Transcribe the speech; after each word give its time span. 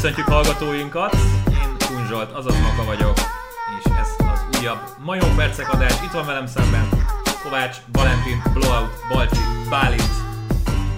Köszöntjük 0.00 0.28
hallgatóinkat, 0.28 1.14
én 1.50 1.76
Kun 1.86 2.06
Zsolt, 2.06 2.32
azaz 2.32 2.60
Maka 2.60 2.84
vagyok, 2.84 3.18
és 3.78 3.90
ez 4.00 4.08
az 4.18 4.58
újabb 4.58 4.78
Majom 5.04 5.36
Percek 5.36 5.72
adás. 5.72 5.92
Itt 6.02 6.10
van 6.10 6.26
velem 6.26 6.46
szemben 6.46 6.88
Kovács, 7.42 7.76
Valentin, 7.92 8.42
Blowout, 8.52 8.90
Balcsi, 9.12 9.40
Bálint. 9.70 10.12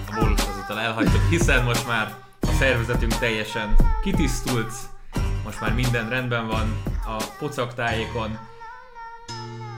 A 0.07 0.19
bólust 0.19 0.47
azután 0.47 0.77
elhagytuk, 0.77 1.29
hiszen 1.29 1.63
most 1.63 1.87
már 1.87 2.15
a 2.41 2.51
szervezetünk 2.59 3.17
teljesen 3.17 3.75
kitisztult, 4.03 4.73
most 5.43 5.61
már 5.61 5.73
minden 5.73 6.09
rendben 6.09 6.47
van 6.47 6.81
a 7.05 7.23
pocaktájékon. 7.39 8.37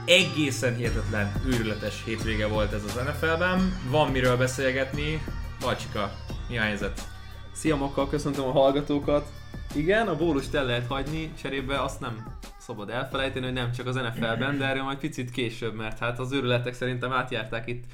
Egészen 0.04 0.76
hihetetlen, 0.76 1.32
őrületes 1.46 2.02
hétvége 2.04 2.46
volt 2.46 2.72
ez 2.72 2.82
az 2.84 3.00
NFL-ben. 3.04 3.80
Van 3.90 4.10
miről 4.10 4.36
beszélgetni. 4.36 5.22
Balcsika, 5.60 6.10
mi 6.48 6.58
a 6.58 6.62
helyzet? 6.62 7.13
Szia 7.54 7.76
Mokkal, 7.76 8.08
köszöntöm 8.08 8.44
a 8.44 8.50
hallgatókat. 8.50 9.32
Igen, 9.74 10.08
a 10.08 10.16
bólust 10.16 10.54
el 10.54 10.64
lehet 10.64 10.86
hagyni, 10.86 11.32
cserébe 11.32 11.82
azt 11.82 12.00
nem 12.00 12.38
szabad 12.58 12.90
elfelejteni, 12.90 13.44
hogy 13.44 13.54
nem 13.54 13.72
csak 13.72 13.86
az 13.86 13.94
NFL-ben, 13.94 14.58
de 14.58 14.64
erről 14.64 14.82
majd 14.82 14.98
picit 14.98 15.30
később, 15.30 15.74
mert 15.74 15.98
hát 15.98 16.18
az 16.18 16.32
őrületek 16.32 16.74
szerintem 16.74 17.12
átjárták 17.12 17.66
itt 17.66 17.84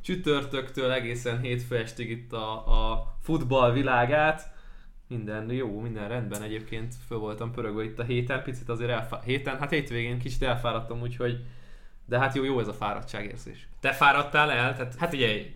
csütörtöktől 0.00 0.92
egészen 0.92 1.40
hétfő 1.40 1.76
estig 1.76 2.10
itt 2.10 2.32
a, 2.32 2.52
a 2.92 3.14
futball 3.22 3.72
világát. 3.72 4.52
Minden 5.08 5.50
jó, 5.50 5.80
minden 5.80 6.08
rendben 6.08 6.42
egyébként 6.42 6.94
föl 7.06 7.18
voltam 7.18 7.52
pörögve 7.52 7.84
itt 7.84 7.98
a 7.98 8.04
héten, 8.04 8.42
picit 8.42 8.68
azért 8.68 8.90
elfá- 8.90 9.24
héten, 9.24 9.58
hát 9.58 9.70
hétvégén 9.70 10.18
kicsit 10.18 10.42
elfáradtam, 10.42 11.00
úgyhogy 11.00 11.44
de 12.06 12.18
hát 12.18 12.34
jó, 12.34 12.44
jó 12.44 12.60
ez 12.60 12.68
a 12.68 12.72
fáradtságérzés. 12.72 13.68
Te 13.80 13.92
fáradtál 13.92 14.50
el? 14.50 14.76
Tehát, 14.76 14.94
hát 14.98 15.10
figyelj, 15.10 15.54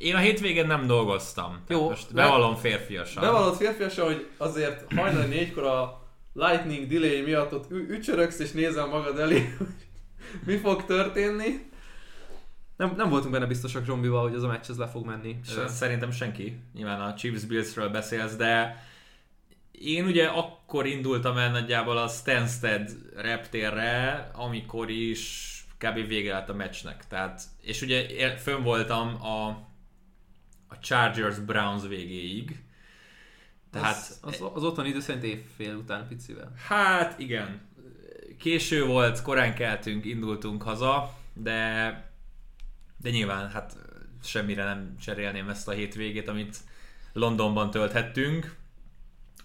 én 0.00 0.14
a 0.14 0.18
hétvégén 0.18 0.66
nem 0.66 0.86
dolgoztam. 0.86 1.64
Jó, 1.68 1.88
most 1.88 2.14
bevallom 2.14 2.56
férfiasan. 2.56 3.22
Bevallod 3.22 3.56
férfiasan, 3.56 4.04
hogy 4.04 4.28
azért 4.36 4.92
hajnali 4.94 5.26
négykor 5.26 5.64
a 5.64 6.02
lightning 6.32 6.86
delay 6.86 7.20
miatt 7.20 7.52
ott 7.52 7.70
ücsörögsz 7.70 8.38
és 8.38 8.50
nézel 8.52 8.86
magad 8.86 9.18
elé, 9.18 9.54
hogy 9.58 9.66
mi 10.46 10.56
fog 10.56 10.84
történni. 10.84 11.68
Nem, 12.76 12.94
nem 12.96 13.08
voltunk 13.08 13.32
benne 13.32 13.46
biztosak 13.46 13.84
zombival, 13.84 14.22
hogy 14.22 14.34
ez 14.34 14.42
a 14.42 14.46
meccs 14.48 14.68
ez 14.70 14.76
le 14.78 14.88
fog 14.88 15.06
menni. 15.06 15.36
S- 15.46 15.70
Szerintem 15.72 16.10
senki. 16.10 16.58
Nyilván 16.74 17.00
a 17.00 17.14
Chiefs 17.14 17.44
Billsről 17.44 17.88
beszélsz, 17.88 18.36
de 18.36 18.84
én 19.72 20.04
ugye 20.04 20.26
akkor 20.26 20.86
indultam 20.86 21.36
el 21.36 21.50
nagyjából 21.50 21.96
a 21.96 22.08
Stansted 22.08 22.90
reptérre, 23.16 24.30
amikor 24.34 24.90
is 24.90 25.54
kb. 25.78 26.06
vége 26.06 26.32
lett 26.32 26.48
a 26.48 26.54
meccsnek. 26.54 27.06
Tehát, 27.08 27.42
és 27.62 27.82
ugye 27.82 28.36
fönn 28.36 28.62
voltam 28.62 29.08
a, 29.24 29.68
a 30.70 30.78
Chargers 30.78 31.38
Browns 31.38 31.86
végéig. 31.86 32.62
Tehát, 33.70 33.96
az, 33.96 34.18
az, 34.22 34.50
az 34.54 34.62
otthoni 34.62 34.88
idő 34.88 35.00
szerint 35.00 35.24
évfél 35.24 35.74
után 35.74 36.08
picivel. 36.08 36.52
hát 36.68 37.18
igen, 37.18 37.60
késő 38.38 38.84
volt, 38.84 39.22
korán 39.22 39.54
keltünk, 39.54 40.04
indultunk 40.04 40.62
haza, 40.62 41.18
de 41.32 42.10
de 43.02 43.10
nyilván 43.10 43.50
hát 43.50 43.76
semmire 44.22 44.64
nem 44.64 44.96
cserélném 45.00 45.48
ezt 45.48 45.68
a 45.68 45.72
hétvégét, 45.72 46.28
amit 46.28 46.56
Londonban 47.12 47.70
tölthettünk. 47.70 48.56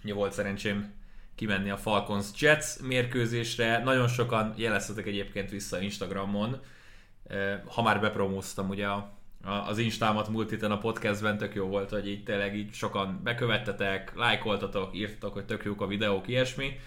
Ugye 0.04 0.14
volt 0.14 0.32
szerencsém 0.32 0.94
kimenni 1.34 1.70
a 1.70 1.76
Falcons 1.76 2.26
Jets 2.38 2.80
mérkőzésre. 2.80 3.82
Nagyon 3.82 4.08
sokan 4.08 4.54
jeleztetek 4.56 5.06
egyébként 5.06 5.50
vissza 5.50 5.80
Instagramon. 5.80 6.60
Ha 7.66 7.82
már 7.82 8.00
bepromóztam 8.00 8.68
ugye 8.68 8.86
a, 8.86 9.15
az 9.46 9.78
Instámat 9.78 10.28
múlt 10.28 10.50
héten 10.50 10.70
a 10.70 10.78
podcastben, 10.78 11.38
tök 11.38 11.54
jó 11.54 11.66
volt, 11.66 11.90
hogy 11.90 12.08
így 12.08 12.22
tényleg 12.22 12.56
így 12.56 12.72
sokan 12.72 13.20
bekövettetek, 13.24 14.12
lájkoltatok, 14.14 14.96
írtatok, 14.96 15.32
hogy 15.32 15.44
tök 15.44 15.64
jók 15.64 15.80
a 15.80 15.86
videók, 15.86 16.28
ilyesmi. 16.28 16.78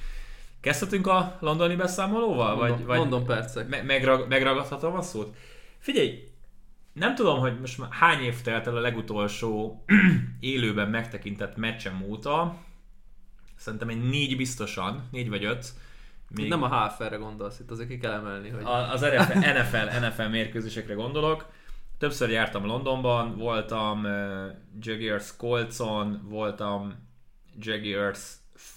Kezdhetünk 0.62 1.08
a 1.08 1.38
londoni 1.40 1.76
beszámolóval? 1.76 2.56
London, 2.56 2.86
vagy, 2.86 2.98
London 2.98 3.26
percek. 3.26 3.68
me- 3.68 3.84
megrag, 3.84 4.28
megragadhatom 4.28 4.96
a 4.96 5.02
szót? 5.02 5.36
Figyelj, 5.78 6.28
nem 6.94 7.16
tudom, 7.16 7.40
hogy 7.40 7.60
most 7.60 7.78
már 7.78 7.90
hány 7.92 8.24
év 8.24 8.42
telt 8.42 8.68
el 8.68 8.76
a 8.76 8.80
legutolsó 8.80 9.84
élőben 10.40 10.90
megtekintett 10.90 11.58
meccsem 11.58 12.06
óta. 12.08 12.56
Szerintem 13.56 13.90
egy 13.90 14.10
négy 14.10 14.38
biztosan, 14.38 15.08
négy 15.12 15.30
vagy 15.30 15.44
öt. 15.44 15.74
Még... 16.36 16.50
Nem 16.50 16.64
a 16.64 16.88
HFR-re 16.88 17.16
gondolsz, 17.16 17.60
itt 17.60 17.72
azért 17.72 17.90
ki 17.90 17.98
kell 17.98 18.12
emelni, 18.12 18.50
hogy... 18.50 18.64
Az 18.66 19.02
NFL, 19.02 19.38
NFL, 19.38 20.06
NFL 20.06 20.30
mérkőzésekre 20.30 20.94
gondolok. 20.94 21.46
Többször 22.00 22.30
jártam 22.30 22.66
Londonban, 22.66 23.38
voltam 23.38 24.04
uh, 24.04 24.12
Jaguars 24.80 25.36
Coltson, 25.36 26.26
voltam 26.30 27.08
Jaguars 27.60 28.20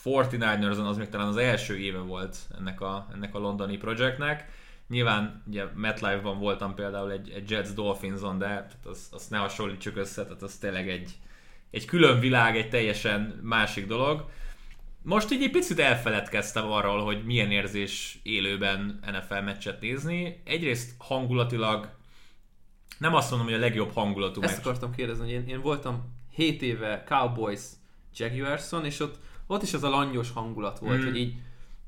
49ers-on, 0.04 0.86
az 0.86 0.96
még 0.96 1.08
talán 1.08 1.28
az 1.28 1.36
első 1.36 1.78
éve 1.78 1.98
volt 1.98 2.36
ennek 2.58 2.80
a, 2.80 3.08
ennek 3.12 3.34
a 3.34 3.38
londoni 3.38 3.76
projektnek. 3.76 4.50
Nyilván 4.88 5.42
ugye 5.46 5.64
MetLife-ban 5.74 6.38
voltam 6.38 6.74
például 6.74 7.10
egy, 7.10 7.30
egy 7.30 7.50
Jets 7.50 7.68
Dolphins-on, 7.68 8.38
de 8.38 8.66
azt, 8.84 9.12
azt 9.14 9.30
ne 9.30 9.38
hasonlítsuk 9.38 9.96
össze, 9.96 10.22
tehát 10.24 10.42
az 10.42 10.56
tényleg 10.56 10.88
egy, 10.88 11.10
egy 11.70 11.84
külön 11.84 12.20
világ, 12.20 12.56
egy 12.56 12.68
teljesen 12.68 13.40
másik 13.42 13.86
dolog. 13.86 14.30
Most 15.02 15.32
így 15.32 15.42
egy 15.42 15.50
picit 15.50 15.78
elfeledkeztem 15.78 16.70
arról, 16.70 17.04
hogy 17.04 17.24
milyen 17.24 17.50
érzés 17.50 18.20
élőben 18.22 19.00
NFL 19.06 19.40
meccset 19.44 19.80
nézni. 19.80 20.42
Egyrészt 20.44 20.94
hangulatilag 20.98 22.00
nem 23.02 23.14
azt 23.14 23.30
mondom, 23.30 23.48
hogy 23.48 23.56
a 23.56 23.60
legjobb 23.60 23.92
hangulatú 23.92 24.42
Ezt 24.42 24.52
meccs. 24.56 24.60
akartam 24.60 24.92
kérdezni, 24.92 25.22
hogy 25.24 25.32
én, 25.32 25.48
én 25.48 25.60
voltam 25.60 26.02
7 26.34 26.62
éve 26.62 27.04
Cowboys 27.06 27.60
Jaguarson, 28.16 28.84
és 28.84 29.00
ott, 29.00 29.18
ott 29.46 29.62
is 29.62 29.72
az 29.72 29.82
a 29.82 29.88
langyos 29.88 30.30
hangulat 30.30 30.78
volt, 30.78 31.00
Mm. 31.00 31.04
hogy 31.04 31.16
így 31.16 31.34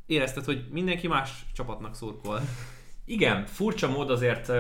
érezted, 0.07 0.45
hogy 0.45 0.65
mindenki 0.71 1.09
más 1.09 1.31
csapatnak 1.53 1.95
szurkol. 1.95 2.41
Igen, 3.05 3.47
furcsa 3.47 3.89
mód 3.91 4.11
azért 4.11 4.53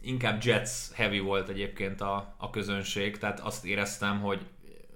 inkább 0.00 0.44
Jets 0.44 0.70
heavy 0.92 1.18
volt 1.18 1.48
egyébként 1.48 2.00
a, 2.00 2.34
a 2.38 2.50
közönség, 2.50 3.18
tehát 3.18 3.40
azt 3.40 3.64
éreztem, 3.64 4.20
hogy 4.20 4.46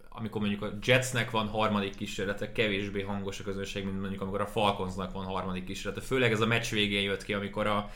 amikor 0.09 0.41
mondjuk 0.41 0.63
a 0.63 0.73
Jetsnek 0.83 1.31
van 1.31 1.49
harmadik 1.49 1.95
kísérlete, 1.97 2.53
kevésbé 2.53 3.03
hangos 3.03 3.41
a 3.41 3.45
közönség, 3.45 3.85
mint 3.85 4.01
mondjuk 4.01 4.21
amikor 4.21 4.41
a 4.41 4.47
Falconsnak 4.47 5.13
van 5.13 5.25
harmadik 5.25 5.65
kísérlete. 5.65 6.01
Főleg 6.01 6.33
ez 6.33 6.41
a 6.41 6.47
meccs 6.47 6.71
végén 6.71 7.03
jött 7.03 7.23
ki, 7.25 7.33
amikor 7.33 7.67
a, 7.67 7.91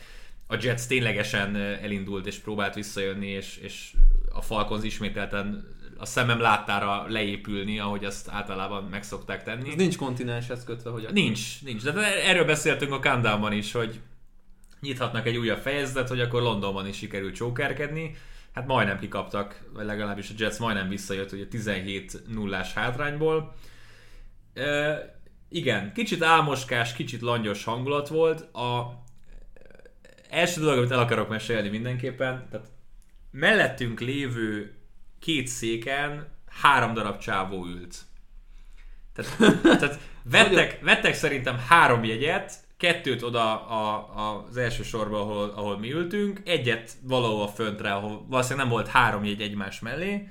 a 0.47 0.57
Jets 0.61 0.85
ténylegesen 0.85 1.55
elindult 1.55 2.27
és 2.27 2.37
próbált 2.37 2.75
visszajönni, 2.75 3.27
és, 3.27 3.57
és 3.57 3.93
a 4.31 4.41
Falcons 4.41 4.83
ismételten 4.83 5.71
a 5.97 6.05
szemem 6.05 6.39
láttára 6.39 7.05
leépülni, 7.07 7.79
ahogy 7.79 8.05
azt 8.05 8.29
általában 8.29 8.83
meg 8.83 9.03
szokták 9.03 9.43
tenni. 9.43 9.69
Ez 9.69 9.75
nincs 9.75 9.97
kontinenshez 9.97 10.63
kötve, 10.63 10.89
hogy 10.89 11.05
a... 11.05 11.11
Nincs, 11.11 11.63
nincs. 11.63 11.83
De 11.83 12.23
erről 12.23 12.45
beszéltünk 12.45 12.91
a 12.91 12.99
countdownban 12.99 13.53
is, 13.53 13.71
hogy 13.71 13.99
nyithatnak 14.79 15.27
egy 15.27 15.37
újabb 15.37 15.59
fejezetet, 15.59 16.09
hogy 16.09 16.19
akkor 16.19 16.41
Londonban 16.41 16.87
is 16.87 16.97
sikerült 16.97 17.35
csókerkedni. 17.35 18.15
Hát 18.53 18.67
majdnem 18.67 18.99
kikaptak, 18.99 19.63
vagy 19.73 19.85
legalábbis 19.85 20.29
a 20.29 20.33
Jets 20.37 20.57
majdnem 20.57 20.89
visszajött 20.89 21.31
ugye 21.31 21.47
17 21.47 22.21
0 22.27 22.65
hátrányból. 22.75 23.55
E, 24.53 24.97
igen, 25.49 25.93
kicsit 25.93 26.23
álmoskás, 26.23 26.93
kicsit 26.93 27.21
langyos 27.21 27.63
hangulat 27.63 28.07
volt. 28.07 28.55
A 28.55 29.03
első 30.33 30.61
dolog, 30.61 30.77
amit 30.77 30.91
el 30.91 30.99
akarok 30.99 31.29
mesélni 31.29 31.69
mindenképpen, 31.69 32.47
tehát 32.51 32.67
mellettünk 33.31 33.99
lévő 33.99 34.75
két 35.19 35.47
széken 35.47 36.27
három 36.61 36.93
darab 36.93 37.17
csávó 37.17 37.65
ült. 37.65 37.97
Tehát, 39.13 39.61
tehát 39.79 39.99
vettek, 40.23 40.81
vettek 40.81 41.13
szerintem 41.13 41.57
három 41.67 42.03
jegyet, 42.03 42.53
kettőt 42.77 43.21
oda 43.21 43.67
a, 43.67 43.93
a, 44.17 44.45
az 44.49 44.57
első 44.57 44.83
sorba, 44.83 45.19
ahol, 45.19 45.49
ahol 45.49 45.77
mi 45.77 45.91
ültünk, 45.91 46.41
egyet 46.45 46.91
valahol 47.01 47.47
föntre, 47.47 47.93
ahol 47.93 48.25
valószínűleg 48.29 48.65
nem 48.65 48.75
volt 48.75 48.87
három 48.87 49.23
jegy 49.23 49.41
egymás 49.41 49.79
mellé, 49.79 50.27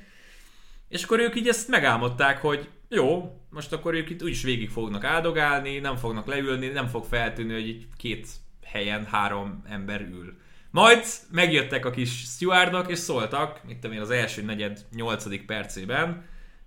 és 0.88 1.04
akkor 1.04 1.20
ők 1.20 1.36
így 1.36 1.48
ezt 1.48 1.68
megálmodták, 1.68 2.40
hogy 2.40 2.68
jó, 2.88 3.36
most 3.50 3.72
akkor 3.72 3.94
ők 3.94 4.10
itt 4.10 4.22
úgyis 4.22 4.42
végig 4.42 4.70
fognak 4.70 5.04
áldogálni, 5.04 5.78
nem 5.78 5.96
fognak 5.96 6.26
leülni, 6.26 6.66
nem 6.66 6.86
fog 6.86 7.04
feltűnni, 7.04 7.52
hogy 7.52 7.68
így 7.68 7.86
két 7.96 8.28
helyen 8.72 9.06
három 9.06 9.62
ember 9.68 10.00
ül. 10.00 10.36
Majd 10.70 11.04
megjöttek 11.30 11.86
a 11.86 11.90
kis 11.90 12.10
stewardok, 12.10 12.90
és 12.90 12.98
szóltak, 12.98 13.60
mit 13.66 13.78
tudom 13.78 13.96
én, 13.96 14.02
az 14.02 14.10
első 14.10 14.42
negyed 14.42 14.84
nyolcadik 14.94 15.46
percében, 15.46 16.24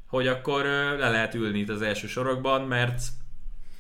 hogy 0.07 0.27
akkor 0.27 0.63
le 0.97 1.09
lehet 1.09 1.33
ülni 1.33 1.59
itt 1.59 1.69
az 1.69 1.81
első 1.81 2.07
sorokban, 2.07 2.61
mert 2.61 3.01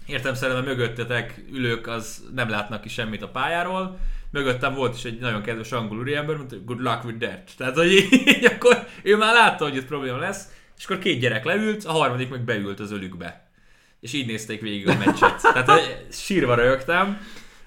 értem 0.05 0.33
szerint 0.33 0.59
a 0.59 0.63
mögöttetek 0.63 1.43
ülők 1.51 1.87
az 1.87 2.23
nem 2.33 2.49
látnak 2.49 2.81
ki 2.81 2.89
semmit 2.89 3.21
a 3.21 3.29
pályáról. 3.29 3.99
Mögöttem 4.31 4.73
volt 4.73 4.95
is 4.95 5.03
egy 5.03 5.19
nagyon 5.19 5.41
kedves 5.41 5.71
angol 5.71 5.97
úriember, 5.97 6.35
mondta, 6.35 6.55
good 6.65 6.81
luck 6.81 7.03
with 7.03 7.17
that. 7.17 7.51
Tehát, 7.57 7.75
hogy 7.75 7.91
így 7.91 8.45
akkor 8.45 8.87
ő 9.03 9.17
már 9.17 9.33
látta, 9.33 9.63
hogy 9.63 9.75
itt 9.75 9.85
probléma 9.85 10.17
lesz, 10.17 10.47
és 10.77 10.85
akkor 10.85 10.99
két 10.99 11.19
gyerek 11.19 11.45
leült, 11.45 11.85
a 11.85 11.91
harmadik 11.91 12.29
meg 12.29 12.41
beült 12.41 12.79
az 12.79 12.91
ölükbe. 12.91 13.49
És 13.99 14.13
így 14.13 14.27
nézték 14.27 14.61
végig 14.61 14.87
a 14.87 14.97
meccset. 14.97 15.41
Tehát 15.41 15.69
hogy 15.69 16.05
sírva 16.11 16.55
rögtem. 16.55 17.17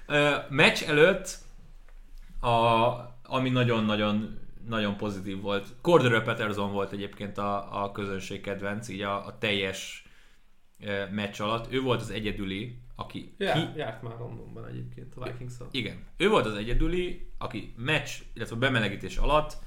Ö, 0.09 0.35
Meccs 0.49 0.83
előtt, 0.83 1.37
a, 2.41 2.49
ami 3.23 3.49
nagyon-nagyon 3.49 4.39
nagyon 4.67 4.97
pozitív 4.97 5.41
volt. 5.41 5.67
Cordero 5.81 6.21
Peterson 6.21 6.71
volt 6.71 6.91
egyébként 6.91 7.37
a, 7.37 7.83
a 7.83 7.91
közönség 7.91 8.41
kedvenc, 8.41 8.89
így 8.89 9.01
a, 9.01 9.25
a 9.25 9.37
teljes 9.37 10.03
meccs 11.11 11.41
alatt. 11.41 11.73
Ő 11.73 11.81
volt 11.81 12.01
az 12.01 12.09
egyedüli, 12.09 12.77
aki... 12.95 13.33
Ja, 13.37 13.53
ki... 13.53 13.59
járt 13.75 14.01
már 14.01 14.17
Londonban 14.19 14.67
egyébként 14.67 15.13
a 15.15 15.23
vikings. 15.23 15.53
Igen. 15.71 16.05
Ő 16.17 16.29
volt 16.29 16.45
az 16.45 16.55
egyedüli, 16.55 17.31
aki 17.37 17.73
meccs, 17.77 18.09
illetve 18.33 18.55
bemelegítés 18.55 19.17
alatt 19.17 19.57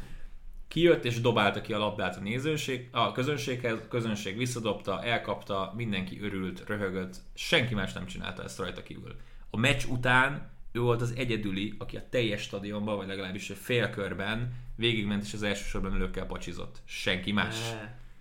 kijött 0.69 1.05
és 1.05 1.21
dobálta 1.21 1.61
ki 1.61 1.73
a 1.73 1.79
labdát 1.79 2.17
a 2.17 2.21
nézőség, 2.21 2.89
a 2.93 3.13
közönséghez, 3.13 3.73
a 3.73 3.89
közönség 3.89 4.37
visszadobta, 4.37 5.03
elkapta, 5.03 5.73
mindenki 5.77 6.21
örült, 6.21 6.65
röhögött, 6.67 7.17
senki 7.35 7.75
más 7.75 7.93
nem 7.93 8.07
csinálta 8.07 8.43
ezt 8.43 8.59
rajta 8.59 8.83
kívül. 8.83 9.17
A 9.55 9.59
meccs 9.59 9.85
után 9.89 10.51
ő 10.73 10.81
volt 10.81 11.01
az 11.01 11.13
egyedüli, 11.17 11.75
aki 11.79 11.97
a 11.97 12.09
teljes 12.11 12.43
stadionban, 12.43 12.97
vagy 12.97 13.07
legalábbis 13.07 13.51
egy 13.51 13.57
félkörben 13.57 14.53
végigment 14.77 15.23
és 15.23 15.33
az 15.33 15.43
elsősorban 15.43 15.95
ülőkkel 15.95 16.27
pacsizott. 16.27 16.79
Senki 16.85 17.33
más. 17.33 17.57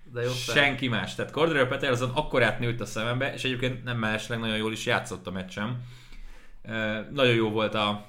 De 0.03 0.21
jó 0.21 0.29
Senki 0.29 0.87
más. 0.87 1.15
Tehát 1.15 1.31
Cordero 1.31 1.67
Peterson 1.67 2.09
akkorát 2.09 2.59
nőtt 2.59 2.81
a 2.81 2.85
szemembe, 2.85 3.33
és 3.33 3.43
egyébként 3.43 3.83
nem 3.83 3.97
mellesleg 3.97 4.39
nagyon 4.39 4.57
jól 4.57 4.71
is 4.71 4.85
játszott 4.85 5.27
a 5.27 5.31
meccsem. 5.31 5.83
nagyon 7.11 7.35
jó 7.35 7.49
volt 7.49 7.73
a, 7.73 8.07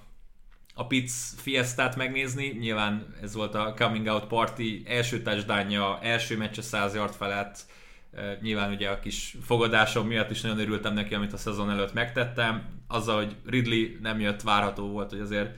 a 0.75 0.87
Pitts 0.87 1.13
fiestát 1.37 1.97
megnézni, 1.97 2.47
nyilván 2.47 3.15
ez 3.23 3.35
volt 3.35 3.55
a 3.55 3.75
coming 3.77 4.07
out 4.07 4.27
party 4.27 4.83
első 4.87 5.23
touchdownja, 5.23 5.99
első 6.01 6.37
meccs 6.37 6.59
a 6.59 6.63
100 6.63 6.95
yard 6.95 7.15
felett, 7.15 7.67
nyilván 8.41 8.73
ugye 8.73 8.89
a 8.89 9.01
kis 9.01 9.37
fogadásom 9.43 10.07
miatt 10.07 10.31
is 10.31 10.41
nagyon 10.41 10.59
örültem 10.59 10.95
neki, 10.95 11.15
amit 11.15 11.33
a 11.33 11.37
szezon 11.37 11.71
előtt 11.71 11.93
megtettem, 11.93 12.63
azzal, 12.89 13.17
hogy 13.17 13.37
Ridley 13.47 13.89
nem 14.01 14.21
jött, 14.21 14.43
várható 14.43 14.87
volt, 14.87 15.11
hogy 15.11 15.21
azért 15.21 15.51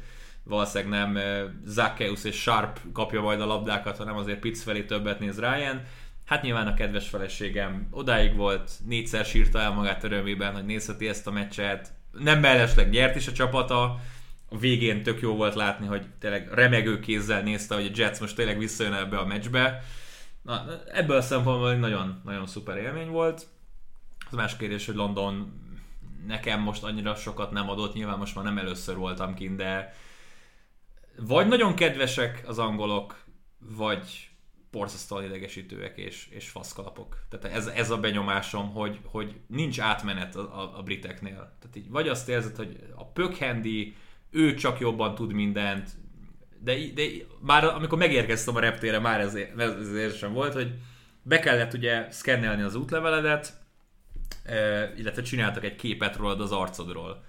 valószínűleg 0.43 1.01
nem 1.01 1.19
Zacchaeus 1.65 2.25
és 2.25 2.37
Sharp 2.37 2.81
kapja 2.93 3.21
majd 3.21 3.41
a 3.41 3.47
labdákat, 3.47 3.97
hanem 3.97 4.17
azért 4.17 4.39
Pitts 4.39 4.59
felé 4.59 4.83
többet 4.83 5.21
néz 5.21 5.39
Ryan. 5.39 5.83
Hát 6.25 6.43
nyilván 6.43 6.67
a 6.67 6.75
kedves 6.75 7.09
feleségem 7.09 7.89
odáig 7.91 8.37
volt, 8.37 8.71
négyszer 8.87 9.25
sírta 9.25 9.61
el 9.61 9.71
magát 9.71 10.05
örömében, 10.05 10.55
hogy 10.55 10.65
nézheti 10.65 11.09
ezt 11.09 11.27
a 11.27 11.31
meccset. 11.31 11.93
Nem 12.13 12.41
mellesleg 12.41 12.91
nyert 12.91 13.17
is 13.17 13.27
a 13.27 13.33
csapata, 13.33 14.01
a 14.49 14.59
végén 14.59 15.03
tök 15.03 15.21
jó 15.21 15.35
volt 15.35 15.55
látni, 15.55 15.87
hogy 15.87 16.07
tényleg 16.21 16.49
remegő 16.53 17.01
kézzel 17.01 17.43
nézte, 17.43 17.75
hogy 17.75 17.91
a 17.95 18.01
Jets 18.01 18.21
most 18.21 18.37
tényleg 18.37 18.59
visszajön 18.59 18.93
ebbe 18.93 19.19
a 19.19 19.27
meccsbe. 19.27 19.85
Na, 20.45 20.85
ebből 20.87 21.17
a 21.17 21.23
szempontból 21.23 21.71
egy 21.71 21.79
nagyon, 21.79 22.21
nagyon 22.25 22.47
szuper 22.47 22.77
élmény 22.77 23.09
volt. 23.09 23.47
Az 24.31 24.37
más 24.37 24.57
kérdés, 24.57 24.87
hogy 24.87 24.95
London 24.95 25.61
nekem 26.27 26.61
most 26.61 26.83
annyira 26.83 27.15
sokat 27.15 27.51
nem 27.51 27.71
adott, 27.71 27.95
nyilván 27.95 28.19
most 28.19 28.35
már 28.35 28.45
nem 28.45 28.59
először 28.59 28.97
voltam 28.97 29.35
kint, 29.35 29.57
de 29.57 29.95
vagy 31.17 31.49
nagyon 31.49 31.75
kedvesek 31.75 32.45
az 32.47 32.59
angolok, 32.59 33.25
vagy 33.59 34.31
borzasztóan 34.71 35.25
idegesítőek 35.25 35.97
és, 35.97 36.29
és 36.31 36.49
faszkalapok. 36.49 37.27
Tehát 37.29 37.57
ez, 37.57 37.67
ez 37.67 37.91
a 37.91 38.01
benyomásom, 38.01 38.73
hogy, 38.73 39.01
hogy 39.05 39.41
nincs 39.47 39.81
átmenet 39.81 40.37
a, 40.37 40.61
a, 40.61 40.79
a 40.79 40.83
briteknél. 40.83 41.57
Tehát 41.61 41.77
így 41.77 41.91
vagy 41.91 42.09
azt 42.09 42.29
érzed, 42.29 42.57
hogy 42.57 42.79
a 42.95 43.07
pökhendi, 43.07 43.97
ő 44.31 44.55
csak 44.55 44.79
jobban 44.79 45.15
tud 45.15 45.33
mindent, 45.33 45.91
de, 46.65 46.75
de 46.95 47.03
már 47.41 47.65
amikor 47.65 47.99
megérkeztem 47.99 48.57
a 48.57 48.61
reptére, 48.61 48.99
már 48.99 49.21
ez, 49.21 49.35
ez 49.59 49.95
érzésem 49.95 50.33
volt, 50.33 50.53
hogy 50.53 50.73
be 51.23 51.39
kellett 51.39 51.75
ugye 51.75 52.07
szkennelni 52.11 52.63
az 52.63 52.75
útleveledet, 52.75 53.53
illetve 54.97 55.23
csináltak 55.23 55.65
egy 55.65 55.77
képet 55.77 56.17
rólad 56.17 56.41
az 56.41 56.53
arcodról 56.53 57.25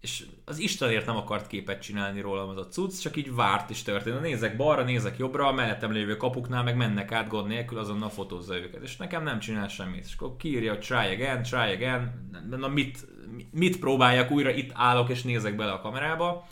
és 0.00 0.26
az 0.44 0.58
Istenért 0.58 1.06
nem 1.06 1.16
akart 1.16 1.46
képet 1.46 1.82
csinálni 1.82 2.20
rólam 2.20 2.48
az 2.48 2.56
a 2.56 2.68
cucc, 2.68 3.00
csak 3.00 3.16
így 3.16 3.34
várt 3.34 3.70
is 3.70 3.82
történt. 3.82 4.20
Nézek 4.20 4.56
balra, 4.56 4.82
nézek 4.82 5.18
jobbra, 5.18 5.46
a 5.46 5.52
mellettem 5.52 5.92
lévő 5.92 6.16
kapuknál 6.16 6.62
meg 6.62 6.76
mennek 6.76 7.12
át 7.12 7.28
gond 7.28 7.46
nélkül, 7.46 7.78
azonnal 7.78 8.08
fotózza 8.08 8.56
őket. 8.56 8.82
És 8.82 8.96
nekem 8.96 9.22
nem 9.22 9.38
csinál 9.38 9.68
semmit. 9.68 10.04
És 10.04 10.14
akkor 10.14 10.36
kiírja, 10.36 10.70
hogy 10.70 10.80
try 10.80 11.14
again, 11.14 11.42
try 11.42 11.72
again. 11.72 12.30
Na 12.50 12.68
mit, 12.68 13.06
mit 13.50 13.78
próbáljak 13.78 14.30
újra, 14.30 14.50
itt 14.50 14.70
állok 14.74 15.08
és 15.08 15.22
nézek 15.22 15.56
bele 15.56 15.72
a 15.72 15.80
kamerába. 15.80 16.48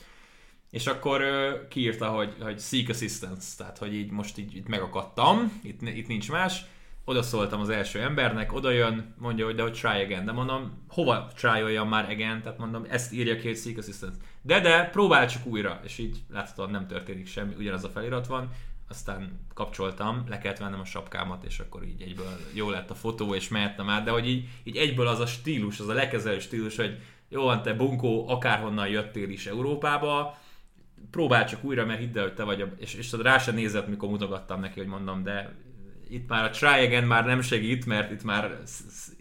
És 0.71 0.87
akkor 0.87 1.21
uh, 1.21 1.69
kiírta, 1.69 2.09
hogy, 2.09 2.35
hogy 2.41 2.61
seek 2.61 2.89
assistance, 2.89 3.47
tehát 3.57 3.79
hogy 3.79 3.95
így 3.95 4.11
most 4.11 4.39
így, 4.39 4.57
így 4.57 4.69
megakadtam, 4.69 5.61
itt, 5.63 5.83
itt 5.83 6.07
nincs 6.07 6.31
más. 6.31 6.65
Oda 7.05 7.23
szóltam 7.23 7.61
az 7.61 7.69
első 7.69 8.01
embernek, 8.01 8.53
oda 8.53 8.71
jön, 8.71 9.15
mondja, 9.19 9.45
hogy 9.45 9.55
de 9.55 9.63
hogy 9.63 9.73
try 9.73 10.03
again, 10.03 10.25
de 10.25 10.33
mondom, 10.33 10.85
hova 10.89 11.31
try 11.35 11.79
már 11.89 12.11
again, 12.11 12.43
tehát 12.43 12.59
mondom, 12.59 12.87
ezt 12.89 13.13
írja 13.13 13.37
ki, 13.37 13.47
hogy 13.47 13.57
seek 13.57 13.79
assistance. 13.79 14.17
De, 14.43 14.61
de, 14.61 14.85
próbál 14.85 15.29
csak 15.29 15.47
újra, 15.47 15.81
és 15.85 15.99
így 15.99 16.19
láthatóan 16.31 16.71
nem 16.71 16.87
történik 16.87 17.27
semmi, 17.27 17.55
ugyanaz 17.59 17.85
a 17.85 17.89
felirat 17.89 18.27
van, 18.27 18.51
aztán 18.89 19.41
kapcsoltam, 19.55 20.25
le 20.29 20.39
kellett 20.39 20.59
vennem 20.59 20.81
a 20.81 20.85
sapkámat, 20.85 21.45
és 21.45 21.59
akkor 21.59 21.85
így 21.85 22.03
egyből 22.03 22.39
jó 22.53 22.71
lett 22.71 22.91
a 22.91 22.95
fotó, 22.95 23.35
és 23.35 23.49
mehettem 23.49 23.89
át, 23.89 24.05
de 24.05 24.11
hogy 24.11 24.29
így, 24.29 24.49
így 24.65 24.77
egyből 24.77 25.07
az 25.07 25.21
a 25.21 25.27
stílus, 25.27 25.81
az 25.81 25.89
a 25.89 25.93
lekezelő 25.93 26.39
stílus, 26.39 26.77
hogy 26.77 26.99
jó 27.29 27.43
van, 27.43 27.63
te 27.63 27.73
bunkó, 27.73 28.29
akárhonnan 28.29 28.89
jöttél 28.89 29.29
is 29.29 29.47
Európába, 29.47 30.39
próbál 31.11 31.47
csak 31.47 31.65
újra, 31.65 31.87
mert 31.87 32.01
hidd 32.01 32.19
el, 32.19 32.23
hogy 32.23 32.35
te 32.35 32.43
vagy, 32.43 32.61
a, 32.61 32.75
és, 32.79 32.95
és 32.95 33.13
rá 33.13 33.39
sem 33.39 33.55
nézett, 33.55 33.89
mikor 33.89 34.09
mutogattam 34.09 34.61
neki, 34.61 34.79
hogy 34.79 34.89
mondom, 34.89 35.23
de 35.23 35.55
itt 36.11 36.29
már 36.29 36.45
a 36.45 36.51
try 36.51 36.87
again 36.87 37.05
már 37.05 37.27
nem 37.27 37.41
segít, 37.41 37.87
mert 37.87 38.11
itt 38.11 38.23
már 38.23 38.59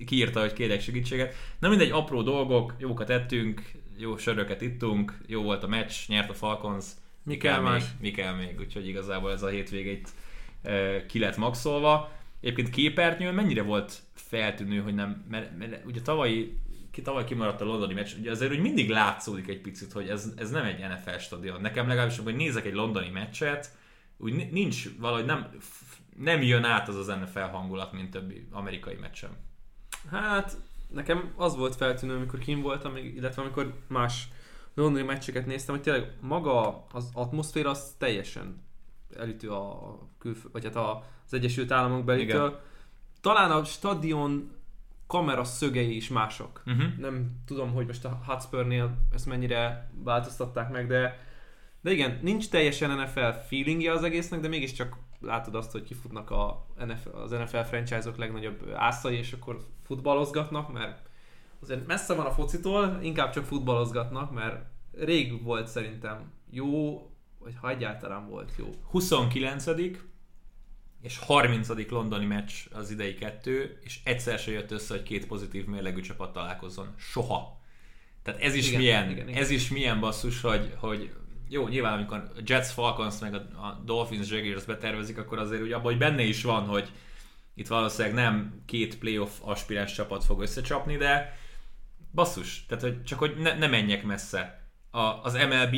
kiírta, 0.05 0.39
hogy 0.39 0.53
kérek 0.53 0.81
segítséget. 0.81 1.35
Na 1.59 1.69
mindegy, 1.69 1.91
apró 1.91 2.21
dolgok, 2.21 2.73
jókat 2.77 3.09
ettünk, 3.09 3.61
jó 3.97 4.17
söröket 4.17 4.61
ittunk, 4.61 5.17
jó 5.27 5.43
volt 5.43 5.63
a 5.63 5.67
meccs, 5.67 5.93
nyert 6.07 6.29
a 6.29 6.33
Falcons. 6.33 6.85
Mi 7.23 7.37
kell, 7.37 7.61
még, 7.61 7.81
mi 7.99 8.11
kell 8.11 8.33
még, 8.33 8.59
úgyhogy 8.59 8.87
igazából 8.87 9.31
ez 9.31 9.43
a 9.43 9.47
hétvége 9.47 9.91
itt 9.91 10.09
e, 10.61 11.05
ki 11.05 11.19
lett 11.19 11.37
maxolva. 11.37 12.11
Egyébként 12.41 12.69
képernyőn 12.69 13.33
mennyire 13.33 13.61
volt 13.61 13.99
feltűnő, 14.13 14.79
hogy 14.79 14.93
nem, 14.93 15.25
mert, 15.29 15.57
mert 15.57 15.85
ugye 15.85 16.01
tavalyi 16.01 16.57
ki 16.97 17.03
tavaly 17.03 17.23
kimaradt 17.23 17.61
a 17.61 17.65
londoni 17.65 17.93
meccs, 17.93 18.13
ugye 18.19 18.31
azért 18.31 18.51
úgy 18.51 18.59
mindig 18.59 18.89
látszódik 18.89 19.47
egy 19.47 19.61
picit, 19.61 19.91
hogy 19.91 20.09
ez, 20.09 20.33
ez 20.37 20.49
nem 20.49 20.65
egy 20.65 20.79
NFL 20.79 21.17
stadion. 21.17 21.61
Nekem 21.61 21.87
legalábbis, 21.87 22.17
hogy 22.17 22.35
nézek 22.35 22.65
egy 22.65 22.73
londoni 22.73 23.09
meccset, 23.09 23.77
úgy 24.17 24.51
nincs 24.51 24.89
valahogy 24.99 25.25
nem 25.25 25.49
nem 26.15 26.41
jön 26.41 26.63
át 26.63 26.87
az 26.87 26.95
az 26.95 27.07
NFL 27.07 27.39
hangulat, 27.39 27.91
mint 27.91 28.11
többi 28.11 28.47
amerikai 28.51 28.95
meccsem. 28.95 29.37
Hát, 30.11 30.57
nekem 30.87 31.33
az 31.35 31.55
volt 31.55 31.75
feltűnő, 31.75 32.15
amikor 32.15 32.39
kim 32.39 32.61
voltam, 32.61 32.95
illetve 32.95 33.41
amikor 33.41 33.73
más 33.87 34.27
londoni 34.73 35.05
meccseket 35.05 35.45
néztem, 35.45 35.75
hogy 35.75 35.83
tényleg 35.83 36.13
maga 36.21 36.85
az 36.91 37.09
atmoszféra 37.13 37.69
az 37.69 37.95
teljesen 37.97 38.63
elütő 39.17 39.49
a 39.51 39.99
külföld, 40.17 40.53
vagy 40.53 40.63
hát 40.63 40.75
az 40.75 41.33
Egyesült 41.33 41.71
Államok 41.71 42.05
belitől. 42.05 42.47
Igen. 42.47 42.59
Talán 43.21 43.51
a 43.51 43.63
stadion 43.63 44.56
kamera 45.07 45.43
szögei 45.43 45.95
is 45.95 46.09
mások. 46.09 46.63
Uh-huh. 46.65 46.97
Nem 46.97 47.41
tudom, 47.45 47.73
hogy 47.73 47.85
most 47.85 48.05
a 48.05 48.21
Hotspurnél 48.25 48.97
ezt 49.13 49.25
mennyire 49.25 49.91
változtatták 50.03 50.69
meg, 50.71 50.87
de 50.87 51.25
de 51.81 51.93
igen, 51.93 52.19
nincs 52.21 52.49
teljesen 52.49 52.97
NFL 53.01 53.31
feelingje 53.47 53.91
az 53.91 54.03
egésznek, 54.03 54.39
de 54.39 54.47
mégiscsak 54.47 54.97
látod 55.19 55.55
azt, 55.55 55.71
hogy 55.71 55.83
kifutnak 55.83 56.31
a 56.31 56.65
NFL, 56.85 57.09
az 57.09 57.31
NFL 57.31 57.57
franchise-ok 57.57 58.17
legnagyobb 58.17 58.71
ászai, 58.75 59.17
és 59.17 59.33
akkor 59.33 59.65
futballozgatnak, 59.83 60.73
mert 60.73 61.09
azért 61.61 61.87
messze 61.87 62.13
van 62.13 62.25
a 62.25 62.31
focitól, 62.31 62.99
inkább 63.01 63.31
csak 63.31 63.45
futballozgatnak, 63.45 64.31
mert 64.31 64.65
rég 64.91 65.43
volt 65.43 65.67
szerintem 65.67 66.31
jó, 66.49 67.01
vagy 67.39 67.53
ha 67.61 67.69
egyáltalán 67.69 68.29
volt 68.29 68.51
jó. 68.57 68.69
29 68.89 69.65
és 71.01 71.17
30. 71.17 71.89
londoni 71.89 72.25
meccs 72.25 72.51
az 72.71 72.91
idei 72.91 73.13
kettő, 73.13 73.79
és 73.83 73.99
egyszer 74.03 74.39
se 74.39 74.51
jött 74.51 74.71
össze, 74.71 74.93
hogy 74.93 75.03
két 75.03 75.27
pozitív 75.27 75.65
mérlegű 75.65 76.01
csapat 76.01 76.33
találkozzon. 76.33 76.93
Soha. 76.97 77.61
Tehát 78.23 78.41
ez 78.41 78.55
is 78.55 78.67
igen, 78.67 78.79
milyen, 78.79 79.09
igen, 79.09 79.27
igen. 79.27 79.41
ez 79.41 79.49
is 79.49 79.69
milyen 79.69 79.99
basszus, 79.99 80.41
hogy, 80.41 80.73
hogy 80.77 81.13
jó, 81.49 81.67
nyilván 81.67 81.93
amikor 81.93 82.17
a 82.17 82.41
Jets, 82.45 82.67
Falcons 82.67 83.19
meg 83.19 83.33
a, 83.33 83.81
Dolphins 83.85 84.29
Jaguars 84.29 84.65
betervezik, 84.65 85.17
akkor 85.17 85.39
azért 85.39 85.61
ugye 85.61 85.75
abban, 85.75 85.85
hogy 85.85 85.97
benne 85.97 86.23
is 86.23 86.43
van, 86.43 86.65
hogy 86.65 86.91
itt 87.53 87.67
valószínűleg 87.67 88.15
nem 88.15 88.61
két 88.65 88.97
playoff 88.97 89.31
aspiráns 89.41 89.93
csapat 89.93 90.23
fog 90.23 90.41
összecsapni, 90.41 90.97
de 90.97 91.37
basszus, 92.13 92.65
tehát 92.65 92.83
hogy 92.83 93.03
csak 93.03 93.19
hogy 93.19 93.35
ne, 93.37 93.57
ne 93.57 93.67
menjek 93.67 94.03
messze. 94.03 94.69
A, 94.91 94.99
az 94.99 95.33
MLB 95.33 95.75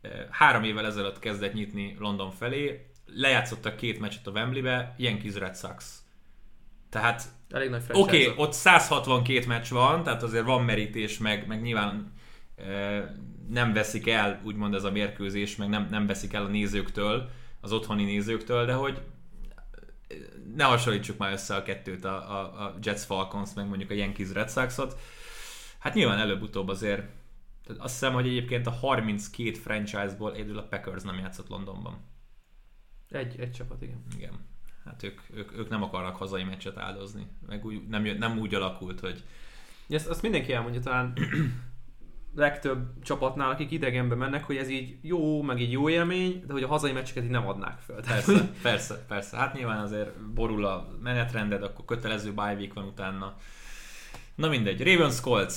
eh, 0.00 0.26
három 0.30 0.64
évvel 0.64 0.86
ezelőtt 0.86 1.18
kezdett 1.18 1.52
nyitni 1.52 1.96
London 1.98 2.30
felé, 2.30 2.91
lejátszottak 3.14 3.76
két 3.76 4.00
meccset 4.00 4.26
a 4.26 4.30
Wembley-be, 4.30 4.94
Yankees 4.98 5.34
Red 5.34 5.56
Sox. 5.56 6.02
Tehát 6.90 7.22
Elég 7.50 7.70
nagy 7.70 7.82
Oké, 7.92 8.26
okay, 8.26 8.44
ott 8.44 8.52
162 8.52 9.46
meccs 9.46 9.68
van, 9.68 10.02
tehát 10.02 10.22
azért 10.22 10.44
van 10.44 10.64
merítés, 10.64 11.18
meg, 11.18 11.46
meg 11.46 11.62
nyilván 11.62 12.12
e, 12.56 13.16
nem 13.48 13.72
veszik 13.72 14.08
el, 14.08 14.40
úgymond 14.44 14.74
ez 14.74 14.84
a 14.84 14.90
mérkőzés, 14.90 15.56
meg 15.56 15.68
nem, 15.68 15.86
nem 15.90 16.06
veszik 16.06 16.32
el 16.32 16.44
a 16.44 16.48
nézőktől, 16.48 17.30
az 17.60 17.72
otthoni 17.72 18.04
nézőktől, 18.04 18.66
de 18.66 18.72
hogy 18.72 19.02
ne 20.54 20.64
hasonlítsuk 20.64 21.18
már 21.18 21.32
össze 21.32 21.54
a 21.54 21.62
kettőt, 21.62 22.04
a, 22.04 22.38
a, 22.38 22.64
a 22.64 22.78
Jets 22.82 23.00
Falcons, 23.00 23.50
meg 23.54 23.68
mondjuk 23.68 23.90
a 23.90 23.94
Yankees 23.94 24.32
Red 24.32 24.50
Sox-ot. 24.50 24.96
Hát 25.78 25.94
nyilván 25.94 26.18
előbb-utóbb 26.18 26.68
azért 26.68 27.02
tehát 27.66 27.82
azt 27.82 27.92
hiszem, 27.92 28.12
hogy 28.12 28.26
egyébként 28.26 28.66
a 28.66 28.70
32 28.70 29.52
franchise-ból 29.52 30.34
egyedül 30.34 30.58
a 30.58 30.62
Packers 30.62 31.02
nem 31.02 31.18
játszott 31.18 31.48
Londonban. 31.48 31.98
Egy, 33.12 33.40
egy 33.40 33.52
csapat, 33.52 33.82
igen. 33.82 34.04
Igen. 34.16 34.32
hát 34.84 35.02
ők, 35.02 35.20
ők, 35.34 35.52
ők 35.58 35.68
nem 35.68 35.82
akarnak 35.82 36.16
hazai 36.16 36.44
meccset 36.44 36.78
áldozni. 36.78 37.26
Meg 37.46 37.64
úgy, 37.64 37.88
nem, 37.88 38.02
nem 38.02 38.38
úgy 38.38 38.54
alakult, 38.54 39.00
hogy 39.00 39.24
ezt, 39.88 40.08
azt 40.08 40.22
mindenki 40.22 40.52
elmondja 40.52 40.80
talán 40.80 41.12
legtöbb 42.34 43.02
csapatnál, 43.02 43.50
akik 43.50 43.70
idegenbe 43.70 44.14
mennek, 44.14 44.44
hogy 44.44 44.56
ez 44.56 44.68
így 44.68 44.98
jó, 45.02 45.42
meg 45.42 45.60
így 45.60 45.72
jó 45.72 45.88
élmény, 45.88 46.44
de 46.46 46.52
hogy 46.52 46.62
a 46.62 46.66
hazai 46.66 46.92
meccseket 46.92 47.24
így 47.24 47.30
nem 47.30 47.48
adnák 47.48 47.78
föl. 47.78 48.00
Persze, 48.00 48.50
persze, 48.62 49.04
persze. 49.08 49.36
Hát 49.36 49.54
nyilván 49.54 49.78
azért 49.78 50.20
borul 50.34 50.64
a 50.64 50.88
menetrended, 51.02 51.62
akkor 51.62 51.84
kötelező 51.84 52.32
bye 52.32 52.54
week 52.54 52.72
van 52.72 52.84
utána. 52.84 53.36
Na 54.34 54.48
mindegy, 54.48 54.82
Ravens 54.82 55.20
Colts 55.20 55.54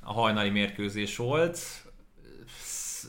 a 0.00 0.12
hajnali 0.12 0.50
mérkőzés 0.50 1.16
volt. 1.16 1.58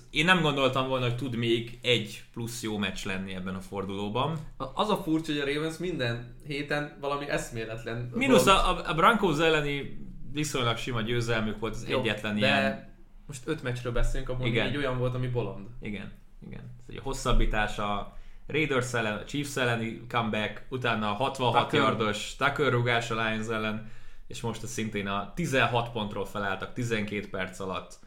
Én 0.10 0.26
nem 0.26 0.42
gondoltam 0.42 0.88
volna, 0.88 1.06
hogy 1.06 1.16
tud 1.16 1.36
még 1.36 1.80
egy 1.82 2.24
plusz 2.34 2.64
jó 2.64 2.78
meccs 2.78 3.06
lenni 3.06 3.34
ebben 3.34 3.56
a 3.56 3.60
fordulóban. 3.60 4.38
Az 4.58 4.90
a 4.90 4.98
furcsa, 4.98 5.32
hogy 5.32 5.42
a 5.42 5.54
Ravens 5.54 5.78
minden 5.78 6.36
héten 6.48 6.98
valami 7.02 7.30
eszméletlen. 7.30 8.12
Minusz 8.14 8.46
a, 8.46 8.90
a 8.90 8.94
Broncos 8.94 9.40
elleni 9.40 9.98
viszonylag 10.32 10.78
sima 10.78 11.02
győzelmük 11.02 11.60
volt 11.60 11.76
az 11.76 11.88
Jó, 11.88 12.00
egyetlen 12.00 12.40
de 12.40 12.48
ilyen... 12.48 12.96
most 13.28 13.42
öt 13.46 13.64
meccsről 13.64 13.92
beszélünk, 13.92 14.30
abban 14.30 14.48
igen. 14.48 14.68
egy 14.68 14.78
olyan 14.78 14.98
volt, 14.98 15.16
ami 15.16 15.28
bolond. 15.28 15.68
Igen, 15.82 16.12
igen. 16.48 16.62
Ez 16.88 16.96
egy 16.96 17.00
hosszabbítás 17.04 17.78
a 17.78 18.18
Raiders 18.48 18.94
ellen, 18.94 19.18
a 19.18 19.26
Chiefs 19.26 19.56
elleni 19.58 20.02
comeback, 20.08 20.66
utána 20.70 21.10
a 21.10 21.14
66 21.14 21.62
Tucker. 21.62 21.80
yardos 21.80 22.36
Tucker 22.36 22.72
rugás 22.72 23.12
a 23.12 23.16
Lions 23.16 23.48
ellen, 23.48 23.92
és 24.28 24.42
most 24.42 24.64
a 24.64 24.68
szintén 24.68 25.08
a 25.08 25.32
16 25.36 25.92
pontról 25.92 26.26
felálltak 26.26 26.74
12 26.74 27.30
perc 27.30 27.60
alatt, 27.60 28.00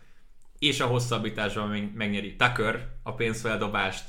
és 0.63 0.81
a 0.81 0.87
hosszabbításban 0.87 1.93
megnyeri 1.95 2.37
Tucker 2.37 2.89
a 3.03 3.15
pénzfeldobást, 3.15 4.05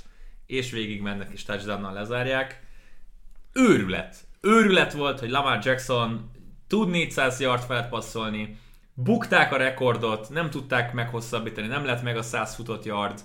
és 0.45 0.71
végig 0.71 1.01
mennek 1.01 1.29
és 1.31 1.43
touchdownnal 1.43 1.93
lezárják. 1.93 2.61
Őrület! 3.53 4.15
Őrület 4.41 4.93
volt, 4.93 5.19
hogy 5.19 5.29
Lamar 5.29 5.59
Jackson 5.63 6.31
tud 6.67 6.89
400 6.89 7.39
yard 7.39 7.63
felett 7.63 7.89
passzolni, 7.89 8.57
bukták 8.93 9.53
a 9.53 9.57
rekordot, 9.57 10.29
nem 10.29 10.49
tudták 10.49 10.93
meghosszabbítani, 10.93 11.67
nem 11.67 11.85
lett 11.85 12.03
meg 12.03 12.17
a 12.17 12.21
100 12.21 12.55
futott 12.55 12.85
yard. 12.85 13.19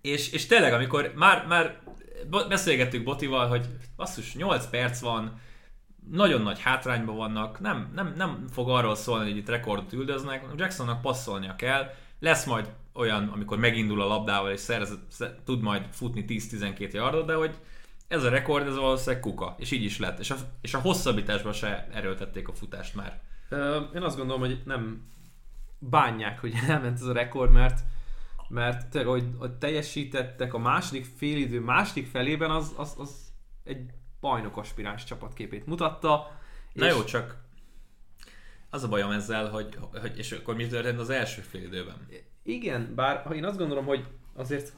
És, 0.00 0.32
és 0.32 0.46
tényleg, 0.46 0.72
amikor 0.72 1.12
már, 1.14 1.46
már 1.46 1.80
beszélgettük 2.48 3.04
Botival, 3.04 3.48
hogy 3.48 3.66
basszus, 3.96 4.34
8 4.34 4.66
perc 4.66 5.00
van, 5.00 5.40
nagyon 6.10 6.42
nagy 6.42 6.60
hátrányban 6.60 7.16
vannak, 7.16 7.60
nem, 7.60 7.92
nem, 7.94 8.12
nem 8.16 8.46
fog 8.50 8.68
arról 8.68 8.94
szólni, 8.94 9.28
hogy 9.28 9.36
itt 9.36 9.48
rekordot 9.48 9.92
üldöznek, 9.92 10.44
Jacksonnak 10.56 11.00
passzolnia 11.00 11.56
kell, 11.56 11.90
lesz 12.18 12.44
majd 12.44 12.72
olyan, 12.92 13.28
amikor 13.28 13.58
megindul 13.58 14.00
a 14.02 14.06
labdával 14.06 14.50
és 14.50 14.60
szerez, 14.60 14.98
tud 15.44 15.60
majd 15.60 15.86
futni 15.90 16.24
10-12 16.28 16.92
yardot, 16.92 17.26
de 17.26 17.34
hogy 17.34 17.54
ez 18.08 18.24
a 18.24 18.28
rekord, 18.28 18.66
ez 18.66 18.76
valószínűleg 18.76 19.20
kuka, 19.20 19.54
és 19.58 19.70
így 19.70 19.84
is 19.84 19.98
lett. 19.98 20.18
És 20.18 20.30
a, 20.30 20.36
és 20.60 20.74
a 20.74 20.78
hosszabbításban 20.78 21.52
se 21.52 21.88
erőltették 21.92 22.48
a 22.48 22.52
futást 22.52 22.94
már. 22.94 23.20
Én 23.94 24.02
azt 24.02 24.16
gondolom, 24.16 24.40
hogy 24.40 24.62
nem 24.64 25.10
bánják, 25.78 26.40
hogy 26.40 26.54
elment 26.68 26.98
ez 26.98 27.06
a 27.06 27.12
rekord, 27.12 27.52
mert 27.52 27.80
mert 28.48 28.86
tényleg, 28.86 29.10
hogy, 29.10 29.28
hogy 29.38 29.52
teljesítettek 29.52 30.54
a 30.54 30.58
második 30.58 31.06
félidő 31.16 31.60
második 31.60 32.06
felében, 32.06 32.50
az, 32.50 32.72
az, 32.76 32.94
az 32.98 33.10
egy 33.64 33.90
bajnok 34.20 34.56
aspiráns 34.56 35.04
csapatképét 35.04 35.66
mutatta. 35.66 36.38
Na 36.72 36.86
és... 36.86 36.92
jó, 36.92 37.04
csak 37.04 37.44
az 38.70 38.82
a 38.82 38.88
bajom 38.88 39.10
ezzel, 39.10 39.50
hogy, 39.50 39.78
hogy 40.00 40.18
és 40.18 40.32
akkor 40.32 40.54
mi 40.54 40.66
történt 40.66 40.98
az 40.98 41.10
első 41.10 41.40
félidőben? 41.40 42.08
Igen, 42.42 42.94
bár 42.94 43.26
én 43.32 43.44
azt 43.44 43.58
gondolom, 43.58 43.84
hogy 43.84 44.06
azért 44.34 44.72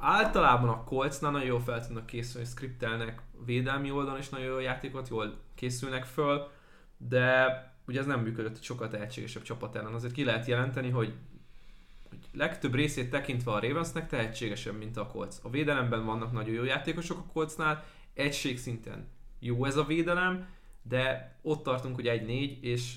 általában 0.00 0.68
a 0.68 0.84
Coltsnál 0.84 1.30
nagyon 1.30 1.46
jól 1.46 1.60
fel 1.60 1.86
tudnak 1.86 2.06
készülni, 2.06 2.46
skriptelnek 2.46 3.22
védelmi 3.44 3.90
oldalon 3.90 4.18
is 4.18 4.28
nagyon 4.28 4.46
jó 4.46 4.58
játékot, 4.58 5.08
jól 5.08 5.38
készülnek 5.54 6.04
föl, 6.04 6.50
de 6.96 7.46
ugye 7.86 8.00
ez 8.00 8.06
nem 8.06 8.20
működött 8.20 8.56
egy 8.56 8.62
sokkal 8.62 8.88
tehetségesebb 8.88 9.42
csapat 9.42 9.76
ellen. 9.76 9.94
Azért 9.94 10.12
ki 10.12 10.24
lehet 10.24 10.46
jelenteni, 10.46 10.90
hogy, 10.90 11.12
hogy 12.08 12.18
legtöbb 12.32 12.74
részét 12.74 13.10
tekintve 13.10 13.52
a 13.52 13.60
Ravensnek 13.60 14.08
tehetségesebb, 14.08 14.78
mint 14.78 14.96
a 14.96 15.06
Colts. 15.06 15.34
A 15.42 15.50
védelemben 15.50 16.04
vannak 16.04 16.32
nagyon 16.32 16.54
jó 16.54 16.64
játékosok 16.64 17.18
a 17.18 17.32
Coltsnál, 17.32 17.84
egység 18.16 18.58
szinten 18.58 19.08
jó 19.38 19.64
ez 19.64 19.76
a 19.76 19.84
védelem, 19.84 20.48
de 20.82 21.36
ott 21.42 21.62
tartunk, 21.62 21.94
hogy 21.94 22.08
egy-négy, 22.08 22.64
és 22.64 22.94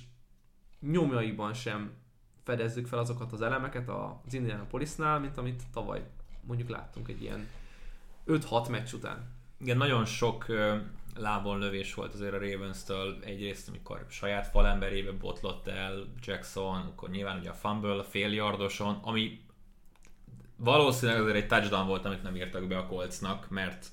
nyomjaiban 0.79 1.53
sem 1.53 1.91
fedezzük 2.43 2.87
fel 2.87 2.99
azokat 2.99 3.31
az 3.31 3.41
elemeket 3.41 3.89
az 3.89 4.33
Indianapolisnál, 4.33 5.19
mint 5.19 5.37
amit 5.37 5.63
tavaly 5.73 6.03
mondjuk 6.41 6.69
láttunk 6.69 7.07
egy 7.07 7.21
ilyen 7.21 7.47
5-6 8.27 8.69
meccs 8.69 8.93
után. 8.93 9.37
Igen, 9.57 9.77
nagyon 9.77 10.05
sok 10.05 10.45
uh, 10.47 10.77
lábon 11.15 11.59
lövés 11.59 11.93
volt 11.93 12.13
azért 12.13 12.33
a 12.33 12.39
Ravens-től. 12.39 13.17
Egyrészt, 13.23 13.67
amikor 13.67 14.05
saját 14.09 14.47
falemberébe 14.47 15.11
botlott 15.11 15.67
el 15.67 16.07
Jackson, 16.21 16.81
akkor 16.81 17.09
nyilván 17.09 17.39
ugye 17.39 17.49
a 17.49 17.53
fumble 17.53 17.99
a 17.99 18.03
fél 18.03 18.31
yardoson, 18.31 18.99
ami 19.01 19.41
valószínűleg 20.55 21.21
azért 21.21 21.35
egy 21.35 21.47
touchdown 21.47 21.87
volt, 21.87 22.05
amit 22.05 22.23
nem 22.23 22.35
írtak 22.35 22.67
be 22.67 22.77
a 22.77 22.85
Coltsnak, 22.85 23.49
mert 23.49 23.87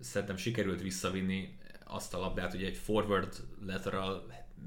szerintem 0.00 0.36
sikerült 0.36 0.82
visszavinni 0.82 1.58
azt 1.84 2.14
a 2.14 2.18
labdát, 2.18 2.50
hogy 2.50 2.64
egy 2.64 2.76
forward 2.76 3.34
lateral 3.66 4.26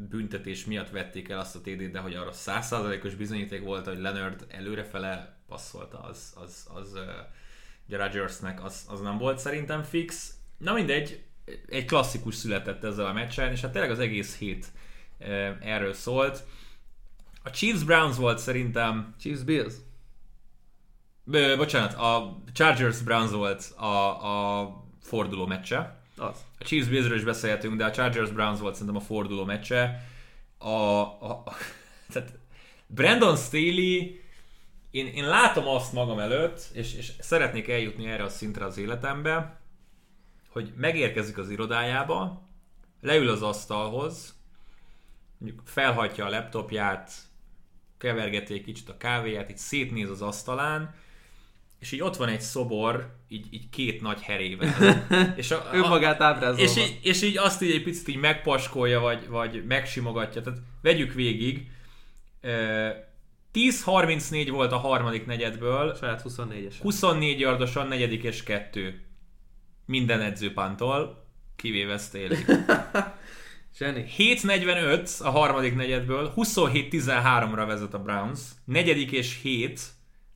büntetés 0.10 0.66
miatt 0.66 0.90
vették 0.90 1.30
el 1.30 1.40
azt 1.40 1.56
a 1.56 1.60
TD-t, 1.60 1.92
de 1.92 2.00
hogy 2.00 2.14
arra 2.14 2.32
százszázalékos 2.32 3.16
bizonyíték 3.16 3.64
volt, 3.64 3.86
hogy 3.86 4.00
Leonard 4.00 4.46
előrefele 4.50 5.38
passzolta, 5.48 6.00
az, 6.00 6.34
az, 6.36 6.68
az 6.74 7.00
ugye 7.88 7.98
Rodgersnek 7.98 8.64
az, 8.64 8.86
az 8.90 9.02
nem 9.02 9.18
volt 9.18 9.40
szerintem 9.40 9.84
fix. 9.84 10.34
Na 10.58 10.74
mindegy, 10.74 11.24
egy 11.70 11.86
klasszikus 11.86 12.36
született 12.36 12.84
ezzel 12.84 13.06
a 13.06 13.14
meccsen, 13.14 13.52
és 13.52 13.62
hát 13.62 13.72
tényleg 13.72 13.92
az 13.92 14.00
egész 14.00 14.38
hét 14.38 14.72
erről 15.60 15.94
szólt. 15.94 16.44
A 17.44 17.50
Chiefs 17.50 17.84
Browns 17.84 18.18
volt 18.18 18.40
szerintem... 18.40 19.14
Chiefs 19.20 19.44
Bills? 19.44 19.74
Ö, 21.32 21.58
bocsánat, 21.58 21.94
a 21.94 22.42
Chargers 22.54 23.02
Browns 23.02 23.32
volt 23.32 23.74
a, 23.78 24.62
a 24.62 24.84
forduló 25.02 25.46
meccse. 25.46 26.02
Az. 26.18 26.46
A 26.60 26.64
Chiefs 26.64 26.88
Billsről 26.88 27.18
is 27.18 27.24
beszélhetünk, 27.24 27.78
de 27.78 27.86
a 27.86 27.92
Chargers 27.92 28.30
Browns 28.30 28.60
volt 28.60 28.74
szerintem 28.74 28.96
a 28.96 29.06
forduló 29.06 29.44
meccse. 29.44 30.08
A, 30.58 30.68
a, 30.68 31.44
a 31.46 31.56
tehát 32.14 32.38
Brandon 32.88 33.36
Staley 33.36 34.22
én, 34.92 35.08
én 35.08 35.28
látom 35.28 35.68
azt 35.68 35.94
magam 35.94 36.20
előtt, 36.20 36.70
és, 36.74 36.94
és 36.94 37.12
szeretnék 37.20 37.70
eljutni 37.70 38.08
erre 38.08 38.24
a 38.24 38.30
szintre 38.30 38.66
az 38.66 38.78
életembe, 38.78 39.60
hogy 40.50 40.74
megérkezik 40.76 41.38
az 41.38 41.50
irodájába, 41.50 42.48
leül 43.02 43.30
az 43.30 43.42
asztalhoz, 43.42 44.42
mondjuk 45.38 45.62
felhajtja 45.66 46.26
a 46.26 46.30
laptopját, 46.30 47.12
kevergeti 47.98 48.54
egy 48.54 48.64
kicsit 48.64 48.90
a 48.90 48.98
kávéját, 48.98 49.50
így 49.50 49.58
szétnéz 49.58 50.10
az 50.10 50.22
asztalán, 50.22 50.96
és 51.84 51.92
így 51.92 52.02
ott 52.02 52.16
van 52.16 52.30
egy 52.30 52.42
szobor, 52.42 53.16
így, 53.28 53.46
így 53.50 53.70
két 53.70 54.02
nagy 54.02 54.22
herével. 54.22 55.08
és 55.36 55.52
a, 55.52 55.56
a, 55.56 55.76
Önmagát 55.76 56.22
ábrázolva. 56.22 56.62
És 56.62 56.78
így, 56.78 57.00
és 57.02 57.22
így 57.22 57.38
azt 57.38 57.62
így 57.62 57.72
egy 57.72 57.84
picit 57.84 58.08
így 58.08 58.16
megpaskolja, 58.16 59.00
vagy, 59.00 59.28
vagy 59.28 59.66
megsimogatja. 59.66 60.42
Tehát 60.42 60.60
vegyük 60.82 61.14
végig. 61.14 61.68
10-34 63.54 64.48
volt 64.50 64.72
a 64.72 64.78
harmadik 64.78 65.26
negyedből. 65.26 65.96
Saját 65.96 66.24
24-es. 66.28 66.74
24 66.82 67.40
yardosan, 67.40 67.88
negyedik 67.88 68.24
és 68.24 68.44
kettő. 68.44 69.02
Minden 69.86 70.22
edzőpántól, 70.22 71.26
kivéve 71.56 71.98
Staley. 71.98 72.38
Zseni. 73.78 74.06
7-45 74.18 75.24
a 75.24 75.30
harmadik 75.30 75.76
negyedből, 75.76 76.34
27-13-ra 76.36 77.64
vezet 77.68 77.94
a 77.94 78.00
Browns. 78.00 78.40
Negyedik 78.66 79.12
és 79.12 79.40
7 79.42 79.82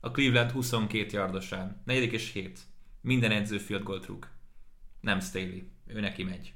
a 0.00 0.10
Cleveland 0.10 0.50
22 0.50 1.16
yardosán. 1.16 1.82
Negyedik 1.84 2.12
és 2.12 2.32
7. 2.32 2.60
Minden 3.00 3.30
edző 3.30 3.58
field 3.58 3.82
goal 3.82 4.02
rúg. 4.06 4.28
Nem 5.00 5.20
Staley. 5.20 5.62
Ő 5.86 6.00
neki 6.00 6.22
megy. 6.22 6.52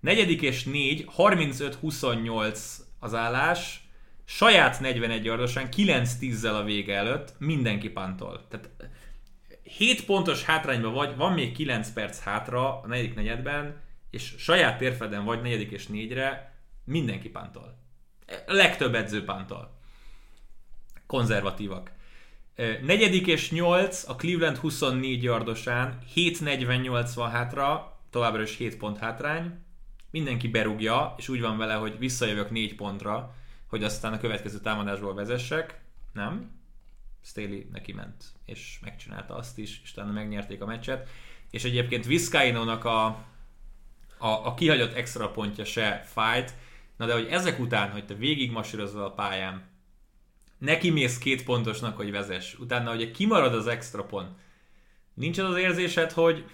Negyedik 0.00 0.42
és 0.42 0.64
4, 0.64 1.06
35-28 1.16 2.58
az 2.98 3.14
állás 3.14 3.86
saját 4.24 4.80
41 4.80 5.24
yardosán 5.24 5.68
9-10-zel 5.76 6.60
a 6.60 6.62
vége 6.62 6.94
előtt 6.94 7.34
mindenki 7.38 7.90
pantol. 7.90 8.46
Tehát 8.48 8.70
7 9.62 10.04
pontos 10.04 10.44
hátrányban 10.44 10.92
vagy, 10.92 11.16
van 11.16 11.32
még 11.32 11.52
9 11.52 11.92
perc 11.92 12.20
hátra 12.20 12.80
a 12.80 12.86
negyedik 12.86 13.14
negyedben, 13.14 13.80
és 14.10 14.34
saját 14.38 14.78
térfeden 14.78 15.24
vagy 15.24 15.42
negyedik 15.42 15.70
és 15.70 15.86
négyre 15.86 16.54
mindenki 16.84 17.28
pantol. 17.28 17.78
A 18.46 18.52
legtöbb 18.52 18.94
edző 18.94 19.24
pantol. 19.24 19.80
Konzervatívak. 21.06 21.90
Negyedik 22.56 23.26
és 23.26 23.50
8, 23.50 24.08
a 24.08 24.16
Cleveland 24.16 24.56
24 24.56 25.22
yardosán, 25.22 25.98
7.48 26.14 27.10
van 27.14 27.30
hátra, 27.30 27.98
továbbra 28.10 28.42
is 28.42 28.56
7 28.56 28.76
pont 28.76 28.98
hátrány. 28.98 29.58
Mindenki 30.10 30.48
berúgja, 30.48 31.14
és 31.18 31.28
úgy 31.28 31.40
van 31.40 31.58
vele, 31.58 31.74
hogy 31.74 31.98
visszajövök 31.98 32.50
4 32.50 32.74
pontra, 32.74 33.34
hogy 33.66 33.84
aztán 33.84 34.12
a 34.12 34.18
következő 34.18 34.58
támadásból 34.58 35.14
vezessek. 35.14 35.80
Nem. 36.12 36.60
Staley 37.24 37.68
neki 37.70 37.92
ment, 37.92 38.24
és 38.44 38.78
megcsinálta 38.82 39.34
azt 39.34 39.58
is, 39.58 39.80
és 39.84 39.90
utána 39.92 40.12
megnyerték 40.12 40.62
a 40.62 40.66
meccset. 40.66 41.08
és 41.50 41.64
egyébként 41.64 42.06
Vizcaino-nak 42.06 42.84
a, 42.84 43.04
a, 44.18 44.28
a 44.28 44.54
kihagyott 44.54 44.94
extra 44.94 45.30
pontja 45.30 45.64
se 45.64 46.02
fájt, 46.04 46.54
na 46.96 47.06
de 47.06 47.12
hogy 47.12 47.26
ezek 47.26 47.58
után, 47.58 47.90
hogy 47.90 48.06
te 48.06 48.14
végig 48.14 48.56
a 48.94 49.10
pályán, 49.10 49.71
neki 50.62 50.90
mész 50.90 51.18
két 51.18 51.44
pontosnak, 51.44 51.96
hogy 51.96 52.10
vezess, 52.10 52.54
utána, 52.54 52.90
hogy 52.90 53.10
kimarad 53.10 53.54
az 53.54 53.66
extra 53.66 54.04
pont, 54.04 54.30
nincs 55.14 55.38
az 55.38 55.50
az 55.50 55.56
érzésed, 55.56 56.12
hogy 56.12 56.44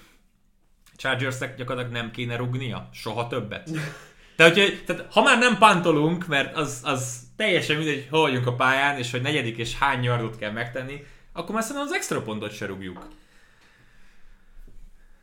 Chargersnek 0.97 1.57
gyakorlatilag 1.57 1.97
nem 1.97 2.11
kéne 2.11 2.37
rugnia? 2.37 2.89
Soha 2.93 3.27
többet? 3.27 3.71
Tehát, 4.37 4.55
hogy, 4.55 4.83
tehát 4.87 5.13
ha 5.13 5.23
már 5.23 5.39
nem 5.39 5.59
pantolunk, 5.59 6.27
mert 6.27 6.57
az, 6.57 6.81
az 6.85 7.21
teljesen 7.37 7.77
mindegy, 7.77 8.07
hol 8.11 8.21
vagyunk 8.21 8.47
a 8.47 8.55
pályán, 8.55 8.99
és 8.99 9.11
hogy 9.11 9.23
negyedik 9.23 9.57
és 9.57 9.79
hány 9.79 10.03
yardot 10.03 10.39
kell 10.39 10.51
megtenni, 10.51 11.05
akkor 11.33 11.55
már 11.55 11.63
szerintem 11.63 11.87
az 11.87 11.95
extra 11.95 12.23
pontot 12.23 12.53
se 12.55 12.67
rúgjuk. 12.67 13.09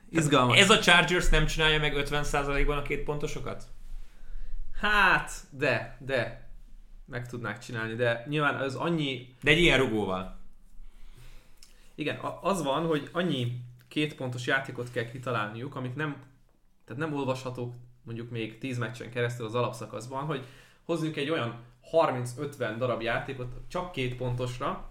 Izgalmas. 0.10 0.60
Ez 0.60 0.70
a 0.70 0.80
Chargers 0.80 1.30
nem 1.30 1.46
csinálja 1.46 1.80
meg 1.80 1.94
50%-ban 1.98 2.78
a 2.78 2.82
két 2.82 3.04
pontosokat? 3.04 3.64
Hát, 4.82 5.32
de, 5.50 5.98
de. 6.00 6.45
Meg 7.06 7.28
tudnák 7.28 7.60
csinálni, 7.60 7.96
de 7.96 8.26
nyilván 8.28 8.56
az 8.56 8.76
annyi... 8.76 9.36
De 9.42 9.52
egy 9.52 9.60
ilyen 9.60 9.78
rugóval. 9.78 10.38
Igen, 11.96 12.20
az 12.42 12.64
van, 12.64 12.86
hogy 12.86 13.10
annyi 13.12 13.62
két 13.88 14.16
pontos 14.16 14.48
játékot 14.48 14.92
kell 14.92 15.06
kitalálniuk, 15.06 15.76
amit 15.76 15.96
nem, 15.96 16.24
tehát 16.86 17.02
nem 17.02 17.14
olvashatók 17.14 17.74
mondjuk 18.04 18.30
még 18.30 18.58
10 18.58 18.78
meccsen 18.78 19.10
keresztül 19.10 19.46
az 19.46 19.56
alapszakaszban, 19.56 20.26
hogy 20.26 20.46
hozzunk 20.84 21.16
egy 21.16 21.30
olyan 21.30 21.60
30-50 21.92 22.76
darab 22.78 23.02
játékot 23.02 23.54
csak 23.68 23.92
két 23.92 24.16
pontosra, 24.16 24.90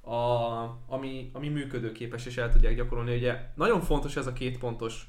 a, 0.00 0.14
ami, 0.86 1.30
ami 1.32 1.48
működőképes 1.48 2.26
és 2.26 2.36
el 2.36 2.52
tudják 2.52 2.74
gyakorolni. 2.74 3.16
Ugye 3.16 3.50
nagyon 3.54 3.80
fontos 3.80 4.16
ez 4.16 4.26
a 4.26 4.32
két 4.32 4.58
pontos 4.58 5.08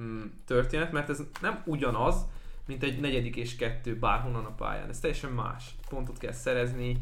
mm, 0.00 0.20
történet, 0.46 0.92
mert 0.92 1.08
ez 1.08 1.22
nem 1.40 1.62
ugyanaz, 1.66 2.26
mint 2.68 2.82
egy 2.82 3.00
negyedik 3.00 3.36
és 3.36 3.56
kettő 3.56 3.98
bárhonnan 3.98 4.44
a 4.44 4.54
pályán. 4.54 4.88
Ez 4.88 5.00
teljesen 5.00 5.30
más. 5.30 5.74
Pontot 5.88 6.18
kell 6.18 6.32
szerezni, 6.32 6.96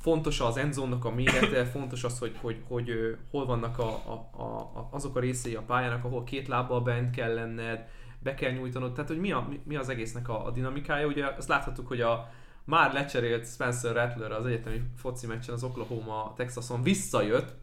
fontos 0.00 0.40
az 0.40 0.56
endzónnak 0.56 1.04
a 1.04 1.10
mérete, 1.10 1.64
fontos 1.64 2.04
az, 2.04 2.18
hogy, 2.18 2.36
hogy, 2.40 2.62
hogy, 2.68 2.88
hogy 2.88 3.16
hol 3.30 3.46
vannak 3.46 3.78
a, 3.78 3.88
a, 3.88 4.42
a, 4.42 4.88
azok 4.90 5.16
a 5.16 5.20
részei 5.20 5.54
a 5.54 5.62
pályának, 5.62 6.04
ahol 6.04 6.24
két 6.24 6.48
lábbal 6.48 6.80
bent 6.80 7.14
kell 7.14 7.34
lenned, 7.34 7.88
be 8.18 8.34
kell 8.34 8.52
nyújtanod, 8.52 8.92
tehát 8.92 9.10
hogy 9.10 9.20
mi, 9.20 9.32
a, 9.32 9.48
mi 9.64 9.76
az 9.76 9.88
egésznek 9.88 10.28
a, 10.28 10.46
a 10.46 10.50
dinamikája. 10.50 11.06
Ugye 11.06 11.26
azt 11.26 11.48
láthattuk, 11.48 11.86
hogy 11.86 12.00
a 12.00 12.30
már 12.64 12.92
lecserélt 12.92 13.46
Spencer 13.46 13.94
Rattler 13.94 14.32
az 14.32 14.46
egyetemi 14.46 14.82
foci 14.96 15.26
meccsen 15.26 15.54
az 15.54 15.64
Oklahoma 15.64 16.32
Texason 16.36 16.82
visszajött, 16.82 17.54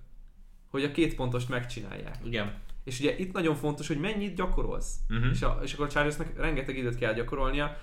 hogy 0.69 0.83
a 0.83 0.91
két 0.91 1.15
pontost 1.15 1.49
megcsinálják. 1.49 2.17
Igen. 2.23 2.53
És 2.87 2.99
ugye 2.99 3.17
itt 3.17 3.33
nagyon 3.33 3.55
fontos, 3.55 3.87
hogy 3.87 3.99
mennyit 3.99 4.35
gyakorolsz. 4.35 4.95
Uh-huh. 5.09 5.29
És, 5.31 5.41
a, 5.41 5.59
és 5.63 5.73
akkor 5.73 5.85
a 5.85 5.89
Chargersnek 5.89 6.37
rengeteg 6.37 6.77
időt 6.77 6.95
kell 6.95 7.13
gyakorolnia. 7.13 7.77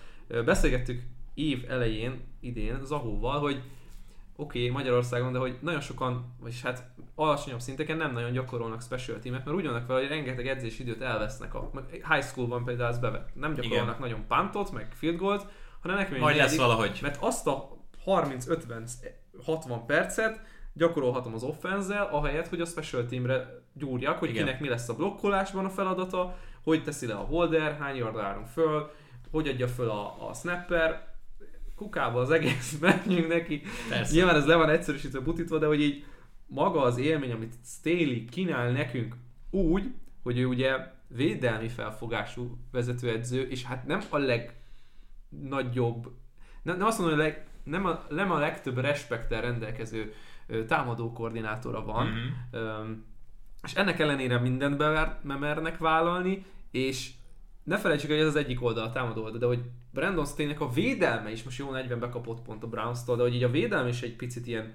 Beszélgettük 0.45 1.03
év 1.35 1.65
elején, 1.69 2.21
idén, 2.41 2.85
Zahóval, 2.85 3.41
hogy 3.41 3.63
oké, 4.37 4.59
okay, 4.59 4.71
Magyarországon, 4.71 5.33
de 5.33 5.39
hogy 5.39 5.59
nagyon 5.61 5.81
sokan, 5.81 6.35
vagyis 6.41 6.63
hát 6.63 6.91
alacsonyabb 7.15 7.61
szinteken 7.61 7.97
nem 7.97 8.13
nagyon 8.13 8.33
gyakorolnak 8.33 8.83
special 8.83 9.19
teamet, 9.19 9.45
mert 9.45 9.57
úgy 9.57 9.67
vannak 9.67 9.87
vele, 9.87 10.01
hogy 10.01 10.09
rengeteg 10.09 10.47
edzés 10.47 10.79
időt 10.79 11.01
elvesznek. 11.01 11.55
A 11.55 11.71
high 11.89 12.25
schoolban 12.25 12.65
például 12.65 12.91
ez 12.91 12.99
bevet. 12.99 13.35
Nem 13.35 13.55
gyakorolnak 13.55 13.99
Igen. 13.99 14.09
nagyon 14.09 14.27
pantot, 14.27 14.73
meg 14.73 14.93
field 14.93 15.17
goalt, 15.17 15.47
hanem 15.81 15.97
nekünk 15.97 16.21
Majd 16.21 16.37
lesz 16.37 16.57
valahogy. 16.57 16.99
Mert 17.03 17.23
azt 17.23 17.47
a 17.47 17.77
30-50-60 18.07 19.81
percet 19.87 20.41
gyakorolhatom 20.73 21.35
az 21.35 21.43
offenzel, 21.43 22.09
ahelyett, 22.13 22.49
hogy 22.49 22.61
a 22.61 22.65
special 22.65 23.07
teamre 23.07 23.64
gyúrjak, 23.75 24.19
hogy 24.19 24.29
Igen. 24.29 24.45
kinek 24.45 24.61
mi 24.61 24.69
lesz 24.69 24.89
a 24.89 24.95
blokkolásban 24.95 25.65
a 25.65 25.71
feladata, 25.71 26.37
hogy 26.63 26.83
teszi 26.83 27.07
le 27.07 27.15
a 27.15 27.25
holder, 27.25 27.77
hány 27.79 27.97
yardra 27.97 28.23
állunk 28.23 28.47
föl, 28.47 28.91
hogy 29.31 29.49
adja 29.49 29.69
föl 29.69 29.89
a, 29.89 30.29
a 30.29 30.35
snapper, 30.35 31.15
kukába 31.77 32.21
az 32.21 32.31
egész, 32.31 32.79
menjünk 32.81 33.29
neki. 33.29 33.63
Persze. 33.89 34.15
Nyilván 34.15 34.37
ez 34.37 34.47
le 34.47 34.55
van 34.55 34.69
egyszerűsítve 34.69 35.21
butítva, 35.21 35.59
de 35.59 35.67
hogy 35.67 35.81
így 35.81 36.05
maga 36.47 36.83
az 36.83 36.99
élmény, 36.99 37.33
amit 37.33 37.55
Staley 37.65 38.25
kínál 38.25 38.71
nekünk 38.71 39.17
úgy, 39.51 39.95
hogy 40.23 40.39
ő 40.39 40.47
ugye 40.47 40.93
védelmi 41.09 41.69
felfogású 41.69 42.59
vezetőedző, 42.73 43.43
és 43.43 43.65
hát 43.65 43.87
nem 43.87 44.01
a 44.11 44.19
legnagyobb, 44.19 46.13
nem, 46.63 46.77
nem 46.77 46.87
azt 46.87 46.99
mondom, 46.99 47.17
hogy 47.17 47.27
leg, 47.27 47.47
nem, 47.65 47.87
a, 47.87 48.05
nem 48.09 48.31
a 48.31 48.39
legtöbb 48.39 48.79
respektel 48.79 49.41
rendelkező 49.41 50.15
támadó 50.67 51.13
koordinátora 51.13 51.85
van, 51.85 52.07
mm-hmm. 52.07 52.93
És 53.65 53.75
ennek 53.75 53.99
ellenére 53.99 54.39
mindent 54.39 54.77
bemernek 55.23 55.79
vállalni, 55.79 56.45
és 56.71 57.11
ne 57.63 57.79
felejtsük, 57.79 58.11
hogy 58.11 58.19
ez 58.19 58.27
az 58.27 58.37
egyik 58.37 58.63
oldal, 58.63 58.85
a 58.85 58.93
támadó 58.93 59.23
oldal, 59.23 59.39
de 59.39 59.47
hogy 59.47 59.63
Brandon 59.91 60.27
Staley-nek 60.27 60.61
a 60.61 60.71
védelme 60.71 61.31
is, 61.31 61.43
most 61.43 61.59
jó 61.59 61.71
40 61.71 61.99
bekapott 61.99 62.43
pont 62.43 62.63
a 62.63 62.67
Browns-tól, 62.67 63.17
de 63.17 63.23
hogy 63.23 63.35
így 63.35 63.43
a 63.43 63.51
védelme 63.51 63.89
is 63.89 64.03
egy 64.03 64.17
picit 64.17 64.47
ilyen 64.47 64.75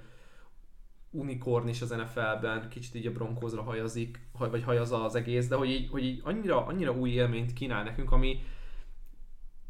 unikorn 1.12 1.68
is 1.68 1.82
az 1.82 1.90
NFL-ben, 1.90 2.70
kicsit 2.70 2.96
így 2.96 3.08
a 3.08 3.12
Broncosra 3.12 3.62
hajazik, 3.62 4.20
vagy 4.38 4.64
hajazza 4.64 5.04
az 5.04 5.16
egész, 5.16 5.48
de 5.48 5.56
hogy 5.56 5.70
így, 5.70 5.90
hogy 5.90 6.04
így 6.04 6.22
annyira, 6.24 6.66
annyira 6.66 6.92
új 6.92 7.10
élményt 7.10 7.54
kínál 7.54 7.84
nekünk, 7.84 8.12
ami 8.12 8.44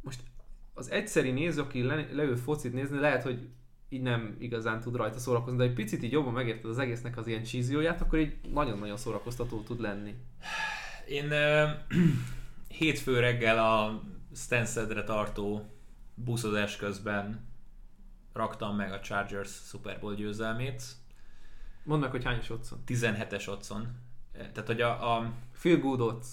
most 0.01 0.21
az 0.73 0.91
egyszeri 0.91 1.31
néző, 1.31 1.61
aki 1.61 1.81
le, 1.81 2.07
leül 2.11 2.35
focit 2.35 2.73
nézni, 2.73 2.99
lehet, 2.99 3.23
hogy 3.23 3.47
így 3.89 4.01
nem 4.01 4.35
igazán 4.39 4.79
tud 4.79 4.95
rajta 4.95 5.19
szórakozni, 5.19 5.57
de 5.57 5.63
egy 5.63 5.73
picit 5.73 6.03
így 6.03 6.11
jobban 6.11 6.33
megérted 6.33 6.69
az 6.69 6.79
egésznek 6.79 7.17
az 7.17 7.27
ilyen 7.27 7.43
csízióját, 7.43 8.01
akkor 8.01 8.19
így 8.19 8.35
nagyon-nagyon 8.53 8.97
szórakoztató 8.97 9.61
tud 9.61 9.79
lenni. 9.79 10.15
Én 11.07 11.25
uh, 11.25 11.69
hétfő 12.79 13.19
reggel 13.19 13.59
a 13.59 14.01
Stansedre 14.35 15.03
tartó 15.03 15.65
buszozás 16.13 16.75
közben 16.75 17.47
raktam 18.33 18.75
meg 18.75 18.91
a 18.91 18.99
Chargers 18.99 19.49
Super 19.49 19.99
Bowl 19.99 20.15
győzelmét. 20.15 20.83
Mondd 21.83 22.01
meg, 22.01 22.11
hogy 22.11 22.23
hányos 22.23 22.49
otthon? 22.49 22.83
17-es 22.87 23.49
otthon. 23.49 23.87
Tehát, 24.33 24.65
hogy 24.65 24.81
a... 24.81 25.17
a 25.17 25.33
Feel 25.51 25.77
good 25.77 26.01
odds. 26.01 26.27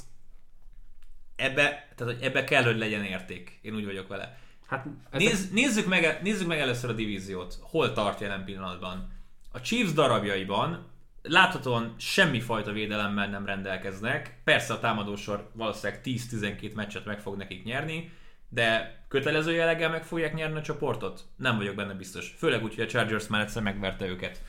Ebbe, 1.37 1.88
tehát, 1.95 2.14
hogy 2.14 2.23
ebbe 2.23 2.45
kell, 2.45 2.62
hogy 2.62 2.79
legyen 2.79 3.05
érték. 3.05 3.59
Én 3.62 3.75
úgy 3.75 3.85
vagyok 3.85 4.09
vele. 4.09 4.38
Hát 4.66 4.87
ezek... 5.11 5.29
Nézz, 5.29 5.50
nézzük, 5.50 5.87
meg, 5.87 6.18
nézzük 6.22 6.46
meg 6.46 6.59
először 6.59 6.90
a 6.90 6.92
divíziót. 6.92 7.59
Hol 7.61 7.92
tart 7.92 8.20
jelen 8.20 8.44
pillanatban? 8.44 9.12
A 9.52 9.61
Chiefs 9.61 9.92
darabjaiban 9.92 10.87
láthatóan 11.22 11.94
semmifajta 11.98 12.72
védelemmel 12.72 13.29
nem 13.29 13.46
rendelkeznek. 13.46 14.40
Persze 14.44 14.72
a 14.72 14.79
támadósor 14.79 15.50
valószínűleg 15.52 16.00
10-12 16.05 16.74
meccset 16.74 17.05
meg 17.05 17.20
fog 17.20 17.37
nekik 17.37 17.64
nyerni, 17.64 18.12
de 18.48 18.98
kötelező 19.09 19.52
jelleggel 19.52 19.90
meg 19.90 20.05
fogják 20.05 20.35
nyerni 20.35 20.59
a 20.59 20.62
csoportot? 20.62 21.24
Nem 21.37 21.57
vagyok 21.57 21.74
benne 21.74 21.94
biztos. 21.94 22.35
Főleg 22.38 22.62
úgy, 22.62 22.74
hogy 22.74 22.85
a 22.85 22.87
Chargers 22.87 23.26
már 23.26 23.40
egyszer 23.40 23.62
megverte 23.62 24.07
őket. 24.07 24.42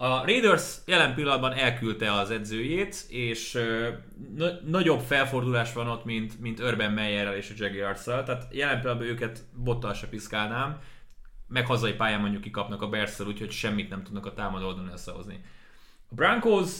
A 0.00 0.24
Raiders 0.24 0.76
jelen 0.86 1.14
pillanatban 1.14 1.52
elküldte 1.52 2.12
az 2.12 2.30
edzőjét, 2.30 3.04
és 3.08 3.58
n- 4.36 4.68
nagyobb 4.70 5.00
felfordulás 5.00 5.72
van 5.72 5.88
ott, 5.88 6.04
mint, 6.04 6.40
mint 6.40 6.60
Urban 6.60 6.92
Meyerrel 6.92 7.36
és 7.36 7.50
a 7.50 7.64
jaguars 7.64 8.04
tehát 8.04 8.46
jelen 8.50 8.80
pillanatban 8.80 9.08
őket 9.08 9.44
bottal 9.54 9.94
se 9.94 10.08
piszkálnám, 10.08 10.80
meg 11.48 11.66
hazai 11.66 11.92
pályán 11.92 12.20
mondjuk 12.20 12.42
kikapnak 12.42 12.82
a 12.82 12.88
bears 12.88 13.20
úgyhogy 13.20 13.50
semmit 13.50 13.88
nem 13.88 14.02
tudnak 14.02 14.26
a 14.26 14.34
támadó 14.34 14.66
oldalon 14.66 14.92
összehozni. 14.92 15.40
A 16.10 16.14
Broncos, 16.14 16.70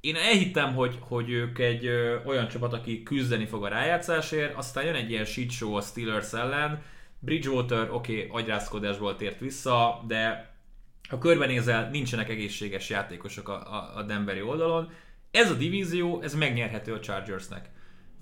én 0.00 0.16
elhittem, 0.16 0.74
hogy, 0.74 0.98
hogy 1.00 1.30
ők 1.30 1.58
egy 1.58 1.86
ö, 1.86 2.16
olyan 2.24 2.48
csapat, 2.48 2.72
aki 2.72 3.02
küzdeni 3.02 3.46
fog 3.46 3.64
a 3.64 3.68
rájátszásért, 3.68 4.56
aztán 4.56 4.84
jön 4.84 4.94
egy 4.94 5.10
ilyen 5.10 5.24
shit 5.24 5.50
show 5.50 5.74
a 5.74 5.80
Steelers 5.80 6.32
ellen, 6.32 6.82
Bridgewater, 7.18 7.90
oké, 7.90 8.26
okay, 8.26 8.40
agyrázkodásból 8.42 9.16
tért 9.16 9.40
vissza, 9.40 10.04
de 10.06 10.54
ha 11.08 11.18
körbenézel, 11.18 11.90
nincsenek 11.90 12.28
egészséges 12.28 12.90
játékosok 12.90 13.48
a, 13.48 13.74
a, 13.74 13.96
a 13.96 14.02
Denveri 14.02 14.42
oldalon. 14.42 14.90
Ez 15.30 15.50
a 15.50 15.54
divízió, 15.54 16.20
ez 16.22 16.34
megnyerhető 16.34 16.92
a 16.92 17.00
Chargersnek. 17.00 17.70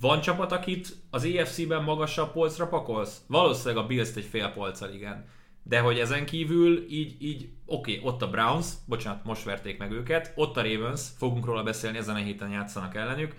Van 0.01 0.21
csapat, 0.21 0.53
akit 0.53 0.97
az 1.11 1.25
EFC-ben 1.25 1.83
magasabb 1.83 2.33
polcra 2.33 2.69
pakolsz? 2.69 3.21
Valószínűleg 3.27 3.85
a 3.85 3.87
Bills 3.87 4.17
egy 4.17 4.25
fél 4.25 4.49
polccal, 4.49 4.93
igen. 4.93 5.25
De 5.63 5.81
hogy 5.81 5.99
ezen 5.99 6.25
kívül 6.27 6.87
így, 6.91 7.23
így 7.23 7.49
oké, 7.67 7.97
okay, 7.97 8.09
ott 8.09 8.23
a 8.23 8.31
Browns, 8.31 8.67
bocsánat, 8.87 9.25
most 9.25 9.45
verték 9.45 9.79
meg 9.79 9.93
őket, 9.93 10.33
ott 10.35 10.57
a 10.57 10.63
Ravens, 10.63 11.01
fogunk 11.19 11.45
róla 11.45 11.63
beszélni, 11.63 11.99
ezen 11.99 12.15
a 12.15 12.19
héten 12.19 12.51
játszanak 12.51 12.95
ellenük. 12.95 13.35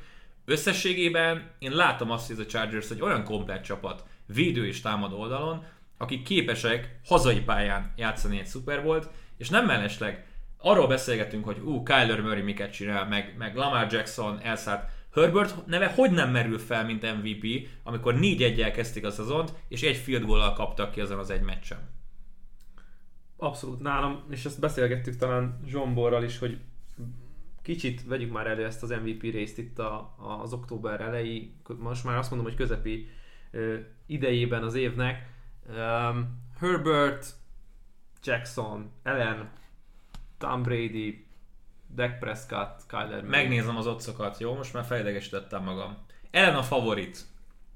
Összességében 0.46 1.52
én 1.60 1.72
látom 1.72 2.12
azt, 2.12 2.28
hogy 2.28 2.36
ez 2.40 2.46
a 2.46 2.50
Chargers 2.50 2.90
egy 2.90 3.02
olyan 3.02 3.24
komplet 3.24 3.64
csapat, 3.64 4.04
védő 4.26 4.68
és 4.68 4.82
támadó 4.82 5.20
oldalon, 5.20 5.64
akik 5.98 6.24
képesek 6.24 7.00
hazai 7.06 7.40
pályán 7.40 7.94
játszani 7.96 8.40
egy 8.40 8.48
Super 8.48 8.84
Bowl-t, 8.84 9.10
és 9.38 9.50
nem 9.50 9.66
mellesleg 9.66 10.26
arról 10.58 10.88
beszélgetünk, 10.88 11.46
hogy 11.46 11.60
ú, 11.60 11.84
Kyler 11.84 12.22
Murray 12.22 12.42
miket 12.42 12.72
csinál, 12.72 13.08
meg, 13.08 13.36
meg 13.38 13.56
Lamar 13.56 13.92
Jackson 13.92 14.40
elszállt. 14.40 14.90
Herbert 15.14 15.66
neve 15.66 15.88
hogy 15.88 16.12
nem 16.12 16.32
merül 16.32 16.60
fel, 16.60 16.86
mint 16.86 17.02
MVP, 17.02 17.68
amikor 17.84 18.16
4 18.16 18.44
1 18.44 18.72
kezdték 18.72 19.06
a 19.06 19.12
szezont, 19.12 19.54
és 19.68 19.82
egy 19.82 19.96
field 19.96 20.26
goal 20.26 20.54
kaptak 20.54 20.92
ki 20.92 21.02
azon 21.02 21.20
az 21.20 21.30
egy 21.30 21.42
meccsen. 21.42 21.80
Abszolút 23.38 23.80
nálam, 23.80 24.24
és 24.30 24.46
ezt 24.46 24.60
beszélgettük 24.60 25.16
talán 25.16 25.60
Zsomborral 25.66 26.24
is, 26.24 26.38
hogy 26.38 26.60
kicsit 27.62 28.06
vegyük 28.06 28.32
már 28.32 28.48
elő 28.48 28.66
ezt 28.66 28.84
az 28.84 28.90
MVP 28.90 29.22
részt 29.22 29.58
itt 29.58 29.80
a, 29.80 30.16
az 30.42 30.54
október 30.54 31.02
elejé, 31.02 31.54
most 31.78 32.04
már 32.04 32.18
azt 32.18 32.30
mondom, 32.30 32.48
hogy 32.48 32.58
közepi 32.58 33.10
ö, 33.52 33.76
idejében 34.06 34.64
az 34.64 34.76
évnek. 34.76 35.30
Um, 35.68 36.44
Herbert, 36.60 37.34
Jackson, 38.26 38.92
Ellen, 39.04 39.50
Tom 40.38 40.64
Brady, 40.64 41.26
Dak 41.96 42.20
Prescott, 42.20 42.86
Kyler 42.88 43.24
Murray. 43.24 43.30
Megnézem 43.30 43.78
az 43.78 43.88
otcokat, 43.88 44.40
jó? 44.40 44.56
Most 44.56 44.74
már 44.74 44.86
fejlegesítettem 44.86 45.64
magam. 45.64 45.98
Ellen 46.32 46.56
a 46.56 46.64
favorit. 46.64 47.26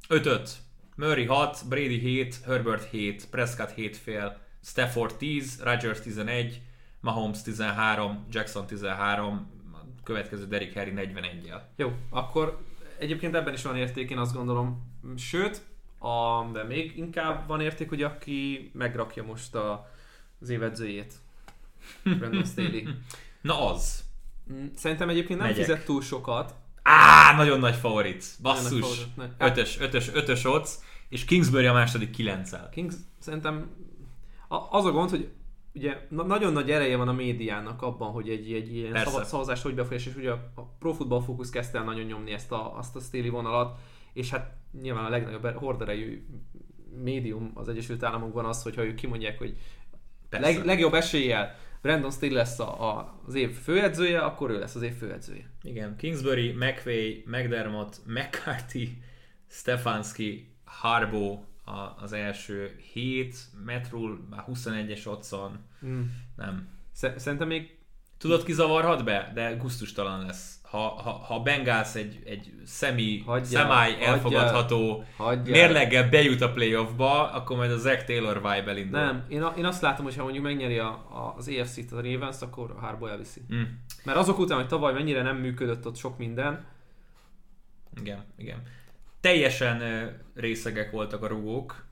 5-5. 0.10 0.50
Murray 0.96 1.26
6, 1.26 1.68
Brady 1.68 2.00
7, 2.00 2.40
Herbert 2.46 2.90
7, 2.90 3.30
Prescott 3.30 3.72
7 3.72 3.98
fél, 3.98 4.38
Stafford 4.64 5.16
10, 5.16 5.62
Rodgers 5.64 6.00
11, 6.00 6.62
Mahomes 7.00 7.42
13, 7.42 8.26
Jackson 8.32 8.66
13, 8.66 9.52
következő 10.04 10.48
Derrick 10.48 10.74
Henry 10.74 10.94
41-jel. 10.96 11.62
Jó, 11.76 11.92
akkor 12.10 12.62
egyébként 12.98 13.36
ebben 13.36 13.54
is 13.54 13.64
van 13.64 13.76
érték, 13.76 14.10
én 14.10 14.18
azt 14.18 14.34
gondolom. 14.34 14.98
Sőt, 15.18 15.62
a, 16.00 16.44
de 16.54 16.64
még 16.64 16.98
inkább 16.98 17.48
van 17.48 17.62
érték, 17.62 17.90
hogy 17.90 18.04
aki 18.04 18.72
megrakja 18.74 19.24
most 19.24 19.56
a, 19.56 19.90
az 20.42 20.50
évedzőjét. 20.50 21.14
Brandon 22.04 22.44
Staley. 22.46 22.84
Na 23.42 23.72
az. 23.72 24.04
Mm, 24.54 24.66
Szerintem 24.76 25.10
egyébként 25.10 25.40
nem 25.40 25.48
Megyek. 25.48 25.66
fizet 25.66 25.86
túl 25.86 26.02
sokat. 26.02 26.56
Á, 26.84 27.36
nagyon 27.36 27.60
nagy 27.60 27.76
favorit. 27.76 28.26
Nagyon 28.42 28.64
nagy 28.64 28.72
Basszus. 28.80 28.98
favorit. 29.04 29.34
Hát- 29.38 29.52
Ötös, 29.52 29.80
ötös, 29.80 30.10
ötös 30.14 30.46
odds, 30.46 30.74
és 31.10 31.26
Kingsbury 31.26 31.66
a 31.66 31.74
második 31.74 32.10
9 32.10 32.52
Kings 32.72 32.96
szerintem 33.20 33.70
az 34.70 34.86
a 34.86 34.92
gond, 34.92 35.10
hogy 35.10 35.30
ugye 35.74 36.06
na- 36.10 36.24
nagyon 36.24 36.54
nagy 36.54 36.72
ereje 36.72 36.98
van 36.98 37.08
a 37.08 37.14
médiának 37.14 37.82
abban, 37.82 38.12
hogy 38.12 38.30
egy, 38.30 38.54
egy 38.54 38.76
ilyen 38.76 38.92
Persze. 38.92 39.10
szava- 39.12 39.26
szavazást 39.28 39.62
hogy 39.64 39.76
befolyás, 39.76 40.06
és 40.06 40.16
ugye 40.16 40.32
a 40.32 40.62
Pro 40.80 40.94
Football 40.94 41.22
Focus 41.22 41.50
kezdte 41.50 41.78
el 41.78 41.84
nagyon 41.84 42.06
nyomni 42.06 42.32
ezt 42.32 42.52
a, 42.52 42.78
azt 42.78 42.96
a 42.96 43.00
Staley 43.00 43.30
vonalat, 43.30 43.80
és 44.14 44.30
hát 44.30 44.56
nyilván 44.82 45.06
a 45.06 45.10
legnagyobb 45.10 45.46
horderejű 45.56 46.26
médium 47.04 47.52
az 47.54 47.68
Egyesült 47.70 48.04
Államokban 48.04 48.46
az, 48.46 48.64
hogyha 48.64 48.86
ők 48.86 48.96
kimondják, 48.96 49.38
hogy 49.38 49.58
Persze. 50.30 50.48
leg, 50.48 50.66
legjobb 50.66 50.94
eséllyel 50.94 51.56
Brandon 51.82 52.12
Staley 52.12 52.34
lesz 52.36 52.60
a, 52.60 52.98
a, 52.98 53.20
az 53.28 53.36
év 53.36 53.58
főedzője, 53.58 54.20
akkor 54.20 54.50
ő 54.50 54.60
lesz 54.60 54.76
az 54.76 54.82
év 54.82 54.98
főedzője. 54.98 55.50
Igen, 55.64 55.96
Kingsbury, 55.96 56.52
McVay, 56.52 57.24
McDermott, 57.26 58.02
McCarthy, 58.06 59.02
Stefanski, 59.48 60.48
Harbo 60.66 61.40
a, 61.64 61.94
az 62.02 62.14
első 62.14 62.76
hét, 62.94 63.36
Metrul 63.66 64.28
már 64.30 64.44
21-es 64.52 65.08
otthon, 65.08 65.60
Mm. 65.86 66.02
nem. 66.36 66.68
Sze- 66.94 67.20
Szerintem 67.20 67.48
még 67.48 67.78
Tudod, 68.18 68.44
ki 68.44 68.54
zavarhat 68.54 69.04
be? 69.04 69.32
De 69.34 69.52
gusztustalan 69.56 70.26
lesz. 70.26 70.59
Ha, 70.70 70.78
ha, 70.78 71.12
ha 71.12 71.40
Bengals 71.40 71.96
egy, 71.96 72.20
egy 72.26 72.54
szemi, 72.66 73.24
Hagyjál, 73.26 73.62
szemály 73.62 73.92
hagyjál. 73.92 74.14
elfogadható 74.14 75.04
hagyjál. 75.18 75.52
mérleggel 75.52 76.10
bejut 76.10 76.42
a 76.42 76.52
playoffba, 76.52 77.32
akkor 77.32 77.58
majd 77.58 77.72
a 77.72 77.78
Zach 77.78 78.06
Taylor 78.06 78.36
vibe 78.36 78.66
elindul. 78.68 79.00
Nem, 79.00 79.26
én, 79.30 79.42
a, 79.42 79.54
én 79.58 79.66
azt 79.66 79.82
látom, 79.82 80.06
hogy 80.06 80.16
ha 80.16 80.24
mondjuk 80.24 80.44
megnyeri 80.44 80.78
a, 80.78 80.88
a, 80.90 81.34
az 81.38 81.48
EFC-t 81.48 81.92
a 81.92 82.02
Ravens, 82.02 82.42
akkor 82.42 82.72
a 82.78 82.80
Harbo 82.80 83.06
elviszi. 83.06 83.42
Mm. 83.54 83.62
Mert 84.04 84.18
azok 84.18 84.40
után, 84.40 84.58
hogy 84.58 84.68
tavaly 84.68 84.94
mennyire 84.94 85.22
nem 85.22 85.38
működött 85.38 85.86
ott 85.86 85.98
sok 85.98 86.18
minden, 86.18 86.66
Igen, 88.00 88.24
igen. 88.38 88.64
Teljesen 89.22 89.82
részegek 90.36 90.92
voltak 90.92 91.24
a 91.24 91.28
rugók 91.28 91.86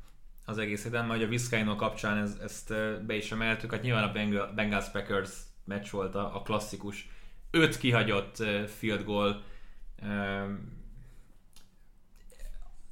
az 0.46 0.58
egész 0.58 0.84
héten, 0.84 1.06
majd 1.06 1.22
a 1.22 1.28
Vizcaino 1.28 1.76
kapcsán 1.76 2.18
ez, 2.18 2.38
ezt 2.44 2.74
be 3.06 3.16
is 3.16 3.32
emeltük. 3.32 3.72
Hát 3.72 3.82
nyilván 3.82 4.04
a 4.04 4.12
Bengal, 4.12 4.52
Bengals 4.56 4.90
Packers 4.92 5.30
meccs 5.66 5.90
volt 5.90 6.16
a, 6.16 6.36
a 6.36 6.42
klasszikus. 6.42 7.10
Öt 7.58 7.78
kihagyott 7.78 8.44
field 8.78 9.04
goal. 9.04 9.44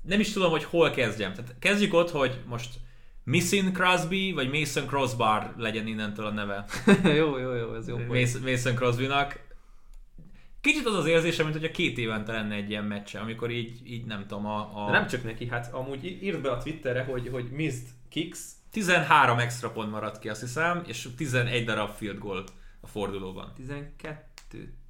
Nem 0.01 0.19
is 0.19 0.31
tudom, 0.31 0.51
hogy 0.51 0.63
hol 0.63 0.91
kezdjem. 0.91 1.33
Tehát 1.33 1.55
kezdjük 1.59 1.93
ott, 1.93 2.11
hogy 2.11 2.39
most 2.45 2.69
Missing 3.23 3.71
Crosby, 3.71 4.31
vagy 4.31 4.49
Mason 4.49 4.87
Crossbar 4.87 5.53
legyen 5.57 5.87
innentől 5.87 6.25
a 6.25 6.31
neve. 6.31 6.65
jó, 7.19 7.37
jó, 7.37 7.53
jó, 7.53 7.75
ez 7.75 7.87
jó. 7.87 7.97
Mason, 7.97 8.41
Mason 8.41 8.75
Crosbynak. 8.75 9.43
Kicsit 10.61 10.85
az 10.85 10.93
az 10.93 11.05
érzése, 11.05 11.43
mint 11.43 11.55
hogy 11.55 11.65
a 11.65 11.71
két 11.71 11.97
évente 11.97 12.31
lenne 12.31 12.55
egy 12.55 12.69
ilyen 12.69 12.83
meccse, 12.83 13.19
amikor 13.19 13.51
így, 13.51 13.79
így 13.83 14.05
nem 14.05 14.21
tudom, 14.27 14.45
a, 14.45 14.83
a 14.83 14.85
De 14.85 14.91
nem 14.91 15.07
csak 15.07 15.23
neki, 15.23 15.47
hát 15.47 15.73
amúgy 15.73 16.05
írd 16.23 16.41
be 16.41 16.51
a 16.51 16.57
Twitterre, 16.57 17.03
hogy, 17.03 17.29
hogy 17.31 17.49
missed 17.51 17.87
kicks, 18.09 18.39
13 18.71 19.39
extra 19.39 19.71
pont 19.71 19.91
maradt 19.91 20.19
ki, 20.19 20.29
azt 20.29 20.41
hiszem, 20.41 20.83
és 20.87 21.07
11 21.17 21.65
darab 21.65 21.89
field 21.89 22.17
goal 22.17 22.43
a 22.81 22.87
fordulóban. 22.87 23.53
12 23.55 24.19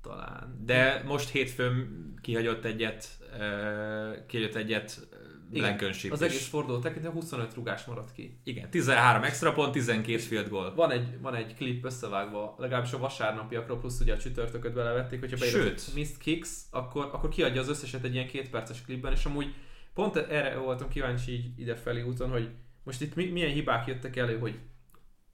talán. 0.02 0.62
De 0.66 1.04
most 1.06 1.30
hétfőn 1.30 2.14
kihagyott 2.22 2.66
egyet, 2.66 3.08
uh, 3.40 4.26
kihagyott 4.26 4.56
egyet 4.56 5.08
Blankenship 5.50 6.12
Az 6.12 6.22
is. 6.22 6.28
egész 6.28 6.48
forduló 6.48 6.80
tekintve 6.80 7.10
25 7.10 7.54
rugás 7.54 7.86
maradt 7.86 8.12
ki. 8.12 8.40
Igen, 8.44 8.70
13 8.70 9.24
extra 9.24 9.54
pont, 9.54 9.72
12 9.72 10.18
field 10.18 10.50
goal. 10.50 10.76
Van 10.76 10.92
egy, 10.92 11.22
van 11.22 11.36
egy 11.36 11.56
klip 11.56 11.86
összevágva, 11.86 12.56
legalábbis 12.58 12.94
a 12.94 12.98
vasárnapiakról, 12.98 13.80
plusz 13.80 14.00
ugye 14.00 14.14
a 14.14 14.18
csütörtököt 14.18 14.74
belevették, 14.74 15.20
hogyha 15.20 15.38
beírod, 15.38 15.82
missed 15.94 16.18
kicks, 16.18 16.50
akkor, 16.72 17.10
akkor 17.12 17.30
kiadja 17.30 17.62
az 17.62 17.70
összeset 17.70 18.04
egy 18.04 18.14
ilyen 18.14 18.28
két 18.28 18.50
perces 18.50 18.82
klipben, 18.82 19.12
és 19.12 19.26
amúgy 19.26 19.54
pont 19.94 20.16
erre 20.16 20.58
voltam 20.58 20.90
kíváncsi 20.90 21.32
így 21.32 21.60
idefelé 21.60 22.02
úton, 22.02 22.30
hogy 22.30 22.50
most 22.84 23.02
itt 23.02 23.16
mi, 23.16 23.26
milyen 23.26 23.52
hibák 23.52 23.88
jöttek 23.88 24.16
elő, 24.16 24.38
hogy 24.38 24.60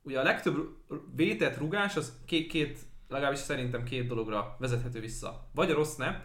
ugye 0.03 0.19
a 0.19 0.23
legtöbb 0.23 0.77
vétett 1.15 1.57
rugás 1.57 1.95
az 1.95 2.19
két, 2.25 2.47
két, 2.47 2.79
legalábbis 3.12 3.39
szerintem 3.39 3.84
két 3.84 4.08
dologra 4.08 4.56
vezethető 4.60 5.00
vissza. 5.00 5.47
Vagy 5.54 5.71
a 5.71 5.74
rossz 5.74 5.93
snap, 5.93 6.15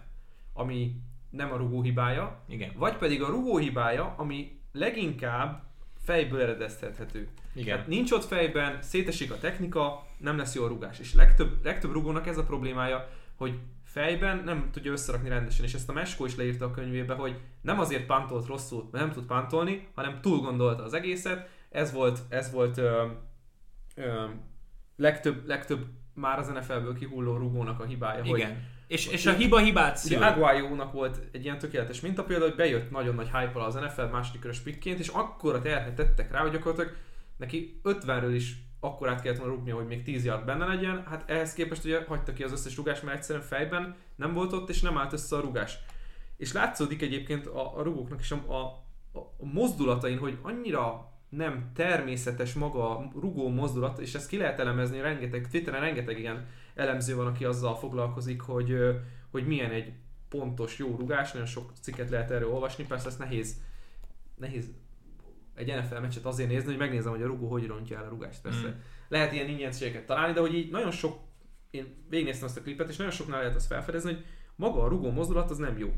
ami 0.53 1.01
nem 1.31 1.53
a 1.53 1.57
rugó 1.57 1.83
hibája, 1.83 2.43
Igen. 2.49 2.73
vagy 2.77 2.97
pedig 2.97 3.23
a 3.23 3.29
rugó 3.29 3.57
hibája, 3.59 4.15
ami 4.17 4.61
leginkább 4.73 5.63
fejből 6.05 6.41
eredeztethető. 6.41 7.29
Igen. 7.55 7.67
Tehát 7.67 7.87
nincs 7.87 8.13
ott 8.13 8.25
fejben, 8.25 8.83
szétesik 8.83 9.33
a 9.33 9.39
technika, 9.39 10.07
nem 10.19 10.37
lesz 10.37 10.55
jó 10.55 10.65
a 10.65 10.69
rugás. 10.69 10.99
És 10.99 11.15
legtöbb, 11.15 11.65
legtöbb 11.65 11.93
rugónak 11.93 12.27
ez 12.27 12.39
a 12.39 12.45
problémája, 12.45 13.09
hogy 13.35 13.59
fejben 13.85 14.43
nem 14.45 14.69
tudja 14.73 14.93
összerakni 14.93 15.29
rendesen, 15.29 15.65
és 15.65 15.75
ezt 15.75 15.89
a 15.89 15.93
Mesko 15.93 16.25
is 16.25 16.37
leírta 16.37 16.65
a 16.65 16.71
könyvébe, 16.71 17.15
hogy 17.15 17.41
nem 17.61 17.79
azért 17.79 18.07
pantolt 18.07 18.47
rosszul, 18.47 18.89
mert 18.93 19.05
nem 19.05 19.15
tud 19.15 19.25
pantolni, 19.25 19.89
hanem 19.95 20.21
túl 20.21 20.41
gondolta 20.41 20.83
az 20.83 20.95
egészet. 20.95 21.49
Ez 21.71 21.93
volt, 21.93 22.19
ez 22.29 22.51
volt 22.53 22.79
ö, 22.79 23.07
ö, 23.95 24.25
legtöbb, 24.97 25.47
legtöbb 25.47 25.87
már 26.17 26.39
az 26.39 26.49
NFL-ből 26.49 26.95
kihulló 26.95 27.37
rugónak 27.37 27.81
a 27.81 27.85
hibája. 27.85 28.25
Hogy 28.25 28.39
Igen. 28.39 28.75
És, 28.87 29.07
és 29.07 29.27
a 29.27 29.33
hiba 29.33 29.59
hibát 29.59 30.05
Ugye 30.05 30.17
szül. 30.17 30.23
Aguayo-nak 30.23 30.93
volt 30.93 31.21
egy 31.33 31.45
ilyen 31.45 31.59
tökéletes 31.59 32.01
minta 32.01 32.25
például, 32.25 32.49
hogy 32.49 32.59
bejött 32.59 32.91
nagyon 32.91 33.15
nagy 33.15 33.31
hype 33.31 33.65
az 33.65 33.75
NFL 33.75 34.03
második 34.03 34.41
körös 34.41 34.59
pickként, 34.59 34.99
és 34.99 35.09
akkora 35.09 35.61
terhet 35.61 35.95
tettek 35.95 36.33
rá, 36.33 36.41
hogy 36.41 36.51
gyakorlatilag 36.51 36.97
neki 37.37 37.81
50-ről 37.85 38.33
is 38.35 38.65
akkorát 38.81 39.23
kellett 39.23 39.39
volna 39.39 39.55
rúgnia, 39.55 39.75
hogy 39.75 39.87
még 39.87 40.03
10 40.03 40.25
yard 40.25 40.45
benne 40.45 40.67
legyen. 40.67 41.05
Hát 41.07 41.31
ehhez 41.31 41.53
képest 41.53 41.85
ugye 41.85 42.05
hagyta 42.07 42.33
ki 42.33 42.43
az 42.43 42.53
összes 42.53 42.77
rugás, 42.77 43.01
mert 43.01 43.17
egyszerűen 43.17 43.45
fejben 43.45 43.97
nem 44.17 44.33
volt 44.33 44.53
ott, 44.53 44.69
és 44.69 44.81
nem 44.81 44.99
állt 44.99 45.13
össze 45.13 45.37
a 45.37 45.41
rugás. 45.41 45.79
És 46.37 46.53
látszódik 46.53 47.03
egyébként 47.03 47.47
a, 47.47 47.79
a 47.79 47.83
rugóknak 47.83 48.21
is 48.21 48.31
a, 48.31 48.37
a, 48.37 48.63
a 49.19 49.45
mozdulatain, 49.53 50.19
hogy 50.19 50.39
annyira 50.43 51.11
nem 51.29 51.71
természetes 51.75 52.53
maga 52.53 52.99
a 52.99 53.11
rugó 53.21 53.49
mozdulat, 53.49 53.99
és 53.99 54.15
ezt 54.15 54.29
ki 54.29 54.37
lehet 54.37 54.61
elemezni, 54.61 55.01
rengeteg, 55.01 55.49
Twitteren 55.51 55.81
rengeteg 55.81 56.19
ilyen 56.19 56.47
elemző 56.75 57.17
van, 57.17 57.27
aki 57.27 57.45
azzal 57.45 57.77
foglalkozik, 57.77 58.41
hogy, 58.41 58.77
hogy 59.31 59.47
milyen 59.47 59.71
egy 59.71 59.93
pontos, 60.29 60.79
jó 60.79 60.97
rugás, 60.97 61.33
nagyon 61.33 61.49
sok 61.49 61.73
cikket 61.81 62.11
lehet 62.11 62.31
erről 62.31 62.53
olvasni, 62.53 62.85
persze 62.85 63.09
ezt 63.09 63.19
nehéz, 63.19 63.61
nehéz 64.35 64.71
egy 65.55 65.75
NFL 65.75 65.99
meccset 65.99 66.25
azért 66.25 66.49
nézni, 66.49 66.69
hogy 66.69 66.79
megnézem, 66.79 67.13
hogy 67.13 67.23
a 67.23 67.27
rugó 67.27 67.49
hogy 67.49 67.67
rontja 67.67 67.99
el 67.99 68.05
a 68.05 68.09
rugást, 68.09 68.41
persze. 68.41 68.69
Mm. 68.69 68.81
Lehet 69.09 69.33
ilyen 69.33 69.49
ingyenségeket 69.49 70.07
találni, 70.07 70.33
de 70.33 70.41
hogy 70.41 70.55
így 70.55 70.71
nagyon 70.71 70.91
sok, 70.91 71.19
én 71.71 71.95
végignéztem 72.09 72.47
azt 72.47 72.57
a 72.57 72.63
klipet, 72.63 72.89
és 72.89 72.97
nagyon 72.97 73.13
soknál 73.13 73.39
lehet 73.39 73.55
azt 73.55 73.67
felfedezni, 73.67 74.13
hogy 74.13 74.25
maga 74.57 74.83
a 74.83 74.89
rugó 74.89 75.11
mozdulat 75.11 75.51
az 75.51 75.59
nem 75.59 75.79
jó. 75.79 75.93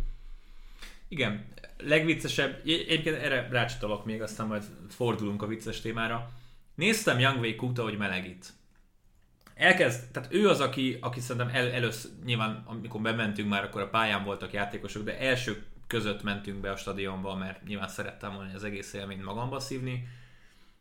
Igen, 1.09 1.47
legviccesebb, 1.79 2.61
egyébként 2.65 3.17
erre 3.17 3.49
rácsatolok 3.51 4.05
még, 4.05 4.23
aztán 4.23 4.47
majd 4.47 4.65
fordulunk 4.89 5.43
a 5.43 5.47
vicces 5.47 5.81
témára. 5.81 6.31
Néztem 6.75 7.19
Young 7.19 7.41
Wei 7.41 7.55
Kuta, 7.55 7.83
hogy 7.83 7.97
melegít. 7.97 8.47
Elkezd, 9.55 10.11
tehát 10.11 10.35
ő 10.35 10.49
az, 10.49 10.61
aki, 10.61 10.99
aki 11.01 11.21
szerintem 11.21 11.55
el, 11.55 11.71
először, 11.71 12.11
nyilván 12.25 12.63
amikor 12.67 13.01
bementünk 13.01 13.49
már, 13.49 13.65
akkor 13.65 13.81
a 13.81 13.89
pályán 13.89 14.25
voltak 14.25 14.53
játékosok, 14.53 15.05
de 15.05 15.19
első 15.19 15.67
között 15.87 16.23
mentünk 16.23 16.61
be 16.61 16.71
a 16.71 16.77
stadionba, 16.77 17.35
mert 17.35 17.65
nyilván 17.65 17.89
szerettem 17.89 18.35
volna 18.35 18.55
az 18.55 18.65
egész 18.65 18.93
élményt 18.93 19.25
magamba 19.25 19.61
szívni. 19.61 20.09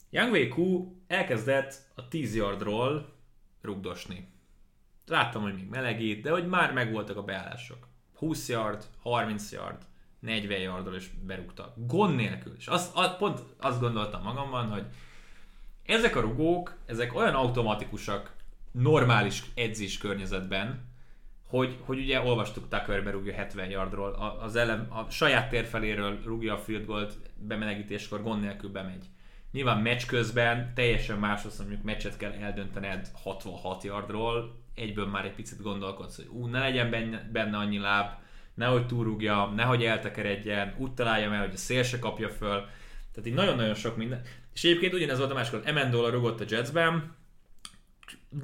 Young 0.09 0.31
Wei 0.31 0.47
Ku 0.47 0.95
elkezdett 1.07 1.75
a 1.95 2.07
10 2.07 2.35
yardról 2.35 3.13
rugdosni. 3.61 4.27
Láttam, 5.05 5.41
hogy 5.41 5.53
még 5.53 5.67
melegít, 5.69 6.21
de 6.21 6.31
hogy 6.31 6.47
már 6.47 6.73
megvoltak 6.73 7.17
a 7.17 7.23
beállások. 7.23 7.87
20 8.13 8.49
yard, 8.49 8.83
30 9.01 9.51
yard, 9.51 9.81
40 10.19 10.59
yardról 10.59 10.95
is 10.95 11.09
berúgtak. 11.25 11.73
Gond 11.75 12.15
nélkül. 12.15 12.55
És 12.57 12.67
azt, 12.67 12.95
azt, 12.95 13.17
pont 13.17 13.39
azt 13.59 13.79
gondoltam 13.79 14.23
magamban, 14.23 14.69
hogy 14.69 14.85
ezek 15.85 16.15
a 16.15 16.21
rugók, 16.21 16.75
ezek 16.85 17.15
olyan 17.15 17.33
automatikusak 17.33 18.35
normális 18.71 19.43
edzés 19.55 19.97
környezetben, 19.97 20.85
hogy, 21.47 21.77
hogy 21.81 21.99
ugye 21.99 22.21
olvastuk 22.21 22.67
Tucker 22.69 23.03
berúgja 23.03 23.33
70 23.33 23.69
yardról, 23.69 24.11
a, 24.13 24.43
az 24.43 24.55
elem, 24.55 24.87
a 24.89 25.09
saját 25.09 25.49
tér 25.49 25.65
feléről 25.65 26.19
rúgja 26.23 26.53
a 26.53 26.57
field 26.57 26.85
goalt, 26.85 27.17
bemelegítéskor 27.35 28.23
gond 28.23 28.41
nélkül 28.41 28.69
bemegy. 28.69 29.05
Nyilván 29.51 29.81
meccs 29.81 30.05
közben 30.05 30.71
teljesen 30.75 31.17
más 31.17 31.45
az, 31.45 31.57
mondjuk 31.57 31.83
meccset 31.83 32.17
kell 32.17 32.31
eldöntened 32.31 33.11
66 33.13 33.83
yardról, 33.83 34.55
egyből 34.75 35.07
már 35.07 35.25
egy 35.25 35.35
picit 35.35 35.61
gondolkodsz, 35.61 36.15
hogy 36.15 36.27
ú, 36.29 36.45
ne 36.45 36.59
legyen 36.59 36.89
benne, 36.89 37.29
benne 37.31 37.57
annyi 37.57 37.77
láb, 37.77 38.11
nehogy 38.57 38.87
túrúgja, 38.87 39.53
nehogy 39.55 39.83
eltekeredjen, 39.83 40.75
úgy 40.77 40.91
találja 40.91 41.29
meg, 41.29 41.39
hogy 41.39 41.53
a 41.53 41.57
szél 41.57 41.83
se 41.83 41.99
kapja 41.99 42.29
föl. 42.29 42.65
Tehát 43.11 43.25
így 43.25 43.33
nagyon-nagyon 43.33 43.75
sok 43.75 43.97
minden. 43.97 44.21
És 44.53 44.63
egyébként 44.63 44.93
ugyanez 44.93 45.17
volt 45.17 45.31
a 45.31 45.33
másikon, 45.33 45.61
Emendola 45.63 46.09
rugott 46.09 46.39
a 46.39 46.45
Jetsben, 46.47 47.15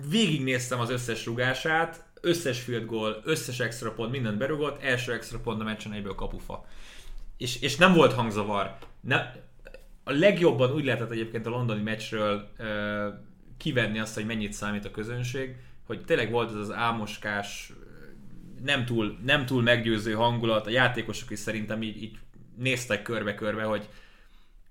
végignéztem 0.10 0.80
az 0.80 0.90
összes 0.90 1.26
rugását, 1.26 2.06
összes 2.22 2.62
field 2.62 2.86
goal, 2.86 3.22
összes 3.24 3.60
extra 3.60 3.94
pont, 3.94 4.12
mindent 4.12 4.38
berugott, 4.38 4.82
első 4.82 5.14
extra 5.14 5.40
pont 5.40 5.62
a 5.62 5.64
meccsen 5.64 5.94
egyből 5.94 6.16
kapufa. 6.16 6.66
És, 7.38 7.62
és 7.62 7.76
nem 7.76 7.94
volt 7.94 8.14
hangzavar. 8.14 8.78
Ne, 9.02 9.18
a 10.04 10.12
legjobban 10.12 10.72
úgy 10.72 10.86
lehetett 10.86 11.12
egyébként 11.12 11.46
a 11.46 11.50
londoni 11.50 11.82
meccsről 11.82 12.50
ö, 12.58 13.08
kivenni 13.58 14.00
azt, 14.00 14.16
hogy 14.16 14.26
mennyit 14.26 14.54
számít 14.54 14.86
a 14.86 14.92
közönség, 14.92 15.56
hogy 15.86 16.06
tényleg 16.06 16.32
volt 16.32 16.50
ez 16.50 16.56
az 16.56 16.72
álmoskás, 16.72 17.74
nem 18.64 18.86
túl, 18.86 19.18
nem 19.26 19.46
túl 19.46 19.62
meggyőző 19.62 20.14
hangulat, 20.14 20.68
a 20.68 20.70
játékosok 20.70 21.32
is 21.32 21.40
szerintem 21.40 21.82
így, 21.82 22.04
így 22.04 22.18
néztek 22.58 23.02
körbe-körbe, 23.02 23.64
hogy 23.64 23.88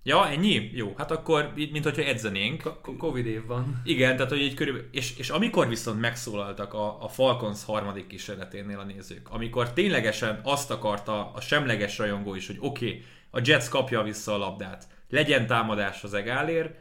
Ja, 0.05 0.29
ennyi? 0.29 0.71
Jó, 0.75 0.95
hát 0.97 1.11
akkor, 1.11 1.53
mint 1.55 1.85
hogyha 1.85 2.03
edzenénk. 2.03 2.63
Covid 2.99 3.27
év 3.27 3.47
van. 3.47 3.81
Igen, 3.85 4.17
tehát 4.17 4.31
hogy 4.31 4.41
így 4.41 4.55
körülbelül, 4.55 4.89
és, 4.93 5.17
és 5.17 5.31
amikor 5.31 5.69
viszont 5.69 6.01
megszólaltak 6.01 6.75
a, 6.75 7.03
a 7.03 7.09
Falcons 7.09 7.65
harmadik 7.65 8.07
kísérleténél 8.07 8.79
a 8.79 8.85
nézők, 8.85 9.29
amikor 9.31 9.73
ténylegesen 9.73 10.41
azt 10.43 10.71
akarta 10.71 11.33
a 11.35 11.41
semleges 11.41 11.99
rajongó 11.99 12.35
is, 12.35 12.47
hogy 12.47 12.57
oké, 12.61 12.87
okay, 12.87 13.05
a 13.31 13.41
Jets 13.45 13.69
kapja 13.69 14.03
vissza 14.03 14.35
a 14.35 14.39
labdát, 14.39 14.87
legyen 15.09 15.47
támadás 15.47 16.05
az 16.05 16.15
egálér, 16.15 16.75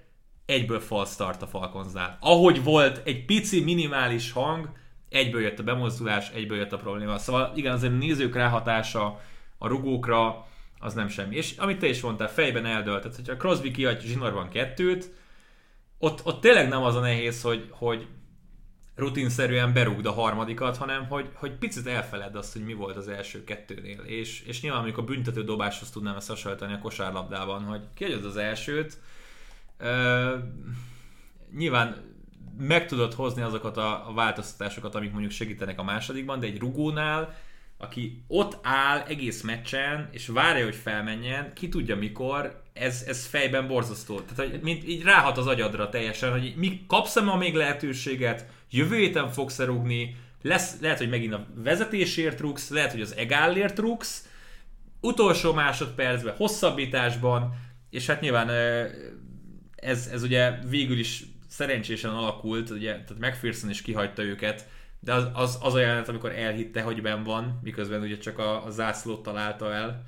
egyből 0.46 0.80
false 0.80 1.14
start 1.14 1.42
a 1.42 1.48
Falconsnál. 1.48 2.18
Ahogy 2.22 2.64
volt 2.64 3.02
egy 3.08 3.26
pici, 3.26 3.64
minimális 3.64 4.32
hang, 4.32 4.70
egyből 5.12 5.42
jött 5.42 5.60
a 5.60 5.64
bemozdulás, 5.64 6.30
egyből 6.30 6.58
jött 6.58 6.72
a 6.72 6.78
probléma. 6.78 7.18
Szóval 7.18 7.52
igen, 7.56 7.74
azért 7.74 7.94
a 7.94 7.96
nézők 7.96 8.36
ráhatása 8.36 9.22
a 9.58 9.68
rugókra, 9.68 10.48
az 10.80 10.94
nem 10.94 11.08
semmi. 11.08 11.36
És 11.36 11.58
amit 11.58 11.80
te 11.80 11.88
is 11.88 12.02
mondtál, 12.02 12.30
fejben 12.30 12.66
eldölt. 12.66 13.02
Tehát, 13.02 13.16
hogyha 13.16 13.38
Crosby 13.38 13.72
kiadja 13.72 14.10
zsinórban 14.10 14.50
kettőt, 14.50 15.12
ott, 15.98 16.26
ott 16.26 16.42
tényleg 16.42 16.68
nem 16.68 16.84
az 16.84 16.96
a 16.96 17.00
nehéz, 17.00 17.42
hogy, 17.42 17.68
hogy 17.70 18.08
rutinszerűen 18.96 19.74
berúgd 19.74 20.06
a 20.06 20.12
harmadikat, 20.12 20.78
hanem 20.78 21.08
hogy, 21.08 21.30
hogy 21.34 21.52
picit 21.52 21.88
elfeled 21.88 22.36
azt, 22.36 22.54
hogy 22.54 22.64
mi 22.64 22.74
volt 22.74 22.96
az 22.96 23.08
első 23.08 23.44
kettőnél. 23.44 24.00
És, 24.00 24.42
és 24.42 24.62
nyilván, 24.62 24.82
amikor 24.82 25.04
büntető 25.04 25.44
dobáshoz 25.44 25.90
tudnám 25.90 26.16
ezt 26.16 26.28
hasonlítani 26.28 26.74
a 26.74 26.80
kosárlabdában, 26.80 27.64
hogy 27.64 27.82
kiadod 27.94 28.26
az 28.26 28.38
elsőt, 28.38 28.98
uh, 29.80 30.34
nyilván 31.58 32.11
meg 32.58 32.88
tudod 32.88 33.14
hozni 33.14 33.42
azokat 33.42 33.78
a, 33.78 34.12
változtatásokat, 34.16 34.96
amik 34.96 35.12
mondjuk 35.12 35.32
segítenek 35.32 35.80
a 35.80 35.84
másodikban, 35.84 36.40
de 36.40 36.46
egy 36.46 36.60
rugónál 36.60 37.36
aki 37.82 38.24
ott 38.28 38.58
áll 38.62 39.04
egész 39.08 39.42
meccsen, 39.42 40.10
és 40.12 40.28
várja, 40.28 40.64
hogy 40.64 40.76
felmenjen, 40.76 41.54
ki 41.54 41.70
tudja 41.70 41.96
mikor, 41.96 42.62
ez, 42.74 43.04
ez 43.08 43.26
fejben 43.26 43.68
borzasztó. 43.68 44.20
Tehát, 44.20 44.52
hogy 44.52 44.62
mint 44.62 44.88
így 44.88 45.04
ráhat 45.04 45.38
az 45.38 45.48
agyadra 45.48 45.90
teljesen, 45.90 46.32
hogy 46.32 46.54
mi 46.56 46.86
kapsz-e 46.88 47.22
ma 47.22 47.36
még 47.36 47.56
lehetőséget, 47.56 48.46
jövő 48.70 48.98
héten 48.98 49.30
fogsz-e 49.30 49.66
rúgni, 49.66 50.16
lesz, 50.42 50.80
lehet, 50.82 50.98
hogy 50.98 51.10
megint 51.10 51.34
a 51.34 51.48
vezetésért 51.56 52.40
rúgsz, 52.40 52.70
lehet, 52.70 52.92
hogy 52.92 53.02
az 53.02 53.16
egálért 53.16 53.80
rúgsz, 53.80 54.28
utolsó 55.00 55.54
másodpercben, 55.54 56.36
hosszabbításban, 56.36 57.54
és 57.90 58.06
hát 58.06 58.22
nyilván 58.22 58.50
ez, 59.76 60.10
ez 60.12 60.24
ugye 60.24 60.60
végül 60.70 61.00
is 61.00 61.24
szerencsésen 61.62 62.12
alakult, 62.12 62.70
ugye, 62.70 62.92
tehát 62.92 63.20
McPherson 63.20 63.70
is 63.70 63.82
kihagyta 63.82 64.22
őket, 64.22 64.68
de 65.00 65.14
az, 65.14 65.28
az, 65.34 65.58
az 65.62 65.74
a 65.74 65.80
jelenet, 65.80 66.10
amikor 66.10 66.32
elhitte, 66.32 66.82
hogy 66.82 67.02
ben 67.02 67.24
van, 67.24 67.60
miközben 67.64 68.02
ugye 68.02 68.18
csak 68.18 68.40
a, 68.40 68.66
a 68.66 68.70
zászlót 68.70 69.24
találta 69.24 69.74
el. 69.74 70.04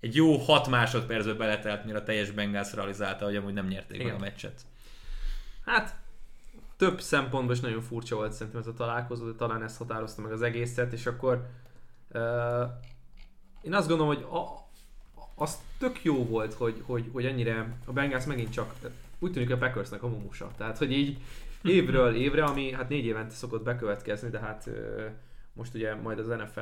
Egy 0.00 0.14
jó 0.14 0.36
6 0.36 0.68
másodpercbe 0.68 1.32
beletelt, 1.32 1.84
mire 1.84 1.98
a 1.98 2.02
teljes 2.02 2.30
Bengals 2.30 2.72
realizálta, 2.74 3.24
hogy 3.24 3.36
amúgy 3.36 3.52
nem 3.52 3.66
nyerték 3.66 4.02
meg 4.02 4.14
a 4.14 4.18
meccset. 4.18 4.60
Hát, 5.64 5.94
több 6.76 7.00
szempontból 7.00 7.54
is 7.54 7.60
nagyon 7.60 7.82
furcsa 7.82 8.16
volt 8.16 8.32
szerintem 8.32 8.60
ez 8.60 8.66
a 8.66 8.74
találkozó, 8.74 9.26
de 9.26 9.36
talán 9.36 9.62
ez 9.62 9.76
határozta 9.76 10.22
meg 10.22 10.32
az 10.32 10.42
egészet, 10.42 10.92
és 10.92 11.06
akkor 11.06 11.46
uh, 12.12 12.22
én 13.62 13.74
azt 13.74 13.88
gondolom, 13.88 14.14
hogy 14.14 14.22
a, 14.22 14.68
az 15.34 15.58
tök 15.78 16.04
jó 16.04 16.26
volt, 16.26 16.54
hogy, 16.54 16.82
hogy, 16.86 17.08
hogy 17.12 17.26
ennyire 17.26 17.76
a 17.84 17.92
Bengals 17.92 18.24
megint 18.24 18.52
csak 18.52 18.74
úgy 19.20 19.32
tűnik 19.32 19.50
a 19.50 19.56
Packersnek 19.56 20.02
a 20.02 20.08
mumusa. 20.08 20.50
Tehát, 20.56 20.78
hogy 20.78 20.92
így 20.92 21.22
évről 21.62 22.14
évre, 22.14 22.44
ami 22.44 22.72
hát 22.72 22.88
négy 22.88 23.04
évente 23.04 23.34
szokott 23.34 23.62
bekövetkezni, 23.62 24.28
de 24.30 24.38
hát 24.38 24.70
most 25.52 25.74
ugye 25.74 25.94
majd 25.94 26.18
az 26.18 26.26
NFL, 26.26 26.60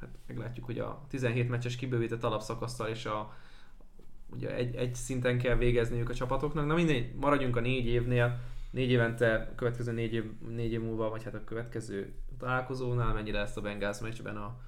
hát 0.00 0.08
meglátjuk, 0.26 0.64
hogy 0.64 0.78
a 0.78 1.04
17 1.08 1.48
meccses 1.48 1.76
kibővített 1.76 2.24
alapszakasztal 2.24 2.88
és 2.88 3.04
a 3.06 3.34
ugye 4.30 4.54
egy, 4.54 4.74
egy 4.74 4.94
szinten 4.94 5.38
kell 5.38 5.56
végezniük 5.56 6.08
a 6.08 6.14
csapatoknak. 6.14 6.66
Na 6.66 6.74
mindegy, 6.74 7.14
maradjunk 7.14 7.56
a 7.56 7.60
négy 7.60 7.86
évnél, 7.86 8.38
négy 8.70 8.90
évente, 8.90 9.52
következő 9.56 9.92
négy 9.92 10.14
év, 10.14 10.24
négy 10.48 10.72
év 10.72 10.82
múlva, 10.82 11.08
vagy 11.08 11.24
hát 11.24 11.34
a 11.34 11.44
következő 11.44 12.14
találkozónál, 12.38 13.12
mennyire 13.12 13.38
lesz 13.38 13.56
a 13.56 13.60
Bengals 13.60 14.00
meccsben 14.00 14.36
a, 14.36 14.60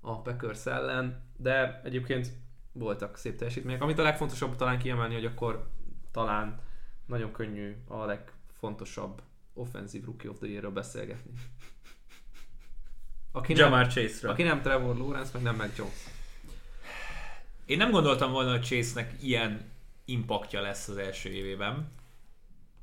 a 0.00 0.20
Packers 0.22 0.66
ellen, 0.66 1.22
de 1.36 1.80
egyébként 1.84 2.32
voltak 2.72 3.16
szép 3.16 3.36
teljesítmények. 3.36 3.82
Amit 3.82 3.98
a 3.98 4.02
legfontosabb 4.02 4.56
talán 4.56 4.78
kiemelni, 4.78 5.14
hogy 5.14 5.24
akkor 5.24 5.68
talán 6.10 6.60
nagyon 7.10 7.32
könnyű 7.32 7.76
a 7.88 8.04
leg 8.04 8.32
fontosabb 8.58 9.22
offenzív 9.54 10.04
rookie 10.04 10.30
of 10.30 10.38
the 10.38 10.48
year 10.48 10.72
beszélgetni. 10.72 11.32
Aki 13.32 13.54
Jamar 13.56 13.86
chase 13.86 14.28
Aki 14.28 14.42
nem 14.42 14.62
Trevor 14.62 14.96
Lawrence, 14.96 15.30
meg 15.34 15.42
nem 15.42 15.56
meg 15.56 15.72
Jones. 15.76 16.04
Én 17.64 17.76
nem 17.76 17.90
gondoltam 17.90 18.32
volna, 18.32 18.50
hogy 18.50 18.64
Chase-nek 18.64 19.22
ilyen 19.22 19.70
impaktja 20.04 20.60
lesz 20.60 20.88
az 20.88 20.96
első 20.96 21.28
évében. 21.30 21.92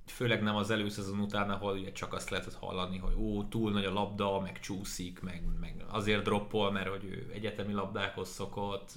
Főleg 0.08 0.44
nem 0.44 0.56
az 0.56 0.70
előszezon 0.70 1.20
után, 1.20 1.50
ahol 1.50 1.78
ugye 1.78 1.92
csak 1.92 2.14
azt 2.14 2.30
lehetett 2.30 2.54
hallani, 2.54 2.98
hogy 2.98 3.14
ó, 3.18 3.44
túl 3.44 3.72
nagy 3.72 3.86
a 3.86 3.94
labda, 3.94 4.40
meg 4.40 4.60
csúszik, 4.60 5.20
meg, 5.20 5.44
meg 5.60 5.84
azért 5.88 6.24
droppol, 6.24 6.72
mert 6.72 6.88
hogy 6.88 7.04
ő 7.04 7.32
egyetemi 7.34 7.74
labdákhoz 7.74 8.30
szokott. 8.30 8.92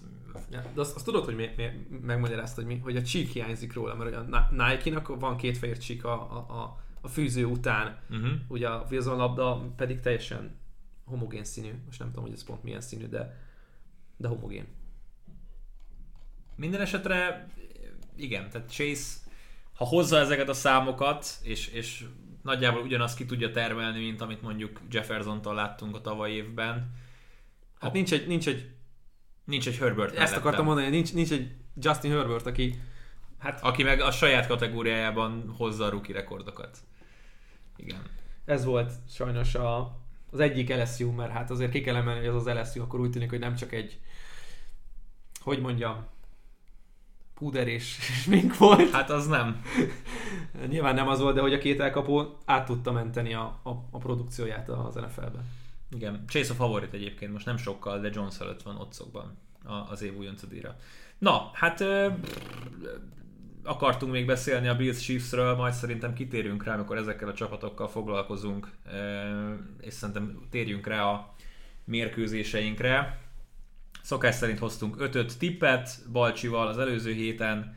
Ja, 0.51 0.62
de 0.75 0.81
azt, 0.81 0.94
azt 0.94 1.05
tudod, 1.05 1.25
hogy 1.25 1.37
mi, 1.37 1.49
mi, 1.57 1.87
megmagyarázta, 2.01 2.62
hogy, 2.62 2.70
mi, 2.70 2.79
hogy 2.79 2.96
a 2.96 3.03
csík 3.03 3.29
hiányzik 3.29 3.73
róla, 3.73 3.94
mert 3.94 4.16
a 4.16 4.49
Nike-nak 4.51 5.20
van 5.20 5.37
két 5.37 5.59
fehér 5.59 5.79
csík 5.79 6.05
a, 6.05 6.12
a, 6.12 6.79
a 7.01 7.09
fűző 7.09 7.44
után, 7.44 7.99
uh-huh. 8.11 8.31
ugye 8.49 8.68
a 8.68 8.87
Wilson 8.90 9.16
labda 9.16 9.73
pedig 9.77 10.01
teljesen 10.01 10.59
homogén 11.05 11.44
színű, 11.44 11.73
most 11.87 11.99
nem 11.99 12.09
tudom, 12.09 12.25
hogy 12.25 12.33
ez 12.33 12.44
pont 12.44 12.62
milyen 12.62 12.81
színű, 12.81 13.07
de, 13.07 13.37
de 14.16 14.29
homogén. 14.29 14.66
Minden 16.57 16.81
esetre 16.81 17.49
igen, 18.16 18.51
tehát 18.51 18.70
Chase 18.70 19.16
ha 19.81 19.87
hozza 19.87 20.19
ezeket 20.19 20.49
a 20.49 20.53
számokat, 20.53 21.27
és, 21.43 21.69
és 21.69 22.05
nagyjából 22.43 22.83
ugyanazt 22.83 23.16
ki 23.16 23.25
tudja 23.25 23.51
termelni, 23.51 24.01
mint 24.01 24.21
amit 24.21 24.43
mondjuk 24.43 24.81
Jefferson-tól 24.90 25.55
láttunk 25.55 25.97
a 25.97 26.01
tavaly 26.01 26.31
évben. 26.31 26.95
Hát 27.79 27.93
nincs 27.93 28.12
egy, 28.12 28.27
nincs 28.27 28.49
egy 28.49 28.71
Nincs 29.45 29.66
egy 29.66 29.77
Herbert 29.77 30.09
Ezt 30.09 30.16
mellettem. 30.16 30.40
akartam 30.40 30.64
mondani, 30.64 30.88
nincs, 30.88 31.12
nincs 31.12 31.33
egy 31.33 31.51
Justin 31.81 32.11
Herbert, 32.11 32.47
aki 32.47 32.81
Hát, 33.38 33.62
aki 33.62 33.83
meg 33.83 34.01
a 34.01 34.11
saját 34.11 34.47
kategóriájában 34.47 35.55
hozza 35.57 35.85
a 35.85 35.90
rookie 35.90 36.14
rekordokat. 36.14 36.79
Igen. 37.77 38.01
Ez 38.45 38.64
volt 38.64 38.93
sajnos 39.09 39.55
a, 39.55 39.99
az 40.31 40.40
egyik 40.40 40.75
LSU, 40.75 41.11
mert 41.11 41.33
hát 41.33 41.51
azért 41.51 41.71
ki 41.71 41.81
kell 41.81 41.97
emelni, 41.97 42.27
hogy 42.27 42.37
az 42.37 42.47
az 42.47 42.55
LSU 42.55 42.83
akkor 42.83 43.01
úgy 43.01 43.11
tűnik, 43.11 43.31
hogy 43.31 43.38
nem 43.38 43.55
csak 43.55 43.73
egy 43.73 44.01
hogy 45.40 45.61
mondjam, 45.61 46.07
puder 47.40 47.68
és 47.76 48.24
mink 48.29 48.57
volt. 48.57 48.90
Hát 48.90 49.11
az 49.11 49.26
nem. 49.26 49.62
Nyilván 50.68 50.94
nem 50.94 51.09
az 51.09 51.20
volt, 51.20 51.35
de 51.35 51.40
hogy 51.40 51.55
a 51.55 51.59
két 51.59 51.81
elkapó 51.81 52.38
át 52.44 52.66
tudta 52.66 52.92
menteni 52.92 53.35
a, 53.35 53.61
a, 53.62 53.70
a 53.90 53.98
produkcióját 53.98 54.68
az 54.68 54.94
NFL-ben. 54.94 55.44
Igen, 55.90 56.24
Chase 56.29 56.53
a 56.53 56.57
favorit 56.57 56.92
egyébként, 56.92 57.33
most 57.33 57.46
nem 57.46 57.57
sokkal, 57.57 58.00
de 58.00 58.11
Jones 58.12 58.40
előtt 58.40 58.62
van 58.62 58.76
otcokban 58.76 59.37
az 59.90 60.03
év 60.03 60.16
újonc 60.16 60.42
Na, 61.18 61.50
hát 61.53 61.85
akartunk 63.64 64.12
még 64.12 64.26
beszélni 64.26 64.68
a 64.68 64.76
Bills 64.76 64.98
Chiefsről, 64.98 65.55
majd 65.57 65.72
szerintem 65.72 66.12
kitérünk 66.12 66.64
rá, 66.64 66.74
amikor 66.74 66.96
ezekkel 66.96 67.29
a 67.29 67.35
csapatokkal 67.35 67.88
foglalkozunk, 67.88 68.70
és 69.81 69.94
szerintem 69.94 70.46
térjünk 70.50 70.87
rá 70.87 71.03
a 71.03 71.35
mérkőzéseinkre. 71.85 73.20
Szokás 74.03 74.35
szerint 74.35 74.59
hoztunk 74.59 75.01
5 75.01 75.39
tippet 75.39 75.91
Balcsival 76.13 76.67
az 76.67 76.79
előző 76.79 77.13
héten, 77.13 77.77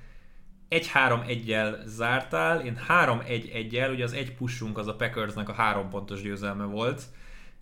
1-3-1-jel 0.69 1.85
zártál, 1.85 2.65
én 2.65 2.79
3-1-1-jel, 2.87 3.91
ugye 3.91 4.03
az 4.03 4.13
egy 4.13 4.33
pushunk 4.35 4.77
az 4.77 4.87
a 4.87 4.95
Packersnek 4.95 5.49
a 5.49 5.53
három 5.53 5.89
pontos 5.89 6.21
győzelme 6.21 6.63
volt, 6.63 7.03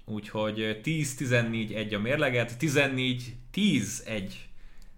úgyhogy 0.06 0.80
10-14-1 0.84 1.96
a 1.96 2.00
mérleget, 2.00 2.56
14-10-1 2.60 4.32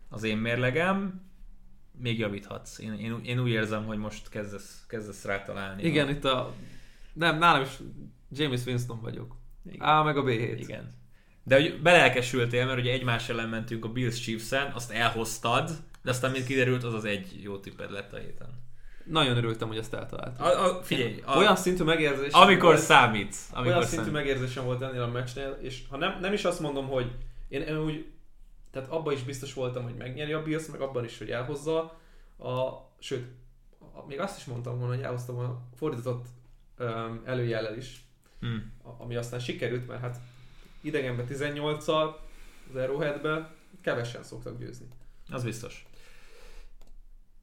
az 0.10 0.24
én 0.24 0.38
mérlegem, 0.38 1.22
még 1.98 2.20
javíthatsz. 2.20 2.80
Én, 2.80 2.94
én, 2.94 3.20
én 3.24 3.40
úgy 3.40 3.50
érzem, 3.50 3.86
hogy 3.86 3.98
most 3.98 4.30
kezdesz, 4.30 4.86
kezdesz 4.88 5.26
rátalálni. 5.26 5.84
Igen, 5.84 6.10
itt 6.10 6.26
a... 6.26 6.54
Nem, 7.14 7.38
nálam 7.38 7.62
is 7.62 7.80
James 8.32 8.66
Winston 8.66 9.02
vagyok. 9.02 9.36
Igen. 9.72 9.88
A 9.88 10.04
meg 10.04 10.18
a 10.18 10.24
B7. 10.24 10.56
Igen. 10.60 11.03
De 11.44 11.56
hogy 11.56 11.82
belelkesültél, 11.82 12.66
mert 12.66 12.80
ugye 12.80 12.92
egymás 12.92 13.30
ellen 13.30 13.50
mentünk 13.50 13.86
a 13.86 13.90
Bills 13.90 14.20
Chiefs-en, 14.20 14.72
azt 14.72 14.92
elhoztad, 14.92 15.72
de 16.04 16.10
aztán 16.10 16.32
mint 16.32 16.46
kiderült, 16.46 16.84
az 16.84 16.94
az 16.94 17.06
egy 17.06 17.40
jó 17.42 17.58
tipped 17.58 17.92
lett 17.92 18.14
a 18.14 18.18
héten. 18.18 18.62
Nagyon 19.06 19.38
örültem, 19.38 19.68
hogy 19.68 19.78
ezt 19.78 19.94
eltaláltam. 19.94 20.46
A, 20.46 20.66
a, 20.66 20.84
figyelj, 20.84 21.22
a, 21.26 21.38
olyan 21.38 21.56
szintű 21.56 21.84
megérzés. 21.84 22.32
Amikor 22.32 22.74
volt, 22.74 22.80
számít. 22.80 23.36
Amikor 23.52 23.72
olyan 23.72 23.84
szintű 23.84 24.06
számít. 24.06 24.20
megérzésem 24.20 24.64
volt 24.64 24.82
ennél 24.82 25.02
a 25.02 25.08
meccsnél, 25.08 25.58
és 25.62 25.82
ha 25.90 25.98
nem, 25.98 26.18
nem 26.22 26.34
is 26.34 26.44
azt 26.44 26.60
mondom, 26.60 26.88
hogy 26.88 27.12
én, 27.48 27.62
én 27.62 27.78
úgy, 27.78 28.06
tehát 28.72 28.90
abban 28.90 29.14
is 29.14 29.24
biztos 29.24 29.54
voltam, 29.54 29.84
hogy 29.84 29.96
megnyeri 29.96 30.34
a 30.34 30.44
Bills, 30.44 30.68
meg 30.68 30.82
abban 30.82 31.04
is, 31.04 31.18
hogy 31.18 31.30
elhozza. 31.30 31.80
A, 32.38 32.70
sőt, 33.00 33.26
a, 33.80 34.06
még 34.08 34.20
azt 34.20 34.38
is 34.38 34.46
mondtam 34.46 34.78
volna, 34.78 34.94
hogy 34.94 35.04
elhoztam 35.04 35.38
a 35.38 35.62
fordított 35.76 36.26
um, 36.80 37.22
előjellel 37.26 37.78
is, 37.78 38.06
hmm. 38.40 38.74
ami 38.98 39.16
aztán 39.16 39.40
sikerült, 39.40 39.88
mert 39.88 40.02
hát 40.02 40.18
idegenbe 40.84 41.24
18-al, 41.30 42.16
az 42.70 42.76
Arrowheadbe 42.76 43.54
kevesen 43.82 44.24
szoktak 44.24 44.60
győzni. 44.60 44.86
Az 45.30 45.44
biztos. 45.44 45.86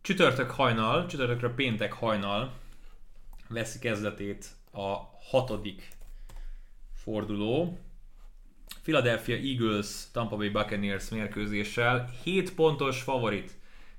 Csütörtök 0.01 0.51
hajnal, 0.51 1.07
csütörtökről 1.07 1.55
péntek 1.55 1.93
hajnal 1.93 2.53
veszi 3.49 3.79
kezdetét 3.79 4.47
a 4.73 4.97
hatodik 5.31 5.89
forduló. 6.95 7.79
Philadelphia 8.83 9.37
Eagles 9.37 10.11
Tampa 10.13 10.37
Bay 10.37 10.49
Buccaneers 10.49 11.09
mérkőzéssel 11.09 12.11
7 12.23 12.55
pontos 12.55 13.03
favorit 13.03 13.53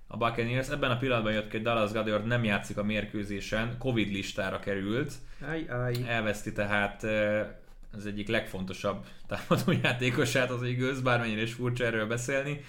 a 0.07 0.17
Buccaneers. 0.17 0.69
Ebben 0.69 0.91
a 0.91 0.97
pillanatban 0.97 1.33
jött 1.33 1.49
ki, 1.49 1.55
hogy 1.55 1.61
Dallas 1.61 1.91
Goddard 1.91 2.25
nem 2.25 2.43
játszik 2.43 2.77
a 2.77 2.83
mérkőzésen, 2.83 3.77
Covid 3.77 4.11
listára 4.11 4.59
került. 4.59 5.13
Aj, 5.47 5.67
aj. 5.69 5.93
Elveszti 6.07 6.53
tehát 6.53 7.03
eh, 7.03 7.47
az 7.91 8.05
egyik 8.05 8.27
legfontosabb 8.27 9.05
támadójátékosát 9.27 10.49
az 10.49 10.63
Eagles, 10.63 10.99
bármennyire 10.99 11.41
is 11.41 11.53
furcsa 11.53 11.85
erről 11.85 12.07
beszélni. 12.07 12.63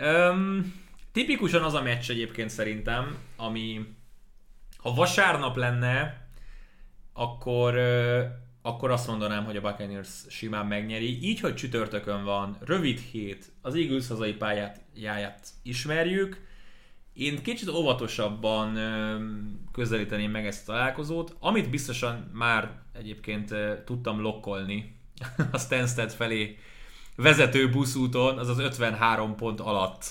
Um, 0.00 0.82
tipikusan 1.12 1.62
az 1.62 1.74
a 1.74 1.82
meccs 1.82 2.10
egyébként 2.10 2.50
szerintem, 2.50 3.18
ami 3.36 3.86
ha 4.76 4.94
vasárnap 4.94 5.56
lenne, 5.56 6.26
akkor, 7.12 7.78
akkor 8.62 8.90
azt 8.90 9.06
mondanám, 9.06 9.44
hogy 9.44 9.56
a 9.56 9.60
Buccaneers 9.60 10.08
simán 10.28 10.66
megnyeri. 10.66 11.22
Így, 11.22 11.40
hogy 11.40 11.54
csütörtökön 11.54 12.24
van, 12.24 12.56
rövid 12.60 12.98
hét, 12.98 13.52
az 13.62 13.74
Eagles 13.74 14.08
hazai 14.08 14.32
pályáját 14.32 15.48
ismerjük, 15.62 16.46
én 17.14 17.42
kicsit 17.42 17.68
óvatosabban 17.68 18.78
közelíteném 19.72 20.30
meg 20.30 20.46
ezt 20.46 20.68
a 20.68 20.72
találkozót, 20.72 21.36
amit 21.38 21.70
biztosan 21.70 22.30
már 22.32 22.70
egyébként 22.92 23.54
tudtam 23.84 24.20
lokkolni 24.20 24.96
a 25.52 25.58
Stansted 25.58 26.12
felé 26.12 26.58
vezető 27.16 27.70
buszúton, 27.70 28.38
az 28.38 28.48
az 28.48 28.58
53 28.58 29.36
pont 29.36 29.60
alatt. 29.60 30.10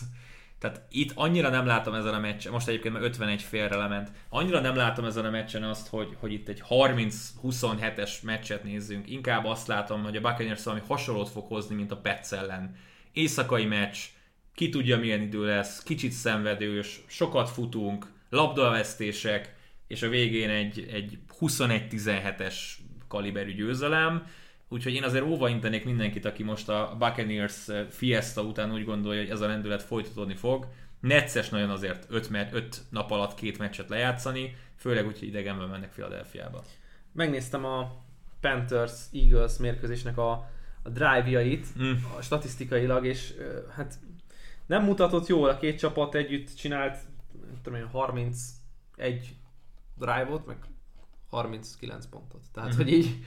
Tehát 0.59 0.81
itt 0.89 1.11
annyira 1.15 1.49
nem 1.49 1.65
látom 1.65 1.93
ezen 1.93 2.13
a 2.13 2.19
meccsen, 2.19 2.51
most 2.51 2.67
egyébként 2.67 2.93
már 2.93 3.03
51 3.03 3.41
félre 3.41 3.75
lement, 3.75 4.11
annyira 4.29 4.59
nem 4.59 4.75
látom 4.75 5.05
ezen 5.05 5.25
a 5.25 5.29
meccsen 5.29 5.63
azt, 5.63 5.87
hogy, 5.87 6.15
hogy 6.19 6.33
itt 6.33 6.47
egy 6.47 6.63
30-27-es 6.69 8.21
meccset 8.21 8.63
nézzünk. 8.63 9.09
Inkább 9.09 9.45
azt 9.45 9.67
látom, 9.67 10.03
hogy 10.03 10.15
a 10.15 10.21
Buccaneers 10.21 10.63
valami 10.63 10.83
hasonlót 10.87 11.29
fog 11.29 11.47
hozni, 11.47 11.75
mint 11.75 11.91
a 11.91 11.97
Pets 11.97 12.31
ellen. 12.31 12.75
Éjszakai 13.11 13.65
meccs, 13.65 13.97
ki 14.55 14.69
tudja 14.69 14.97
milyen 14.97 15.21
idő 15.21 15.45
lesz, 15.45 15.83
kicsit 15.83 16.11
szenvedős, 16.11 17.01
sokat 17.07 17.49
futunk, 17.49 18.07
labdavesztések, 18.29 19.55
és 19.87 20.01
a 20.01 20.09
végén 20.09 20.49
egy, 20.49 20.87
egy 20.91 21.17
21-17-es 21.39 22.55
kaliberű 23.07 23.53
győzelem. 23.53 24.27
Úgyhogy 24.67 24.93
én 24.93 25.03
azért 25.03 25.23
óva 25.23 25.49
intenék 25.49 25.85
mindenkit, 25.85 26.25
aki 26.25 26.43
most 26.43 26.69
a 26.69 26.95
Buccaneers 26.99 27.67
Fiesta 27.89 28.41
után 28.41 28.73
úgy 28.73 28.85
gondolja, 28.85 29.21
hogy 29.21 29.29
ez 29.29 29.41
a 29.41 29.47
lendület 29.47 29.83
folytatódni 29.83 30.35
fog. 30.35 30.67
Necces 30.99 31.49
nagyon 31.49 31.69
azért 31.69 32.05
5 32.09 32.29
öt 32.51 32.81
nap 32.89 33.11
alatt 33.11 33.35
két 33.35 33.57
meccset 33.57 33.89
lejátszani, 33.89 34.55
főleg 34.75 35.05
úgy, 35.05 35.19
hogy 35.19 35.27
idegenben 35.27 35.69
mennek 35.69 35.91
Philadelphiába. 35.91 36.63
Megnéztem 37.11 37.65
a 37.65 38.03
Panthers-Eagles 38.41 39.57
mérkőzésnek 39.57 40.17
a, 40.17 40.31
a 40.83 40.89
drive-jait, 40.89 41.67
mm. 41.81 41.91
a 42.17 42.21
statisztikailag, 42.21 43.05
és 43.05 43.33
hát 43.75 43.99
nem 44.65 44.83
mutatott 44.83 45.27
jól, 45.27 45.49
a 45.49 45.57
két 45.57 45.79
csapat 45.79 46.15
együtt 46.15 46.55
csinált 46.55 46.97
tudom 47.61 47.79
én, 47.79 47.87
31 47.87 49.35
drive-ot, 49.95 50.45
meg 50.45 50.57
39 51.29 52.05
pontot. 52.05 52.41
Tehát, 52.51 52.69
mm-hmm. 52.69 52.77
hogy 52.77 52.93
így 52.93 53.25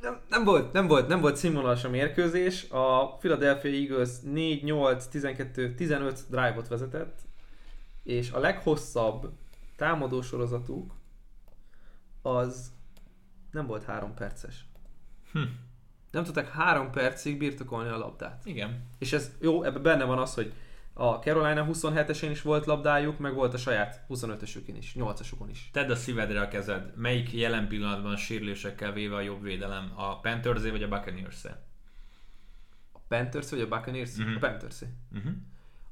nem, 0.00 0.20
nem, 0.28 0.44
volt, 0.44 0.72
nem 0.72 0.86
volt, 0.86 1.08
nem 1.08 1.20
volt 1.20 1.36
színvonalas 1.36 1.84
a 1.84 1.90
mérkőzés. 1.90 2.70
A 2.70 3.16
Philadelphia 3.16 3.70
Eagles 3.70 4.20
4, 4.22 4.62
8, 4.62 5.06
12, 5.06 5.74
15 5.74 6.20
drive-ot 6.28 6.68
vezetett, 6.68 7.18
és 8.02 8.30
a 8.30 8.38
leghosszabb 8.38 9.32
támadó 9.76 10.22
sorozatuk 10.22 10.94
az 12.22 12.72
nem 13.50 13.66
volt 13.66 13.84
három 13.84 14.14
perces. 14.14 14.66
Hm 15.32 15.40
nem 16.14 16.24
tudták 16.24 16.50
három 16.50 16.90
percig 16.90 17.38
birtokolni 17.38 17.88
a 17.88 17.98
labdát. 17.98 18.42
Igen. 18.44 18.86
És 18.98 19.12
ez 19.12 19.32
jó, 19.40 19.62
ebben 19.62 19.82
benne 19.82 20.04
van 20.04 20.18
az, 20.18 20.34
hogy 20.34 20.52
a 20.92 21.12
Carolina 21.12 21.66
27-esén 21.72 22.28
is 22.30 22.42
volt 22.42 22.66
labdájuk, 22.66 23.18
meg 23.18 23.34
volt 23.34 23.54
a 23.54 23.58
saját 23.58 24.04
25-ösükén 24.08 24.74
is, 24.78 24.94
8-asukon 24.98 25.48
is. 25.50 25.70
Tedd 25.72 25.90
a 25.90 25.94
szívedre 25.94 26.40
a 26.40 26.48
kezed. 26.48 26.96
Melyik 26.96 27.32
jelen 27.32 27.68
pillanatban 27.68 28.16
sérülésekkel 28.16 28.92
véve 28.92 29.14
a 29.14 29.20
jobb 29.20 29.42
védelem? 29.42 29.92
A 29.94 30.20
panthers 30.20 30.62
vagy 30.62 30.82
a 30.82 30.88
buccaneers 30.88 31.44
-e? 31.44 31.62
A 32.92 32.98
Panthers 33.08 33.50
vagy 33.50 33.60
a 33.60 33.68
Buccaneers? 33.68 34.16
Uh-huh. 34.16 34.34
A 34.36 34.38
panthers 34.38 34.80
uh-huh. 35.14 35.32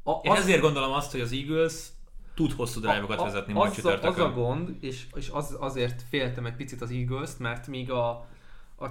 a, 0.03 0.31
az... 0.31 0.39
ezért 0.39 0.61
gondolom 0.61 0.93
azt, 0.93 1.11
hogy 1.11 1.21
az 1.21 1.33
Eagles 1.33 1.89
tud 2.35 2.53
hosszú 2.53 2.81
drive-okat 2.81 3.23
vezetni 3.23 3.53
majd 3.53 3.73
az, 3.83 3.99
az 4.03 4.19
a 4.19 4.33
gond, 4.33 4.77
és, 4.81 5.07
és 5.15 5.29
az, 5.29 5.57
azért 5.61 6.03
féltem 6.09 6.47
egy 6.47 6.57
picit 6.57 6.83
az 6.83 6.91
Eagles-t, 6.91 7.39
mert 7.39 7.67
míg 7.67 7.91
a, 7.91 8.09
a 8.79 8.87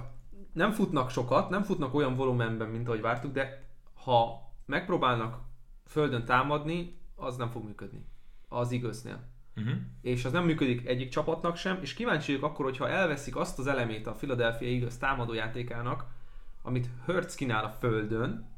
nem 0.52 0.70
futnak 0.70 1.10
sokat, 1.10 1.50
nem 1.50 1.62
futnak 1.62 1.94
olyan 1.94 2.14
volumenben, 2.16 2.68
mint 2.68 2.86
ahogy 2.88 3.00
vártuk, 3.00 3.32
de 3.32 3.64
ha 4.04 4.50
megpróbálnak 4.66 5.38
földön 5.86 6.24
támadni, 6.24 7.00
az 7.14 7.36
nem 7.36 7.50
fog 7.50 7.64
működni. 7.64 8.06
Az 8.48 8.70
igaznél. 8.70 9.30
Uh-huh. 9.56 9.74
És 10.00 10.24
az 10.24 10.32
nem 10.32 10.44
működik 10.44 10.86
egyik 10.86 11.08
csapatnak 11.08 11.56
sem, 11.56 11.78
és 11.80 11.94
kíváncsi 11.94 12.32
vagyok 12.32 12.50
akkor, 12.50 12.64
hogyha 12.64 12.88
elveszik 12.88 13.36
azt 13.36 13.58
az 13.58 13.66
elemét 13.66 14.06
a 14.06 14.12
Philadelphia 14.12 14.68
Eagles 14.68 14.98
támadójátékának, 14.98 16.04
amit 16.62 16.88
Hertz 17.06 17.34
kínál 17.34 17.64
a 17.64 17.70
földön, 17.70 18.50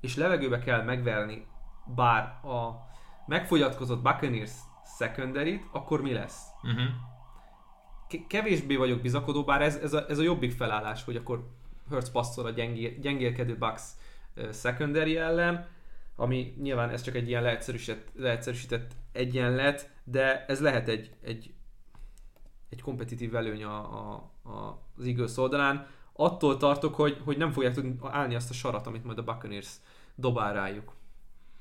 és 0.00 0.16
levegőbe 0.16 0.58
kell 0.58 0.82
megverni, 0.82 1.46
bár 1.94 2.22
a 2.44 2.88
megfogyatkozott 3.26 4.02
Buccaneers 4.02 4.52
secondary 4.98 5.64
akkor 5.72 6.02
mi 6.02 6.12
lesz? 6.12 6.46
Uh-huh 6.62 7.09
kevésbé 8.26 8.76
vagyok 8.76 9.00
bizakodó, 9.00 9.44
bár 9.44 9.62
ez, 9.62 9.76
ez, 9.76 9.92
a, 9.92 10.08
ez 10.08 10.18
a 10.18 10.22
jobbik 10.22 10.52
felállás, 10.52 11.04
hogy 11.04 11.16
akkor 11.16 11.48
Hertz 11.90 12.10
passzol 12.10 12.46
a 12.46 12.50
gyengél, 12.50 12.98
gyengélkedő 12.98 13.56
Bucks 13.56 13.82
secondary 14.52 15.16
ellen, 15.16 15.68
ami 16.16 16.54
nyilván 16.60 16.90
ez 16.90 17.02
csak 17.02 17.14
egy 17.14 17.28
ilyen 17.28 17.42
leegyszerűsített, 17.42 18.08
leegyszerűsített 18.14 18.92
egyenlet, 19.12 19.90
de 20.04 20.44
ez 20.46 20.60
lehet 20.60 20.88
egy, 20.88 21.10
egy, 21.22 21.52
egy 22.68 22.82
kompetitív 22.82 23.34
előny 23.34 23.64
a, 23.64 23.76
a, 23.76 24.30
a, 24.42 24.82
az 24.96 25.06
Eagles 25.06 25.36
oldalán. 25.36 25.86
Attól 26.12 26.56
tartok, 26.56 26.94
hogy, 26.94 27.20
hogy 27.24 27.36
nem 27.36 27.50
fogják 27.50 27.74
tudni 27.74 27.96
állni 28.02 28.34
azt 28.34 28.50
a 28.50 28.54
sarat, 28.54 28.86
amit 28.86 29.04
majd 29.04 29.18
a 29.18 29.24
Buccaneers 29.24 29.70
dobál 30.14 30.52
rájuk 30.52 30.94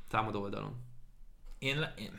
támadó 0.07 0.41
oldalon. 0.41 0.75
Én, 1.59 1.77
én 1.97 2.11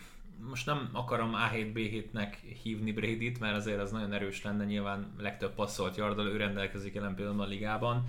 most 0.49 0.67
nem 0.67 0.89
akarom 0.93 1.35
A7-B7-nek 1.35 2.35
hívni 2.63 2.93
Brady-t, 2.93 3.41
mert 3.41 3.57
azért 3.57 3.81
az 3.81 3.91
nagyon 3.91 4.13
erős 4.13 4.43
lenne, 4.43 4.65
nyilván 4.65 5.15
legtöbb 5.19 5.55
passzolt 5.55 5.97
yardal 5.97 6.27
ő 6.27 6.37
rendelkezik 6.37 6.95
jelen 6.95 7.15
pillanatban 7.15 7.47
a 7.47 7.49
ligában, 7.49 8.09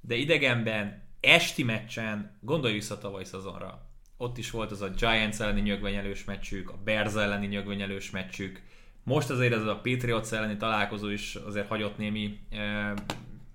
de 0.00 0.14
idegenben, 0.14 1.02
esti 1.20 1.62
meccsen, 1.62 2.38
gondolj 2.40 2.72
vissza 2.72 2.98
tavaly 2.98 3.24
szezonra, 3.24 3.86
ott 4.16 4.38
is 4.38 4.50
volt 4.50 4.70
az 4.70 4.82
a 4.82 4.88
Giants 4.88 5.40
elleni 5.40 5.60
nyögvenyelős 5.60 6.24
meccsük, 6.24 6.70
a 6.70 6.78
Bears 6.84 7.14
elleni 7.14 7.46
nyögvenyelős 7.46 8.10
meccsük, 8.10 8.62
most 9.04 9.30
azért 9.30 9.52
ez 9.52 9.66
a 9.66 9.80
Patriots 9.82 10.32
elleni 10.32 10.56
találkozó 10.56 11.08
is 11.08 11.34
azért 11.34 11.68
hagyott 11.68 11.98
némi 11.98 12.38
eh, 12.50 12.92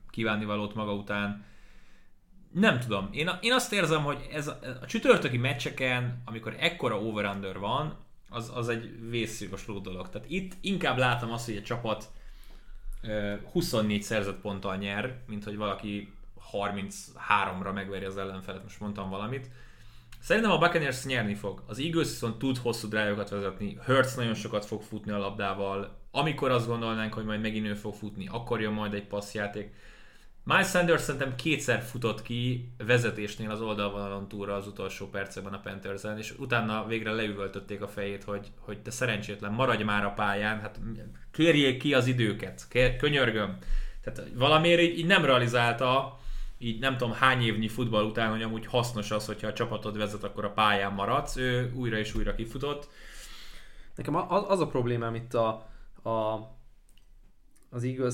kívánnivalót 0.09 0.75
maga 0.75 0.93
után, 0.93 1.45
nem 2.51 2.79
tudom. 2.79 3.09
Én, 3.11 3.29
én 3.41 3.53
azt 3.53 3.73
érzem, 3.73 4.03
hogy 4.03 4.27
ez 4.31 4.47
a, 4.47 4.59
a 4.81 4.85
csütörtöki 4.85 5.37
meccseken, 5.37 6.21
amikor 6.25 6.55
ekkora 6.59 7.01
over 7.01 7.59
van, 7.59 7.97
az, 8.29 8.51
az 8.55 8.69
egy 8.69 9.09
vészjósló 9.09 9.79
dolog. 9.79 10.09
Tehát 10.09 10.29
itt 10.29 10.53
inkább 10.61 10.97
látom 10.97 11.31
azt, 11.31 11.45
hogy 11.45 11.57
a 11.57 11.61
csapat 11.61 12.09
Ö, 13.01 13.33
24 13.51 14.03
szerzett 14.03 14.41
ponttal 14.41 14.75
nyer, 14.75 15.17
mint 15.27 15.43
hogy 15.43 15.57
valaki 15.57 16.13
33-ra 16.51 17.73
megveri 17.73 18.05
az 18.05 18.17
ellenfelet, 18.17 18.63
most 18.63 18.79
mondtam 18.79 19.09
valamit. 19.09 19.49
Szerintem 20.19 20.51
a 20.51 20.57
Buccaneers 20.57 21.05
nyerni 21.05 21.35
fog. 21.35 21.63
Az 21.67 21.79
Eagles 21.79 22.07
viszont 22.07 22.37
tud 22.37 22.57
hosszú 22.57 22.87
drive 22.87 23.13
vezetni. 23.13 23.77
Hurts 23.85 24.15
nagyon 24.15 24.33
sokat 24.33 24.65
fog 24.65 24.81
futni 24.81 25.11
a 25.11 25.17
labdával. 25.17 25.97
Amikor 26.11 26.51
azt 26.51 26.67
gondolnánk, 26.67 27.13
hogy 27.13 27.25
majd 27.25 27.41
megint 27.41 27.67
ő 27.67 27.73
fog 27.73 27.93
futni, 27.93 28.27
akkor 28.31 28.61
jön 28.61 28.73
majd 28.73 28.93
egy 28.93 29.07
passzjáték. 29.07 29.73
Miles 30.47 30.69
Sanders 30.69 31.01
szerintem 31.01 31.35
kétszer 31.35 31.81
futott 31.81 32.21
ki 32.21 32.71
vezetésnél 32.77 33.51
az 33.51 33.61
oldalvonalon 33.61 34.27
túlra 34.27 34.55
az 34.55 34.67
utolsó 34.67 35.09
percekben 35.09 35.53
a 35.53 35.59
panthers 35.59 36.03
és 36.17 36.33
utána 36.37 36.85
végre 36.85 37.11
leüvöltötték 37.11 37.81
a 37.81 37.87
fejét, 37.87 38.23
hogy, 38.23 38.51
hogy 38.59 38.81
te 38.81 38.91
szerencsétlen, 38.91 39.51
maradj 39.51 39.83
már 39.83 40.05
a 40.05 40.13
pályán, 40.13 40.59
hát 40.59 40.79
kérjék 41.31 41.79
ki 41.79 41.93
az 41.93 42.07
időket, 42.07 42.65
kér, 42.69 42.95
könyörgöm. 42.95 43.57
Tehát 44.01 44.29
valamiért 44.33 44.81
így, 44.81 44.97
így 44.97 45.05
nem 45.05 45.25
realizálta, 45.25 46.19
így 46.57 46.79
nem 46.79 46.97
tudom 46.97 47.13
hány 47.13 47.41
évnyi 47.41 47.67
futball 47.67 48.03
után, 48.03 48.29
hogy 48.29 48.41
amúgy 48.41 48.65
hasznos 48.65 49.11
az, 49.11 49.25
hogyha 49.25 49.47
a 49.47 49.53
csapatod 49.53 49.97
vezet, 49.97 50.23
akkor 50.23 50.45
a 50.45 50.51
pályán 50.51 50.93
maradsz. 50.93 51.37
Ő 51.37 51.71
újra 51.75 51.97
és 51.97 52.15
újra 52.15 52.35
kifutott. 52.35 52.89
Nekem 53.95 54.15
az, 54.15 54.43
az 54.47 54.59
a 54.59 54.67
problémám 54.67 55.15
itt 55.15 55.33
a, 55.33 55.47
a 56.03 56.39
az 57.69 57.83
eagles 57.83 58.13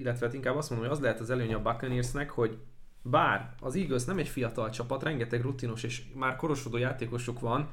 illetve 0.00 0.26
hát 0.26 0.34
inkább 0.34 0.56
azt 0.56 0.70
mondom, 0.70 0.88
hogy 0.88 0.96
az 0.96 1.02
lehet 1.02 1.20
az 1.20 1.30
előnye 1.30 1.54
a 1.54 1.62
Buccaneersnek, 1.62 2.30
hogy 2.30 2.58
bár 3.02 3.54
az 3.60 3.76
Eagles 3.76 4.04
nem 4.04 4.18
egy 4.18 4.28
fiatal 4.28 4.70
csapat, 4.70 5.02
rengeteg 5.02 5.40
rutinos 5.40 5.82
és 5.82 6.02
már 6.14 6.36
korosodó 6.36 6.76
játékosok 6.76 7.40
van, 7.40 7.70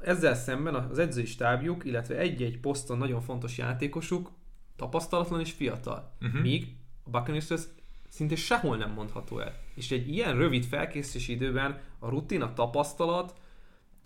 ezzel 0.00 0.34
szemben 0.34 0.74
az 0.74 0.98
edzői 0.98 1.26
stábjuk, 1.26 1.84
illetve 1.84 2.16
egy-egy 2.16 2.58
poszton 2.58 2.98
nagyon 2.98 3.20
fontos 3.20 3.58
játékosuk 3.58 4.30
tapasztalatlan 4.76 5.40
és 5.40 5.52
fiatal. 5.52 6.12
Uh-huh. 6.20 6.40
Míg 6.40 6.76
a 7.04 7.10
Buccaneers 7.10 7.52
szinte 8.08 8.36
sehol 8.36 8.76
nem 8.76 8.90
mondható 8.90 9.38
el. 9.38 9.54
És 9.74 9.90
egy 9.90 10.08
ilyen 10.08 10.36
rövid 10.36 10.64
felkészítési 10.64 11.32
időben 11.32 11.80
a 11.98 12.08
rutin, 12.08 12.42
a 12.42 12.52
tapasztalat, 12.52 13.34